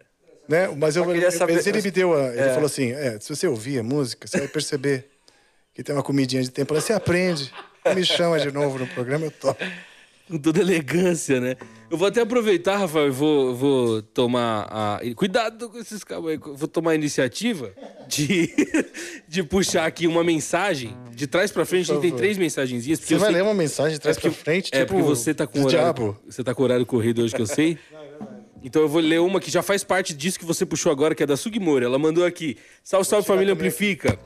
né? 0.48 0.68
Mas 0.78 0.96
eu, 0.96 1.06
queria 1.06 1.32
saber- 1.32 1.54
mas 1.56 1.68
ele 1.68 1.82
me 1.82 1.92
deu 1.92 2.14
a, 2.14 2.30
ele 2.30 2.40
É. 2.40 2.50
falou 2.54 2.66
assim, 2.66 2.92
é, 2.92 3.20
se 3.20 3.30
você 3.34 3.48
ouvir 3.48 3.80
a 3.80 3.84
música, 3.84 4.28
você 4.28 4.40
vai 4.40 4.48
perceber 4.48 5.10
que 5.74 5.84
tem 5.84 5.96
uma 5.96 6.04
comidinha 6.04 6.42
de 6.42 6.50
tempo. 6.52 6.74
Você 6.74 6.92
aprende, 6.94 7.52
me 7.96 8.04
chama 8.06 8.40
de 8.40 8.52
novo 8.52 8.78
no 8.80 8.88
programa, 8.88 9.26
eu 9.26 9.32
topo. 9.32 9.64
Com 10.32 10.38
toda 10.38 10.62
elegância, 10.62 11.42
né? 11.42 11.58
Eu 11.90 11.98
vou 11.98 12.08
até 12.08 12.22
aproveitar, 12.22 12.78
Rafael, 12.78 13.08
e 13.08 13.12
vou, 13.12 13.54
vou 13.54 14.02
tomar 14.02 14.66
a. 14.72 15.02
Cuidado 15.14 15.70
com 15.70 15.78
esses 15.78 16.06
cabos 16.06 16.32
aí. 16.32 16.38
Vou 16.38 16.68
tomar 16.70 16.92
a 16.92 16.96
iniciativa 16.96 17.74
de, 18.08 18.50
de 19.28 19.44
puxar 19.44 19.86
aqui 19.86 20.08
uma 20.08 20.24
mensagem. 20.24 20.96
De 21.14 21.28
trás 21.28 21.52
pra 21.52 21.66
frente, 21.66 21.92
a 21.92 21.96
gente 21.96 22.02
tem 22.02 22.12
três 22.16 22.38
mensagenzinhas. 22.38 23.00
Você 23.00 23.16
vai 23.18 23.28
sei- 23.28 23.36
ler 23.36 23.44
uma 23.44 23.54
mensagem 23.54 23.94
de 23.94 24.00
trás 24.00 24.16
porque- 24.16 24.30
pra 24.30 24.38
frente, 24.44 24.70
É, 24.74 24.80
tipo 24.80 24.94
porque 24.94 25.04
você 25.06 25.34
tá 25.34 25.46
com 25.46 25.60
horário, 25.60 25.70
diabo. 25.80 26.18
Você 26.26 26.44
tá 26.44 26.56
com 26.56 26.62
o 26.62 26.66
horário 26.66 26.86
corrido 26.86 27.22
hoje 27.22 27.36
que 27.36 27.42
eu 27.42 27.46
sei. 27.48 27.78
Então 28.64 28.80
eu 28.84 28.88
vou 28.88 29.02
ler 29.02 29.20
uma 29.20 29.40
que 29.40 29.50
já 29.50 29.64
faz 29.64 29.84
parte 29.84 30.14
disso 30.14 30.38
que 30.38 30.46
você 30.46 30.64
puxou 30.68 30.92
agora, 30.92 31.16
que 31.16 31.24
é 31.24 31.26
da 31.26 31.36
Sugimori. 31.36 31.84
Ela 31.84 31.98
mandou 31.98 32.24
aqui. 32.24 32.58
Salve, 32.84 33.08
salve 33.08 33.26
família 33.26 33.54
Amplifica. 33.56 34.20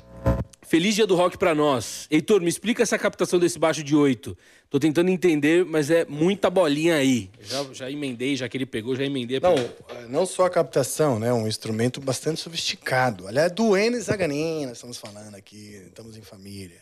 Feliz 0.68 0.96
dia 0.96 1.06
do 1.06 1.16
rock 1.16 1.38
pra 1.38 1.54
nós. 1.54 2.08
Heitor, 2.10 2.42
me 2.42 2.50
explica 2.50 2.82
essa 2.82 2.98
captação 2.98 3.38
desse 3.40 3.60
baixo 3.60 3.84
de 3.84 3.96
8. 3.96 4.36
Tô 4.68 4.80
tentando 4.80 5.10
entender, 5.10 5.64
mas 5.64 5.92
é 5.92 6.06
muita 6.06 6.50
bolinha 6.50 6.96
aí. 6.96 7.30
Já, 7.40 7.64
já 7.72 7.92
emendei, 7.92 8.36
já 8.36 8.50
que 8.50 8.58
ele 8.58 8.66
pegou, 8.66 8.96
já 8.96 9.04
emendei. 9.04 9.40
Não, 9.40 9.54
eh, 9.54 10.06
não 10.10 10.26
só 10.26 10.46
a 10.46 10.50
captação, 10.50 11.20
né? 11.20 11.32
Um 11.32 11.48
instrumento 11.48 12.02
bastante 12.02 12.42
sofisticado. 12.42 13.28
Aliás, 13.28 13.52
do 13.52 13.78
Enes 13.78 14.06
Zaganin, 14.06 14.66
nós 14.66 14.78
estamos 14.78 14.98
falando 14.98 15.36
aqui, 15.36 15.84
estamos 15.86 16.18
em 16.18 16.22
família. 16.22 16.82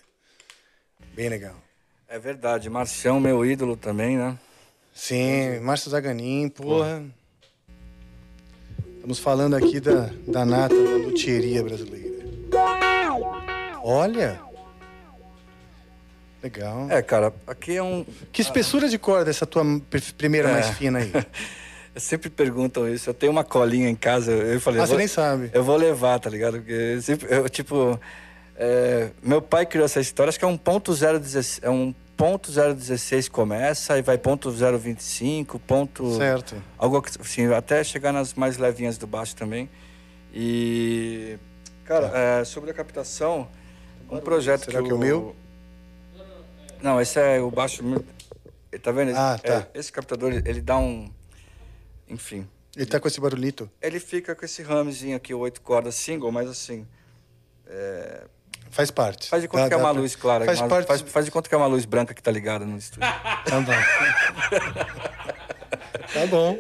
Bem 1.13 1.27
legal. 1.27 1.55
É 2.07 2.17
verdade, 2.17 2.69
Marcião, 2.69 3.19
meu 3.19 3.45
ídolo 3.45 3.75
também, 3.75 4.17
né? 4.17 4.39
Sim, 4.93 5.59
Márcio 5.59 5.91
Zaganin, 5.91 6.47
porra. 6.47 7.03
Estamos 8.95 9.19
falando 9.19 9.55
aqui 9.55 9.81
da, 9.81 10.09
da 10.25 10.45
nata 10.45 10.75
da 10.75 10.95
luthieria 10.95 11.61
brasileira. 11.61 12.13
Olha! 13.85 14.39
Legal. 16.41 16.87
É, 16.89 17.01
cara, 17.01 17.33
aqui 17.47 17.75
é 17.77 17.83
um. 17.83 18.05
Que 18.31 18.41
espessura 18.41 18.89
de 18.89 18.97
corda 18.97 19.29
essa 19.29 19.45
tua 19.45 19.63
pr- 19.89 20.13
primeira 20.17 20.49
É. 20.49 20.53
mais 20.53 20.69
fina 20.71 20.99
aí? 20.99 21.11
Sempre 21.95 22.29
perguntam 22.29 22.91
isso. 22.91 23.09
Eu 23.09 23.13
tenho 23.13 23.31
uma 23.31 23.43
colinha 23.43 23.87
em 23.89 23.95
casa. 23.95 24.31
Eu 24.31 24.59
falei. 24.59 24.79
Ah, 24.79 24.83
eu 24.83 24.87
você 24.87 24.91
vou- 24.93 24.97
nem 24.99 25.07
sabe. 25.07 25.51
Eu 25.53 25.63
vou 25.63 25.77
levar, 25.77 26.19
tá 26.19 26.29
ligado? 26.29 26.53
Porque 26.57 26.71
eu 26.71 27.01
sempre, 27.01 27.27
eu, 27.29 27.47
tipo, 27.47 27.99
é, 28.57 29.11
meu 29.21 29.41
pai 29.41 29.65
criou 29.65 29.85
essa 29.85 29.99
história. 30.01 30.29
Acho 30.29 30.39
que 30.39 30.43
é 30.45 30.47
um 30.47 30.57
ponto 30.57 30.91
016, 30.93 31.59
é 31.61 31.69
um 31.69 31.93
ponto 32.17 32.51
016 32.51 33.29
começa 33.29 33.97
e 33.97 34.01
vai 34.01 34.17
ponto 34.17 34.49
025, 34.51 35.59
ponto 35.59 36.17
Certo. 36.17 36.55
algo 36.79 37.01
assim, 37.21 37.53
até 37.53 37.83
chegar 37.83 38.11
nas 38.11 38.33
mais 38.33 38.57
levinhas 38.57 38.97
do 38.97 39.05
baixo 39.05 39.35
também. 39.35 39.69
E 40.33 41.37
cara, 41.85 42.11
é, 42.13 42.43
sobre 42.43 42.71
a 42.71 42.73
captação, 42.73 43.47
um 44.17 44.21
projeto 44.21 44.65
Será 44.65 44.79
que, 44.81 44.85
que 44.87 44.91
é 44.91 44.95
o 44.95 44.97
meu? 44.97 45.35
Não, 46.81 46.99
esse 47.01 47.19
é 47.19 47.39
o 47.39 47.49
baixo. 47.49 47.83
Tá 48.81 48.91
vendo? 48.91 49.15
Ah, 49.15 49.39
tá. 49.41 49.67
é, 49.73 49.79
esse 49.79 49.91
captador 49.91 50.33
ele- 50.33 50.61
dá 50.61 50.77
um, 50.77 51.09
enfim, 52.09 52.47
Ele 52.75 52.85
tá 52.87 52.99
com 52.99 53.07
esse 53.07 53.21
barulhito. 53.21 53.69
ele 53.81 53.99
fica 53.99 54.35
com 54.35 54.43
esse 54.43 54.63
ramezinho 54.63 55.15
aqui, 55.15 55.33
oito 55.33 55.61
cordas 55.61 55.95
single, 55.95 56.31
mas 56.31 56.49
assim. 56.49 56.85
é, 57.67 58.23
Faz 58.71 58.89
parte. 58.89 59.29
Faz 59.29 59.43
de 59.43 59.47
conta 59.47 59.63
Dá- 59.65 59.69
que 59.69 59.73
é 59.75 59.77
uma 59.77 59.91
pra- 59.93 60.01
luz 60.01 60.15
clara. 60.15 60.45
Faz 60.45 60.59
uma- 60.59 60.67
parte. 60.67 60.87
faz, 60.87 61.01
faz 61.01 61.25
de 61.25 61.31
conta 61.31 61.47
que 61.47 61.53
é 61.53 61.57
uma 61.57 61.67
luz 61.67 61.85
branca 61.85 62.11
que 62.13 62.23
tá 62.23 62.31
ligada 62.31 62.65
no 62.65 62.75
estúdio. 62.77 63.07
Tá 63.45 63.61
bom. 63.61 63.71
tá 66.13 66.25
bom. 66.29 66.57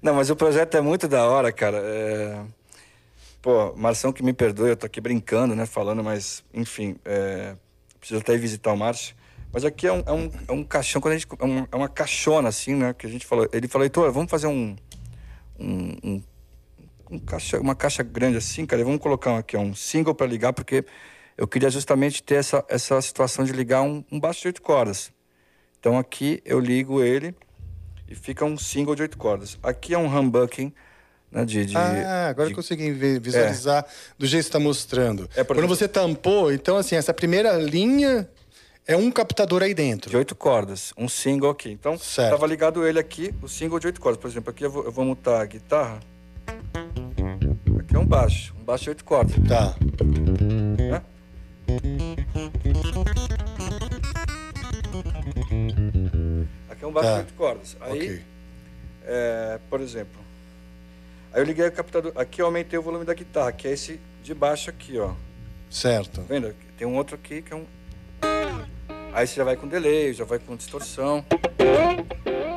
Não, 0.00 0.14
mas 0.14 0.30
o 0.30 0.36
projeto 0.36 0.74
é 0.76 0.80
muito 0.80 1.06
da 1.06 1.26
hora, 1.26 1.52
cara. 1.52 1.76
É... 1.78 2.42
Pô, 3.40 3.72
Marção 3.76 4.12
que 4.12 4.22
me 4.22 4.32
perdoe, 4.32 4.70
eu 4.70 4.76
tô 4.76 4.86
aqui 4.86 5.00
brincando, 5.00 5.54
né, 5.54 5.64
falando, 5.64 6.02
mas, 6.02 6.44
enfim, 6.52 6.96
é... 7.04 7.54
preciso 8.00 8.20
até 8.20 8.34
ir 8.34 8.38
visitar 8.38 8.72
o 8.72 8.76
Márcio. 8.76 9.14
Mas 9.52 9.64
aqui 9.64 9.86
é 9.86 9.92
um, 9.92 10.02
é 10.04 10.12
um, 10.12 10.30
é 10.48 10.52
um 10.52 10.64
caixão, 10.64 11.00
quando 11.00 11.14
a 11.14 11.18
gente, 11.18 11.28
é, 11.38 11.44
um- 11.44 11.66
é 11.70 11.76
uma 11.76 11.88
caixona, 11.88 12.48
assim, 12.48 12.74
né, 12.74 12.92
que 12.92 13.06
a 13.06 13.08
gente 13.08 13.24
falou. 13.24 13.48
Ele 13.52 13.68
falou, 13.68 13.84
Heitor, 13.84 14.12
vamos 14.12 14.30
fazer 14.30 14.48
um, 14.48 14.76
um, 15.58 15.96
um, 16.04 16.22
um 17.12 17.18
caixa, 17.18 17.60
uma 17.60 17.74
caixa 17.74 18.02
grande 18.02 18.36
assim, 18.36 18.66
cara, 18.66 18.82
vamos 18.84 19.00
colocar 19.00 19.38
aqui 19.38 19.56
um 19.56 19.74
single 19.74 20.14
para 20.14 20.26
ligar, 20.26 20.52
porque 20.52 20.84
eu 21.36 21.46
queria 21.46 21.70
justamente 21.70 22.22
ter 22.22 22.34
essa, 22.34 22.64
essa 22.68 23.00
situação 23.00 23.44
de 23.44 23.52
ligar 23.52 23.82
um, 23.82 24.04
um 24.10 24.18
baixo 24.18 24.42
de 24.42 24.48
oito 24.48 24.60
cordas. 24.62 25.12
Então 25.78 25.96
aqui 25.96 26.42
eu 26.44 26.58
ligo 26.58 27.02
ele 27.02 27.34
e 28.08 28.14
fica 28.16 28.44
um 28.44 28.58
single 28.58 28.96
de 28.96 29.02
oito 29.02 29.16
cordas. 29.16 29.56
Aqui 29.62 29.94
é 29.94 29.98
um 29.98 30.06
humbucking, 30.06 30.72
né, 31.30 31.44
de... 31.44 31.66
de 31.66 31.76
ah, 31.76 32.28
agora 32.28 32.46
de- 32.48 32.52
eu 32.52 32.56
consegui 32.56 32.90
vi- 32.90 33.18
visualizar 33.18 33.84
do 34.18 34.26
jeito 34.26 34.44
que 34.44 34.44
você 34.44 34.48
está 34.48 34.58
mostrando. 34.60 35.28
É, 35.36 35.44
Quando 35.44 35.58
exemplo- 35.58 35.76
você 35.76 35.86
tampou, 35.88 36.52
então, 36.52 36.76
assim, 36.76 36.96
essa 36.96 37.12
primeira 37.12 37.52
linha 37.58 38.28
é 38.86 38.96
um 38.96 39.10
captador 39.10 39.62
aí 39.62 39.74
dentro. 39.74 40.10
de 40.10 40.16
oito 40.16 40.34
cordas, 40.34 40.92
um 40.96 41.08
single 41.08 41.50
aqui. 41.50 41.70
Então, 41.70 41.98
Certo. 41.98 42.30
tava 42.30 42.46
ligado 42.46 42.86
ele 42.86 42.98
aqui, 42.98 43.34
o 43.42 43.48
single 43.48 43.78
de 43.78 43.86
oito 43.86 44.00
cordas. 44.00 44.20
Por 44.20 44.28
exemplo, 44.28 44.50
aqui 44.50 44.64
eu 44.64 44.70
vou, 44.70 44.84
eu 44.84 44.92
vou 44.92 45.04
mutar 45.04 45.40
a 45.42 45.44
guitarra. 45.44 46.00
Aqui 47.80 47.94
é 47.94 47.98
um 47.98 48.06
baixo, 48.06 48.54
um 48.58 48.64
baixo 48.64 48.84
de 48.84 48.90
oito 48.90 49.04
cordas. 49.04 49.34
Tá. 49.46 49.74
Né? 50.90 51.02
Aqui 56.70 56.84
é 56.84 56.86
um 56.86 56.92
baixo 56.92 57.08
Tá. 57.08 57.14
de 57.16 57.20
oito 57.20 57.34
cordas. 57.34 57.76
Aí, 57.80 57.90
Ok. 57.98 58.22
é, 59.04 59.58
por 59.70 59.80
exemplo, 59.80 60.20
aí 61.32 61.40
eu 61.40 61.44
liguei 61.44 61.66
o 61.66 61.72
captador. 61.72 62.12
Aqui 62.16 62.40
eu 62.40 62.46
aumentei 62.46 62.78
o 62.78 62.82
volume 62.82 63.04
da 63.04 63.14
guitarra, 63.14 63.52
que 63.52 63.68
é 63.68 63.72
esse 63.72 64.00
de 64.22 64.34
baixo 64.34 64.70
aqui, 64.70 64.98
ó. 64.98 65.14
Certo. 65.70 66.20
Tá 66.20 66.26
vendo? 66.28 66.54
Tem 66.76 66.86
um 66.86 66.96
outro 66.96 67.14
aqui 67.14 67.42
que 67.42 67.52
é 67.52 67.56
um. 67.56 67.66
Aí 69.12 69.26
você 69.26 69.36
já 69.36 69.44
vai 69.44 69.56
com 69.56 69.66
delay, 69.66 70.12
já 70.12 70.24
vai 70.24 70.38
com 70.38 70.56
distorção. 70.56 71.24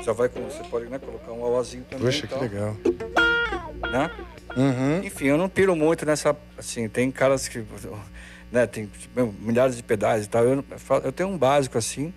Já 0.04 0.14
vai 0.14 0.30
com. 0.30 0.44
Você 0.44 0.64
pode 0.64 0.86
né, 0.88 1.00
colocar 1.00 1.32
um 1.32 1.44
auazinho 1.44 1.84
também. 1.84 2.06
Poxa, 2.06 2.28
que 2.28 2.34
tal, 2.34 2.42
legal. 2.42 2.76
Né? 3.92 4.12
Uhum. 4.56 5.04
Enfim, 5.04 5.26
eu 5.26 5.38
não 5.38 5.50
piro 5.50 5.76
muito 5.76 6.06
nessa. 6.06 6.36
Assim, 6.58 6.88
tem 6.90 7.12
caras 7.12 7.48
que. 7.48 7.64
Né, 8.52 8.68
tem 8.68 8.88
tipo, 8.88 9.34
milhares 9.40 9.76
de 9.78 9.84
pedais 9.84 10.26
e 10.26 10.30
tal. 10.30 10.44
Eu, 10.44 10.66
eu 11.04 11.12
tenho 11.12 11.30
um 11.30 11.38
básico 11.38 11.78
assim. 11.78 12.14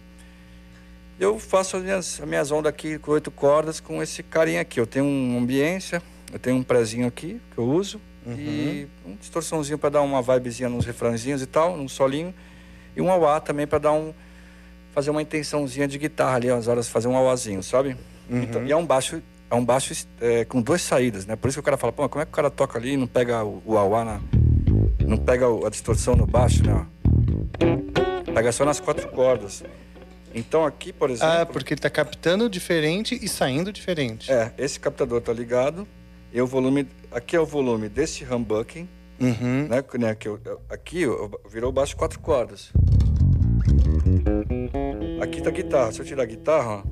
Eu 1.18 1.38
faço 1.38 1.76
as 1.76 1.82
minhas, 1.82 2.20
as 2.20 2.28
minhas 2.28 2.50
ondas 2.50 2.70
aqui 2.70 2.98
com 2.98 3.12
oito 3.12 3.30
cordas 3.30 3.78
com 3.78 4.02
esse 4.02 4.22
carinha 4.22 4.60
aqui. 4.60 4.80
Eu 4.80 4.86
tenho 4.86 5.04
uma 5.04 5.40
ambiência, 5.40 6.02
eu 6.34 6.38
tenho 6.40 6.56
um 6.56 6.64
prezinho 6.64 7.06
aqui 7.06 7.40
que 7.52 7.58
eu 7.58 7.64
uso. 7.64 8.00
E 8.26 8.88
um 9.06 9.14
distorçãozinho 9.14 9.78
para 9.78 9.90
dar 9.90 10.02
uma 10.02 10.20
vibezinha 10.20 10.68
nos 10.68 10.84
refrãozinhos 10.84 11.40
e 11.42 11.46
tal, 11.46 11.74
um 11.74 11.88
solinho. 11.88 12.34
E 12.96 13.00
um 13.00 13.08
auá 13.08 13.38
também 13.38 13.68
para 13.68 13.78
dar 13.78 13.92
um. 13.92 14.12
Fazer 14.92 15.10
uma 15.10 15.22
intençãozinha 15.22 15.86
de 15.86 15.96
guitarra 15.96 16.36
ali, 16.36 16.50
às 16.50 16.66
horas 16.66 16.88
fazer 16.88 17.06
um 17.06 17.16
auazinho, 17.16 17.62
sabe? 17.62 17.96
Então, 18.28 18.64
e 18.64 18.72
é 18.72 18.76
um 18.76 18.86
baixo, 18.86 19.22
é 19.50 19.54
um 19.54 19.64
baixo 19.64 20.06
é, 20.20 20.44
com 20.44 20.60
duas 20.60 20.82
saídas, 20.82 21.26
né? 21.26 21.36
Por 21.36 21.48
isso 21.48 21.56
que 21.56 21.60
o 21.60 21.64
cara 21.64 21.76
fala, 21.76 21.92
pô, 21.92 22.08
como 22.08 22.22
é 22.22 22.24
que 22.24 22.32
o 22.32 22.34
cara 22.34 22.50
toca 22.50 22.78
ali 22.78 22.92
e 22.92 22.96
não 22.96 23.06
pega 23.06 23.44
o, 23.44 23.62
o 23.64 23.78
auá 23.78 24.04
na. 24.04 24.20
Não 25.00 25.18
pega 25.18 25.46
a 25.46 25.70
distorção 25.70 26.16
no 26.16 26.26
baixo, 26.26 26.64
né? 26.64 26.86
Pega 28.34 28.50
só 28.50 28.64
nas 28.64 28.80
quatro 28.80 29.08
cordas. 29.08 29.62
Então 30.34 30.64
aqui, 30.64 30.92
por 30.92 31.10
exemplo. 31.10 31.32
Ah, 31.32 31.46
porque 31.46 31.74
ele 31.74 31.80
tá 31.80 31.90
captando 31.90 32.48
diferente 32.48 33.16
e 33.22 33.28
saindo 33.28 33.72
diferente. 33.72 34.32
É, 34.32 34.52
esse 34.58 34.80
captador 34.80 35.20
tá 35.20 35.32
ligado. 35.32 35.86
E 36.34 36.40
o 36.42 36.46
volume. 36.46 36.86
Aqui 37.12 37.36
é 37.36 37.40
o 37.40 37.46
volume 37.46 37.88
desse 37.88 38.24
humbucking. 38.24 38.88
Uhum. 39.20 39.68
Né? 39.68 39.84
né, 40.00 40.10
aqui 40.68 41.02
eu- 41.02 41.40
virou 41.48 41.70
baixo 41.70 41.96
quatro 41.96 42.18
cordas. 42.18 42.72
Aqui 45.22 45.40
tá 45.40 45.50
a 45.50 45.52
guitarra. 45.52 45.92
Se 45.92 46.00
eu 46.00 46.04
tirar 46.04 46.24
a 46.24 46.26
guitarra, 46.26 46.70
ó, 46.78 46.82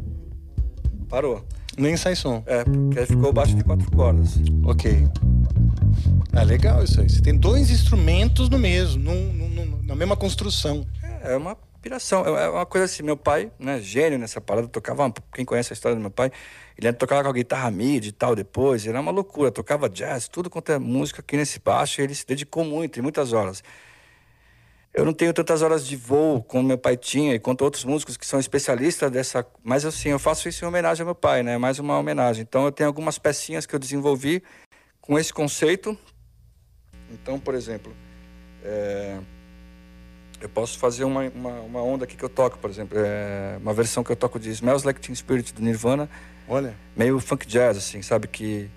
parou. 1.08 1.44
Nem 1.76 1.96
sai 1.96 2.14
som. 2.14 2.42
É, 2.46 2.62
porque 2.64 3.04
ficou 3.06 3.32
baixo 3.32 3.56
de 3.56 3.64
quatro 3.64 3.90
cordas. 3.90 4.36
Ok. 4.64 5.08
Ah, 6.32 6.42
legal 6.44 6.84
isso 6.84 7.00
aí. 7.00 7.10
Você 7.10 7.20
tem 7.20 7.36
dois 7.36 7.70
instrumentos 7.70 8.48
no 8.48 8.58
mesmo, 8.58 9.02
num- 9.02 9.32
num- 9.48 9.82
na 9.82 9.96
mesma 9.96 10.16
construção. 10.16 10.86
É 11.24 11.36
uma 11.36 11.56
piração. 11.82 12.24
É 12.24 12.44
é 12.44 12.48
uma 12.48 12.64
coisa 12.64 12.86
assim, 12.86 13.02
meu 13.02 13.16
pai, 13.16 13.50
né, 13.58 13.80
gênio 13.80 14.18
nessa 14.18 14.40
parada, 14.40 14.68
tocava, 14.68 15.12
quem 15.34 15.44
conhece 15.44 15.72
a 15.72 15.74
história 15.74 15.96
do 15.96 16.00
meu 16.00 16.10
pai, 16.10 16.30
ele 16.78 16.92
tocava 16.92 17.24
com 17.24 17.28
a 17.28 17.32
guitarra 17.32 17.70
mid 17.70 18.06
e 18.06 18.12
tal 18.12 18.34
depois, 18.34 18.86
era 18.86 19.00
uma 19.00 19.10
loucura, 19.10 19.50
tocava 19.50 19.88
jazz, 19.88 20.28
tudo 20.28 20.48
quanto 20.48 20.72
é 20.72 20.78
música 20.78 21.20
aqui 21.20 21.36
nesse 21.36 21.58
baixo, 21.58 22.00
ele 22.00 22.14
se 22.14 22.26
dedicou 22.26 22.64
muito, 22.64 22.98
em 22.98 23.02
muitas 23.02 23.32
horas. 23.32 23.62
Eu 24.94 25.06
não 25.06 25.14
tenho 25.14 25.32
tantas 25.32 25.62
horas 25.62 25.86
de 25.86 25.96
voo 25.96 26.42
como 26.42 26.68
meu 26.68 26.76
pai 26.76 26.98
tinha 26.98 27.34
e 27.34 27.38
quanto 27.38 27.62
outros 27.62 27.82
músicos 27.82 28.16
que 28.18 28.26
são 28.26 28.38
especialistas 28.38 29.10
dessa, 29.10 29.46
mas 29.64 29.86
assim, 29.86 30.10
eu 30.10 30.18
faço 30.18 30.48
isso 30.48 30.64
em 30.64 30.68
homenagem 30.68 31.02
ao 31.02 31.06
meu 31.06 31.14
pai, 31.14 31.42
né? 31.42 31.56
Mais 31.56 31.78
uma 31.78 31.98
homenagem. 31.98 32.42
Então 32.42 32.66
eu 32.66 32.72
tenho 32.72 32.88
algumas 32.88 33.18
pecinhas 33.18 33.64
que 33.64 33.74
eu 33.74 33.78
desenvolvi 33.78 34.42
com 35.00 35.18
esse 35.18 35.32
conceito. 35.32 35.96
Então, 37.10 37.40
por 37.40 37.54
exemplo, 37.54 37.96
é, 38.62 39.18
eu 40.46 40.50
posso 40.50 40.78
fazer 40.78 41.04
uma, 41.04 41.22
uma, 41.34 41.60
uma 41.60 41.82
onda 41.82 42.04
aqui 42.04 42.16
que 42.16 42.24
eu 42.24 42.28
toco, 42.28 42.58
por 42.58 42.70
exemplo, 42.70 42.98
é, 42.98 43.58
uma 43.60 43.72
versão 43.72 44.02
que 44.02 44.10
eu 44.10 44.16
toco 44.16 44.38
de 44.38 44.50
Smells 44.50 44.84
Like 44.84 45.00
Teen 45.00 45.14
Spirit 45.14 45.52
do 45.54 45.62
Nirvana, 45.62 46.08
Olha. 46.48 46.74
meio 46.96 47.18
funk 47.20 47.46
jazz, 47.46 47.76
assim, 47.76 48.02
sabe? 48.02 48.28
Que 48.28 48.70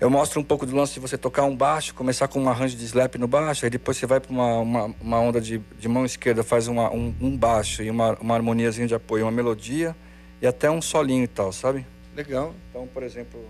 eu 0.00 0.08
mostro 0.08 0.40
um 0.40 0.44
pouco 0.44 0.64
do 0.64 0.76
lance 0.76 0.94
de 0.94 1.00
você 1.00 1.18
tocar 1.18 1.44
um 1.44 1.56
baixo, 1.56 1.94
começar 1.94 2.28
com 2.28 2.40
um 2.40 2.48
arranjo 2.48 2.76
de 2.76 2.84
slap 2.84 3.16
no 3.16 3.26
baixo, 3.26 3.64
aí 3.64 3.70
depois 3.70 3.96
você 3.96 4.06
vai 4.06 4.20
para 4.20 4.30
uma, 4.30 4.58
uma, 4.58 4.94
uma 5.00 5.20
onda 5.20 5.40
de, 5.40 5.58
de 5.78 5.88
mão 5.88 6.04
esquerda, 6.04 6.42
faz 6.42 6.68
uma, 6.68 6.90
um, 6.90 7.14
um 7.20 7.36
baixo 7.36 7.82
e 7.82 7.90
uma, 7.90 8.16
uma 8.20 8.34
harmoniazinha 8.34 8.86
de 8.86 8.94
apoio, 8.94 9.24
uma 9.24 9.32
melodia 9.32 9.96
e 10.40 10.46
até 10.46 10.70
um 10.70 10.80
solinho 10.80 11.24
e 11.24 11.28
tal, 11.28 11.52
sabe? 11.52 11.84
Legal. 12.14 12.54
Então, 12.70 12.86
por 12.86 13.02
exemplo. 13.02 13.40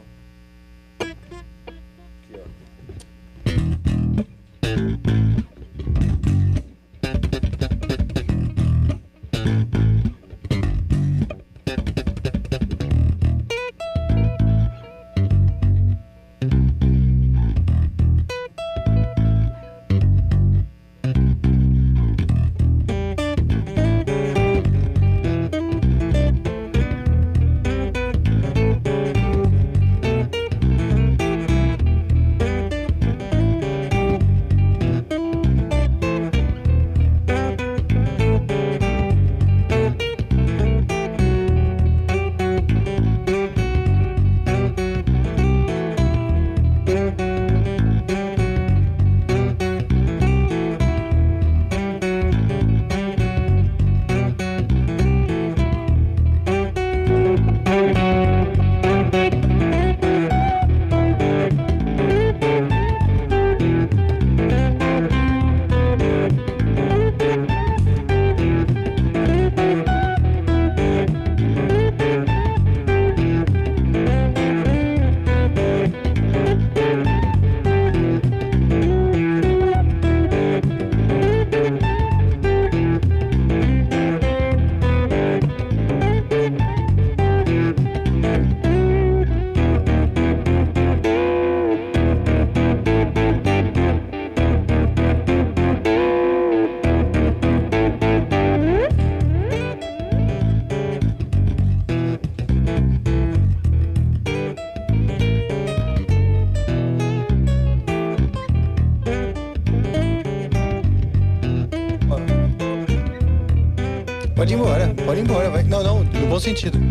Sentido. 116.55 116.88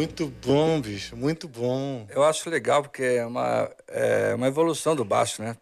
Muito 0.00 0.28
bom, 0.28 0.80
bicho, 0.80 1.14
muito 1.14 1.46
bom. 1.46 2.06
Eu 2.08 2.24
acho 2.24 2.48
legal 2.48 2.82
porque 2.82 3.02
é 3.02 3.26
uma, 3.26 3.70
é 3.86 4.34
uma 4.34 4.48
evolução 4.48 4.96
do 4.96 5.04
baixo, 5.04 5.42
né? 5.42 5.54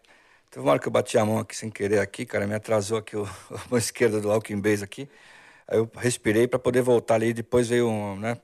Teve 0.49 0.65
uma 0.65 0.71
hora 0.71 0.79
que 0.79 0.87
eu 0.87 0.91
bati 0.91 1.17
a 1.17 1.25
mão 1.25 1.39
aqui 1.39 1.53
sem 1.57 1.69
querer 1.69 1.99
aqui, 1.99 2.25
cara, 2.25 2.47
me 2.47 2.55
atrasou 2.55 2.97
aqui 2.97 3.17
o, 3.17 3.25
a 3.51 3.59
mão 3.69 3.77
esquerda 3.77 4.21
do 4.21 4.31
Alkin 4.31 4.61
Bass 4.61 4.81
aqui. 4.81 5.09
Aí 5.67 5.77
eu 5.77 5.91
respirei 5.97 6.47
para 6.47 6.57
poder 6.57 6.81
voltar 6.81 7.15
ali, 7.15 7.33
depois 7.33 7.67
veio 7.67 7.89
um, 7.89 8.17
né? 8.17 8.37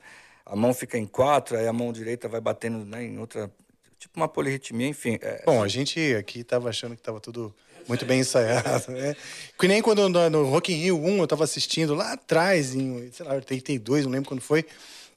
A 0.45 0.53
mão 0.53 0.73
fica 0.73 0.97
em 0.97 1.05
quatro, 1.05 1.57
aí 1.57 1.65
a 1.65 1.71
mão 1.71 1.93
direita 1.93 2.27
vai 2.27 2.41
batendo 2.41 2.83
né, 2.83 3.01
em 3.05 3.17
outra, 3.17 3.49
tipo 3.97 4.19
uma 4.19 4.27
polirritmia, 4.27 4.89
enfim. 4.89 5.17
é- 5.21 5.43
Bom, 5.45 5.63
a 5.63 5.67
gente 5.69 6.13
aqui 6.15 6.43
tava 6.43 6.67
achando 6.67 6.93
que 6.97 7.01
tava 7.01 7.21
tudo 7.21 7.55
muito 7.87 8.05
bem 8.05 8.19
ensaiado, 8.19 8.91
né? 8.91 9.15
Que 9.57 9.65
nem 9.65 9.81
quando 9.81 10.09
no, 10.09 10.29
no 10.29 10.43
Rock 10.49 10.73
in 10.73 10.75
Rio 10.75 11.01
1 11.01 11.19
eu 11.19 11.27
tava 11.27 11.45
assistindo 11.45 11.95
lá 11.95 12.11
atrás, 12.11 12.75
em, 12.75 13.09
sei 13.13 13.25
lá, 13.25 13.35
82, 13.35 14.05
não 14.05 14.11
lembro 14.11 14.27
quando 14.27 14.41
foi, 14.41 14.65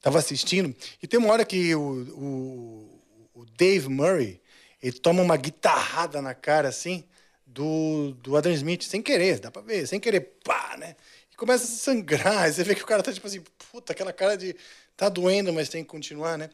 tava 0.00 0.18
assistindo, 0.18 0.74
e 1.02 1.06
tem 1.06 1.18
uma 1.18 1.32
hora 1.32 1.44
que 1.44 1.74
o, 1.74 1.80
o, 1.82 3.02
o 3.34 3.46
Dave 3.56 3.88
Murray, 3.88 4.40
ele 4.82 4.98
toma 4.98 5.22
uma 5.22 5.36
guitarrada 5.36 6.22
na 6.22 6.34
cara, 6.34 6.68
assim, 6.68 7.04
do, 7.46 8.12
do 8.22 8.36
Adam 8.36 8.52
Smith, 8.52 8.82
sem 8.82 9.02
querer, 9.02 9.40
dá 9.40 9.50
pra 9.50 9.62
ver, 9.62 9.86
sem 9.86 9.98
querer, 9.98 10.20
pá, 10.44 10.76
né? 10.78 10.94
E 11.32 11.36
começa 11.36 11.64
a 11.64 11.66
sangrar, 11.66 12.50
você 12.52 12.62
vê 12.62 12.74
que 12.74 12.82
o 12.82 12.86
cara 12.86 13.02
tá 13.02 13.12
tipo 13.12 13.26
assim, 13.26 13.42
puta, 13.70 13.92
aquela 13.92 14.12
cara 14.12 14.36
de 14.36 14.54
tá 14.96 15.08
doendo, 15.08 15.52
mas 15.52 15.68
tem 15.68 15.82
que 15.82 15.88
continuar, 15.88 16.36
né? 16.36 16.50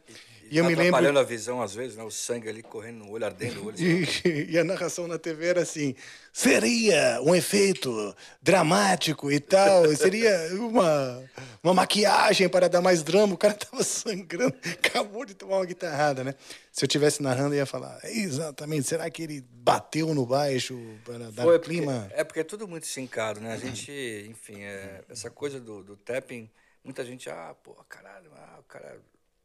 E, 0.54 0.58
eu 0.58 0.64
me 0.64 0.70
lembro... 0.70 0.82
atrapalhando 0.82 1.18
a 1.18 1.22
visão 1.24 1.60
às 1.60 1.74
vezes, 1.74 1.96
né? 1.96 2.04
O 2.04 2.10
sangue 2.10 2.48
ali 2.48 2.62
correndo 2.62 2.98
no 2.98 3.10
olho, 3.10 3.24
ardendo 3.24 3.60
o 3.62 3.66
olho. 3.66 3.76
E, 4.24 4.52
e 4.52 4.58
a 4.58 4.62
narração 4.62 5.08
na 5.08 5.18
TV 5.18 5.46
era 5.46 5.62
assim: 5.62 5.96
seria 6.32 7.20
um 7.22 7.34
efeito 7.34 8.14
dramático 8.40 9.32
e 9.32 9.40
tal, 9.40 9.86
seria 9.96 10.32
uma, 10.54 11.22
uma 11.62 11.74
maquiagem 11.74 12.48
para 12.48 12.68
dar 12.68 12.80
mais 12.80 13.02
drama. 13.02 13.34
O 13.34 13.38
cara 13.38 13.54
tava 13.58 13.82
sangrando, 13.82 14.54
acabou 14.72 15.24
de 15.24 15.34
tomar 15.34 15.56
uma 15.56 15.66
guitarrada, 15.66 16.22
né? 16.22 16.34
Se 16.70 16.84
eu 16.84 16.88
tivesse 16.88 17.20
narrando, 17.20 17.54
eu 17.54 17.58
ia 17.58 17.66
falar: 17.66 17.98
exatamente, 18.04 18.86
será 18.86 19.10
que 19.10 19.22
ele 19.22 19.44
bateu 19.50 20.14
no 20.14 20.24
baixo 20.24 20.78
para 21.04 21.30
dar 21.30 21.42
Foi, 21.42 21.58
porque- 21.58 21.76
clima? 21.78 22.08
é 22.12 22.22
porque 22.22 22.40
é 22.40 22.44
tudo 22.44 22.68
muito 22.68 22.86
sincado, 22.86 23.40
né? 23.40 23.52
A 23.52 23.56
gente, 23.56 23.90
enfim, 24.30 24.62
é, 24.62 25.02
essa 25.08 25.30
coisa 25.30 25.58
do, 25.58 25.82
do 25.82 25.96
tapping, 25.96 26.48
muita 26.84 27.04
gente, 27.04 27.28
ah, 27.28 27.54
pô, 27.62 27.74
caralho, 27.88 28.30
ah, 28.36 28.58
o 28.60 28.62
cara, 28.64 28.98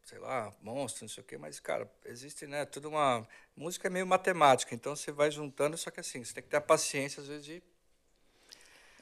sei 0.09 0.17
lá, 0.17 0.51
monstro, 0.63 1.03
não 1.03 1.09
sei 1.09 1.21
o 1.21 1.25
quê, 1.25 1.37
mas, 1.37 1.59
cara, 1.59 1.87
existe, 2.03 2.47
né, 2.47 2.65
tudo 2.65 2.89
uma... 2.89 3.27
Música 3.55 3.87
é 3.87 3.91
meio 3.91 4.07
matemática, 4.07 4.73
então 4.73 4.95
você 4.95 5.11
vai 5.11 5.29
juntando, 5.29 5.77
só 5.77 5.91
que 5.91 5.99
assim, 5.99 6.23
você 6.23 6.33
tem 6.33 6.41
que 6.41 6.49
ter 6.49 6.57
a 6.57 6.61
paciência, 6.61 7.21
às 7.21 7.27
vezes, 7.27 7.45
de... 7.45 7.63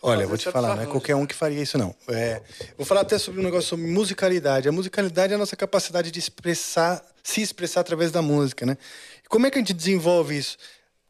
Olha, 0.01 0.23
eu 0.23 0.27
vou 0.27 0.37
te 0.37 0.51
falar, 0.51 0.75
não 0.75 0.83
é 0.83 0.85
qualquer 0.85 1.15
um 1.15 1.25
que 1.25 1.33
faria 1.33 1.61
isso, 1.61 1.77
não. 1.77 1.95
É, 2.09 2.41
vou 2.75 2.85
falar 2.85 3.01
até 3.01 3.17
sobre 3.17 3.39
um 3.39 3.43
negócio 3.43 3.69
sobre 3.69 3.87
musicalidade. 3.87 4.67
A 4.67 4.71
musicalidade 4.71 5.31
é 5.31 5.35
a 5.35 5.39
nossa 5.39 5.55
capacidade 5.55 6.11
de 6.11 6.19
expressar, 6.19 7.03
se 7.23 7.41
expressar 7.41 7.81
através 7.81 8.11
da 8.11 8.21
música, 8.21 8.65
né? 8.65 8.77
E 9.23 9.27
como 9.27 9.47
é 9.47 9.49
que 9.49 9.57
a 9.57 9.61
gente 9.61 9.73
desenvolve 9.73 10.37
isso? 10.37 10.57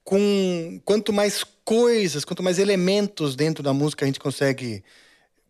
Com 0.06 0.80
quanto 0.86 1.12
mais 1.12 1.44
coisas, 1.66 2.24
quanto 2.24 2.42
mais 2.42 2.60
elementos 2.60 3.36
dentro 3.36 3.62
da 3.62 3.74
música 3.74 4.06
a 4.06 4.08
gente 4.08 4.22
consegue 4.22 4.84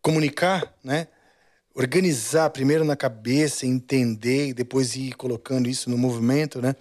comunicar, 0.01 0.73
né? 0.83 1.07
Organizar 1.77 2.49
primeiro 2.49 2.83
na 2.83 2.95
cabeça, 2.95 3.65
entender 3.65 4.47
e 4.47 4.53
depois 4.53 4.95
ir 4.95 5.13
colocando 5.13 5.69
isso 5.69 5.89
no 5.91 5.97
movimento, 5.97 6.59
né? 6.59 6.75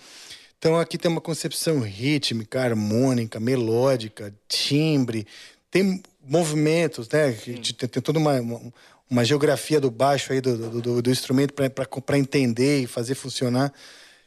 Então 0.58 0.78
aqui 0.78 0.96
tem 0.96 1.10
uma 1.10 1.20
concepção 1.20 1.80
rítmica, 1.80 2.62
harmônica, 2.62 3.38
melódica, 3.38 4.34
timbre, 4.48 5.26
tem 5.70 6.02
movimentos, 6.26 7.08
né? 7.10 7.30
Tem, 7.32 7.88
tem 7.88 8.02
toda 8.02 8.18
uma, 8.18 8.40
uma, 8.40 8.72
uma 9.10 9.24
geografia 9.24 9.78
do 9.78 9.90
baixo 9.90 10.32
aí 10.32 10.40
do, 10.40 10.56
do, 10.56 10.80
do- 10.80 11.02
do 11.02 11.10
instrumento 11.10 11.52
para 11.52 12.18
entender 12.18 12.80
e 12.80 12.86
fazer 12.86 13.14
funcionar. 13.14 13.70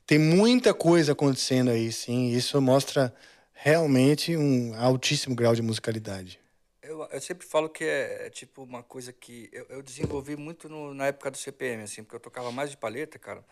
Tem 0.05 0.19
muita 0.19 0.71
coisa 0.71 1.13
acontecendo 1.13 1.71
aí, 1.71 1.91
sim. 1.91 2.29
Isso 2.29 2.61
mostra 2.61 3.11
realmente 3.53 4.37
um 4.37 4.75
altíssimo 4.75 5.33
grau 5.35 5.55
de 5.55 5.63
musicalidade. 5.63 6.39
Eu, 7.03 7.07
eu 7.11 7.21
sempre 7.21 7.45
falo 7.45 7.69
que 7.69 7.83
é, 7.83 8.27
é 8.27 8.29
tipo 8.29 8.63
uma 8.63 8.83
coisa 8.83 9.11
que 9.13 9.49
eu, 9.51 9.65
eu 9.69 9.81
desenvolvi 9.81 10.35
muito 10.35 10.67
no- 10.67 10.93
na 10.93 11.07
época 11.07 11.31
do 11.31 11.37
CPM, 11.37 11.83
assim, 11.83 12.03
porque 12.03 12.15
eu 12.15 12.19
tocava 12.19 12.51
mais 12.51 12.69
de 12.71 12.77
palheta, 12.77 13.17
cara. 13.19 13.43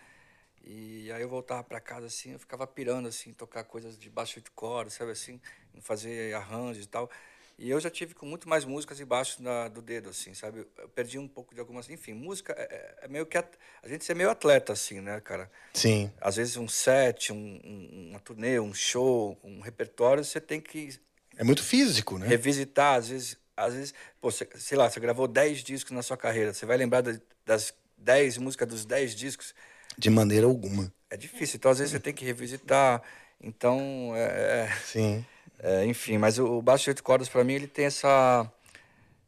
E 0.64 1.10
aí 1.14 1.22
eu 1.22 1.30
voltava 1.30 1.64
para 1.64 1.80
casa 1.80 2.08
assim, 2.08 2.34
eu 2.34 2.40
ficava 2.40 2.68
pirando 2.68 3.08
assim, 3.08 3.34
tocar 3.34 3.64
coisas 3.64 3.98
de 3.98 4.10
baixo 4.10 4.42
de 4.42 4.52
corda, 4.52 4.90
sabe 4.90 5.12
assim, 5.12 5.40
fazer 5.82 6.34
arranjos 6.36 6.84
e 6.84 6.88
tal. 6.88 7.10
E 7.58 7.70
eu 7.70 7.80
já 7.80 7.90
tive 7.90 8.14
com 8.14 8.26
muito 8.26 8.48
mais 8.48 8.66
músicas 8.66 9.00
embaixo 9.00 9.42
da, 9.42 9.68
do 9.68 9.82
dedo, 9.82 10.10
assim, 10.10 10.34
sabe? 10.34 10.68
Eu 10.78 10.90
perdi 10.90 11.18
um 11.18 11.28
pouco 11.28 11.56
de 11.56 11.60
algumas. 11.60 11.90
Enfim, 11.90 12.14
música 12.14 12.54
é, 12.54 12.64
é- 12.64 13.06
é 13.06 13.08
meio 13.08 13.26
que. 13.26 13.36
at- 13.38 13.58
A 13.82 13.88
gente 13.88 14.12
é 14.12 14.14
meio 14.14 14.30
atleta, 14.30 14.74
assim, 14.74 15.00
né, 15.02 15.20
cara? 15.22 15.50
Sim. 15.74 16.12
Às 16.22 16.36
vezes 16.36 16.56
um 16.58 16.68
set, 16.68 17.32
um, 17.34 17.36
um- 17.64 18.10
uma 18.12 18.20
turnê, 18.20 18.60
um 18.60 18.74
show, 18.76 19.40
um 19.44 19.60
repertório, 19.62 20.24
você 20.24 20.40
tem 20.40 20.62
que 20.62 21.00
É 21.38 21.44
muito 21.44 21.64
físico, 21.64 22.18
né? 22.18 22.28
revisitar, 22.28 22.96
às 22.98 23.10
vezes, 23.10 23.38
às 23.56 23.74
vezes, 23.74 23.94
pô, 24.20 24.32
você, 24.32 24.48
sei 24.56 24.78
lá, 24.78 24.90
você 24.90 25.00
gravou 25.00 25.28
10 25.28 25.64
discos 25.64 25.92
na 25.92 26.02
sua 26.02 26.18
carreira, 26.18 26.54
você 26.54 26.66
vai 26.66 26.78
lembrar 26.78 27.02
da- 27.02 27.20
das 27.46 27.74
10 27.98 28.38
músicas 28.38 28.68
dos 28.68 28.86
10 28.86 29.16
discos, 29.16 29.54
De 29.98 30.10
maneira 30.10 30.46
alguma. 30.48 30.92
é 31.10 31.16
difícil, 31.18 31.58
então 31.58 31.72
às 31.72 31.78
vezes 31.80 31.92
você 31.92 32.00
tem 32.00 32.14
que 32.14 32.26
revisitar, 32.26 33.02
então, 33.40 34.14
é, 34.16 34.24
é- 34.66 34.78
Sim. 34.84 35.26
é, 35.60 35.86
enfim, 35.86 36.18
mas 36.18 36.38
o, 36.40 36.58
o 36.58 36.62
baixo 36.62 36.86
de 36.86 36.90
oito 36.92 37.04
cordas, 37.04 37.30
para 37.30 37.44
mim, 37.44 37.54
ele 37.54 37.68
tem 37.68 37.86
essa, 37.86 38.52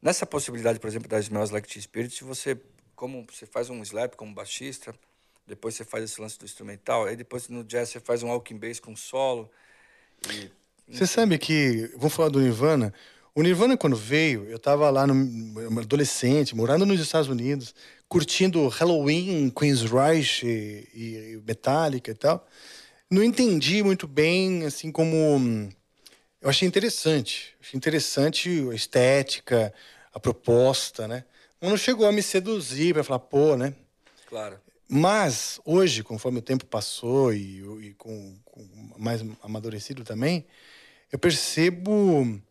nessa 0.02 0.26
possibilidade, 0.26 0.80
por 0.80 0.88
exemplo, 0.88 1.07
da 1.07 1.19
Smells 1.19 1.53
Like 1.53 1.68
Teen 1.68 1.81
Spirit, 1.81 2.23
você, 2.23 2.60
como 2.95 3.26
você 3.31 3.45
faz 3.45 3.69
um 3.69 3.81
slap 3.84 4.15
como 4.15 4.34
baixista, 4.34 4.94
depois 5.48 5.76
você 5.76 5.84
faz 5.84 6.03
esse 6.03 6.19
lance 6.19 6.38
do 6.38 6.45
instrumental, 6.45 7.06
aí 7.06 7.15
depois 7.15 7.48
no 7.49 7.64
jazz 7.64 7.90
você 7.90 7.99
faz 7.99 8.22
um 8.23 8.30
walking 8.30 8.57
bass 8.57 8.80
com 8.80 8.95
solo, 8.95 9.49
e 10.27 10.52
Você 10.91 11.05
sabe 11.05 11.37
que, 11.37 11.91
vamos 11.95 12.13
falar 12.13 12.29
do 12.29 12.39
Nirvana. 12.39 12.93
O 13.35 13.43
Nirvana, 13.43 13.77
quando 13.77 13.95
veio, 13.95 14.45
eu 14.49 14.57
estava 14.57 14.89
lá, 14.89 15.05
no, 15.05 15.79
adolescente, 15.79 16.55
morando 16.55 16.85
nos 16.85 16.99
Estados 16.99 17.29
Unidos, 17.29 17.75
curtindo 18.07 18.67
Halloween, 18.67 19.49
Queensryche 19.51 20.47
e, 20.93 21.35
e 21.35 21.43
Metallica 21.45 22.11
e 22.11 22.15
tal. 22.15 22.45
Não 23.09 23.23
entendi 23.23 23.83
muito 23.83 24.07
bem, 24.07 24.65
assim, 24.65 24.91
como. 24.91 25.15
hum, 25.15 25.69
Eu 26.41 26.49
achei 26.49 26.67
interessante. 26.67 27.55
Achei 27.61 27.77
interessante 27.77 28.49
a 28.71 28.75
estética, 28.75 29.73
a 30.13 30.19
proposta, 30.19 31.07
né? 31.07 31.23
Mas 31.61 31.69
não 31.69 31.77
chegou 31.77 32.07
a 32.07 32.11
me 32.11 32.23
seduzir 32.23 32.93
para 32.93 33.03
falar, 33.03 33.19
pô, 33.19 33.55
né? 33.55 33.73
claro, 34.25 34.59
Mas, 34.87 35.59
hoje, 35.65 36.03
conforme 36.03 36.39
o 36.39 36.41
tempo 36.41 36.65
passou 36.65 37.31
e, 37.33 37.61
e 37.81 37.93
com, 37.93 38.35
com 38.43 38.67
mais 38.97 39.23
amadurecido 39.43 40.03
também, 40.03 40.45
eu 41.11 41.18
percebo 41.19 42.41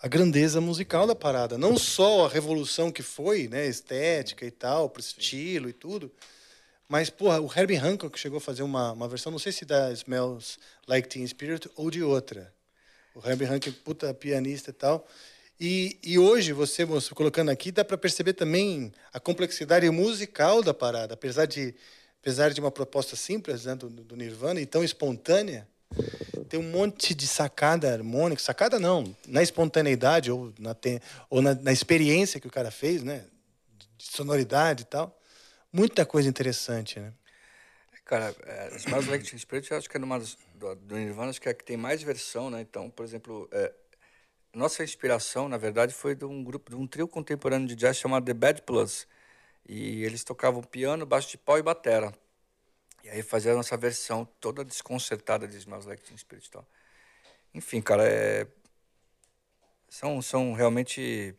a 0.00 0.08
grandeza 0.08 0.60
musical 0.60 1.06
da 1.06 1.14
parada. 1.14 1.58
Não 1.58 1.76
só 1.76 2.24
a 2.24 2.28
revolução 2.28 2.90
que 2.90 3.02
foi, 3.02 3.48
né, 3.48 3.66
estética 3.66 4.46
e 4.46 4.50
tal, 4.50 4.88
pro 4.88 5.00
estilo 5.00 5.68
e 5.68 5.72
tudo, 5.72 6.10
mas, 6.90 7.08
porra, 7.08 7.40
o 7.40 7.46
Herbie 7.46 7.76
Hancock 7.76 8.18
chegou 8.18 8.38
a 8.38 8.40
fazer 8.40 8.64
uma, 8.64 8.90
uma 8.90 9.06
versão, 9.06 9.30
não 9.30 9.38
sei 9.38 9.52
se 9.52 9.64
da 9.64 9.92
Smells 9.92 10.58
Like 10.88 11.08
Teen 11.08 11.24
Spirit 11.24 11.70
ou 11.76 11.88
de 11.88 12.02
outra. 12.02 12.52
O 13.14 13.24
Herbie 13.24 13.44
Hancock, 13.44 13.70
puta 13.84 14.12
pianista 14.12 14.70
e 14.70 14.72
tal. 14.72 15.06
E, 15.60 16.00
e 16.02 16.18
hoje, 16.18 16.52
você, 16.52 16.84
moço, 16.84 17.14
colocando 17.14 17.50
aqui, 17.50 17.70
dá 17.70 17.84
para 17.84 17.96
perceber 17.96 18.32
também 18.32 18.92
a 19.12 19.20
complexidade 19.20 19.88
musical 19.88 20.64
da 20.64 20.74
parada. 20.74 21.14
Apesar 21.14 21.46
de, 21.46 21.76
apesar 22.20 22.52
de 22.52 22.60
uma 22.60 22.72
proposta 22.72 23.14
simples 23.14 23.66
né, 23.66 23.76
do, 23.76 23.88
do 23.88 24.16
Nirvana 24.16 24.60
e 24.60 24.66
tão 24.66 24.82
espontânea, 24.82 25.68
tem 26.48 26.58
um 26.58 26.70
monte 26.70 27.14
de 27.14 27.26
sacada 27.26 27.92
harmônica. 27.92 28.42
Sacada 28.42 28.78
não, 28.78 29.14
na 29.26 29.42
espontaneidade 29.42 30.30
ou 30.30 30.52
na, 30.58 30.74
te- 30.74 31.00
ou 31.28 31.40
na, 31.40 31.54
na 31.54 31.72
experiência 31.72 32.40
que 32.40 32.48
o 32.48 32.50
cara 32.50 32.70
fez, 32.70 33.02
né? 33.02 33.24
De 33.96 34.04
sonoridade 34.04 34.82
e 34.82 34.86
tal. 34.86 35.16
Muita 35.72 36.04
coisa 36.04 36.28
interessante, 36.28 36.98
né? 36.98 37.12
Cara, 38.04 38.34
é, 38.44 38.76
Smells 38.76 39.08
Like 39.08 39.24
Teen 39.24 39.38
Spirit, 39.38 39.70
eu 39.70 39.78
acho 39.78 39.88
que 39.88 39.96
é 39.96 40.00
numa 40.00 40.18
das, 40.18 40.36
do, 40.56 40.74
do 40.74 40.96
Nirvana, 40.96 41.30
acho 41.30 41.40
que 41.40 41.48
é 41.48 41.54
que 41.54 41.62
tem 41.62 41.76
mais 41.76 42.02
versão, 42.02 42.50
né? 42.50 42.60
Então, 42.60 42.90
por 42.90 43.04
exemplo, 43.04 43.48
é, 43.52 43.72
nossa 44.52 44.82
inspiração, 44.82 45.48
na 45.48 45.56
verdade, 45.56 45.94
foi 45.94 46.16
de 46.16 46.24
um 46.24 46.42
grupo, 46.42 46.70
de 46.70 46.76
um 46.76 46.88
trio 46.88 47.06
contemporâneo 47.06 47.68
de 47.68 47.76
jazz 47.76 47.96
chamado 47.96 48.24
The 48.24 48.34
Bad 48.34 48.62
Plus. 48.62 49.06
E 49.64 50.02
eles 50.02 50.24
tocavam 50.24 50.60
piano, 50.60 51.06
baixo 51.06 51.30
de 51.30 51.38
pau 51.38 51.56
e 51.56 51.62
batera. 51.62 52.12
E 53.04 53.08
aí 53.08 53.22
fazia 53.22 53.52
a 53.52 53.56
nossa 53.56 53.76
versão 53.76 54.28
toda 54.40 54.64
desconcertada 54.64 55.48
de 55.48 55.56
Smells 55.56 55.88
Like 55.88 56.02
Teen 56.02 56.16
Spirit 56.16 56.46
e 56.46 56.50
tal. 56.50 56.66
Enfim, 57.54 57.80
cara, 57.80 58.06
é... 58.06 58.46
São, 59.88 60.20
são 60.22 60.52
realmente... 60.52 61.34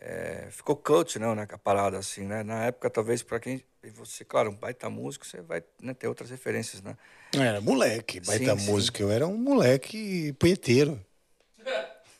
é, 0.00 0.48
ficou 0.50 0.76
cult, 0.76 1.18
né, 1.18 1.34
né, 1.34 1.46
a 1.50 1.58
parada, 1.58 1.98
assim, 1.98 2.24
né? 2.24 2.42
Na 2.42 2.66
época, 2.66 2.90
talvez, 2.90 3.22
para 3.22 3.40
quem... 3.40 3.64
Você, 3.94 4.24
claro, 4.24 4.50
um 4.50 4.54
baita 4.54 4.90
músico, 4.90 5.26
você 5.26 5.40
vai 5.40 5.64
né, 5.80 5.94
ter 5.94 6.06
outras 6.06 6.28
referências, 6.30 6.82
né? 6.82 6.96
Eu 7.32 7.42
era 7.42 7.60
moleque, 7.62 8.20
baita 8.20 8.52
Sim, 8.52 8.58
sim. 8.58 8.70
música. 8.70 9.02
Eu 9.02 9.10
era 9.10 9.26
um 9.26 9.38
moleque 9.38 10.34
punheteiro. 10.34 11.04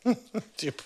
tipo, 0.57 0.82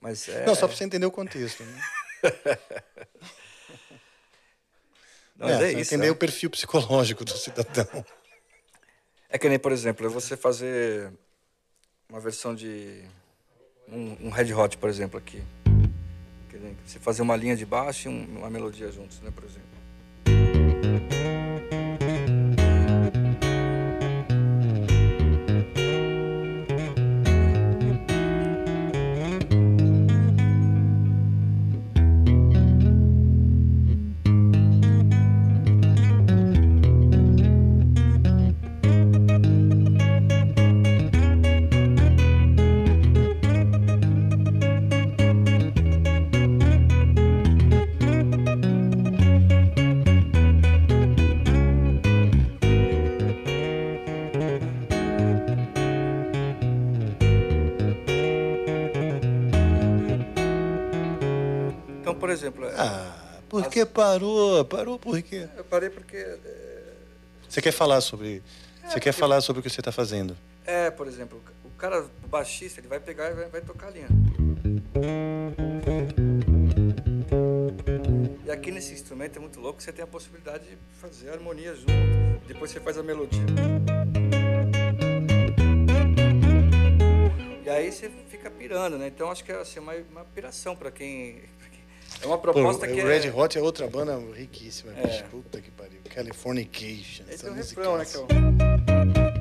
Mas 0.00 0.28
é... 0.28 0.46
não, 0.46 0.54
só 0.54 0.66
para 0.66 0.76
você 0.76 0.84
entender 0.84 1.04
o 1.04 1.10
contexto. 1.10 1.62
Né? 1.62 1.82
Mas 5.38 5.50
é, 5.50 5.58
você 5.58 5.80
isso, 5.80 5.94
entender 5.94 6.06
né? 6.06 6.12
o 6.12 6.16
perfil 6.16 6.50
psicológico 6.50 7.24
do 7.24 7.36
cidadão. 7.36 7.86
É 9.28 9.36
que 9.38 9.48
nem, 9.48 9.58
por 9.58 9.72
exemplo, 9.72 10.08
você 10.08 10.36
fazer 10.36 11.12
uma 12.08 12.20
versão 12.20 12.54
de 12.54 13.02
um, 13.88 14.26
um 14.26 14.30
Red 14.30 14.52
Hot, 14.54 14.78
por 14.78 14.88
exemplo, 14.88 15.18
aqui. 15.18 15.42
Você 16.86 16.98
fazer 16.98 17.20
uma 17.20 17.36
linha 17.36 17.54
de 17.54 17.66
baixo 17.66 18.08
e 18.08 18.10
um- 18.10 18.38
uma 18.38 18.48
melodia 18.48 18.90
juntos, 18.90 19.20
né, 19.20 19.30
por 19.30 19.44
exemplo. 19.44 19.75
Parou? 63.86 64.64
Parou 64.64 64.98
por 64.98 65.20
quê? 65.22 65.48
eu 65.56 65.64
parei 65.64 65.90
porque 65.90 66.16
é, 66.16 66.92
Você 67.48 67.60
quer 67.62 67.72
falar 67.72 68.00
sobre. 68.00 68.42
Você 68.86 69.00
quer 69.00 69.12
falar 69.12 69.40
sobre 69.40 69.60
o 69.60 69.62
que 69.62 69.70
você 69.70 69.80
está 69.80 69.90
fazendo? 69.90 70.36
É, 70.64 70.90
por 70.90 71.06
exemplo, 71.06 71.42
o 71.64 71.70
cara, 71.70 72.04
o 72.24 72.28
baixista, 72.28 72.80
ele 72.80 72.88
vai 72.88 73.00
pegar 73.00 73.30
e 73.30 73.34
vai, 73.34 73.48
vai 73.48 73.60
tocar 73.60 73.88
a 73.88 73.90
linha. 73.90 74.08
E 78.44 78.50
aqui 78.50 78.70
nesse 78.70 78.92
instrumento 78.92 79.36
é 79.36 79.40
muito 79.40 79.60
louco, 79.60 79.82
você 79.82 79.92
tem 79.92 80.04
a 80.04 80.06
possibilidade 80.06 80.64
de 80.64 80.76
fazer 81.00 81.30
a 81.30 81.32
harmonia 81.32 81.74
junto. 81.74 81.92
Depois 82.46 82.70
você 82.70 82.80
faz 82.80 82.96
a 82.96 83.02
melodia. 83.02 83.42
E 87.64 87.68
aí 87.68 87.90
você 87.90 88.08
fica 88.28 88.48
pirando, 88.48 88.96
né? 88.96 89.08
Então 89.08 89.30
acho 89.30 89.44
que 89.44 89.50
é 89.50 89.60
assim, 89.60 89.80
uma, 89.80 89.92
uma 90.10 90.24
piração 90.24 90.76
para 90.76 90.90
quem. 90.90 91.42
É 92.22 92.26
uma 92.26 92.38
Pô, 92.38 92.52
proposta 92.52 92.86
que 92.86 92.94
o 92.94 93.10
é. 93.10 93.18
Red 93.18 93.30
Hot 93.30 93.56
é 93.58 93.60
outra 93.62 93.86
banda 93.88 94.18
riquíssima, 94.34 94.92
É. 94.96 95.06
bicho. 95.06 95.24
Puta 95.30 95.60
que 95.60 95.70
pariu. 95.70 96.00
Californication. 96.14 97.24
Esse 97.24 97.34
essa 97.34 97.48
é 97.48 97.50
o 97.50 97.54
refrão, 97.54 97.98
né? 97.98 98.04
Que 98.04 98.16
é. 98.16 99.36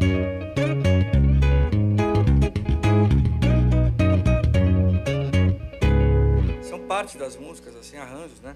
São 6.63 6.79
parte 6.87 7.17
das 7.17 7.35
músicas, 7.35 7.75
assim, 7.75 7.97
arranjos, 7.97 8.39
né? 8.41 8.55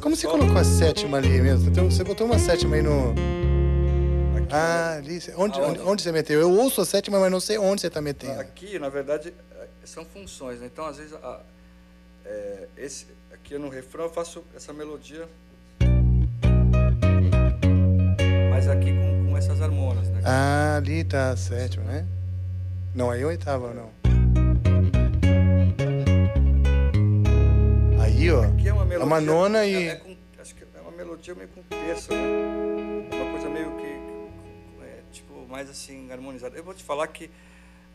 Como 0.00 0.16
você 0.16 0.22
solo- 0.22 0.38
colocou 0.38 0.58
a 0.60 0.64
sétima 0.64 1.18
ali 1.18 1.40
mesmo? 1.40 1.70
Então, 1.70 1.90
Você 1.90 2.02
botou 2.02 2.26
uma 2.26 2.38
sétima 2.38 2.76
aí 2.76 2.82
no. 2.82 3.14
Ah, 4.50 4.94
ali. 4.96 5.20
Onde, 5.36 5.60
onde, 5.60 5.80
onde 5.80 6.02
você 6.02 6.10
meteu? 6.10 6.40
Eu 6.40 6.50
ouço 6.50 6.80
a 6.80 6.84
sétima, 6.86 7.20
mas 7.20 7.30
não 7.30 7.38
sei 7.40 7.58
onde 7.58 7.82
você 7.82 7.88
está 7.88 8.00
metendo. 8.00 8.40
Aqui, 8.40 8.78
na 8.78 8.88
verdade, 8.88 9.32
são 9.84 10.04
funções, 10.06 10.60
né? 10.60 10.66
Então, 10.72 10.86
às 10.86 10.96
vezes, 10.96 11.12
a- 11.14 11.40
é, 12.24 12.68
esse, 12.78 13.06
aqui 13.48 13.56
no 13.58 13.70
refrão 13.70 14.04
eu 14.04 14.10
faço 14.10 14.44
essa 14.54 14.74
melodia, 14.74 15.26
mas 18.50 18.68
aqui 18.68 18.92
com, 18.92 19.30
com 19.30 19.36
essas 19.38 19.62
harmonas, 19.62 20.06
né? 20.10 20.20
Ah, 20.22 20.76
ali 20.76 21.02
tá 21.02 21.30
a 21.30 21.36
sétima, 21.36 21.84
né? 21.84 22.06
Não, 22.94 23.10
aí 23.10 23.22
é 23.22 23.26
oitava, 23.26 23.72
não. 23.72 23.90
Aí, 28.02 28.30
ó. 28.30 28.42
Aqui 28.42 28.68
é 28.68 28.72
uma 28.74 28.82
É 28.82 28.86
melodia. 28.86 29.06
uma 29.06 29.20
nona 29.20 29.64
é- 29.64 29.68
e. 29.70 29.88
é 29.88 29.94
com- 29.96 30.16
acho 30.40 30.54
que 30.54 30.64
é 30.64 30.80
uma 30.82 30.90
melodia 30.92 31.34
meio 31.34 31.48
com 31.48 31.62
terça, 31.62 32.12
né? 32.12 33.08
Uma 33.14 33.30
coisa 33.32 33.48
meio 33.48 33.70
que. 33.76 34.84
é, 34.84 35.00
tipo, 35.10 35.46
mais 35.48 35.70
assim, 35.70 36.10
harmonizada. 36.12 36.54
Eu 36.56 36.64
vou 36.64 36.74
te 36.74 36.84
falar 36.84 37.06
que. 37.08 37.30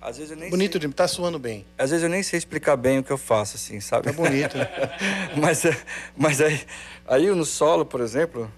Às 0.06 0.18
vezes 0.18 0.32
eu 0.32 0.38
nem 0.38 0.50
Bonito, 0.50 0.78
sei, 0.82 0.92
tá 0.92 1.08
suando 1.08 1.40
bem. 1.40 1.66
às 1.78 1.92
vezes 1.92 2.04
eu 2.04 2.10
nem 2.10 2.22
sei 2.22 2.38
explicar 2.38 2.76
bem 2.76 3.00
o 3.00 3.04
que 3.04 3.12
eu 3.12 3.18
faço, 3.18 3.56
assim, 3.56 3.80
sabe? 3.80 4.04
Tá 4.08 4.12
bonito. 4.12 4.58
mas, 5.38 5.64
é- 5.64 5.78
mas 6.18 6.42
aí, 6.42 6.60
aí 7.08 7.28
no 7.34 7.46
solo, 7.46 7.86
por 7.86 8.02
exemplo. 8.02 8.52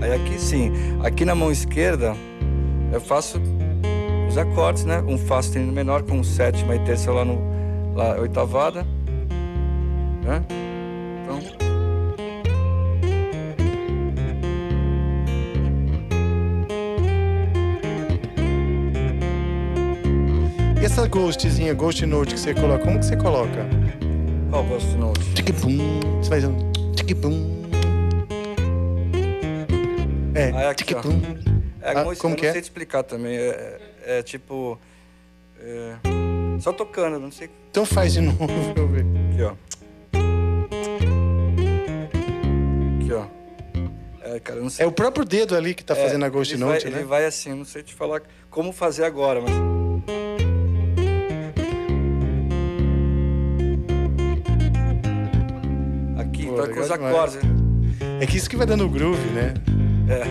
Aí 0.00 0.12
aqui 0.12 0.38
sim. 0.38 0.70
Aqui 1.02 1.24
na 1.24 1.34
mão 1.34 1.50
esquerda, 1.50 2.14
eu 2.92 3.00
faço 3.00 3.40
os 4.28 4.38
acordes, 4.38 4.84
né? 4.84 5.00
Um 5.00 5.18
Fá 5.18 5.42
sustenido 5.42 5.72
menor 5.72 6.04
com 6.04 6.18
um 6.18 6.24
sétima 6.24 6.76
e 6.76 6.84
terça 6.84 7.10
lá 7.10 7.24
no 7.24 7.94
lá, 7.94 8.20
oitavada. 8.20 8.84
Né? 10.22 10.44
Então. 11.22 11.63
Essa 20.94 21.08
ghostzinha, 21.08 21.74
ghost 21.74 22.06
note 22.06 22.34
que 22.34 22.40
você 22.40 22.54
coloca, 22.54 22.84
como 22.84 22.98
que 23.00 23.04
você 23.06 23.16
coloca? 23.16 23.66
Qual 24.50 24.64
Ghost 24.64 24.96
Note? 24.96 25.20
Tic-pum. 25.34 26.00
Você 26.22 26.30
faz 26.30 26.44
um 26.44 26.70
tic-pum. 26.94 27.64
É, 30.34 30.52
Ah, 30.54 30.62
é 30.62 30.68
aqui, 30.70 30.94
ó. 30.94 31.00
tic-pum. 31.00 31.20
É, 31.82 31.90
Ah, 31.90 32.04
como 32.16 32.36
que 32.36 32.42
não 32.42 32.48
é? 32.48 32.52
sei 32.52 32.60
te 32.60 32.64
explicar 32.64 33.02
também. 33.02 33.36
É, 33.36 33.78
é- 34.06 34.18
é 34.18 34.22
tipo. 34.22 34.78
é, 35.60 35.94
só 36.60 36.72
tocando, 36.72 37.18
não 37.18 37.32
sei. 37.32 37.50
Então 37.70 37.84
faz 37.84 38.12
de 38.12 38.20
novo 38.22 38.46
pra 38.72 38.82
eu 38.82 38.88
ver. 38.88 39.04
Aqui, 39.32 39.42
ó. 39.42 39.52
Aqui, 43.00 43.12
ó. 43.12 43.24
É, 44.22 44.38
cara, 44.40 44.60
não. 44.60 44.68
É 44.78 44.86
o 44.86 44.92
próprio 44.92 45.24
dedo 45.24 45.56
ali 45.56 45.74
que 45.74 45.82
tá 45.84 45.94
É, 45.96 46.02
fazendo 46.04 46.24
a 46.24 46.28
ghost 46.28 46.56
note, 46.56 46.84
vai, 46.84 46.92
né? 46.92 46.98
Ele 46.98 47.04
vai 47.06 47.24
assim, 47.26 47.52
não 47.52 47.64
sei 47.64 47.82
te 47.82 47.92
falar 47.92 48.22
como 48.48 48.72
fazer 48.72 49.04
agora, 49.04 49.40
mas. 49.40 49.73
Pô, 56.56 56.68
com 56.74 56.80
os 56.80 56.90
acordes. 56.90 57.38
É 58.20 58.26
que 58.26 58.36
isso 58.36 58.48
que 58.48 58.56
vai 58.56 58.66
dando 58.66 58.88
groove, 58.88 59.26
né? 59.30 59.54
É. 60.08 60.24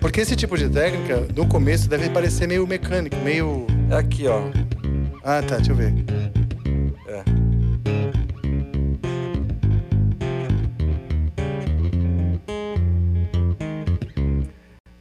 Porque 0.00 0.20
esse 0.20 0.36
tipo 0.36 0.56
de 0.56 0.68
técnica, 0.68 1.26
no 1.34 1.46
começo, 1.46 1.88
deve 1.88 2.08
parecer 2.10 2.46
meio 2.46 2.66
mecânico, 2.66 3.16
meio. 3.16 3.66
É 3.90 3.96
aqui, 3.96 4.26
ó. 4.28 4.40
Ah, 5.24 5.42
tá, 5.42 5.56
deixa 5.56 5.72
eu 5.72 5.76
ver. 5.76 5.92
É. 7.08 7.22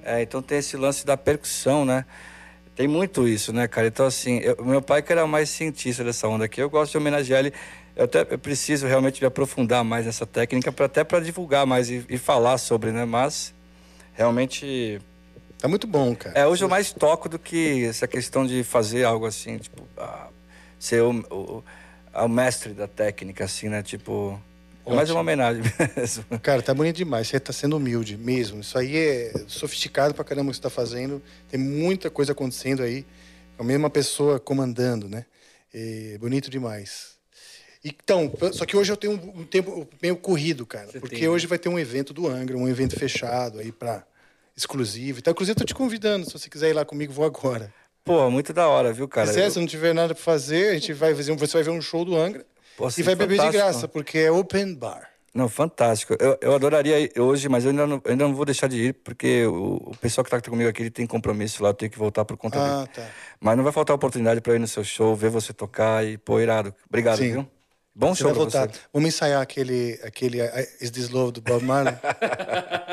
É, 0.03 0.21
então 0.21 0.41
tem 0.41 0.59
esse 0.59 0.77
lance 0.77 1.05
da 1.05 1.17
percussão, 1.17 1.83
né? 1.85 2.05
Tem 2.75 2.87
muito 2.87 3.27
isso, 3.27 3.51
né, 3.53 3.67
cara? 3.67 3.87
Então, 3.87 4.05
assim, 4.05 4.37
eu- 4.39 4.63
meu 4.63 4.81
pai 4.81 5.01
que 5.01 5.11
era 5.11 5.25
mais 5.25 5.49
cientista 5.49 6.03
dessa 6.03 6.27
onda 6.27 6.45
aqui, 6.45 6.61
eu 6.61 6.69
gosto 6.69 6.91
de 6.91 6.97
homenagear 6.97 7.39
ele. 7.39 7.53
Eu 7.95 8.05
até 8.05 8.25
eu 8.29 8.37
preciso 8.37 8.85
realmente 8.87 9.21
me 9.21 9.27
aprofundar 9.27 9.83
mais 9.83 10.05
nessa 10.05 10.25
técnica, 10.25 10.71
pra, 10.71 10.85
até 10.85 11.03
para 11.03 11.19
divulgar 11.21 11.65
mais 11.65 11.89
e, 11.89 12.05
e 12.09 12.17
falar 12.17 12.57
sobre, 12.57 12.91
né? 12.91 13.05
Mas, 13.05 13.53
realmente, 14.13 14.99
Tá 15.57 15.67
muito 15.67 15.87
bom, 15.87 16.13
cara. 16.15 16.37
é, 16.37 16.45
hoje 16.45 16.63
eu 16.63 16.69
mais 16.69 16.91
toco 16.91 17.29
do 17.29 17.39
que 17.39 17.85
essa 17.85 18.07
questão 18.07 18.45
de 18.45 18.63
fazer 18.63 19.05
algo 19.05 19.25
assim, 19.25 19.57
tipo, 19.57 19.87
ah, 19.97 20.27
ser 20.77 21.01
o, 21.01 21.11
o, 21.31 21.63
o 22.13 22.27
mestre 22.27 22.73
da 22.73 22.87
técnica, 22.87 23.45
assim, 23.45 23.69
né? 23.69 23.81
Tipo, 23.81 24.39
é 24.85 24.89
mais 24.89 25.09
Ótimo. 25.09 25.15
uma 25.15 25.21
homenagem 25.21 25.63
mesmo. 25.95 26.25
Cara, 26.43 26.61
tá 26.61 26.73
bonito 26.73 26.97
demais. 26.97 27.27
Você 27.29 27.39
tá 27.39 27.53
sendo 27.53 27.77
humilde 27.77 28.17
mesmo. 28.17 28.59
Isso 28.59 28.77
aí 28.77 28.95
é 28.97 29.33
sofisticado 29.47 30.13
pra 30.13 30.23
caramba 30.23 30.49
o 30.49 30.51
que 30.51 30.57
você 30.57 30.61
tá 30.61 30.69
fazendo. 30.69 31.23
Tem 31.49 31.59
muita 31.59 32.09
coisa 32.09 32.33
acontecendo 32.33 32.83
aí. 32.83 33.05
É 33.57 33.61
a 33.61 33.65
mesma 33.65 33.89
pessoa 33.89 34.39
comandando, 34.39 35.07
né? 35.07 35.25
É 35.73 36.17
bonito 36.19 36.49
demais. 36.51 37.14
Então, 37.87 38.31
só 38.51 38.65
que 38.65 38.75
hoje 38.75 38.91
eu 38.91 38.97
tenho 38.97 39.13
um, 39.13 39.43
tempo 39.45 39.87
meio 40.01 40.17
corrido, 40.17 40.65
cara. 40.65 40.87
porque 40.99 41.17
tem, 41.17 41.21
né? 41.25 41.29
hoje 41.29 41.45
vai 41.45 41.59
ter 41.59 41.69
um 41.69 41.77
evento 41.77 42.13
do 42.13 42.27
Angra, 42.27 42.57
um 42.57 42.67
evento 42.67 42.97
fechado 42.97 43.59
aí 43.59 43.71
pra 43.71 44.03
exclusivo. 44.57 45.19
Então, 45.19 45.31
inclusive, 45.31 45.53
eu 45.53 45.59
tô 45.59 45.65
te 45.65 45.75
convidando. 45.75 46.25
Se 46.25 46.33
você 46.33 46.49
quiser 46.49 46.71
ir 46.71 46.73
lá 46.73 46.83
comigo, 46.83 47.13
vou 47.13 47.25
agora. 47.25 47.71
Pô, 48.03 48.27
muito 48.31 48.51
da 48.53 48.67
hora, 48.67 48.91
viu, 48.91 49.07
cara? 49.07 49.27
Se 49.27 49.33
quiser, 49.33 49.45
Eu- 49.45 49.51
se 49.51 49.59
não 49.59 49.67
tiver 49.67 49.93
nada 49.93 50.15
pra 50.15 50.23
fazer, 50.23 50.69
a 50.69 50.73
gente 50.73 50.93
vai 50.93 51.13
fazer 51.13 51.31
um, 51.31 51.37
você 51.37 51.53
vai 51.53 51.63
ver 51.63 51.69
um 51.69 51.81
show 51.81 52.03
do 52.03 52.15
Angra. 52.15 52.43
Pô, 52.75 52.87
e 52.97 53.03
vai 53.03 53.15
beber 53.15 53.39
de 53.39 53.51
graça, 53.51 53.87
porque 53.87 54.17
é 54.17 54.31
open 54.31 54.73
bar. 54.73 55.11
Não, 55.33 55.49
fantástico. 55.49 56.15
Eu, 56.19 56.37
eu 56.41 56.55
adoraria 56.55 56.97
ir 56.97 57.11
hoje, 57.19 57.49
mas 57.49 57.65
eu 57.65 57.71
ainda 57.71 57.85
não, 57.85 58.01
ainda 58.05 58.25
não 58.25 58.33
vou 58.33 58.45
deixar 58.45 58.67
de 58.67 58.77
ir, 58.77 58.93
porque 58.93 59.45
o, 59.45 59.75
o 59.75 59.97
pessoal 59.97 60.23
que 60.23 60.31
tá 60.31 60.41
comigo 60.41 60.69
aqui 60.69 60.81
ele 60.81 60.89
tem 60.89 61.05
compromisso 61.05 61.61
lá, 61.61 61.69
eu 61.69 61.73
tenho 61.73 61.91
que 61.91 61.99
voltar 61.99 62.23
por 62.23 62.37
conta 62.37 62.57
Ah, 62.57 62.63
dele. 62.63 62.87
tá. 62.95 63.07
Mas 63.39 63.57
não 63.57 63.63
vai 63.63 63.73
faltar 63.73 63.93
oportunidade 63.95 64.41
eu 64.43 64.55
ir 64.55 64.59
no 64.59 64.67
seu 64.67 64.83
show, 64.83 65.13
ver 65.13 65.29
você 65.29 65.51
tocar 65.51 66.05
e, 66.05 66.17
pô, 66.17 66.39
irado. 66.39 66.73
Obrigado, 66.87 67.17
Sim. 67.17 67.31
viu? 67.33 67.47
Bom 67.95 68.13
Você 68.13 68.23
show 68.23 68.29
vai 68.31 68.37
voltar. 68.37 68.67
você. 68.67 68.79
Vamos 68.93 69.07
ensaiar 69.07 69.41
aquele, 69.41 69.97
aquele 70.03 70.39
Is 70.81 70.91
This 70.91 71.09
Love 71.09 71.31
do 71.31 71.41
Bob 71.41 71.63
Marley? 71.63 71.95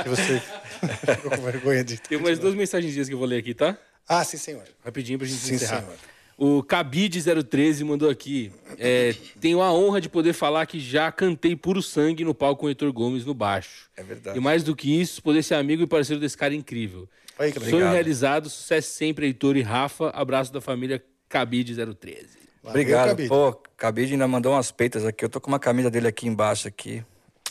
que 0.02 0.08
você 0.08 0.40
ficou 1.16 1.30
com 1.32 1.42
vergonha 1.42 1.82
de... 1.82 1.98
Tem 2.00 2.18
mais 2.20 2.38
duas 2.38 2.54
mensagenzinhas 2.54 3.08
que 3.08 3.14
eu 3.14 3.18
vou 3.18 3.26
ler 3.26 3.38
aqui, 3.38 3.52
tá? 3.52 3.76
Ah, 4.08 4.22
sim, 4.24 4.36
senhor. 4.36 4.62
Rapidinho 4.84 5.18
pra 5.18 5.26
gente 5.26 5.40
Sim, 5.40 5.54
encerrar. 5.56 5.80
senhor. 5.82 5.94
O 6.38 6.62
Cabide013 6.62 7.84
mandou 7.84 8.08
aqui. 8.10 8.52
É, 8.78 9.14
tenho 9.40 9.60
a 9.60 9.72
honra 9.72 10.00
de 10.00 10.08
poder 10.08 10.32
falar 10.32 10.66
que 10.66 10.78
já 10.80 11.10
cantei 11.12 11.54
puro 11.54 11.82
sangue 11.82 12.24
no 12.24 12.34
palco 12.34 12.60
com 12.60 12.66
o 12.66 12.68
Heitor 12.68 12.92
Gomes 12.92 13.24
no 13.24 13.34
baixo. 13.34 13.90
É 13.96 14.02
verdade. 14.02 14.38
E 14.38 14.40
mais 14.40 14.62
do 14.64 14.74
que 14.74 15.00
isso, 15.00 15.22
poder 15.22 15.42
ser 15.42 15.54
amigo 15.54 15.82
e 15.82 15.86
parceiro 15.86 16.20
desse 16.20 16.36
cara 16.36 16.54
incrível. 16.54 17.08
Olha 17.38 17.46
aí 17.46 17.52
que 17.52 17.58
legal. 17.58 17.78
Sonho 17.80 17.92
realizado, 17.92 18.48
sucesso 18.48 18.90
sempre, 18.92 19.26
Heitor 19.26 19.56
e 19.56 19.62
Rafa. 19.62 20.10
Abraço 20.10 20.52
da 20.52 20.60
família 20.60 21.02
Cabide013. 21.30 22.41
Obrigado. 22.62 23.08
Cabide. 23.08 23.28
Pô, 23.28 23.52
Cabide 23.76 24.12
ainda 24.12 24.28
mandou 24.28 24.52
umas 24.52 24.70
peitas 24.70 25.04
aqui. 25.04 25.24
Eu 25.24 25.28
tô 25.28 25.40
com 25.40 25.48
uma 25.48 25.58
camisa 25.58 25.90
dele 25.90 26.08
aqui 26.08 26.26
embaixo 26.26 26.68
aqui. 26.68 27.04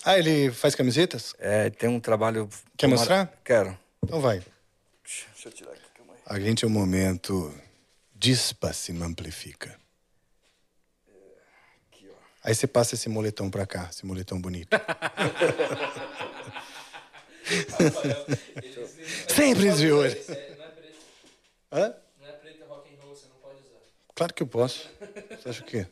Ah, 0.03 0.17
ele 0.17 0.51
faz 0.51 0.73
camisetas? 0.73 1.35
É, 1.39 1.69
tem 1.69 1.89
um 1.89 1.99
trabalho. 1.99 2.49
Quer 2.77 2.87
mostrar? 2.87 3.31
Quero. 3.43 3.77
Então 4.03 4.19
vai. 4.19 4.41
Deixa 5.03 5.27
eu 5.45 5.51
tirar 5.51 5.71
aqui. 5.71 5.81
calma 5.95 6.13
aí. 6.13 6.19
A 6.25 6.39
gente 6.39 6.65
é 6.65 6.67
um 6.67 6.71
momento 6.71 7.53
Dispa 8.15 8.73
se 8.73 8.91
amplifica. 8.91 9.79
Aí 12.43 12.55
você 12.55 12.65
passa 12.65 12.95
esse 12.95 13.07
moletom 13.07 13.51
pra 13.51 13.67
cá, 13.67 13.87
esse 13.91 14.03
moletom 14.05 14.41
bonito. 14.41 14.69
Sempre 19.27 19.73
de 19.73 19.91
olho. 19.91 20.17
Hã? 21.71 21.95
Não 22.19 22.27
é 22.27 22.31
preta 22.33 22.65
rock 22.65 22.93
and 22.93 22.97
roll, 23.01 23.15
você 23.15 23.27
não 23.27 23.35
pode 23.35 23.57
usar. 23.59 23.79
Claro 24.21 24.35
que 24.35 24.43
eu 24.43 24.47
posso. 24.47 24.87
Você 25.31 25.49
acha 25.49 25.63
o 25.63 25.65
quê? 25.65 25.87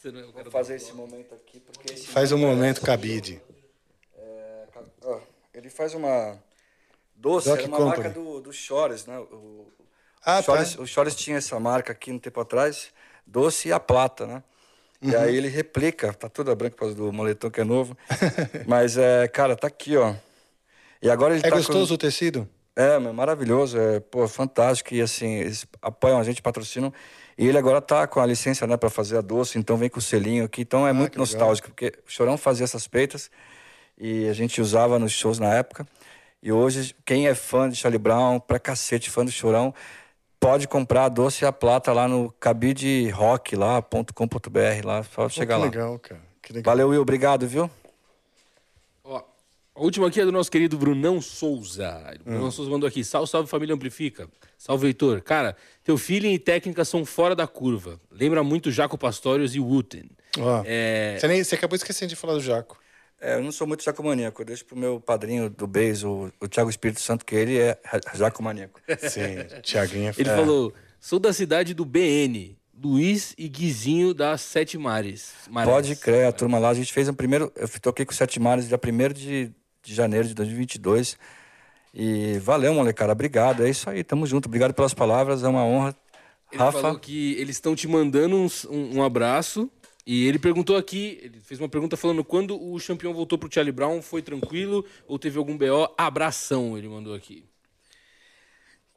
Você 0.00 0.10
não 0.10 0.20
é 0.20 0.24
o 0.24 0.32
cara 0.32 0.44
Vou 0.44 0.50
fazer 0.50 0.76
esse 0.76 0.94
momento 0.94 1.34
aqui, 1.34 1.60
porque 1.60 1.92
esse 1.92 2.06
Faz 2.06 2.32
um 2.32 2.38
momento 2.38 2.80
cabide. 2.80 3.38
É, 4.16 4.64
ó, 5.02 5.20
ele 5.52 5.68
faz 5.68 5.92
uma 5.92 6.42
doce, 7.14 7.50
Doc 7.50 7.58
era 7.58 7.68
uma 7.68 7.76
Company. 7.76 8.02
marca 8.04 8.18
do, 8.18 8.40
do 8.40 8.50
Chores, 8.50 9.04
né? 9.04 9.18
O, 9.18 9.70
Ah, 10.24 10.38
o 10.38 10.42
Chores, 10.42 10.74
tá. 10.74 10.80
o 10.82 10.86
Chores 10.86 11.14
tinha 11.14 11.36
essa 11.36 11.60
marca 11.60 11.92
aqui 11.92 12.10
um 12.10 12.18
tempo 12.18 12.40
atrás, 12.40 12.90
doce 13.26 13.68
e 13.68 13.72
a 13.74 13.78
plata, 13.78 14.26
né? 14.26 14.42
Uhum. 15.02 15.10
E 15.10 15.16
aí 15.16 15.36
ele 15.36 15.48
replica, 15.48 16.14
tá 16.14 16.30
toda 16.30 16.54
branca 16.54 16.76
por 16.76 16.80
causa 16.80 16.94
do 16.94 17.12
moletom 17.12 17.50
que 17.50 17.60
é 17.60 17.64
novo. 17.64 17.94
Mas, 18.66 18.96
é, 18.96 19.28
cara, 19.28 19.54
tá 19.54 19.66
aqui, 19.66 19.98
ó. 19.98 20.14
E 21.02 21.10
agora 21.10 21.34
ele 21.34 21.46
É 21.46 21.50
tá 21.50 21.56
gostoso 21.56 21.88
com... 21.88 21.94
o 21.96 21.98
tecido? 21.98 22.48
É, 22.76 22.98
maravilhoso, 22.98 23.78
é, 23.78 24.00
pô, 24.00 24.26
fantástico. 24.28 24.94
E 24.94 25.02
assim, 25.02 25.34
eles 25.34 25.66
apoiam 25.82 26.18
a 26.18 26.22
gente, 26.22 26.40
patrocinam. 26.40 26.92
E 27.36 27.46
ele 27.46 27.58
agora 27.58 27.80
tá 27.80 28.06
com 28.06 28.20
a 28.20 28.26
licença, 28.26 28.66
né, 28.66 28.76
pra 28.76 28.88
fazer 28.90 29.18
a 29.18 29.20
doce, 29.20 29.58
então 29.58 29.76
vem 29.76 29.88
com 29.88 29.98
o 29.98 30.02
selinho 30.02 30.44
aqui. 30.44 30.62
Então 30.62 30.86
é 30.86 30.92
muito 30.92 31.08
Ah, 31.08 31.10
que 31.12 31.18
legal. 31.18 31.26
nostálgico, 31.26 31.68
porque 31.68 31.92
o 32.06 32.10
Chorão 32.10 32.36
fazia 32.36 32.64
essas 32.64 32.86
peitas 32.86 33.30
e 33.98 34.28
a 34.28 34.32
gente 34.32 34.60
usava 34.60 34.98
nos 34.98 35.12
shows 35.12 35.38
na 35.38 35.52
época. 35.54 35.86
E 36.42 36.50
hoje, 36.52 36.94
quem 37.04 37.26
é 37.28 37.34
fã 37.34 37.68
de 37.68 37.76
Charlie 37.76 37.98
Brown, 37.98 38.40
pra 38.40 38.58
cacete, 38.58 39.10
fã 39.10 39.24
do 39.24 39.30
Chorão, 39.30 39.74
pode 40.38 40.66
comprar 40.68 41.04
a 41.04 41.08
doce 41.08 41.44
e 41.44 41.46
a 41.46 41.52
plata 41.52 41.92
lá 41.92 42.08
no 42.08 42.30
cabiderock 42.32 43.56
lá, 43.56 43.82
só 45.14 45.28
chegar 45.28 45.56
que 45.56 45.60
lá. 45.60 45.66
legal, 45.66 45.98
cara. 45.98 46.20
Que 46.42 46.52
legal. 46.54 46.72
Valeu, 46.72 46.88
Will, 46.88 47.02
obrigado, 47.02 47.46
viu? 47.46 47.70
A 49.74 49.82
última 49.82 50.08
aqui 50.08 50.20
é 50.20 50.24
do 50.24 50.32
nosso 50.32 50.50
querido 50.50 50.76
Brunão 50.76 51.20
Souza. 51.20 52.14
Hum. 52.18 52.20
O 52.20 52.30
Brunão 52.30 52.50
Souza 52.50 52.70
mandou 52.70 52.88
aqui. 52.88 53.04
Salve, 53.04 53.30
salve 53.30 53.48
família 53.48 53.74
Amplifica. 53.74 54.28
Salve, 54.58 54.88
Heitor. 54.88 55.22
Cara, 55.22 55.56
teu 55.82 55.96
feeling 55.96 56.34
e 56.34 56.38
técnica 56.38 56.84
são 56.84 57.04
fora 57.04 57.34
da 57.34 57.46
curva. 57.46 58.00
Lembra 58.10 58.42
muito 58.42 58.70
Jaco 58.70 58.98
Pastorius 58.98 59.54
e 59.54 59.60
Wooten. 59.60 60.10
Ó, 60.38 60.62
É, 60.66 61.16
você, 61.18 61.28
nem, 61.28 61.42
você 61.42 61.54
acabou 61.54 61.76
esquecendo 61.76 62.10
de 62.10 62.16
falar 62.16 62.34
do 62.34 62.40
Jaco. 62.40 62.78
É, 63.20 63.34
eu 63.34 63.42
não 63.42 63.52
sou 63.52 63.66
muito 63.66 63.84
jacomaníaco. 63.84 64.40
Eu 64.40 64.46
deixo 64.46 64.64
pro 64.64 64.76
meu 64.76 64.98
padrinho 64.98 65.50
do 65.50 65.66
Beis, 65.66 66.02
o, 66.02 66.32
o 66.40 66.48
Thiago 66.48 66.70
Espírito 66.70 67.00
Santo, 67.00 67.24
que 67.24 67.34
ele 67.34 67.58
é 67.58 67.78
jacomaníaco. 68.14 68.80
Sim, 68.98 69.44
Tiaguinho 69.62 70.08
é 70.08 70.14
Ele 70.16 70.28
falou: 70.30 70.72
sou 70.98 71.18
da 71.18 71.32
cidade 71.32 71.74
do 71.74 71.84
BN, 71.84 72.56
Luiz 72.82 73.34
e 73.36 73.46
Guizinho 73.46 74.14
das 74.14 74.40
Sete 74.40 74.78
Mares. 74.78 75.32
Marés. 75.50 75.70
Pode 75.70 75.96
crer, 75.96 76.26
a 76.26 76.32
turma 76.32 76.58
lá. 76.58 76.70
A 76.70 76.74
gente 76.74 76.92
fez 76.92 77.08
um 77.10 77.14
primeiro. 77.14 77.52
Eu 77.54 77.68
toquei 77.80 78.06
com 78.06 78.12
o 78.12 78.14
Sete 78.14 78.40
Mares 78.40 78.66
dia 78.66 78.80
1 78.82 79.12
de, 79.12 79.52
de 79.82 79.94
janeiro 79.94 80.26
de 80.28 80.34
2022. 80.34 81.16
E 81.92 82.38
valeu, 82.38 82.72
molecada. 82.74 83.12
Obrigado. 83.12 83.64
É 83.64 83.70
isso 83.70 83.88
aí, 83.90 84.04
tamo 84.04 84.26
junto. 84.26 84.46
Obrigado 84.46 84.72
pelas 84.74 84.94
palavras. 84.94 85.42
É 85.42 85.48
uma 85.48 85.64
honra. 85.64 85.94
Ele 86.52 86.60
Rafa. 86.62 86.80
falou 86.80 86.98
que 86.98 87.34
eles 87.34 87.56
estão 87.56 87.74
te 87.74 87.86
mandando 87.88 88.36
uns- 88.36 88.64
um, 88.64 88.98
um 88.98 89.02
abraço. 89.02 89.70
E 90.06 90.26
ele 90.26 90.38
perguntou 90.38 90.76
aqui, 90.76 91.20
ele 91.22 91.40
fez 91.40 91.60
uma 91.60 91.68
pergunta 91.68 91.96
falando 91.96 92.24
quando 92.24 92.54
o 92.56 92.78
campeão 92.84 93.12
voltou 93.12 93.38
pro 93.38 93.52
Charlie 93.52 93.70
Brown, 93.70 94.00
foi 94.02 94.22
tranquilo 94.22 94.84
ou 95.06 95.18
teve 95.18 95.38
algum 95.38 95.56
BO? 95.56 95.92
Abração, 95.96 96.76
ele 96.76 96.88
mandou 96.88 97.14
aqui. 97.14 97.44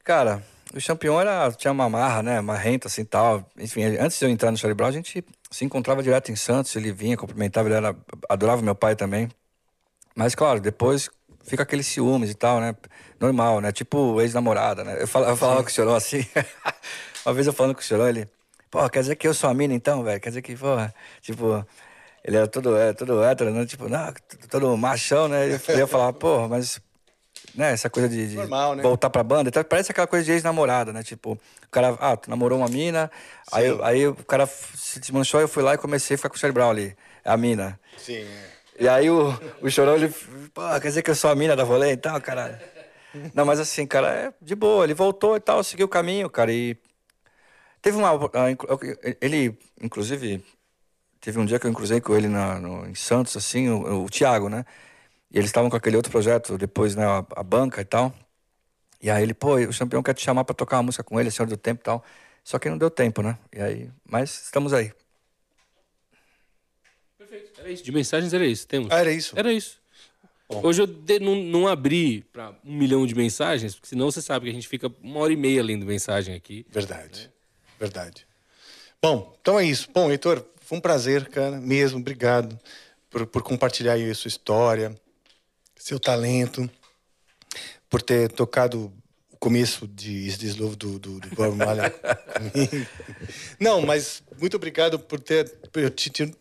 Cara, 0.04 0.44
o 0.74 0.86
campeão 0.86 1.20
era, 1.20 1.52
tinha 1.52 1.72
uma 1.72 1.90
marra, 1.90 2.24
né? 2.24 2.42
Marrenta, 2.42 2.88
assim, 2.88 3.06
tal. 3.06 3.48
Enfim, 3.58 3.84
antes 3.84 4.18
de 4.18 4.26
eu 4.26 4.30
entrar 4.30 4.50
no 4.52 4.58
Charlie 4.58 4.76
Brown, 4.76 4.90
a 4.90 4.92
gente 4.94 5.24
se 5.52 5.66
encontrava 5.66 6.02
direto 6.04 6.32
em 6.32 6.36
Santos. 6.36 6.76
Ele 6.76 6.92
vinha, 6.92 7.16
cumprimentava, 7.18 7.68
ele 7.68 7.76
era, 7.76 7.96
adorava 8.30 8.62
meu 8.62 8.76
pai 8.76 8.96
também. 8.96 9.30
Mas, 10.16 10.36
claro, 10.36 10.60
depois 10.60 11.10
fica 11.44 11.64
aquele 11.64 11.84
ciúmes 11.84 12.30
e 12.30 12.36
tal, 12.36 12.60
né? 12.60 12.76
Normal, 13.20 13.62
né? 13.62 13.72
Tipo 13.72 14.22
ex-namorada, 14.22 14.84
né? 14.84 14.98
Eu 15.02 15.08
falava, 15.08 15.32
eu 15.32 15.38
falava 15.38 15.64
com 15.64 15.70
o 15.70 15.72
Chorão 15.72 15.96
assim. 15.96 16.26
uma 17.26 17.34
vez 17.34 17.48
eu 17.48 17.54
falando 17.54 17.76
com 17.76 17.82
o 17.82 17.84
Chorão, 17.84 18.08
ele... 18.08 18.28
Pô, 18.70 18.90
quer 18.90 19.02
dizer 19.02 19.16
que 19.16 19.28
eu 19.28 19.34
sou 19.34 19.50
a 19.50 19.54
mina 19.54 19.74
então, 19.74 20.04
velho? 20.04 20.20
Quer 20.20 20.30
dizer 20.30 20.42
que, 20.42 20.56
pô... 20.56 20.76
Tipo... 21.22 21.66
Ele 22.24 22.38
era 22.38 22.48
todo, 22.48 22.78
é, 22.78 22.94
todo 22.94 23.22
hétero, 23.22 23.52
né? 23.52 23.66
Tipo, 23.66 23.90
não, 23.90 24.14
todo 24.50 24.78
machão, 24.78 25.28
né? 25.28 25.60
Eu 25.68 25.78
ia 25.78 25.86
falar, 25.86 26.14
pô, 26.14 26.48
mas 26.48 26.80
né, 27.56 27.72
essa 27.72 27.90
coisa 27.90 28.10
de, 28.10 28.30
de 28.30 28.36
Normal, 28.36 28.76
né? 28.76 28.84
voltar 28.84 29.10
pra 29.10 29.22
banda. 29.24 29.50
Então, 29.50 29.64
parece 29.64 29.92
aquela 29.92 30.08
coisa 30.08 30.26
de 30.26 30.32
ex-namorada, 30.32 30.94
né? 30.94 31.04
Tipo, 31.04 31.34
o 31.34 31.70
cara, 31.70 31.98
ah, 32.00 32.16
tu 32.16 32.30
namorou 32.30 32.60
uma 32.60 32.68
mina, 32.68 33.12
aí, 33.52 33.66
aí 33.84 34.08
o 34.08 34.16
cara 34.16 34.48
se 34.48 35.00
desmanchou, 35.00 35.42
eu 35.42 35.48
fui 35.48 35.62
lá 35.62 35.74
e 35.74 35.78
comecei 35.78 36.16
a 36.16 36.18
ficar 36.18 36.30
com 36.30 36.48
o 36.48 36.54
Brown 36.54 36.70
ali, 36.70 36.96
a 37.26 37.36
mina. 37.38 37.80
Sim, 37.98 38.24
é. 38.24 38.53
E 38.80 38.88
aí 38.88 39.10
o, 39.10 39.30
o 39.62 39.70
Chorão, 39.70 39.96
ele, 39.96 40.10
pô, 40.54 40.62
quer 40.82 40.88
dizer 40.88 41.02
que 41.04 41.12
eu 41.12 41.16
sou 41.16 41.30
a 41.30 41.36
mina 41.36 41.56
da 41.56 41.64
rolê 41.64 41.92
e 41.94 41.98
tal, 41.98 42.20
cara? 42.22 42.60
Não, 43.34 43.46
mas 43.46 43.60
assim, 43.60 43.86
cara, 43.86 44.08
é 44.10 44.34
de 44.42 44.56
boa, 44.56 44.84
ele 44.84 44.94
voltou 44.94 45.36
e 45.36 45.40
tal, 45.40 45.64
seguiu 45.64 45.86
o 45.86 45.90
caminho, 45.90 46.30
cara, 46.30 46.52
e 46.52 46.76
teve 47.82 47.98
uma, 47.98 48.12
ah, 48.12 49.16
ele, 49.22 49.58
inclusive, 49.82 50.44
teve 51.22 51.40
um 51.40 51.46
dia 51.46 51.60
que 51.60 51.68
eu 51.68 51.74
cruzei 51.74 52.02
com 52.02 52.16
ele 52.16 52.28
na, 52.28 52.60
no, 52.60 52.88
em 52.88 52.96
Santos, 52.96 53.38
assim, 53.38 53.70
o, 53.70 54.06
o 54.06 54.10
Thiago, 54.10 54.50
né? 54.50 54.66
E 55.32 55.38
eles 55.38 55.50
estavam 55.50 55.70
com 55.70 55.78
aquele 55.78 55.98
outro 55.98 56.12
projeto, 56.12 56.58
depois, 56.58 56.96
né, 56.96 57.06
a, 57.06 57.26
a 57.36 57.44
banca 57.44 57.82
e 57.82 57.86
tal. 57.86 58.14
E 59.02 59.10
aí 59.12 59.24
ele, 59.24 59.34
pô, 59.34 59.58
o 59.58 59.78
campeão 59.78 60.04
quer 60.04 60.14
te 60.14 60.24
chamar 60.24 60.46
pra 60.46 60.56
tocar 60.56 60.78
uma 60.78 60.84
música 60.84 61.04
com 61.04 61.20
ele, 61.20 61.32
Senhor 61.32 61.48
do 61.48 61.58
Tempo 61.58 61.82
e 61.82 61.84
tal. 61.84 62.04
Só 62.44 62.60
que 62.60 62.70
não 62.70 62.78
deu 62.78 62.90
tempo, 62.90 63.22
né? 63.22 63.38
E 63.54 63.62
aí, 63.62 63.92
mas 64.06 64.44
estamos 64.46 64.74
aí. 64.74 64.92
Era 67.64 67.72
isso. 67.72 67.84
De 67.84 67.92
mensagens 67.92 68.34
era 68.34 68.46
isso. 68.46 68.68
Temos. 68.68 68.92
Ah, 68.92 69.00
era 69.00 69.12
isso? 69.12 69.34
Era 69.38 69.52
isso. 69.54 69.82
Hoje 70.50 70.82
eu 70.84 70.86
de- 70.88 71.20
não, 71.20 71.34
não 71.36 71.68
abri 71.68 72.24
pra 72.32 72.54
um 72.64 72.76
milhão 72.76 73.08
de 73.08 73.16
mensagens, 73.16 73.74
porque 73.74 73.88
senão 73.88 74.12
você 74.12 74.22
sabe 74.22 74.46
que 74.46 74.52
a 74.52 74.54
gente 74.54 74.68
fica 74.68 74.92
uma 75.02 75.20
hora 75.22 75.34
e 75.34 75.36
meia 75.38 75.64
lendo 75.64 75.86
mensagem 75.86 76.36
aqui. 76.36 76.66
Verdade. 76.70 77.32
Verdade. 77.80 78.28
Bom, 79.02 79.36
então 79.42 79.60
é 79.60 79.66
isso. 79.66 79.90
Bom, 79.92 80.12
Heitor, 80.12 80.46
foi 80.62 80.78
um 80.78 80.82
prazer, 80.82 81.28
cara, 81.30 81.60
mesmo. 81.60 82.00
Obrigado 82.00 82.60
por, 83.10 83.26
por 83.26 83.42
compartilhar 83.42 83.94
aí 83.94 84.10
a 84.10 84.14
sua 84.16 84.28
história, 84.28 84.94
seu 85.76 86.00
talento, 86.00 86.70
por 87.90 88.02
ter 88.02 88.32
tocado 88.32 88.94
começo 89.44 89.86
de 89.86 90.38
This 90.38 90.56
Love 90.56 90.78
do, 90.78 90.98
do, 90.98 91.20
do 91.20 91.36
Bob 91.36 91.58
Marley 91.58 91.92
comigo. 91.92 92.88
Não, 93.60 93.82
mas 93.82 94.24
muito 94.40 94.56
obrigado 94.56 94.98
por 94.98 95.20
ter 95.20 95.50
por 95.70 95.90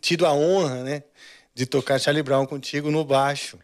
tido 0.00 0.24
a 0.24 0.32
honra, 0.32 0.84
né, 0.84 1.02
de 1.52 1.66
tocar 1.66 1.98
Charlie 1.98 2.22
Brown 2.22 2.46
contigo 2.46 2.92
no 2.92 3.04
baixo. 3.04 3.58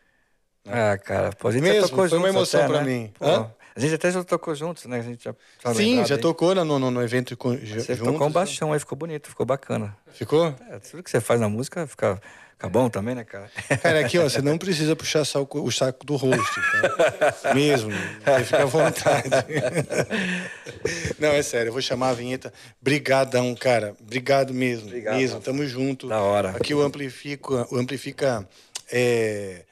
Ah, 0.67 0.99
cara, 0.99 1.31
gente 1.53 1.67
já 1.67 1.73
Mesmo, 1.73 2.09
foi 2.09 2.19
uma 2.19 2.29
emoção 2.29 2.61
até, 2.61 2.69
pra 2.69 2.83
né? 2.83 2.93
mim. 2.93 3.13
Pô, 3.17 3.27
Hã? 3.27 3.55
A 3.79 3.81
gente 3.81 3.95
até 3.95 4.11
já 4.11 4.25
tocou 4.25 4.55
juntos, 4.55 4.85
né? 4.87 4.99
A 4.99 5.03
gente 5.03 5.25
já 5.25 5.35
tá 5.63 5.75
Sim, 5.75 6.05
já 6.05 6.17
aí. 6.17 6.21
tocou 6.21 6.55
no, 6.55 6.79
no, 6.79 6.91
no 6.91 7.03
evento 7.03 7.37
com, 7.37 7.51
Você 7.57 7.67
juntos. 7.95 7.99
tocou 7.99 8.27
um 8.27 8.31
baixão 8.31 8.73
aí, 8.73 8.79
ficou 8.81 8.97
bonito, 8.99 9.29
ficou 9.29 9.47
bacana. 9.47 9.97
Ficou? 10.13 10.55
É, 10.71 10.79
tudo 10.79 11.03
que 11.03 11.11
você 11.11 11.21
faz 11.21 11.41
na 11.41 11.49
música 11.49 11.87
fica, 11.87 12.21
fica 12.53 12.69
bom 12.69 12.89
também, 12.91 13.15
né, 13.15 13.25
cara? 13.25 13.51
Cara, 13.83 14.01
aqui, 14.01 14.19
ó, 14.19 14.25
você 14.29 14.43
não 14.43 14.59
precisa 14.59 14.95
puxar 14.97 15.25
saco- 15.25 15.61
o 15.63 15.71
saco 15.71 16.05
do 16.05 16.17
host, 16.17 16.55
tá? 17.41 17.55
Mesmo. 17.55 17.91
Você 17.93 18.45
fica 18.45 18.63
à 18.63 18.67
vontade. 18.67 19.29
Não, 21.19 21.29
é 21.31 21.43
sério, 21.43 21.69
eu 21.69 21.73
vou 21.73 21.83
chamar 21.83 22.11
a 22.11 22.15
vinheta. 22.15 22.53
Brigadão, 22.81 23.55
cara. 23.55 23.95
Obrigado 24.01 24.55
mesmo. 24.55 24.87
Obrigado, 24.87 25.17
mesmo. 25.17 25.41
Tamo 25.41 25.67
junto. 25.67 26.07
Da 26.09 26.21
hora. 26.21 26.51
Aqui 26.51 26.75
o 26.75 26.81
Amplifica, 26.83 27.67
o 27.73 27.77
Amplifica 27.77 28.49
é, 28.91 29.65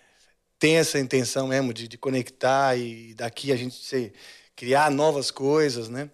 tem 0.58 0.76
essa 0.76 0.98
intenção 0.98 1.48
mesmo 1.48 1.72
de, 1.72 1.86
de 1.88 1.98
conectar 1.98 2.76
e 2.76 3.14
daqui 3.14 3.52
a 3.52 3.56
gente 3.56 3.74
se, 3.74 4.12
criar 4.54 4.90
novas 4.90 5.30
coisas, 5.30 5.88
né? 5.88 6.10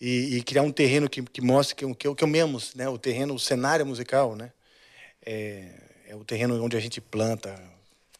E, 0.00 0.36
e 0.36 0.42
criar 0.42 0.62
um 0.62 0.72
terreno 0.72 1.08
que, 1.08 1.22
que 1.22 1.40
mostre 1.40 1.74
que, 1.76 1.94
que, 1.94 2.14
que 2.14 2.24
eu 2.24 2.28
mesmo, 2.28 2.60
né? 2.74 2.88
O 2.88 2.98
terreno, 2.98 3.34
o 3.34 3.38
cenário 3.38 3.86
musical, 3.86 4.34
né? 4.34 4.50
é, 5.24 5.68
é 6.08 6.14
o 6.14 6.24
terreno 6.24 6.62
onde 6.62 6.76
a 6.76 6.80
gente 6.80 7.00
planta, 7.00 7.58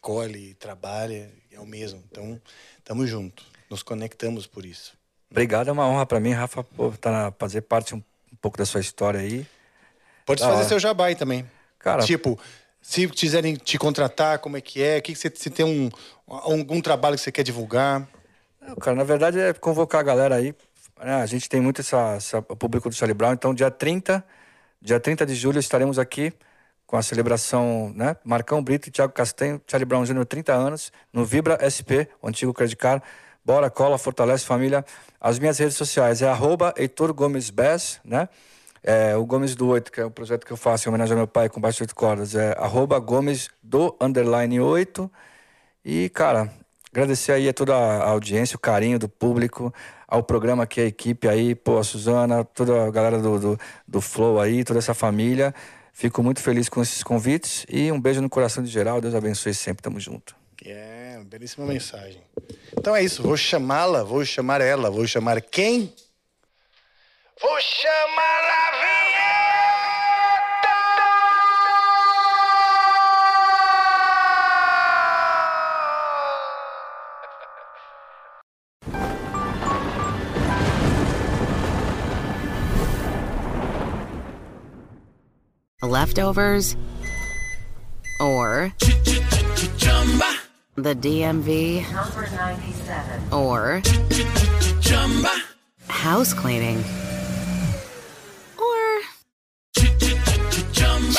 colhe, 0.01 0.53
trabalha, 0.55 1.31
é 1.51 1.59
o 1.59 1.65
mesmo. 1.65 2.03
Então, 2.11 2.41
estamos 2.77 3.09
juntos, 3.09 3.45
nos 3.69 3.83
conectamos 3.83 4.47
por 4.47 4.65
isso. 4.65 4.97
Obrigado, 5.29 5.69
é 5.69 5.71
uma 5.71 5.87
honra 5.87 6.05
pra 6.05 6.19
mim, 6.19 6.31
Rafa, 6.31 6.63
por 6.63 6.97
tá, 6.97 7.33
fazer 7.37 7.61
parte 7.61 7.93
um, 7.93 7.97
um 8.31 8.35
pouco 8.41 8.57
da 8.57 8.65
sua 8.65 8.81
história 8.81 9.19
aí. 9.19 9.45
Pode 10.25 10.41
fazer 10.41 10.55
hora. 10.55 10.67
seu 10.67 10.79
jabá 10.79 11.07
aí 11.07 11.15
também. 11.15 11.49
Cara- 11.77 12.03
tipo, 12.03 12.39
se 12.87 13.07
quiserem 13.07 13.55
te 13.55 13.79
contratar, 13.79 14.37
como 14.37 14.57
é 14.57 14.61
que 14.61 14.81
é? 14.81 15.01
Que 15.01 15.13
que 15.13 15.17
você, 15.19 15.49
tem 15.49 15.65
um, 15.65 15.89
algum 16.27 16.79
trabalho 16.79 17.15
que 17.15 17.21
você 17.23 17.31
quer 17.31 17.41
divulgar? 17.41 18.07
Não, 18.61 18.75
cara, 18.75 18.95
na 18.95 19.03
verdade 19.03 19.39
é 19.39 19.53
convocar 19.53 20.01
a 20.01 20.03
galera 20.03 20.35
aí. 20.35 20.53
né? 21.03 21.15
A 21.15 21.25
gente 21.25 21.49
tem 21.49 21.59
muito 21.59 21.81
essa, 21.81 22.13
essa- 22.15 22.37
o 22.37 22.55
público 22.55 22.87
do 22.87 22.93
Charlie 22.95 23.15
Brown, 23.15 23.33
então 23.33 23.55
dia 23.55 23.71
30, 23.71 24.23
dia 24.79 24.99
30 24.99 25.25
de 25.25 25.33
julho 25.33 25.57
estaremos 25.59 25.97
aqui 25.97 26.31
com 26.85 26.95
a 26.95 27.01
celebração, 27.01 27.91
né? 27.95 28.15
Marcão 28.23 28.63
Brito 28.63 28.87
e 28.87 28.91
Thiago 28.91 29.11
Castanho, 29.13 29.59
Charlie 29.67 29.85
Brown 29.85 30.03
Jr., 30.05 30.23
30 30.23 30.53
anos, 30.53 30.91
no 31.11 31.25
Vibra 31.25 31.57
SP, 31.59 32.07
o 32.21 32.27
antigo 32.27 32.53
Credit 32.53 32.77
Card. 32.77 33.03
Bora, 33.43 33.67
cola, 33.71 33.97
fortalece 33.97 34.45
família. 34.45 34.85
As 35.19 35.39
minhas 35.39 35.57
redes 35.57 35.75
sociais 35.75 36.21
é 36.21 36.27
arroba 36.27 36.71
Heitor 36.77 37.11
Gomes 37.15 37.49
Bess, 37.49 37.99
né? 38.05 38.29
É, 38.87 39.15
o 39.15 39.25
Gomes 39.25 39.55
do 39.55 39.67
8, 39.67 39.91
que 39.91 39.99
é 39.99 40.05
o 40.05 40.11
projeto 40.11 40.45
que 40.45 40.53
eu 40.53 40.57
faço 40.57 40.87
em 40.87 40.89
homenagem 40.89 41.13
ao 41.13 41.17
meu 41.17 41.27
pai 41.27 41.49
com 41.49 41.59
baixo 41.59 41.77
de 41.77 41.83
oito 41.85 41.95
cordas, 41.95 42.35
é 42.35 42.55
arroba 42.59 42.99
Gomes 42.99 43.49
do 43.63 43.97
underline 43.99 44.59
8. 44.59 45.11
E, 45.83 46.07
cara, 46.09 46.53
agradecer 46.91 47.31
aí 47.31 47.49
a 47.49 47.53
toda 47.53 47.75
a 47.75 48.09
audiência, 48.09 48.55
o 48.55 48.59
carinho 48.59 48.99
do 48.99 49.09
público, 49.09 49.73
ao 50.07 50.21
programa 50.21 50.61
aqui, 50.63 50.79
a 50.81 50.85
equipe 50.85 51.27
aí, 51.27 51.55
pô, 51.55 51.79
a 51.79 51.83
Suzana, 51.83 52.43
toda 52.43 52.85
a 52.85 52.91
galera 52.91 53.17
do, 53.17 53.39
do, 53.39 53.59
do 53.87 53.99
Flow 53.99 54.39
aí, 54.39 54.63
toda 54.63 54.77
essa 54.77 54.93
família. 54.93 55.51
Fico 55.91 56.21
muito 56.21 56.39
feliz 56.39 56.69
com 56.69 56.79
esses 56.83 57.01
convites 57.01 57.65
e 57.67 57.91
um 57.91 57.99
beijo 57.99 58.21
no 58.21 58.29
coração 58.29 58.63
de 58.63 58.69
geral. 58.69 59.01
Deus 59.01 59.15
abençoe 59.15 59.55
sempre. 59.55 59.81
Tamo 59.81 59.99
junto. 59.99 60.35
É, 60.63 61.19
belíssima 61.25 61.65
mensagem. 61.65 62.21
Então 62.77 62.95
é 62.95 63.03
isso, 63.03 63.23
vou 63.23 63.35
chamá-la, 63.35 64.03
vou 64.03 64.23
chamar 64.23 64.61
ela, 64.61 64.91
vou 64.91 65.07
chamar 65.07 65.41
quem? 65.41 65.91
Vou 67.41 67.59
chamar 67.59 68.45
a 85.81 85.87
Leftovers? 85.87 86.77
Or 88.21 88.73
the 90.75 90.95
DMV? 90.95 91.91
Number 91.91 92.29
97. 92.31 93.33
Or 93.33 93.81
house 95.89 96.33
cleaning? 96.33 96.83